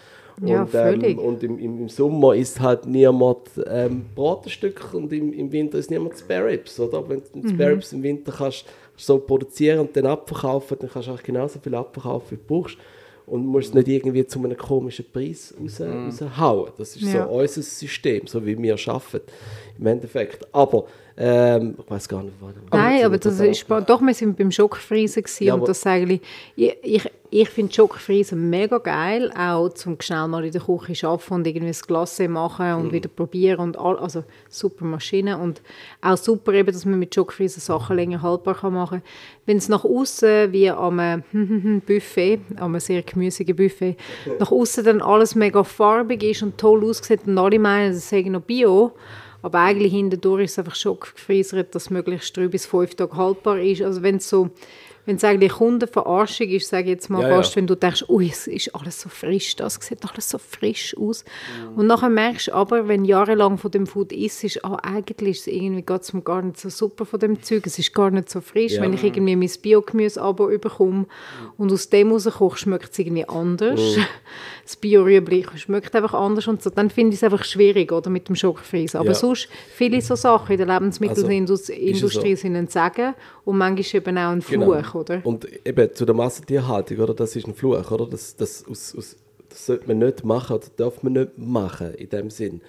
Ja, 0.45 0.63
und, 0.63 0.75
ähm, 0.75 1.19
und 1.19 1.43
im, 1.43 1.59
im, 1.59 1.89
Sommer 1.89 2.35
ist 2.35 2.61
halt 2.61 2.87
niemand 2.87 3.49
ähm, 3.67 4.05
Bratenstück 4.15 4.95
und 4.95 5.13
im, 5.13 5.33
im 5.33 5.51
Winter 5.51 5.79
ist 5.79 5.91
niemand 5.91 6.17
Spare 6.17 6.47
Ribs, 6.47 6.79
oder? 6.79 7.09
Wenn 7.09 7.23
du 7.33 7.39
mhm. 7.41 7.55
Spare 7.55 7.73
Ribs 7.73 7.93
im 7.93 8.03
Winter 8.03 8.31
kannst 8.31 8.67
so 8.95 9.19
produzieren 9.19 9.81
und 9.81 9.97
dann 9.97 10.07
abverkaufen, 10.07 10.77
dann 10.81 10.91
kannst 10.91 11.09
du 11.09 11.13
auch 11.13 11.23
genauso 11.23 11.59
viel 11.59 11.75
abverkaufen, 11.75 12.31
wie 12.31 12.37
du 12.37 12.43
brauchst. 12.47 12.77
und 13.27 13.47
musst 13.47 13.69
es 13.69 13.75
nicht 13.75 13.89
irgendwie 13.89 14.27
zu 14.27 14.39
einem 14.39 14.57
komischen 14.57 15.07
Preis 15.13 15.55
raus, 15.61 15.81
mm. 15.81 16.25
raushauen. 16.25 16.73
Das 16.77 16.95
ist 16.95 17.13
ja. 17.13 17.27
so 17.27 17.33
unser 17.33 17.63
System, 17.63 18.27
so 18.27 18.45
wie 18.45 18.57
wir 18.61 18.77
arbeiten 18.87 19.33
im 19.79 19.87
Endeffekt. 19.87 20.47
Aber 20.53 20.87
ähm, 21.21 21.75
ich 21.77 21.91
weiß 21.91 22.09
gar 22.09 22.23
nicht, 22.23 22.37
wann. 22.41 22.55
Nein, 22.71 23.05
aber 23.05 23.19
das 23.19 23.41
ist. 23.41 23.67
Doch, 23.69 24.01
wir 24.01 24.15
sind 24.15 24.39
beim 24.39 24.53
Schockfriesen 24.53 25.25
ja, 25.41 25.55
und 25.55 25.67
das 25.67 25.85
eigentlich, 25.85 26.21
ich, 26.55 26.77
ich, 26.81 27.11
ich 27.31 27.49
finde 27.49 27.75
Schockfriesen 27.75 28.49
mega 28.49 28.79
geil, 28.79 29.33
auch 29.37 29.71
zum 29.71 30.01
schnell 30.01 30.29
mal 30.29 30.45
in 30.45 30.53
der 30.53 30.61
Küche 30.61 31.09
arbeiten 31.09 31.35
und 31.35 31.47
irgendwie 31.49 31.67
das 31.67 31.85
Glas 31.85 32.21
machen 32.21 32.73
und 32.75 32.85
mhm. 32.85 32.93
wieder 32.93 33.09
probieren 33.09 33.59
und 33.59 33.77
all, 33.77 33.99
also 33.99 34.23
super 34.49 34.85
Maschine 34.85 35.39
und 35.39 35.61
auch 36.03 36.17
super 36.17 36.53
eben, 36.53 36.73
dass 36.73 36.85
man 36.85 37.01
mit 37.01 37.13
Schockfriesen 37.13 37.63
Sachen 37.63 37.97
länger 37.97 38.23
haltbar 38.23 38.55
kann 38.55 38.75
machen 38.75 39.01
kann. 39.01 39.11
Wenn 39.45 39.57
es 39.57 39.69
nach 39.69 39.85
außen 39.85 40.53
wie 40.53 40.71
am 40.71 41.25
Buffet, 41.85 42.39
am 42.55 42.79
sehr 42.79 43.03
gemüsigen 43.03 43.57
Buffet, 43.57 43.97
nach 44.39 44.53
außen 44.53 44.85
dann 44.85 45.03
alles 45.03 45.35
mega 45.35 45.65
farbig 45.65 46.23
ist 46.23 46.45
und 46.45 46.59
toll 46.59 46.85
aussieht 46.85 47.27
und 47.27 47.39
alle 47.39 47.59
meinen, 47.59 47.93
das 47.93 48.09
sei 48.09 48.23
noch 48.23 48.43
Bio, 48.43 48.93
aber 49.43 49.61
eigentlich 49.61 49.93
hindurch 49.93 50.45
ist 50.45 50.53
es 50.53 50.59
einfach 50.59 50.75
schockgefriesert, 50.75 51.75
dass 51.75 51.85
es 51.85 51.91
möglichst 51.91 52.37
drei 52.37 52.49
bis 52.49 52.67
fünf 52.67 52.95
Tage 52.95 53.17
haltbar 53.17 53.59
ist. 53.61 53.83
Also 53.83 54.03
wenn 54.03 54.17
es 54.17 54.29
so 54.29 54.51
wenn 55.09 55.17
es 55.17 55.25
eigentlich 55.25 55.53
Kundenverarschung 55.53 56.49
ist, 56.51 56.69
sage 56.69 56.91
jetzt 56.91 57.09
mal 57.09 57.23
ja, 57.23 57.31
fast, 57.31 57.53
ja. 57.53 57.57
wenn 57.57 57.67
du 57.67 57.75
denkst, 57.75 58.05
ui, 58.11 58.29
es 58.29 58.47
ist 58.47 58.75
alles 58.75 59.01
so 59.01 59.09
frisch, 59.09 59.57
das 59.57 59.77
sieht 59.81 60.05
alles 60.07 60.29
so 60.29 60.37
frisch 60.37 60.95
aus. 60.99 61.25
Mhm. 61.25 61.79
Und 61.79 61.87
nachher 61.87 62.11
merkst 62.11 62.49
du 62.49 62.53
aber, 62.53 62.89
wenn 62.89 63.05
du 63.05 63.09
jahrelang 63.09 63.57
von 63.57 63.71
dem 63.71 63.87
Food 63.87 64.13
isst, 64.13 64.45
ist, 64.45 64.63
ah, 64.67 64.77
eigentlich 64.83 65.39
ist 65.39 65.47
es 65.47 65.47
irgendwie 65.47 65.81
geht's 65.81 66.13
mir 66.13 66.21
gar 66.21 66.43
nicht 66.43 66.61
so 66.61 66.69
super 66.69 67.07
von 67.07 67.19
dem 67.21 67.43
Zeug, 67.43 67.67
es 67.67 67.79
ist 67.79 67.95
gar 67.95 68.11
nicht 68.11 68.29
so 68.29 68.43
frisch. 68.43 68.73
Ja. 68.73 68.83
Wenn 68.83 68.93
ich 68.93 69.03
irgendwie 69.03 69.35
mein 69.35 69.51
Biogemüse-Abo 69.63 70.49
bekomme 70.59 71.07
und 71.57 71.73
aus 71.73 71.89
dem 71.89 72.13
rauskoche, 72.13 72.59
schmeckt 72.59 72.93
es 72.93 72.99
irgendwie 72.99 73.27
anders. 73.27 73.81
Mhm. 73.81 74.05
Das 74.65 74.77
Bio-Rüebli 74.77 75.47
schmeckt 75.57 75.97
einfach 75.97 76.13
anders 76.13 76.47
und 76.47 76.63
so. 76.63 76.69
Dann 76.69 76.91
finde 76.91 77.15
ich 77.15 77.21
es 77.21 77.25
einfach 77.25 77.43
schwierig, 77.43 77.91
oder, 77.91 78.11
mit 78.11 78.29
dem 78.29 78.37
Schockfries. 78.37 78.95
Aber 78.95 79.15
sonst, 79.15 79.49
viele 79.75 80.03
so 80.03 80.15
Sachen 80.15 80.53
in 80.53 80.59
der 80.59 80.67
Lebensmittelindustrie 80.67 81.95
also, 81.95 82.09
so. 82.09 82.21
sind 82.21 82.55
ein 82.55 82.69
Segen 82.69 83.15
und 83.47 83.57
manchmal 83.57 84.03
eben 84.03 84.19
auch 84.19 84.31
ein 84.33 84.41
genau. 84.41 84.67
Fluch. 84.67 84.93
Genau 84.93 84.98
oder? 84.99 85.21
Und 85.25 85.49
eben 85.67 85.95
zu 85.95 86.05
der 86.05 86.15
Massentierhaltung, 86.15 86.99
oder? 86.99 87.15
Das 87.15 87.35
ist 87.37 87.47
ein 87.47 87.55
Fluch, 87.55 87.91
oder? 87.91 88.07
Das, 88.07 88.37
das, 88.37 88.65
aus, 88.69 88.95
aus, 88.97 89.17
das 89.49 89.67
sollte 89.67 89.87
man 89.89 89.99
nicht 89.99 90.25
machen 90.25 90.57
oder 90.57 90.67
darf 90.77 91.03
man 91.03 91.15
nicht 91.15 91.39
machen 91.39 91.95
in 91.95 92.09
dem 92.09 92.31
Sinn. 92.31 92.61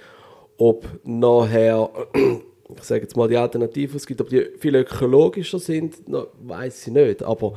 Ob 0.57 0.85
nachher, 1.03 1.89
ich 2.14 2.84
sage 2.84 3.01
jetzt 3.01 3.18
mal 3.18 3.27
die 3.27 3.38
Alternativen 3.38 3.97
es 3.97 4.06
gibt, 4.06 4.22
ob 4.22 4.30
die 4.30 4.47
viel 4.60 4.76
ökologischer 4.76 5.60
sind, 5.60 5.95
weiß 6.41 6.88
ich 6.88 6.93
nicht. 6.93 7.23
Aber, 7.23 7.53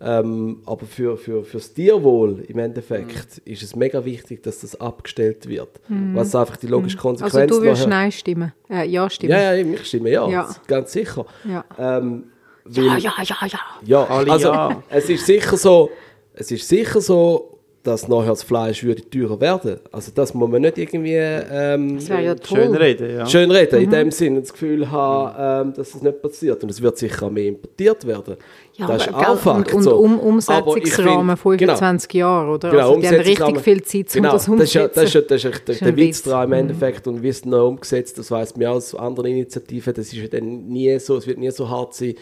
ähm, 0.00 0.62
aber 0.66 0.86
für, 0.86 1.16
für, 1.16 1.44
für 1.44 1.58
das 1.58 1.72
Tierwohl 1.72 2.44
im 2.48 2.58
Endeffekt 2.58 3.42
mhm. 3.44 3.52
ist 3.52 3.62
es 3.62 3.76
mega 3.76 4.04
wichtig, 4.04 4.42
dass 4.42 4.60
das 4.60 4.80
abgestellt 4.80 5.48
wird. 5.48 5.80
Mhm. 5.88 6.14
Was 6.14 6.34
einfach 6.34 6.56
die 6.56 6.66
logische 6.66 6.96
Konsequenz 6.96 7.34
Also 7.34 7.60
du 7.60 7.66
würdest 7.66 7.88
Nein 7.88 8.12
stimmen? 8.12 8.52
Äh, 8.68 8.88
ja 8.88 9.08
stimmen? 9.08 9.32
Ja, 9.32 9.54
ja, 9.54 9.64
ich 9.64 9.86
stimme 9.86 10.10
ja, 10.10 10.28
ja. 10.28 10.48
ganz 10.66 10.92
sicher. 10.92 11.26
Ja. 11.44 11.64
Ähm, 11.78 12.24
weil, 12.64 12.84
ja, 12.84 12.96
ja, 12.96 13.12
ja, 13.22 13.46
ja. 13.46 13.58
Ja, 13.84 14.04
also 14.06 14.52
ja. 14.52 14.82
es 14.88 15.08
ist 15.08 15.26
sicher 15.26 15.56
so, 15.56 15.90
es 16.34 16.50
ist 16.50 16.66
sicher 16.66 17.00
so, 17.00 17.54
dass 17.84 18.08
nachher 18.08 18.30
das 18.30 18.42
Fleisch 18.42 18.82
würde 18.82 19.08
teurer 19.08 19.38
werden. 19.40 19.78
Also 19.92 20.10
das 20.14 20.32
muss 20.32 20.48
man 20.48 20.62
nicht 20.62 20.78
irgendwie 20.78 21.16
ähm, 21.16 21.98
ja 21.98 22.34
schön 22.42 22.74
reden. 22.74 23.14
Ja. 23.14 23.26
Schön 23.26 23.50
reden, 23.50 23.76
mhm. 23.76 23.84
in 23.84 23.90
dem 23.90 24.10
Sinne 24.10 24.40
das 24.40 24.52
Gefühl 24.54 24.90
haben, 24.90 25.68
ähm, 25.68 25.74
dass 25.74 25.92
das 25.92 26.02
nicht 26.02 26.22
passiert. 26.22 26.62
Und 26.62 26.70
es 26.70 26.80
wird 26.80 26.96
sicher 26.96 27.28
mehr 27.28 27.44
importiert 27.44 28.06
werden. 28.06 28.36
Ja, 28.72 28.86
das 28.86 29.06
ist 29.06 29.14
auch 29.14 29.38
Fakt. 29.38 29.74
Und, 29.74 29.82
so. 29.82 29.96
und 29.96 30.14
um, 30.14 30.18
Umsetzungsrahmen 30.18 31.36
25 31.36 32.08
genau, 32.08 32.26
Jahre, 32.26 32.50
oder? 32.52 32.70
Genau, 32.70 32.88
also 32.88 33.00
die 33.00 33.08
haben 33.08 33.16
richtig 33.16 33.60
viel 33.60 33.82
Zeit, 33.82 34.06
um 34.06 34.12
genau, 34.22 34.32
das 34.32 34.48
umzusetzen. 34.48 34.90
Das 34.94 35.04
ist, 35.04 35.14
ja, 35.14 35.20
das 35.20 35.44
ist, 35.44 35.44
das 35.44 35.44
ist, 35.44 35.68
das 35.68 35.76
ist 35.76 35.84
der 35.84 35.96
Witz 35.96 36.22
daran 36.22 36.44
im 36.44 36.48
mhm. 36.48 36.54
Endeffekt. 36.54 37.06
Und 37.06 37.22
wie 37.22 37.28
es 37.28 37.44
noch 37.44 37.68
umgesetzt, 37.68 38.16
das 38.16 38.30
weiss 38.30 38.54
man 38.54 38.62
ja 38.62 38.70
aus 38.70 38.94
anderen 38.94 39.30
Initiativen, 39.30 39.92
das 39.92 40.06
ist 40.06 40.14
ja 40.14 40.26
dann 40.26 40.68
nie 40.68 40.98
so, 40.98 41.18
es 41.18 41.26
wird 41.26 41.38
nie 41.38 41.50
so 41.50 41.68
hart 41.68 41.94
sein, 41.94 42.14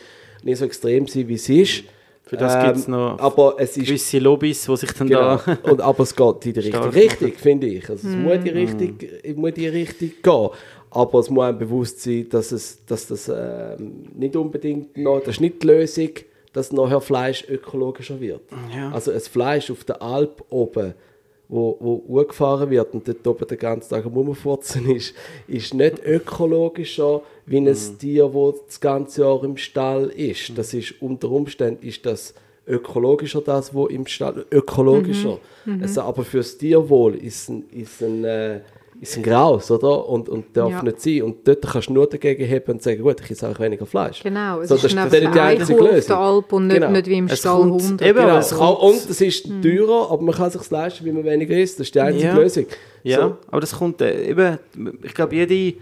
nicht 0.44 0.58
so 0.58 0.64
extrem 0.64 1.06
sein, 1.06 1.28
wie 1.28 1.34
es 1.34 1.48
ist. 1.48 1.84
Für 2.24 2.36
das 2.36 2.54
ähm, 2.54 2.64
gibt 2.64 2.76
es 2.76 2.88
noch 2.88 3.18
aber 3.18 3.56
es 3.58 3.76
ist, 3.76 3.86
gewisse 3.86 4.18
Lobbys, 4.18 4.64
die 4.64 4.76
sich 4.76 4.92
dann 4.92 5.08
genau. 5.08 5.36
da... 5.36 5.58
und, 5.70 5.80
aber 5.80 6.02
es 6.02 6.14
geht 6.14 6.46
in 6.46 6.52
die 6.54 6.60
richtige 6.60 6.94
Richtung, 6.94 7.32
finde 7.32 7.66
ich. 7.66 7.90
Also 7.90 8.08
es 8.08 8.14
mm. 8.14 8.22
muss, 8.22 8.38
die 8.42 8.50
Richtung, 8.50 8.98
muss 9.36 9.48
in 9.50 9.54
die 9.54 9.68
Richtung 9.68 10.10
gehen. 10.22 10.48
Aber 10.90 11.18
es 11.18 11.30
muss 11.30 11.44
einem 11.44 11.58
bewusst 11.58 12.00
sein, 12.00 12.28
dass, 12.30 12.52
es, 12.52 12.84
dass 12.86 13.06
das 13.06 13.28
ähm, 13.28 14.06
nicht 14.14 14.36
unbedingt 14.36 14.96
noch... 14.96 15.20
Das 15.20 15.36
ist 15.36 15.40
nicht 15.40 15.62
die 15.62 15.66
Lösung, 15.66 16.10
dass 16.52 16.72
nachher 16.72 17.00
Fleisch 17.00 17.44
ökologischer 17.48 18.20
wird. 18.20 18.42
Ja. 18.74 18.92
Also 18.92 19.10
ein 19.10 19.20
Fleisch 19.20 19.70
auf 19.70 19.84
der 19.84 20.00
Alp 20.00 20.44
oben 20.48 20.94
wo, 21.52 22.02
wo 22.06 22.24
gefahren 22.24 22.70
wird 22.70 22.94
und 22.94 23.06
dort 23.06 23.26
oben 23.26 23.46
den 23.46 23.58
ganzen 23.58 23.90
Tag 23.90 24.06
am 24.06 24.14
Rumfurzen 24.14 24.90
ist, 24.90 25.14
ist 25.46 25.74
nicht 25.74 26.02
ökologischer 26.04 27.20
wie 27.44 27.58
ein 27.58 27.64
mhm. 27.64 27.98
Tier, 27.98 28.30
das 28.32 28.66
das 28.66 28.80
ganze 28.80 29.20
Jahr 29.22 29.44
im 29.44 29.58
Stall 29.58 30.06
ist. 30.08 30.56
Das 30.56 30.72
ist 30.72 30.94
unter 31.02 31.30
Umständen 31.30 31.86
ist 31.86 32.06
das 32.06 32.34
ökologischer, 32.66 33.42
das, 33.42 33.74
wo 33.74 33.86
im 33.86 34.06
Stall 34.06 34.46
ökologischer. 34.50 35.38
Mhm. 35.66 35.76
Mhm. 35.76 35.82
Also, 35.82 36.02
aber 36.02 36.24
fürs 36.24 36.56
Tierwohl 36.56 37.16
ist 37.16 37.50
ein, 37.50 37.64
ist 37.70 38.00
ein 38.02 38.24
äh, 38.24 38.60
ist 39.02 39.16
ein 39.16 39.24
Graus, 39.24 39.68
oder? 39.68 40.08
Und, 40.08 40.28
und 40.28 40.56
darf 40.56 40.70
ja. 40.70 40.82
nicht 40.82 41.00
sein. 41.00 41.22
Und 41.22 41.46
dort 41.46 41.60
kannst 41.62 41.88
du 41.88 41.92
nur 41.92 42.08
dagegen 42.08 42.44
heben 42.44 42.72
und 42.72 42.82
sagen, 42.82 43.02
gut, 43.02 43.20
ich 43.20 43.32
esse 43.32 43.48
auch 43.48 43.58
weniger 43.58 43.84
Fleisch. 43.84 44.22
Genau, 44.22 44.60
es 44.60 44.68
so, 44.68 44.76
ist 44.76 44.84
das, 44.84 45.12
ist 45.12 45.34
die 45.34 45.40
einzige 45.40 45.82
Lösung. 45.82 46.16
Alp 46.16 46.52
und 46.52 46.68
nicht, 46.68 46.76
genau. 46.76 46.90
nicht 46.92 47.06
wie 47.08 47.18
im 47.18 47.28
Stall 47.28 47.64
Hund. 47.64 48.00
Eben, 48.00 48.20
genau. 48.20 48.38
es 48.38 48.50
kann, 48.50 48.74
und 48.76 49.10
es 49.10 49.20
ist 49.20 49.48
mhm. 49.48 49.60
teurer, 49.60 50.08
aber 50.12 50.22
man 50.22 50.32
kann 50.32 50.46
es 50.46 50.52
sich 50.52 50.70
leisten, 50.70 51.04
wie 51.04 51.10
man 51.10 51.24
weniger 51.24 51.56
isst. 51.56 51.80
Das 51.80 51.88
ist 51.88 51.94
die 51.96 52.00
einzige 52.00 52.28
ja. 52.28 52.34
Lösung. 52.34 52.66
Ja, 53.02 53.18
so. 53.18 53.36
aber 53.48 53.60
das 53.60 53.76
kommt 53.76 54.00
äh, 54.00 54.24
eben, 54.24 54.58
ich 55.02 55.14
glaube, 55.14 55.34
jede, 55.34 55.76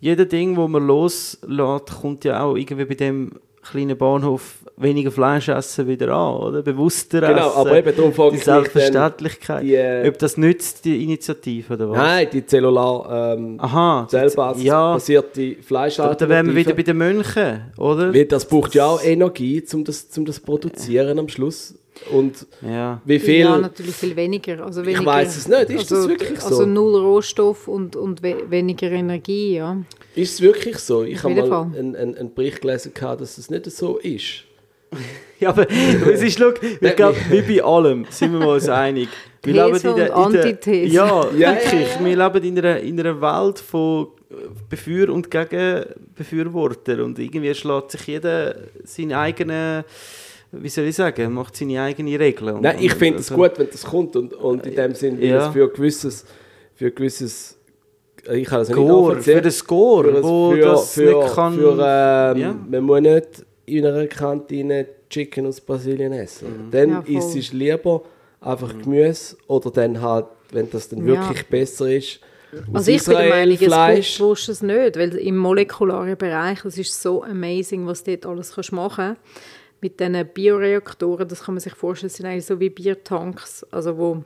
jede 0.00 0.24
Ding, 0.24 0.56
wo 0.56 0.66
man 0.66 0.86
loslässt, 0.86 2.00
kommt 2.00 2.24
ja 2.24 2.42
auch 2.42 2.56
irgendwie 2.56 2.86
bei 2.86 2.94
dem 2.94 3.32
kleinen 3.64 3.96
Bahnhof 3.96 4.58
weniger 4.76 5.10
Fleisch 5.10 5.48
essen 5.48 5.86
wieder 5.86 6.08
an, 6.14 6.34
oder? 6.36 6.62
Bewusster 6.62 7.20
genau, 7.20 7.48
essen. 7.48 7.58
aber 7.58 7.78
eben 7.78 7.96
darum 7.96 8.12
frage 8.12 8.36
die 8.36 8.42
Selbstverständlichkeit. 8.42 9.62
Die, 9.62 9.74
äh, 9.74 10.08
Ob 10.08 10.18
das 10.18 10.36
nützt, 10.36 10.84
die 10.84 11.02
Initiative, 11.02 11.74
oder 11.74 11.90
was? 11.90 11.96
Nein, 11.96 12.28
die 12.32 12.44
zellular 12.46 13.34
ähm, 13.34 13.58
Aha, 13.60 14.06
zellbasierte 14.08 15.42
ja. 15.42 15.56
Fleischalternative. 15.62 16.28
Da 16.28 16.34
wären 16.34 16.46
wir 16.46 16.56
wieder 16.56 16.74
bei 16.74 16.82
den 16.82 16.96
Mönchen, 16.96 17.72
oder? 17.78 18.12
Weil 18.12 18.26
das 18.26 18.46
braucht 18.46 18.74
ja 18.74 18.86
auch 18.86 19.02
Energie, 19.02 19.62
um 19.72 19.84
das, 19.84 20.08
um 20.16 20.24
das 20.24 20.40
produzieren 20.40 21.18
am 21.18 21.28
Schluss. 21.28 21.74
Und 22.10 22.46
ja. 22.60 23.00
wie 23.04 23.18
viel? 23.18 23.40
Ja, 23.40 23.58
natürlich 23.58 23.94
viel 23.94 24.16
weniger. 24.16 24.64
Also 24.64 24.82
weniger 24.82 25.00
ich 25.00 25.06
weiß 25.06 25.36
es 25.36 25.48
nicht. 25.48 25.70
Ist 25.70 25.92
also, 25.92 25.96
das 25.96 26.08
wirklich 26.08 26.40
so? 26.40 26.46
Also 26.48 26.66
null 26.66 27.00
Rohstoff 27.00 27.68
und, 27.68 27.96
und 27.96 28.22
we 28.22 28.36
weniger 28.50 28.90
Energie, 28.90 29.56
ja. 29.56 29.76
Ist 30.14 30.34
es 30.34 30.40
wirklich 30.40 30.78
so? 30.78 31.04
Ich 31.04 31.22
habe 31.22 31.34
mal 31.34 31.62
einen, 31.76 31.96
einen, 31.96 32.16
einen 32.16 32.34
Bericht 32.34 32.60
gelesen, 32.60 32.92
dass 32.94 33.38
es 33.38 33.50
nicht 33.50 33.70
so 33.70 33.98
ist. 33.98 34.44
ja, 35.40 35.50
aber 35.50 35.66
es 36.12 36.22
ist, 36.22 36.38
schau, 36.38 36.52
ich 36.80 36.96
glaube, 36.96 37.16
wie 37.30 37.42
bei 37.42 37.64
allem, 37.64 38.06
sind 38.10 38.38
wir 38.38 38.46
uns 38.46 38.68
einig. 38.68 39.08
Wir 39.42 39.54
leben 39.54 39.76
in 39.76 39.96
der, 39.96 40.16
in 40.16 40.32
der, 40.32 40.86
ja, 40.86 41.32
wirklich. 41.32 41.88
Wir 42.02 42.16
leben 42.16 42.44
in 42.44 42.58
einer, 42.58 42.80
in 42.80 42.98
einer 42.98 43.20
Welt 43.20 43.58
von 43.58 44.08
Befür- 44.68 45.12
und 45.12 45.30
Gegenbefürwortern 45.30 47.00
und 47.02 47.18
irgendwie 47.18 47.54
schlägt 47.54 47.90
sich 47.92 48.06
jeder 48.06 48.56
seine 48.84 49.18
eigenen 49.18 49.84
wie 50.60 50.68
soll 50.68 50.84
ich 50.84 50.96
sagen, 50.96 51.32
macht 51.32 51.56
seine 51.56 51.82
eigenen 51.82 52.16
Regeln. 52.16 52.60
Nein, 52.60 52.76
ich 52.80 52.94
finde 52.94 53.20
es 53.20 53.30
also, 53.30 53.42
gut, 53.42 53.58
wenn 53.58 53.68
das 53.70 53.82
kommt 53.84 54.16
und, 54.16 54.34
und 54.34 54.66
in 54.66 54.74
dem 54.74 54.94
Sinn, 54.94 55.20
ja. 55.22 55.50
für 55.50 55.68
gewisses, 55.68 56.24
für 56.74 56.90
gewisses 56.90 57.58
ich 58.32 58.48
kann 58.48 58.60
das 58.60 58.68
Score, 58.68 59.16
nicht 59.16 59.24
für 59.24 59.40
den 59.40 59.50
Score, 59.50 60.14
für, 60.14 60.22
wo 60.22 60.52
für, 60.52 60.60
das 60.60 60.94
für, 60.94 61.18
nicht 61.18 61.34
kann... 61.34 61.54
Für, 61.54 61.72
ähm, 61.72 62.40
ja. 62.40 62.56
Man 62.70 62.84
muss 62.84 63.00
nicht 63.00 63.46
in 63.66 63.86
einer 63.86 64.06
Kantine 64.06 64.86
Chicken 65.10 65.46
aus 65.46 65.60
Brasilien 65.60 66.12
essen. 66.12 66.66
Mhm. 66.66 66.70
Dann 66.70 66.90
ja, 67.06 67.18
isst 67.18 67.36
es 67.36 67.52
lieber 67.52 68.02
einfach 68.40 68.72
mhm. 68.74 68.82
Gemüse 68.82 69.36
oder 69.46 69.70
dann 69.70 70.00
halt, 70.00 70.26
wenn 70.52 70.70
das 70.70 70.88
dann 70.88 71.04
wirklich 71.04 71.38
ja. 71.38 71.44
besser 71.50 71.92
ist, 71.92 72.20
also 72.72 72.92
ich 72.92 73.04
bin 73.04 73.16
der 73.16 73.28
Meinung, 73.30 73.58
es 73.98 74.18
brauchst 74.18 74.48
es 74.48 74.62
nicht, 74.62 74.96
weil 74.96 75.14
im 75.16 75.36
molekularen 75.36 76.16
Bereich, 76.16 76.64
es 76.64 76.78
ist 76.78 77.02
so 77.02 77.24
amazing, 77.24 77.84
was 77.84 78.04
du 78.04 78.16
dort 78.16 78.26
alles 78.26 78.54
kannst 78.54 78.70
machen 78.70 79.16
kannst 79.16 79.20
mit 79.84 80.00
diesen 80.00 80.26
Bioreaktoren, 80.32 81.28
das 81.28 81.44
kann 81.44 81.56
man 81.56 81.60
sich 81.60 81.74
vorstellen, 81.74 82.08
sind 82.08 82.24
eigentlich 82.24 82.46
so 82.46 82.58
wie 82.58 82.70
Biertanks, 82.70 83.64
also 83.70 83.98
wo 83.98 84.24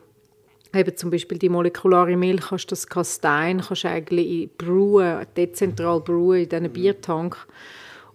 eben 0.73 0.97
zum 0.97 1.11
Beispiel 1.11 1.37
die 1.37 1.49
molekulare 1.49 2.17
Milch, 2.17 2.43
kannst 2.49 2.71
das 2.71 2.87
Kastein, 2.87 3.61
kannst 3.61 3.85
eigentlich 3.85 4.49
brewen, 4.57 5.27
dezentral 5.37 6.01
brewen 6.01 6.43
in 6.45 6.49
diesen 6.49 6.73
Biertank. 6.73 7.37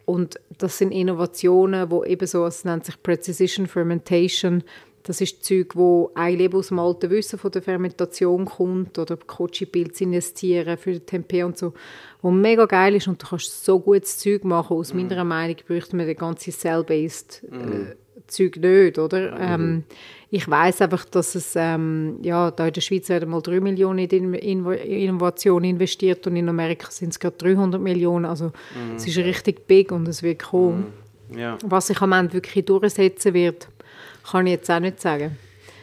Und 0.05 0.39
das 0.57 0.77
sind 0.77 0.91
Innovationen, 0.91 1.91
wo 1.91 2.05
eben 2.05 2.25
so, 2.25 2.45
es 2.45 2.63
nennt 2.63 2.85
sich 2.85 3.03
Precision 3.03 3.67
Fermentation, 3.67 4.63
das 5.03 5.19
ist 5.19 5.43
Zeug, 5.43 5.75
wo 5.75 6.11
eigentlich 6.15 6.53
aus 6.53 6.69
dem 6.69 6.79
alten 6.79 7.09
Wissen 7.09 7.37
von 7.37 7.51
der 7.51 7.61
Fermentation 7.61 8.45
kommt 8.45 8.97
oder 8.97 9.17
Kochi-Pilz 9.17 10.01
investieren 10.01 10.77
für 10.77 10.93
den 10.93 11.05
Tempeh 11.05 11.43
und 11.43 11.57
so, 11.57 11.73
wo 12.21 12.31
mega 12.31 12.65
geil 12.65 12.95
ist 12.95 13.07
und 13.07 13.21
du 13.21 13.27
kannst 13.27 13.65
so 13.65 13.79
gutes 13.79 14.17
Zeug 14.17 14.45
machen. 14.45 14.77
Aus 14.77 14.93
mm. 14.93 14.97
meiner 14.97 15.23
Meinung 15.25 15.57
bräuchte 15.67 15.95
man 15.97 16.07
den 16.07 16.15
ganzen 16.15 16.53
Cell-Based 16.53 17.43
mm. 17.49 17.55
äh, 17.55 17.95
Zeug 18.27 18.57
nicht, 18.57 18.97
oder? 18.97 19.31
Mhm. 19.31 19.37
Ähm, 19.41 19.83
ich 20.29 20.49
weiß 20.49 20.81
einfach, 20.81 21.05
dass 21.05 21.35
es, 21.35 21.53
ähm, 21.55 22.17
ja, 22.21 22.51
da 22.51 22.67
in 22.67 22.73
der 22.73 22.81
Schweiz 22.81 23.09
werden 23.09 23.29
mal 23.29 23.41
3 23.41 23.59
Millionen 23.59 23.99
in 23.99 24.33
Innovation 24.33 25.63
investiert 25.63 26.25
und 26.25 26.35
in 26.35 26.49
Amerika 26.49 26.89
sind 26.89 27.09
es 27.09 27.19
gerade 27.19 27.37
300 27.37 27.79
Millionen, 27.79 28.25
also 28.25 28.45
mhm. 28.45 28.95
es 28.95 29.05
ist 29.05 29.17
richtig 29.17 29.67
big 29.67 29.91
und 29.91 30.07
es 30.07 30.23
wird 30.23 30.41
kommen. 30.41 30.85
Mhm. 31.29 31.37
Ja. 31.37 31.57
Was 31.63 31.87
sich 31.87 31.99
am 32.01 32.11
Ende 32.11 32.33
wirklich 32.33 32.65
durchsetzen 32.65 33.33
wird, 33.33 33.67
kann 34.29 34.47
ich 34.47 34.53
jetzt 34.53 34.69
auch 34.69 34.79
nicht 34.79 35.01
sagen. 35.01 35.37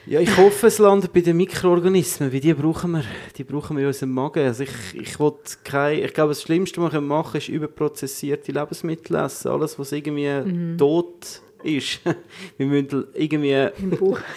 Ja, 0.07 0.19
ich 0.19 0.37
hoffe, 0.37 0.67
es 0.67 0.79
landet 0.79 1.13
bei 1.13 1.21
den 1.21 1.37
Mikroorganismen, 1.37 2.33
weil 2.33 2.41
die 2.41 2.55
brauchen 2.55 2.93
wir, 2.93 3.05
die 3.37 3.45
brauchen 3.45 3.77
wir 3.77 3.83
in 3.83 3.89
unserem 3.89 4.13
Magen. 4.13 4.45
Also 4.45 4.65
ich, 4.65 4.71
ich, 4.95 5.17
kein, 5.63 6.03
ich 6.03 6.15
glaube, 6.15 6.31
das 6.31 6.43
Schlimmste, 6.43 6.81
was 6.83 6.93
wir 6.93 7.01
machen 7.01 7.33
können, 7.33 7.43
ist 7.43 7.49
überprozessierte 7.49 8.51
Lebensmittel 8.51 9.17
essen. 9.17 9.49
Alles, 9.49 9.79
was 9.79 9.93
irgendwie 9.93 10.29
mhm. 10.29 10.79
tot 10.79 11.43
ist. 11.63 12.01
Wir 12.57 12.67
müssen 12.67 13.07
irgendwie 13.15 13.69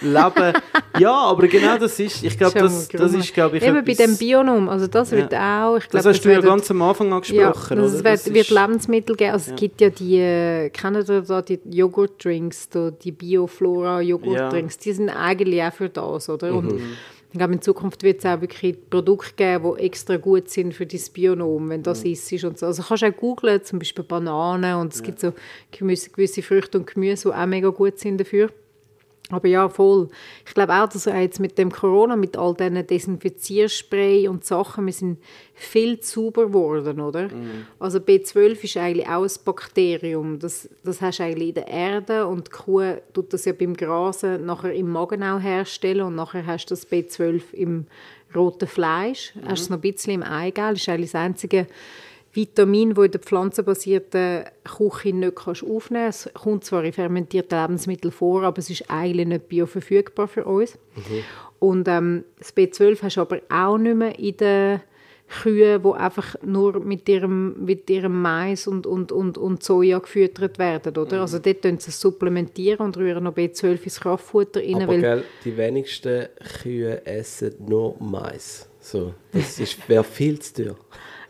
leben. 0.02 0.54
ja, 0.98 1.14
aber 1.14 1.48
genau 1.48 1.78
das 1.78 2.00
ist, 2.00 2.24
ich 2.24 2.38
glaube, 2.38 2.60
das, 2.60 2.88
das 2.88 3.14
ist, 3.14 3.34
glaube 3.34 3.58
ich, 3.58 3.64
Eben 3.64 3.78
etwas, 3.78 3.98
bei 3.98 4.06
dem 4.06 4.18
Bionom, 4.18 4.70
also 4.70 4.88
das 4.88 5.12
ja. 5.12 5.18
wird 5.18 5.34
auch, 5.34 5.78
ich 5.78 5.90
glaube, 5.90 6.04
das 6.04 6.06
hast 6.06 6.18
das 6.18 6.22
du 6.22 6.32
ja 6.32 6.41
ganz 6.41 6.70
am 6.72 6.82
Anfang 6.82 7.12
angesprochen, 7.14 7.78
ja? 7.78 7.84
Es 7.84 8.04
wird, 8.04 8.34
wird 8.34 8.50
Lebensmittel 8.50 9.16
geben, 9.16 9.32
also 9.32 9.50
ja. 9.50 9.56
es 9.56 9.60
gibt 9.60 9.82
ja 9.82 9.90
die, 9.90 10.18
äh, 10.18 10.70
kennen 10.70 11.06
Sie 11.06 11.22
da 11.22 11.41
die 11.41 11.60
Joghurtdrinks, 11.70 12.70
die 13.04 13.12
Bioflora-Joghurtdrinks, 13.12 14.78
die 14.78 14.94
sind 14.94 15.10
eigentlich 15.10 15.64
auch 15.64 15.74
für 15.74 15.90
das, 15.90 16.30
oder? 16.30 16.52
Mhm. 16.52 16.95
Ich 17.34 17.40
glaube, 17.40 17.54
in 17.54 17.64
Zukunft 17.64 18.04
wird 18.04 18.20
es 18.20 18.28
auch 18.28 18.42
wirklich 18.42 18.78
Produkte 18.92 19.34
geben, 19.36 19.74
die 19.76 19.86
extra 19.86 20.18
gut 20.18 20.50
sind 20.50 20.76
für 20.76 20.86
dein 20.86 21.02
Bionom, 21.14 21.68
wenn 21.68 21.82
das 21.82 22.04
mhm. 22.04 22.12
ist 22.12 22.44
und 22.44 22.60
so. 22.60 22.68
Also 22.68 22.84
kannst 22.84 23.02
du 23.02 23.08
auch 23.08 23.18
googlen, 23.18 23.64
zum 23.64 23.80
Beispiel 23.80 24.04
Bananen 24.04 24.76
und 24.76 24.94
es 24.94 25.00
ja. 25.00 25.06
gibt 25.08 25.20
so 25.20 25.34
gewisse, 25.72 26.12
gewisse 26.12 26.44
Früchte 26.44 26.78
und 26.78 26.86
Gemüse, 26.86 27.30
die 27.30 27.36
auch 27.36 27.46
mega 27.48 27.70
gut 27.70 27.98
sind 27.98 28.20
dafür. 28.20 28.52
Aber 29.30 29.48
ja, 29.48 29.70
voll. 29.70 30.10
Ich 30.45 30.54
glaube 30.54 30.74
auch, 30.74 30.90
dass 30.90 31.06
jetzt 31.06 31.40
mit 31.40 31.58
dem 31.58 31.72
Corona, 31.72 32.16
mit 32.16 32.38
all 32.38 32.54
diesen 32.54 32.86
Desinfizierspray 32.86 34.28
und 34.28 34.44
Sachen, 34.44 34.86
wir 34.86 34.94
sind 34.94 35.18
viel 35.54 36.02
sauber 36.04 36.48
geworden, 36.48 37.00
oder? 37.00 37.30
Mhm. 37.30 37.68
Also 37.80 38.00
B12 38.00 38.64
ist 38.64 38.78
eigentlich 38.78 39.08
auch 39.08 39.24
ein 39.24 39.32
Bakterium. 39.45 40.40
Das, 40.40 40.70
das 40.84 41.02
hast 41.02 41.20
du 41.20 41.24
eigentlich 41.24 41.50
in 41.50 41.54
der 41.56 41.68
Erde 41.68 42.28
und 42.28 42.48
die 42.48 42.52
Kuh 42.52 42.95
tut 43.14 43.32
das 43.32 43.45
ja 43.45 43.54
beim 43.54 43.76
Grasen 43.76 44.45
nachher 44.45 44.74
im 44.74 44.90
Magen 44.90 45.24
auch 45.24 45.40
herstellen 45.40 46.02
und 46.02 46.16
nachher 46.16 46.45
hast 46.45 46.66
du 46.66 46.76
das 46.76 46.90
B12 46.90 47.54
im 47.54 47.88
roten 48.36 48.68
Fleisch. 48.68 49.34
Mhm. 49.36 49.41
Hast 49.48 49.62
du 49.62 49.64
es 49.64 49.70
noch 49.70 49.78
ein 49.78 49.82
bisschen 49.82 50.14
im 50.16 50.24
Eigelb. 50.24 50.74
Das 50.74 50.82
ist 50.82 50.90
eigentlich 50.90 51.12
das 51.12 51.22
einzige 51.22 51.68
Vitamin, 52.34 52.96
das 52.96 53.06
in 53.06 53.12
der 53.12 53.22
pflanzenbasierten 53.22 54.46
Küche 54.64 55.14
nicht 55.14 55.36
kannst 55.36 55.64
aufnehmen 55.64 56.06
kannst. 56.06 56.28
Es 56.28 56.34
kommt 56.34 56.66
zwar 56.66 56.84
in 56.84 56.94
fermentierten 56.94 57.60
Lebensmitteln 57.60 58.12
vor, 58.12 58.44
aber 58.44 58.58
es 58.58 58.70
ist 58.72 58.90
eigentlich 58.90 59.28
nicht 59.28 59.50
bioverfügbar 59.50 60.28
für 60.28 60.46
uns. 60.46 60.78
Mhm. 60.96 61.24
Und 61.60 61.88
ähm, 61.88 62.24
das 62.40 62.56
B12 62.56 63.04
hast 63.04 63.18
du 63.18 63.22
aber 63.22 63.40
auch 63.50 63.78
nicht 63.78 63.96
mehr 63.96 64.18
in 64.18 64.38
den 64.38 64.82
Kühen, 65.42 65.82
die 65.82 65.92
einfach 65.92 66.36
nur 66.44 66.80
mit 66.80 67.08
ihrem, 67.08 67.64
mit 67.64 67.90
ihrem 67.90 68.22
Mais 68.22 68.68
und, 68.68 68.86
und, 68.86 69.12
und, 69.12 69.38
und 69.38 69.64
Soja 69.64 70.00
gefüttert 70.00 70.60
werden. 70.60 70.98
Oder? 70.98 71.18
Mhm. 71.18 71.22
Also 71.22 71.40
dort 71.40 71.62
können 71.62 71.80
sie 71.80 71.90
es 71.90 72.00
supplementieren 72.02 72.86
und 72.86 72.98
rühren 72.98 73.24
noch 73.24 73.36
B12 73.36 73.84
ins 73.84 74.00
Kraftfutter 74.00 74.60
rein. 74.60 74.84
Aber 74.84 74.98
gell, 74.98 75.24
die 75.46 75.56
wenigsten 75.56 76.28
Kühe 76.62 77.06
essen 77.06 77.54
nur 77.68 77.96
Mais. 78.00 78.68
So, 78.80 79.14
das 79.32 79.78
wäre 79.88 80.04
viel 80.04 80.40
zu 80.40 80.64
teuer. 80.64 80.76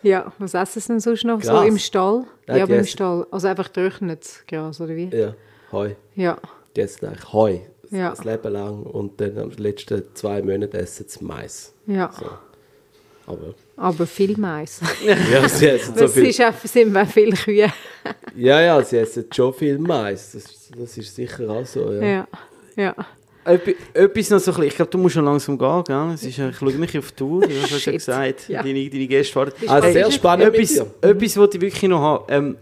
Ja, 0.03 0.31
was 0.37 0.53
essen 0.53 0.81
sie 0.81 0.87
denn 0.87 0.99
sonst 0.99 1.23
noch? 1.23 1.39
Gras. 1.39 1.61
So 1.61 1.67
im 1.67 1.77
Stall? 1.77 2.25
Ja, 2.47 2.57
ja 2.57 2.65
im 2.65 2.85
Stall. 2.85 3.25
Also 3.31 3.47
einfach 3.47 3.71
getrocknetes 3.71 4.43
Gras, 4.47 4.79
oder 4.79 4.95
wie? 4.95 5.09
Ja, 5.15 5.33
Heu. 5.71 5.91
Ja. 6.15 6.37
Die 6.75 6.81
essen 6.81 7.07
eigentlich 7.07 7.33
Heu 7.33 7.59
ja. 7.93 8.09
das 8.09 8.23
Leben 8.23 8.51
lang 8.51 8.83
und 8.83 9.21
dann 9.21 9.37
am 9.37 9.51
letzten 9.51 10.03
zwei 10.13 10.41
Monaten 10.41 10.75
essen 10.75 11.05
sie 11.07 11.23
Mais. 11.23 11.73
Ja. 11.85 12.11
So. 12.11 12.29
Aber, 13.25 13.53
Aber 13.77 14.05
viel 14.05 14.37
Mais. 14.37 14.81
ja, 15.05 15.47
sie 15.47 15.67
essen 15.67 15.97
so 15.97 16.07
viel. 16.07 16.25
Ist 16.25 16.41
sind 16.63 16.91
wir 16.91 17.05
viele 17.05 17.37
Kühe. 17.37 17.71
ja, 18.35 18.61
ja, 18.61 18.81
sie 18.83 18.97
essen 18.97 19.25
schon 19.33 19.53
viel 19.53 19.77
Mais. 19.77 20.33
Das, 20.33 20.69
das 20.77 20.97
ist 20.97 21.15
sicher 21.15 21.49
auch 21.49 21.65
so, 21.65 21.91
ja. 21.93 22.03
Ja, 22.03 22.27
ja. 22.75 22.95
Etwas 23.45 24.29
noch 24.29 24.39
so 24.39 24.51
ein 24.51 24.55
bisschen, 24.55 24.63
ich 24.63 24.75
glaube, 24.75 24.91
du 24.91 24.97
musst 24.97 25.15
schon 25.15 25.25
langsam 25.25 25.57
gehen, 25.57 25.83
gell? 25.85 26.11
Es 26.13 26.23
ist, 26.23 26.39
ich 26.39 26.57
schaue 26.57 26.73
mich 26.73 26.97
auf 26.97 27.11
die 27.11 27.15
Tour, 27.15 27.41
du 27.41 27.61
hast 27.61 27.81
schon 27.81 27.93
gesagt, 27.97 28.49
ja. 28.49 28.63
deine, 28.63 28.89
deine 28.89 29.07
Gäste 29.07 29.33
fahren. 29.33 29.51
Also 29.67 29.91
sehr 29.91 30.11
spannend 30.11 30.53
etwas, 30.53 30.77
etwas, 31.01 31.37
was 31.37 31.49
ich 31.53 31.61
wirklich 31.61 31.89
noch 31.89 32.01
habe, 32.01 32.33
ähm, 32.33 32.57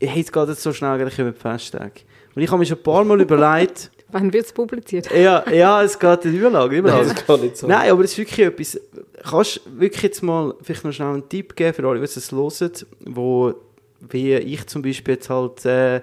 es 0.00 0.32
geht 0.32 0.48
jetzt 0.48 0.62
so 0.62 0.72
schnell, 0.72 1.06
ich 1.06 1.16
komme 1.16 1.32
Festtage. 1.32 2.00
Und 2.34 2.42
ich 2.42 2.50
habe 2.50 2.58
mir 2.58 2.66
schon 2.66 2.78
ein 2.78 2.82
paar 2.82 3.04
Mal 3.04 3.20
überlegt... 3.20 3.90
Wann 4.10 4.32
wird 4.32 4.46
es 4.46 4.52
publiziert? 4.52 5.10
Ja, 5.12 5.44
ja, 5.50 5.82
es 5.82 5.98
geht 5.98 6.24
in 6.24 6.34
Überlage. 6.34 6.78
Überlage. 6.78 7.08
Nein, 7.08 7.40
das 7.50 7.60
so. 7.60 7.66
Nein, 7.66 7.90
aber 7.90 8.04
es 8.04 8.12
ist 8.12 8.18
wirklich 8.18 8.46
etwas... 8.46 8.80
Kannst 9.28 9.56
du 9.56 9.80
wirklich 9.80 10.02
jetzt 10.02 10.22
mal 10.22 10.54
vielleicht 10.62 10.84
noch 10.84 10.92
schnell 10.92 11.08
einen 11.08 11.28
Tipp 11.28 11.54
geben 11.54 11.74
für 11.74 11.86
alle, 11.86 11.98
die 11.98 12.04
es 12.04 12.32
hören, 12.32 12.72
wo 13.00 13.54
wie 14.00 14.34
ich 14.34 14.66
zum 14.66 14.80
Beispiel 14.80 15.14
jetzt 15.14 15.28
halt... 15.28 15.64
Äh, 15.66 16.00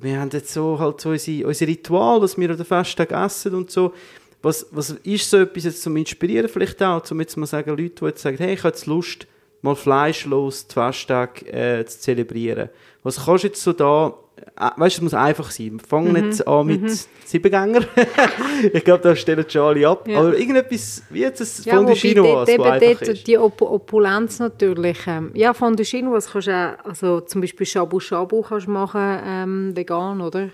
wir 0.00 0.20
haben 0.20 0.30
jetzt 0.32 0.52
so 0.52 0.78
halt 0.78 1.00
so 1.00 1.10
unsere, 1.10 1.46
unsere 1.46 1.70
Ritual, 1.70 2.20
dass 2.20 2.38
wir 2.38 2.50
an 2.50 2.56
den 2.56 2.66
Festtag 2.66 3.12
essen 3.12 3.54
und 3.54 3.70
so. 3.70 3.92
Was, 4.40 4.66
was 4.70 4.90
ist 4.90 5.28
so 5.28 5.38
etwas 5.38 5.64
jetzt 5.64 5.82
zum 5.82 5.96
Inspirieren 5.96 6.48
vielleicht 6.48 6.80
auch, 6.82 7.02
um 7.10 7.20
jetzt 7.20 7.36
mal 7.36 7.46
sagen, 7.46 7.70
Leute, 7.70 7.90
die 7.90 8.04
jetzt 8.04 8.22
sagen, 8.22 8.36
hey, 8.38 8.54
ich 8.54 8.60
habe 8.60 8.68
jetzt 8.68 8.86
Lust, 8.86 9.26
mal 9.62 9.74
fleischlos 9.74 10.68
die 10.68 10.74
Festtag 10.74 11.42
äh, 11.52 11.84
zu 11.84 11.98
zelebrieren. 11.98 12.68
Was 13.02 13.24
kannst 13.24 13.44
du 13.44 13.48
jetzt 13.48 13.62
so 13.62 13.72
da 13.72 14.14
weißt 14.56 14.96
du, 14.96 14.98
es 14.98 15.02
muss 15.02 15.14
einfach 15.14 15.50
sein. 15.50 15.80
Fangen 15.80 16.12
mhm. 16.12 16.28
nicht 16.28 16.46
an 16.46 16.66
mit 16.66 16.82
mhm. 16.82 16.98
Siebengänger. 17.24 17.80
ich 18.72 18.84
glaube, 18.84 19.02
da 19.02 19.14
stellen 19.14 19.44
schon 19.48 19.62
alle 19.62 19.88
ab. 19.88 20.08
Ja. 20.08 20.20
Aber 20.20 20.36
irgendetwas, 20.36 21.02
wie 21.10 21.20
jetzt 21.20 21.40
ein 21.40 21.64
ja, 21.64 21.76
Fondue 21.76 21.94
Chinois, 21.94 22.42
was 22.42 22.48
einfach 22.48 23.02
ist. 23.02 23.26
Die 23.26 23.38
Op 23.38 23.60
Opulenz 23.62 24.38
natürlich. 24.38 24.98
Ähm, 25.06 25.30
ja, 25.34 25.52
Fondue 25.54 25.84
Chinois 25.84 26.24
kannst 26.30 26.48
du 26.48 26.52
auch, 26.52 26.84
also 26.84 27.20
zum 27.20 27.40
Beispiel 27.40 27.66
Shabu 27.66 28.00
Shabu 28.00 28.42
kannst 28.42 28.66
du 28.66 28.70
machen, 28.70 29.18
ähm, 29.24 29.76
vegan, 29.76 30.20
oder? 30.20 30.50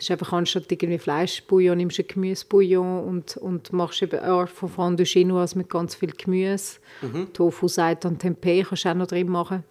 Das 0.00 0.06
ist 0.06 0.12
einfach 0.12 0.32
anstatt 0.32 0.72
irgendwie 0.72 0.98
Fleischbouillon, 0.98 1.76
nimmst 1.76 1.98
du 1.98 2.02
ein 2.02 2.08
Gemüsebouillon 2.08 3.04
und, 3.04 3.36
und 3.36 3.70
machst 3.74 4.00
eben 4.02 4.18
eine 4.18 4.32
Art 4.32 4.48
von 4.48 4.70
Fondue 4.70 5.04
Chinois 5.04 5.48
mit 5.54 5.68
ganz 5.68 5.94
viel 5.94 6.12
Gemüse. 6.12 6.78
Mhm. 7.02 7.32
Tofu, 7.34 7.68
Seitan, 7.68 8.18
Tempeh 8.18 8.62
kannst 8.62 8.86
du 8.86 8.88
auch 8.88 8.94
noch 8.94 9.06
drin 9.06 9.28
machen. 9.28 9.62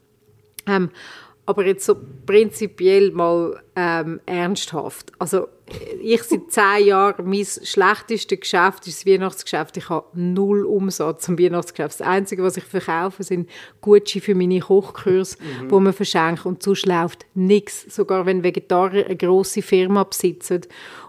Ähm, 0.68 0.92
aber 1.50 1.66
jetzt 1.66 1.84
so 1.84 1.96
prinzipiell 2.28 3.10
mal 3.10 3.60
ähm, 3.76 4.22
ernsthaft. 4.28 5.12
Also 5.18 5.48
ich 6.02 6.24
seit 6.24 6.52
zehn 6.52 6.88
Jahren, 6.88 7.30
mein 7.30 7.46
schlechtestes 7.46 8.40
Geschäft 8.40 8.88
ist 8.88 9.00
das 9.00 9.06
Weihnachtsgeschäft. 9.06 9.78
Ich 9.78 9.90
habe 9.90 10.08
null 10.14 10.66
Umsatz 10.66 11.28
am 11.30 11.38
Weihnachtsgeschäft. 11.40 12.00
Das 12.00 12.08
Einzige, 12.08 12.44
was 12.44 12.58
ich 12.58 12.64
verkaufe, 12.64 13.24
sind 13.24 13.50
Gutscheine 13.82 14.22
für 14.22 14.36
meine 14.36 14.60
Kochkurse, 14.60 15.38
mhm. 15.40 15.72
wo 15.72 15.80
man 15.80 15.94
verschenkt. 15.94 16.46
Und 16.46 16.64
sonst 16.64 16.86
läuft 16.86 17.26
nichts. 17.34 17.86
Sogar 17.94 18.26
wenn 18.26 18.44
Vegetarier 18.44 19.06
eine 19.06 19.16
grosse 19.16 19.62
Firma 19.62 20.04
besitzen 20.04 20.62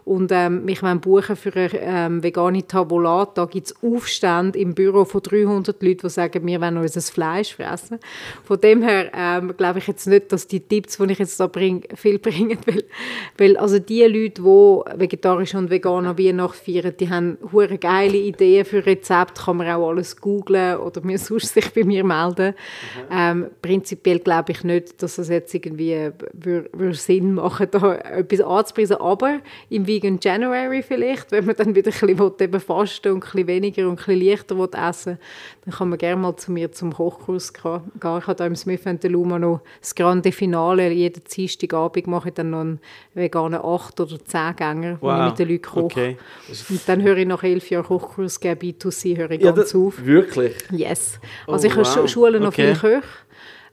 und 0.05 0.33
ähm, 0.33 0.65
mich 0.65 0.81
buchen 0.81 1.37
für 1.37 1.55
eine 1.55 1.71
ähm, 1.75 2.23
vegane 2.23 2.67
Tabulat, 2.67 3.39
da 3.39 3.45
gibt 3.45 3.69
es 3.69 3.77
Aufstände 3.83 4.59
im 4.59 4.75
Büro 4.75 5.05
von 5.05 5.23
300 5.23 5.81
Leuten, 5.83 6.01
die 6.03 6.11
sagen, 6.11 6.47
wir 6.47 6.61
wollen 6.61 6.79
unser 6.79 7.01
Fleisch 7.01 7.55
fressen. 7.55 7.99
Von 8.43 8.61
dem 8.61 8.83
her 8.83 9.11
ähm, 9.15 9.57
glaube 9.57 9.79
ich 9.79 9.87
jetzt 9.87 10.07
nicht, 10.07 10.33
dass 10.33 10.47
die 10.47 10.61
Tipps, 10.61 10.97
die 10.97 11.13
ich 11.13 11.19
jetzt 11.19 11.39
da 11.39 11.47
bringe, 11.47 11.83
viel 11.95 12.19
bringen. 12.21 12.59
Weil, 12.67 12.85
weil 13.39 13.57
also 13.57 13.79
die 13.79 14.03
Leute, 14.03 14.43
die 14.43 14.49
vegetarisch 14.95 15.55
und 15.55 15.71
vegan 15.71 16.07
an 16.07 16.19
Weihnachten 16.19 16.65
feiern, 16.65 16.95
die 16.99 17.11
haben 17.11 17.39
hure 17.53 17.79
geile 17.79 18.17
Ideen 18.17 18.65
für 18.65 18.85
Rezepte, 18.85 19.43
kann 19.43 19.57
man 19.59 19.69
auch 19.69 19.89
alles 19.89 20.17
googlen 20.21 20.79
oder 20.79 21.01
mir 21.03 21.19
sonst 21.21 21.55
sich 21.55 21.73
bei 21.73 21.85
mir 21.85 22.05
melden. 22.05 22.55
Mhm. 22.55 23.13
Ähm, 23.13 23.47
prinzipiell 23.63 24.19
glaube 24.19 24.53
ich 24.53 24.65
nicht, 24.65 25.03
dass 25.03 25.19
es 25.19 25.29
jetzt 25.29 25.55
irgendwie 25.55 26.11
würde 26.33 26.95
Sinn 26.95 27.35
machen, 27.35 27.69
da 27.71 27.95
etwas 27.95 28.41
anzupreisen, 28.41 28.97
aber 28.97 29.41
im 29.69 29.87
Vegan 29.87 30.19
January 30.21 30.83
vielleicht, 30.83 31.33
wenn 31.33 31.47
man 31.47 31.57
dann 31.57 31.75
wieder 31.75 31.91
ein 31.91 32.17
bisschen 32.17 32.41
eben 32.41 32.61
fasten 32.61 33.13
und 33.13 33.19
ein 33.19 33.21
bisschen 33.21 33.47
weniger 33.47 33.89
und 33.89 34.01
ein 34.01 34.05
bisschen 34.05 34.29
leichter 34.29 34.89
essen 34.89 35.19
dann 35.65 35.75
kann 35.75 35.89
man 35.91 35.99
gerne 35.99 36.21
mal 36.21 36.37
zu 36.37 36.53
mir 36.53 36.73
zum 36.73 36.93
Kochkurs 36.93 37.53
gehen. 37.53 37.81
Ich 37.97 38.05
habe 38.05 38.35
da 38.35 38.47
im 38.47 38.57
Smith 38.57 38.85
Luma 39.05 39.39
noch 39.39 39.61
das 39.81 39.95
grande 39.95 40.33
Finale. 40.33 40.91
Jeden 40.91 41.23
Dienstagabend 41.25 42.07
mache 42.07 42.29
ich 42.29 42.35
dann 42.35 42.51
noch 42.51 42.61
einen 42.61 42.81
veganen 43.15 43.61
8- 43.61 44.01
oder 44.01 44.25
10-Gänger, 44.41 44.99
wow. 45.01 45.01
wo 45.01 45.11
ich 45.11 45.29
mit 45.31 45.39
den 45.39 45.49
Leuten 45.49 45.63
koche. 45.63 45.85
Okay. 45.85 46.17
Und 46.69 46.81
dann 46.87 47.03
höre 47.03 47.17
ich 47.19 47.27
nach 47.27 47.43
elf 47.43 47.71
Jahren 47.71 47.85
Kochkurs 47.85 48.41
geben, 48.41 48.61
B2C, 48.61 49.17
höre 49.17 49.31
ich 49.33 49.43
ja, 49.43 49.53
ganz 49.53 49.75
auf. 49.75 50.05
Wirklich? 50.05 50.57
Yes. 50.71 51.19
Also 51.47 51.69
oh, 51.69 51.71
ich 51.71 51.77
wow. 51.77 52.09
schule 52.09 52.41
noch 52.41 52.49
okay. 52.49 52.75
viele 52.75 53.01
Köche 53.01 53.07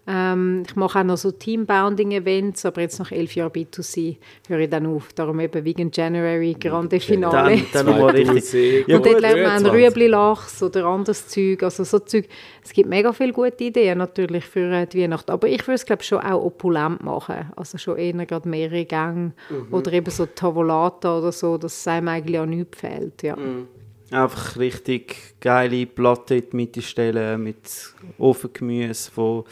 Ähm, 0.09 0.63
ich 0.65 0.75
mache 0.77 0.99
auch 0.99 1.03
noch 1.03 1.17
so 1.17 1.31
Teambounding-Events, 1.31 2.65
aber 2.65 2.79
jetzt 2.79 2.97
nach 2.97 3.11
elf 3.11 3.35
Jahren 3.35 3.51
B2C 3.51 4.15
höre 4.47 4.59
ich 4.59 4.69
dann 4.69 4.85
auf. 4.85 5.11
Darum 5.11 5.41
eben 5.41 5.65
Vegan 5.65 5.91
January, 5.93 6.55
Grande 6.57 7.01
Finale. 7.01 7.61
Dann, 7.73 7.85
dann 7.85 7.99
mal 7.99 8.11
richtig. 8.11 8.87
Ja, 8.87 8.95
und 8.95 9.05
dort 9.05 9.19
lernt 9.19 9.43
man 9.43 9.65
Rüebli-Lachs 9.65 10.63
oder 10.63 10.85
anderes 10.85 11.27
Zeug. 11.27 11.61
Also 11.61 11.83
so 11.83 11.99
Zeug. 11.99 12.29
Es 12.63 12.71
gibt 12.71 12.89
mega 12.89 13.11
viele 13.11 13.33
gute 13.33 13.65
Ideen 13.65 13.97
natürlich 13.97 14.45
für 14.45 14.71
äh, 14.71 14.87
die 14.87 15.03
Weihnacht. 15.03 15.29
Aber 15.29 15.49
ich 15.49 15.61
würde 15.67 15.75
es 15.75 15.85
glaube 15.85 16.03
schon 16.03 16.19
auch 16.19 16.41
opulent 16.41 17.03
machen. 17.03 17.51
Also 17.57 17.77
schon 17.77 17.97
eher 17.97 18.25
gerade 18.25 18.47
mehrere 18.47 18.85
Gänge. 18.85 19.33
Mhm. 19.49 19.73
Oder 19.73 19.91
eben 19.91 20.09
so 20.09 20.25
Tavolata 20.25 21.17
oder 21.17 21.33
so, 21.33 21.57
dass 21.57 21.77
es 21.77 21.87
einem 21.87 22.07
eigentlich 22.07 22.39
auch 22.39 22.45
nichts 22.45 22.79
fehlt. 22.79 23.23
Ja. 23.23 23.35
Mhm. 23.35 23.67
Einfach 24.09 24.57
richtig 24.57 25.35
geile 25.41 25.85
Platte 25.85 26.35
in 26.35 26.49
die 26.49 26.55
Mitte 26.55 26.81
stellen 26.81 27.43
mit 27.43 27.93
Ofengemüse 28.17 29.11
von 29.11 29.43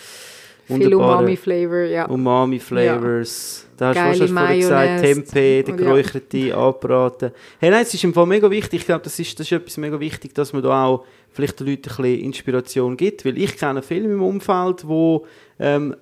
viel 0.66 0.94
Umami-Flavor, 0.94 1.84
ja. 1.84 2.06
Umami-Flavors. 2.06 3.68
Ja. 3.80 3.94
Da 3.94 3.96
hast 3.96 4.20
du 4.20 4.28
schon 4.28 4.38
vorhin 4.38 4.60
gesagt, 4.60 5.02
Tempeh, 5.02 5.64
der 5.64 5.76
geräucherte, 5.76 6.38
ja. 6.38 6.58
anbraten. 6.58 7.32
Hey, 7.60 7.70
nein, 7.70 7.84
es 7.84 7.94
ist 7.94 8.04
im 8.04 8.14
Fall 8.14 8.26
mega 8.26 8.50
wichtig. 8.50 8.82
Ich 8.82 8.86
glaube, 8.86 9.04
das 9.04 9.20
ist, 9.20 9.40
das 9.40 9.48
ist 9.48 9.52
etwas 9.52 9.78
mega 9.78 10.00
wichtig, 10.00 10.34
dass 10.34 10.54
man 10.54 10.64
da 10.64 10.86
auch 10.86 11.06
vielleicht 11.32 11.60
den 11.60 11.68
Leuten 11.68 11.90
ein 11.90 11.96
bisschen 11.96 12.20
Inspiration 12.20 12.98
gibt. 12.98 13.26
Weil 13.26 13.38
ich 13.38 13.58
kenne 13.58 13.82
viele 13.82 14.06
im 14.06 14.22
Umfeld, 14.22 14.84
die 14.84 15.20
ähm, 15.60 15.96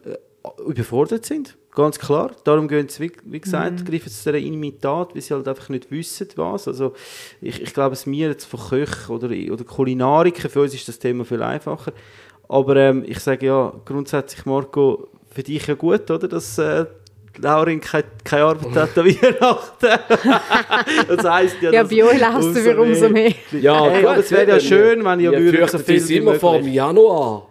überfordert 0.66 1.26
sind. 1.26 1.58
Ganz 1.76 1.98
klar. 1.98 2.32
Darum 2.44 2.68
gehen 2.68 2.88
sie, 2.88 3.12
wie, 3.24 3.40
gesagt, 3.40 3.80
mhm. 3.80 3.86
greifen 3.86 4.10
sie 4.10 4.16
zu 4.22 4.32
dieser 4.32 4.46
Imitat, 4.46 5.16
weil 5.16 5.22
sie 5.22 5.34
halt 5.34 5.48
einfach 5.48 5.70
nicht 5.70 5.90
wissen, 5.90 6.28
was. 6.36 6.68
Also 6.68 6.94
ich, 7.42 7.62
ich 7.62 7.74
glaube, 7.74 7.94
es 7.94 8.06
mir 8.06 8.30
jetzt 8.30 8.46
von 8.46 8.60
Köchen 8.60 9.16
oder, 9.16 9.28
oder 9.28 9.64
Kulinariker, 9.64 10.50
für 10.50 10.62
uns 10.62 10.76
ist 10.76 10.88
das 10.88 11.00
Thema 11.00 11.26
viel 11.26 11.42
einfacher. 11.42 11.94
Aber 12.48 12.76
ähm, 12.76 13.04
ich 13.08 13.20
sage 13.20 13.46
ja, 13.46 13.74
grundsätzlich, 13.86 14.46
Marco, 14.46 15.08
für 15.34 15.44
dich 15.44 15.66
ja 15.68 15.74
gut, 15.74 16.10
oder? 16.12 16.28
Dass 16.28 16.58
äh, 16.58 16.86
Laurin 17.38 17.80
keine, 17.80 18.06
keine 18.24 18.44
Arbeit 18.44 18.76
hat 18.76 18.98
an 18.98 19.06
Weihnachten. 19.06 19.88
das 21.08 21.26
heisst 21.26 21.62
ja, 21.62 21.72
ja 21.72 21.84
bei 21.84 22.04
euch 22.04 22.20
lässt 22.20 22.66
wir 22.66 22.80
umso 22.80 23.10
mehr. 23.10 23.34
Ja, 23.52 23.90
hey, 23.90 24.06
aber 24.06 24.18
es 24.18 24.32
wäre 24.32 24.52
ja 24.52 24.60
schön, 24.60 25.04
wenn 25.04 25.20
ihr 25.20 25.32
ja, 25.32 25.40
wirklich 25.40 25.70
so 25.72 25.80
viel 25.80 26.08
wie 26.08 26.18
immer 26.18 26.36
vor 26.36 26.58
dem 26.60 26.68
Januar. 26.68 27.48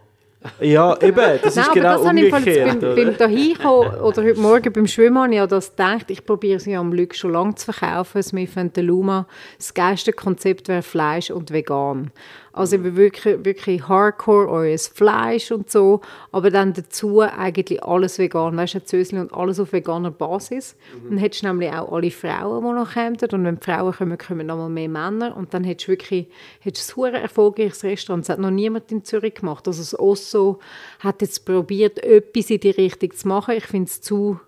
Ja, 0.60 1.01
eben, 1.01 1.16
das 1.43 1.55
Nein, 1.55 1.64
ist 1.64 1.73
genau 1.73 2.02
das 2.02 2.10
umgekehrt. 2.10 2.81
Beim, 2.81 2.94
beim 2.97 3.16
dahinkommen 3.16 3.94
oder 4.01 4.23
heute 4.23 4.40
Morgen 4.40 4.73
beim 4.73 4.86
Schwimmen 4.89 5.19
habe 5.19 5.31
ich 5.31 5.36
ja 5.36 5.47
das 5.47 5.70
gedacht, 5.70 6.10
ich 6.10 6.24
probiere 6.24 6.59
sie 6.59 6.74
am 6.74 6.90
Glück 6.90 7.14
schon 7.14 7.32
lange 7.32 7.55
zu 7.55 7.73
verkaufen, 7.73 8.23
Smith 8.23 8.51
Luma. 8.77 9.27
Das 9.56 9.73
geilste 9.73 10.12
Konzept 10.12 10.69
wäre 10.69 10.82
Fleisch 10.82 11.31
und 11.31 11.52
vegan. 11.52 12.10
Also 12.52 12.82
wirklich, 12.82 13.44
wirklich 13.44 13.88
hardcore 13.88 14.48
euer 14.48 14.76
Fleisch 14.78 15.50
und 15.50 15.70
so, 15.70 16.02
aber 16.32 16.50
dann 16.50 16.74
dazu 16.74 17.20
eigentlich 17.20 17.82
alles 17.82 18.18
vegan, 18.18 18.56
weißt 18.56 18.74
du, 18.74 18.84
Zösli 18.84 19.18
und 19.18 19.32
alles 19.32 19.58
auf 19.58 19.72
veganer 19.72 20.10
Basis. 20.10 20.76
Mhm. 20.94 21.08
Dann 21.08 21.18
hättest 21.18 21.42
du 21.42 21.46
nämlich 21.46 21.72
auch 21.72 21.90
alle 21.90 22.10
Frauen, 22.10 22.62
die 22.62 22.72
noch 22.72 22.92
kommen 22.92 23.16
und 23.32 23.44
wenn 23.44 23.58
die 23.58 23.64
Frauen 23.64 23.92
kommen, 23.92 24.18
kommen 24.18 24.46
noch 24.46 24.56
mal 24.56 24.68
mehr 24.68 24.88
Männer 24.88 25.34
und 25.34 25.54
dann 25.54 25.64
hättest 25.64 25.88
du 25.88 25.92
wirklich 25.92 26.28
hättest 26.60 26.98
ein 26.98 27.14
erfolgreiches 27.14 27.84
Restaurant. 27.84 28.24
Das 28.24 28.34
hat 28.34 28.38
noch 28.38 28.50
niemand 28.50 28.92
in 28.92 29.02
Zürich 29.02 29.34
gemacht. 29.34 29.66
Also 29.66 29.80
das 29.80 29.98
Osso 29.98 30.58
hat 30.98 31.22
jetzt 31.22 31.46
probiert, 31.46 32.04
etwas 32.04 32.50
in 32.50 32.60
die 32.60 32.70
Richtung 32.70 33.12
zu 33.12 33.28
machen. 33.28 33.54
Ich 33.56 33.64
finde 33.64 33.86
es 33.86 34.02
zu 34.02 34.38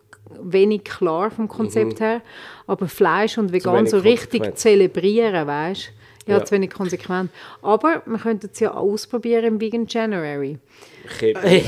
wenig 0.42 0.84
klar 0.84 1.30
vom 1.30 1.48
Konzept 1.48 2.00
mhm. 2.00 2.04
her, 2.04 2.22
aber 2.66 2.88
Fleisch 2.88 3.38
und 3.38 3.52
vegan 3.52 3.86
so 3.86 3.98
richtig 3.98 4.56
zelebrieren, 4.56 5.46
weißt 5.46 5.88
du? 5.88 6.03
Ja, 6.26 6.38
ja, 6.38 6.44
zu 6.44 6.54
wenig 6.54 6.70
konsequent. 6.70 7.30
Aber 7.62 8.02
wir 8.06 8.18
könnten 8.18 8.48
es 8.52 8.60
ja 8.60 8.72
ausprobieren 8.72 9.44
im 9.44 9.60
Vegan 9.60 9.86
January. 9.86 10.58
Hey, 11.06 11.64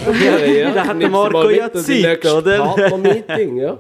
ja, 0.59 0.71
da 0.75 0.87
hat 0.87 1.01
der 1.01 1.11
Marco 1.11 1.51
ja 1.51 1.71
Zeit, 1.73 2.25
oder? 2.25 2.97
Meeting, 2.97 3.57
ja. 3.59 3.79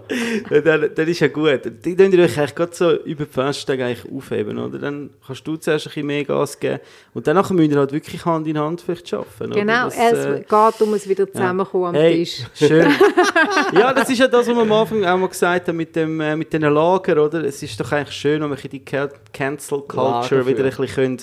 dann, 0.50 0.90
dann 0.94 1.08
ist 1.08 1.20
ja 1.20 1.28
gut. 1.28 1.60
Die 1.84 1.96
könnt 1.96 2.12
ihr 2.12 2.24
euch 2.24 2.38
eigentlich 2.38 2.54
gerade 2.54 2.74
so 2.74 2.92
über 2.92 3.24
die 3.24 3.32
Festtage 3.32 3.84
eigentlich 3.84 4.12
aufheben, 4.12 4.58
oder? 4.58 4.78
Dann 4.78 5.10
kannst 5.26 5.46
du 5.46 5.56
zuerst 5.56 5.86
ein 5.86 5.90
bisschen 5.90 6.06
mehr 6.06 6.24
Gas 6.24 6.58
geben 6.60 6.80
und 7.14 7.26
dann 7.26 7.36
müsst 7.36 7.72
ihr 7.72 7.78
halt 7.78 7.92
wirklich 7.92 8.24
Hand 8.24 8.46
in 8.46 8.58
Hand 8.58 8.82
vielleicht 8.82 9.12
arbeiten. 9.14 9.50
Genau, 9.52 9.84
das, 9.84 9.96
es 9.96 10.24
äh, 10.26 10.40
geht 10.40 10.80
um 10.82 10.94
es 10.94 11.08
wieder 11.08 11.30
zusammenkommen 11.30 11.94
ja. 11.94 12.00
am 12.00 12.06
hey, 12.06 12.18
Tisch. 12.18 12.44
schön. 12.54 12.86
ja, 13.72 13.92
das 13.94 14.10
ist 14.10 14.18
ja 14.18 14.28
das, 14.28 14.46
was 14.46 14.54
wir 14.54 14.62
am 14.62 14.72
Anfang 14.72 15.04
auch 15.04 15.16
mal 15.16 15.28
gesagt 15.28 15.68
haben 15.68 15.76
mit, 15.76 15.96
dem, 15.96 16.20
äh, 16.20 16.36
mit 16.36 16.52
den 16.52 16.62
Lager, 16.62 17.24
oder? 17.24 17.44
Es 17.44 17.62
ist 17.62 17.80
doch 17.80 17.90
eigentlich 17.92 18.16
schön, 18.16 18.42
wenn 18.42 18.50
wir 18.50 18.56
die 18.56 18.84
Cancel 19.32 19.80
Culture 19.82 20.46
wieder 20.46 20.64
ein 20.64 20.70
bisschen 20.70 20.86
können, 20.88 21.18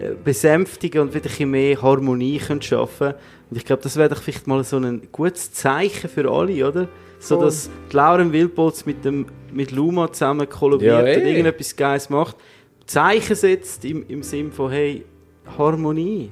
äh, 0.00 0.12
besänftigen 0.22 1.00
und 1.00 1.14
wieder 1.14 1.24
ein 1.24 1.28
bisschen 1.28 1.50
mehr 1.50 1.82
Harmonie 1.82 2.38
können 2.38 2.62
schaffen 2.62 3.08
können. 3.08 3.41
Und 3.52 3.58
ich 3.58 3.66
glaube, 3.66 3.82
das 3.82 3.98
wäre 3.98 4.08
doch 4.08 4.22
vielleicht 4.22 4.46
mal 4.46 4.64
so 4.64 4.78
ein 4.78 5.08
gutes 5.12 5.52
Zeichen 5.52 6.08
für 6.08 6.26
alle, 6.30 6.66
oder? 6.66 6.88
So, 7.18 7.36
oh. 7.38 7.42
dass 7.42 7.68
Lauren 7.90 8.32
Wilbolz 8.32 8.86
mit, 8.86 9.04
dem, 9.04 9.26
mit 9.52 9.72
Luma 9.72 10.10
zusammen 10.10 10.48
kollabiert 10.48 11.06
ja, 11.06 11.20
und 11.20 11.26
irgendetwas 11.26 11.76
Geiles 11.76 12.08
macht. 12.08 12.38
Zeichen 12.86 13.36
setzt 13.36 13.84
im, 13.84 14.06
im 14.08 14.22
Sinn 14.22 14.52
von, 14.52 14.70
hey, 14.70 15.04
Harmonie. 15.58 16.30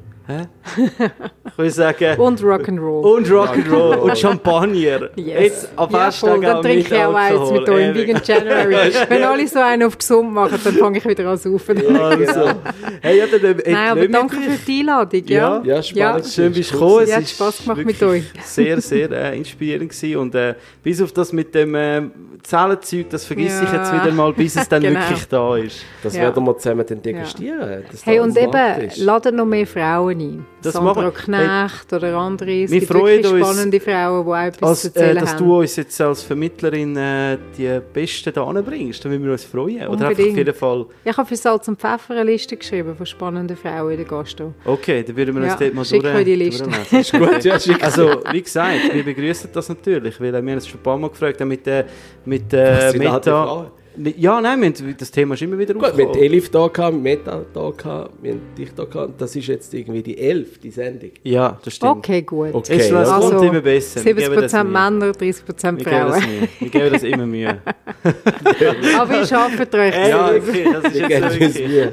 Ich 0.77 1.59
würde 1.59 1.71
sagen. 1.71 2.21
und 2.21 2.41
Rock'n'Roll. 2.41 3.03
Und 3.03 3.27
Rock'n'Roll. 3.29 3.97
und 3.97 4.19
Champagner. 4.19 5.11
Yes. 5.17 5.41
Jetzt 5.43 5.69
am 5.77 5.91
ja, 5.91 6.11
voll, 6.11 6.41
Dann 6.41 6.63
trinke 6.63 6.95
ich 6.95 6.95
auch 6.95 7.15
eins 7.15 7.51
mit 7.51 7.69
euch 7.69 7.89
im 7.89 7.95
Vegan 7.95 8.21
January. 8.25 8.93
Wenn 9.09 9.23
alle 9.23 9.49
so 9.49 9.59
einen 9.59 9.83
auf 9.85 9.99
gesund 9.99 10.33
machen, 10.33 10.59
dann 10.63 10.75
fange 10.75 10.99
ich 10.99 11.05
wieder 11.05 11.29
an 11.29 11.39
zu 11.39 11.53
saufen. 11.53 11.83
Ja, 11.83 12.01
also. 12.09 12.51
hey, 13.01 13.19
ja, 13.19 13.27
dann, 13.27 13.59
äh, 13.59 13.73
Nein, 13.73 13.91
aber 13.91 14.09
danke 14.09 14.37
für 14.37 14.59
die 14.67 14.81
Einladung. 14.81 15.23
Ja, 15.27 15.63
ja, 15.65 15.83
spannend. 15.83 16.25
Ja. 16.25 16.31
Schön, 16.31 16.53
bist 16.53 16.71
du 16.73 16.79
gekommen. 16.79 17.05
Es 17.05 17.17
hat 17.17 17.29
Spass 17.29 17.63
gemacht 17.63 17.85
mit 17.85 18.03
euch. 18.03 18.25
Sehr, 18.45 18.81
sehr 18.81 19.11
äh, 19.11 19.37
inspirierend 19.37 19.91
gewesen. 19.91 20.17
Und 20.17 20.35
äh, 20.35 20.55
bis 20.83 21.01
auf 21.03 21.13
das 21.13 21.33
mit 21.33 21.55
dem 21.55 21.75
äh, 21.75 22.03
Zellenzeug, 22.43 23.11
das 23.11 23.25
vergesse 23.25 23.65
ich 23.65 23.73
jetzt 23.73 23.93
wieder 23.93 24.13
mal, 24.13 24.33
bis 24.33 24.57
es 24.57 24.69
dann 24.69 24.83
genau. 24.83 25.01
wirklich 25.01 25.27
da 25.29 25.57
ist. 25.57 25.85
Das 26.03 26.15
werden 26.15 26.45
wir 26.45 26.57
zusammen 26.59 26.85
dann 26.89 27.03
degustieren. 27.03 27.85
Hey, 28.05 28.21
und 28.21 28.37
eben, 28.37 28.91
laden 28.97 29.37
noch 29.37 29.47
mehr 29.47 29.67
Frauen 29.67 30.20
ein. 30.21 30.47
Das 30.63 30.75
Sandra 30.75 30.95
machen, 30.95 31.15
Knecht 31.15 31.87
hey, 31.91 31.99
oder 31.99 32.17
andere. 32.17 32.63
Es 32.63 32.71
wir 32.71 32.81
gibt 32.81 32.93
wirklich 32.93 33.27
spannende 33.27 33.77
uns, 33.77 33.85
Frauen, 33.85 34.25
die 34.25 34.33
auch 34.33 34.47
etwas 34.47 34.69
als, 34.69 34.81
zu 34.81 34.89
erzählen 34.89 35.17
äh, 35.17 35.21
dass 35.21 35.33
haben. 35.33 35.45
du 35.45 35.59
uns 35.61 35.77
jetzt 35.77 36.01
als 36.01 36.23
Vermittlerin 36.23 36.97
äh, 36.97 37.39
die 37.57 37.81
Besten 37.93 38.33
da 38.33 38.45
anbringst, 38.45 39.05
dann 39.05 39.13
müssen 39.13 39.25
wir 39.25 39.33
uns 39.33 39.45
freuen. 39.45 39.89
Oder 39.89 40.11
auf 40.11 40.19
jeden 40.19 40.55
Fall. 40.55 40.87
Ich 41.05 41.17
habe 41.17 41.29
für 41.29 41.37
Salz 41.37 41.69
und 41.69 41.81
Pfeffer 41.81 42.15
eine 42.15 42.25
Liste 42.25 42.57
geschrieben 42.57 42.95
von 42.95 43.07
spannenden 43.07 43.57
Frauen 43.57 43.91
in 43.93 43.97
der 43.99 44.07
Gastro. 44.07 44.55
Okay, 44.65 45.03
dann 45.03 45.17
würden 45.17 45.35
wir 45.35 45.43
uns 45.43 45.53
ja, 45.53 45.59
dort 45.59 45.75
mal 45.75 45.85
schick 45.85 46.03
durch, 46.03 46.25
die 46.25 46.35
Liste. 46.35 46.69
ist 46.97 47.13
gut, 47.13 47.45
ja, 47.45 47.59
Also, 47.81 48.23
wie 48.31 48.43
gesagt, 48.43 48.93
wir 48.93 49.05
begrüßen 49.05 49.51
das 49.53 49.69
natürlich, 49.69 50.21
weil 50.21 50.33
wir 50.33 50.39
haben 50.39 50.49
uns 50.49 50.67
schon 50.67 50.81
ein 50.81 50.83
paar 50.83 50.99
Mal 50.99 51.11
gefragt, 51.11 51.41
mit, 51.41 51.67
äh, 51.67 51.85
mit 52.25 52.53
äh, 52.53 52.93
Meta... 52.97 53.71
Ja, 53.97 54.41
nein, 54.41 54.61
wir 54.61 54.69
haben, 54.69 54.97
das 54.97 55.11
Thema 55.11 55.35
ist 55.35 55.43
immer 55.43 55.59
wieder 55.59 55.75
Gut, 55.75 55.97
wir 55.97 56.07
haben 56.07 56.19
Elif 56.19 56.49
da 56.51 56.69
gehabt, 56.69 56.97
Meta 56.97 57.45
da 57.53 57.71
gehabt, 57.71 58.13
wir 58.23 58.33
haben 58.33 58.41
dich 58.57 58.73
da 58.75 58.85
gehabt. 58.85 59.21
Das 59.21 59.35
ist 59.35 59.49
jetzt 59.49 59.75
irgendwie 59.75 60.03
die 60.03 60.17
Elf, 60.17 60.59
die 60.59 60.71
Sendung. 60.71 61.11
Ja, 61.25 61.59
das 61.63 61.75
stimmt. 61.75 61.99
Okay, 61.99 62.23
gut. 62.23 62.55
Okay, 62.55 62.77
es 62.77 62.93
also, 62.93 63.31
kommt 63.31 63.45
immer 63.45 63.61
besser. 63.61 64.01
70% 64.01 64.65
Männer, 64.65 65.11
30% 65.13 65.83
Frauen. 65.83 66.23
Wir 66.59 66.69
geben 66.69 66.93
das 66.93 67.03
immer 67.03 67.27
Mühe. 67.27 67.59
Aber 68.99 69.23
ich 69.23 69.35
arbeite 69.35 69.79
euch. 69.79 69.95
Hey, 69.95 70.11
ja, 70.11 70.31
okay, 70.31 70.67
das 70.73 70.85
ist 70.85 71.01
jetzt 71.01 71.41
wirklich 71.41 71.69
Mühe. 71.69 71.93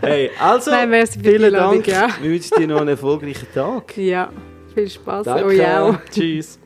Hey, 0.00 0.30
also, 0.38 0.70
nein, 0.70 1.06
vielen 1.06 1.52
Dank. 1.52 1.86
Ja. 1.86 2.08
Wir 2.20 2.30
wünschen 2.30 2.58
dir 2.58 2.66
noch 2.68 2.80
einen 2.80 2.88
erfolgreichen 2.90 3.46
Tag. 3.52 3.96
Ja, 3.96 4.30
viel 4.74 4.88
Spaß. 4.90 5.24
Danke. 5.24 5.46
Euch 5.46 5.66
auch. 5.66 5.96
Tschüss. 6.10 6.59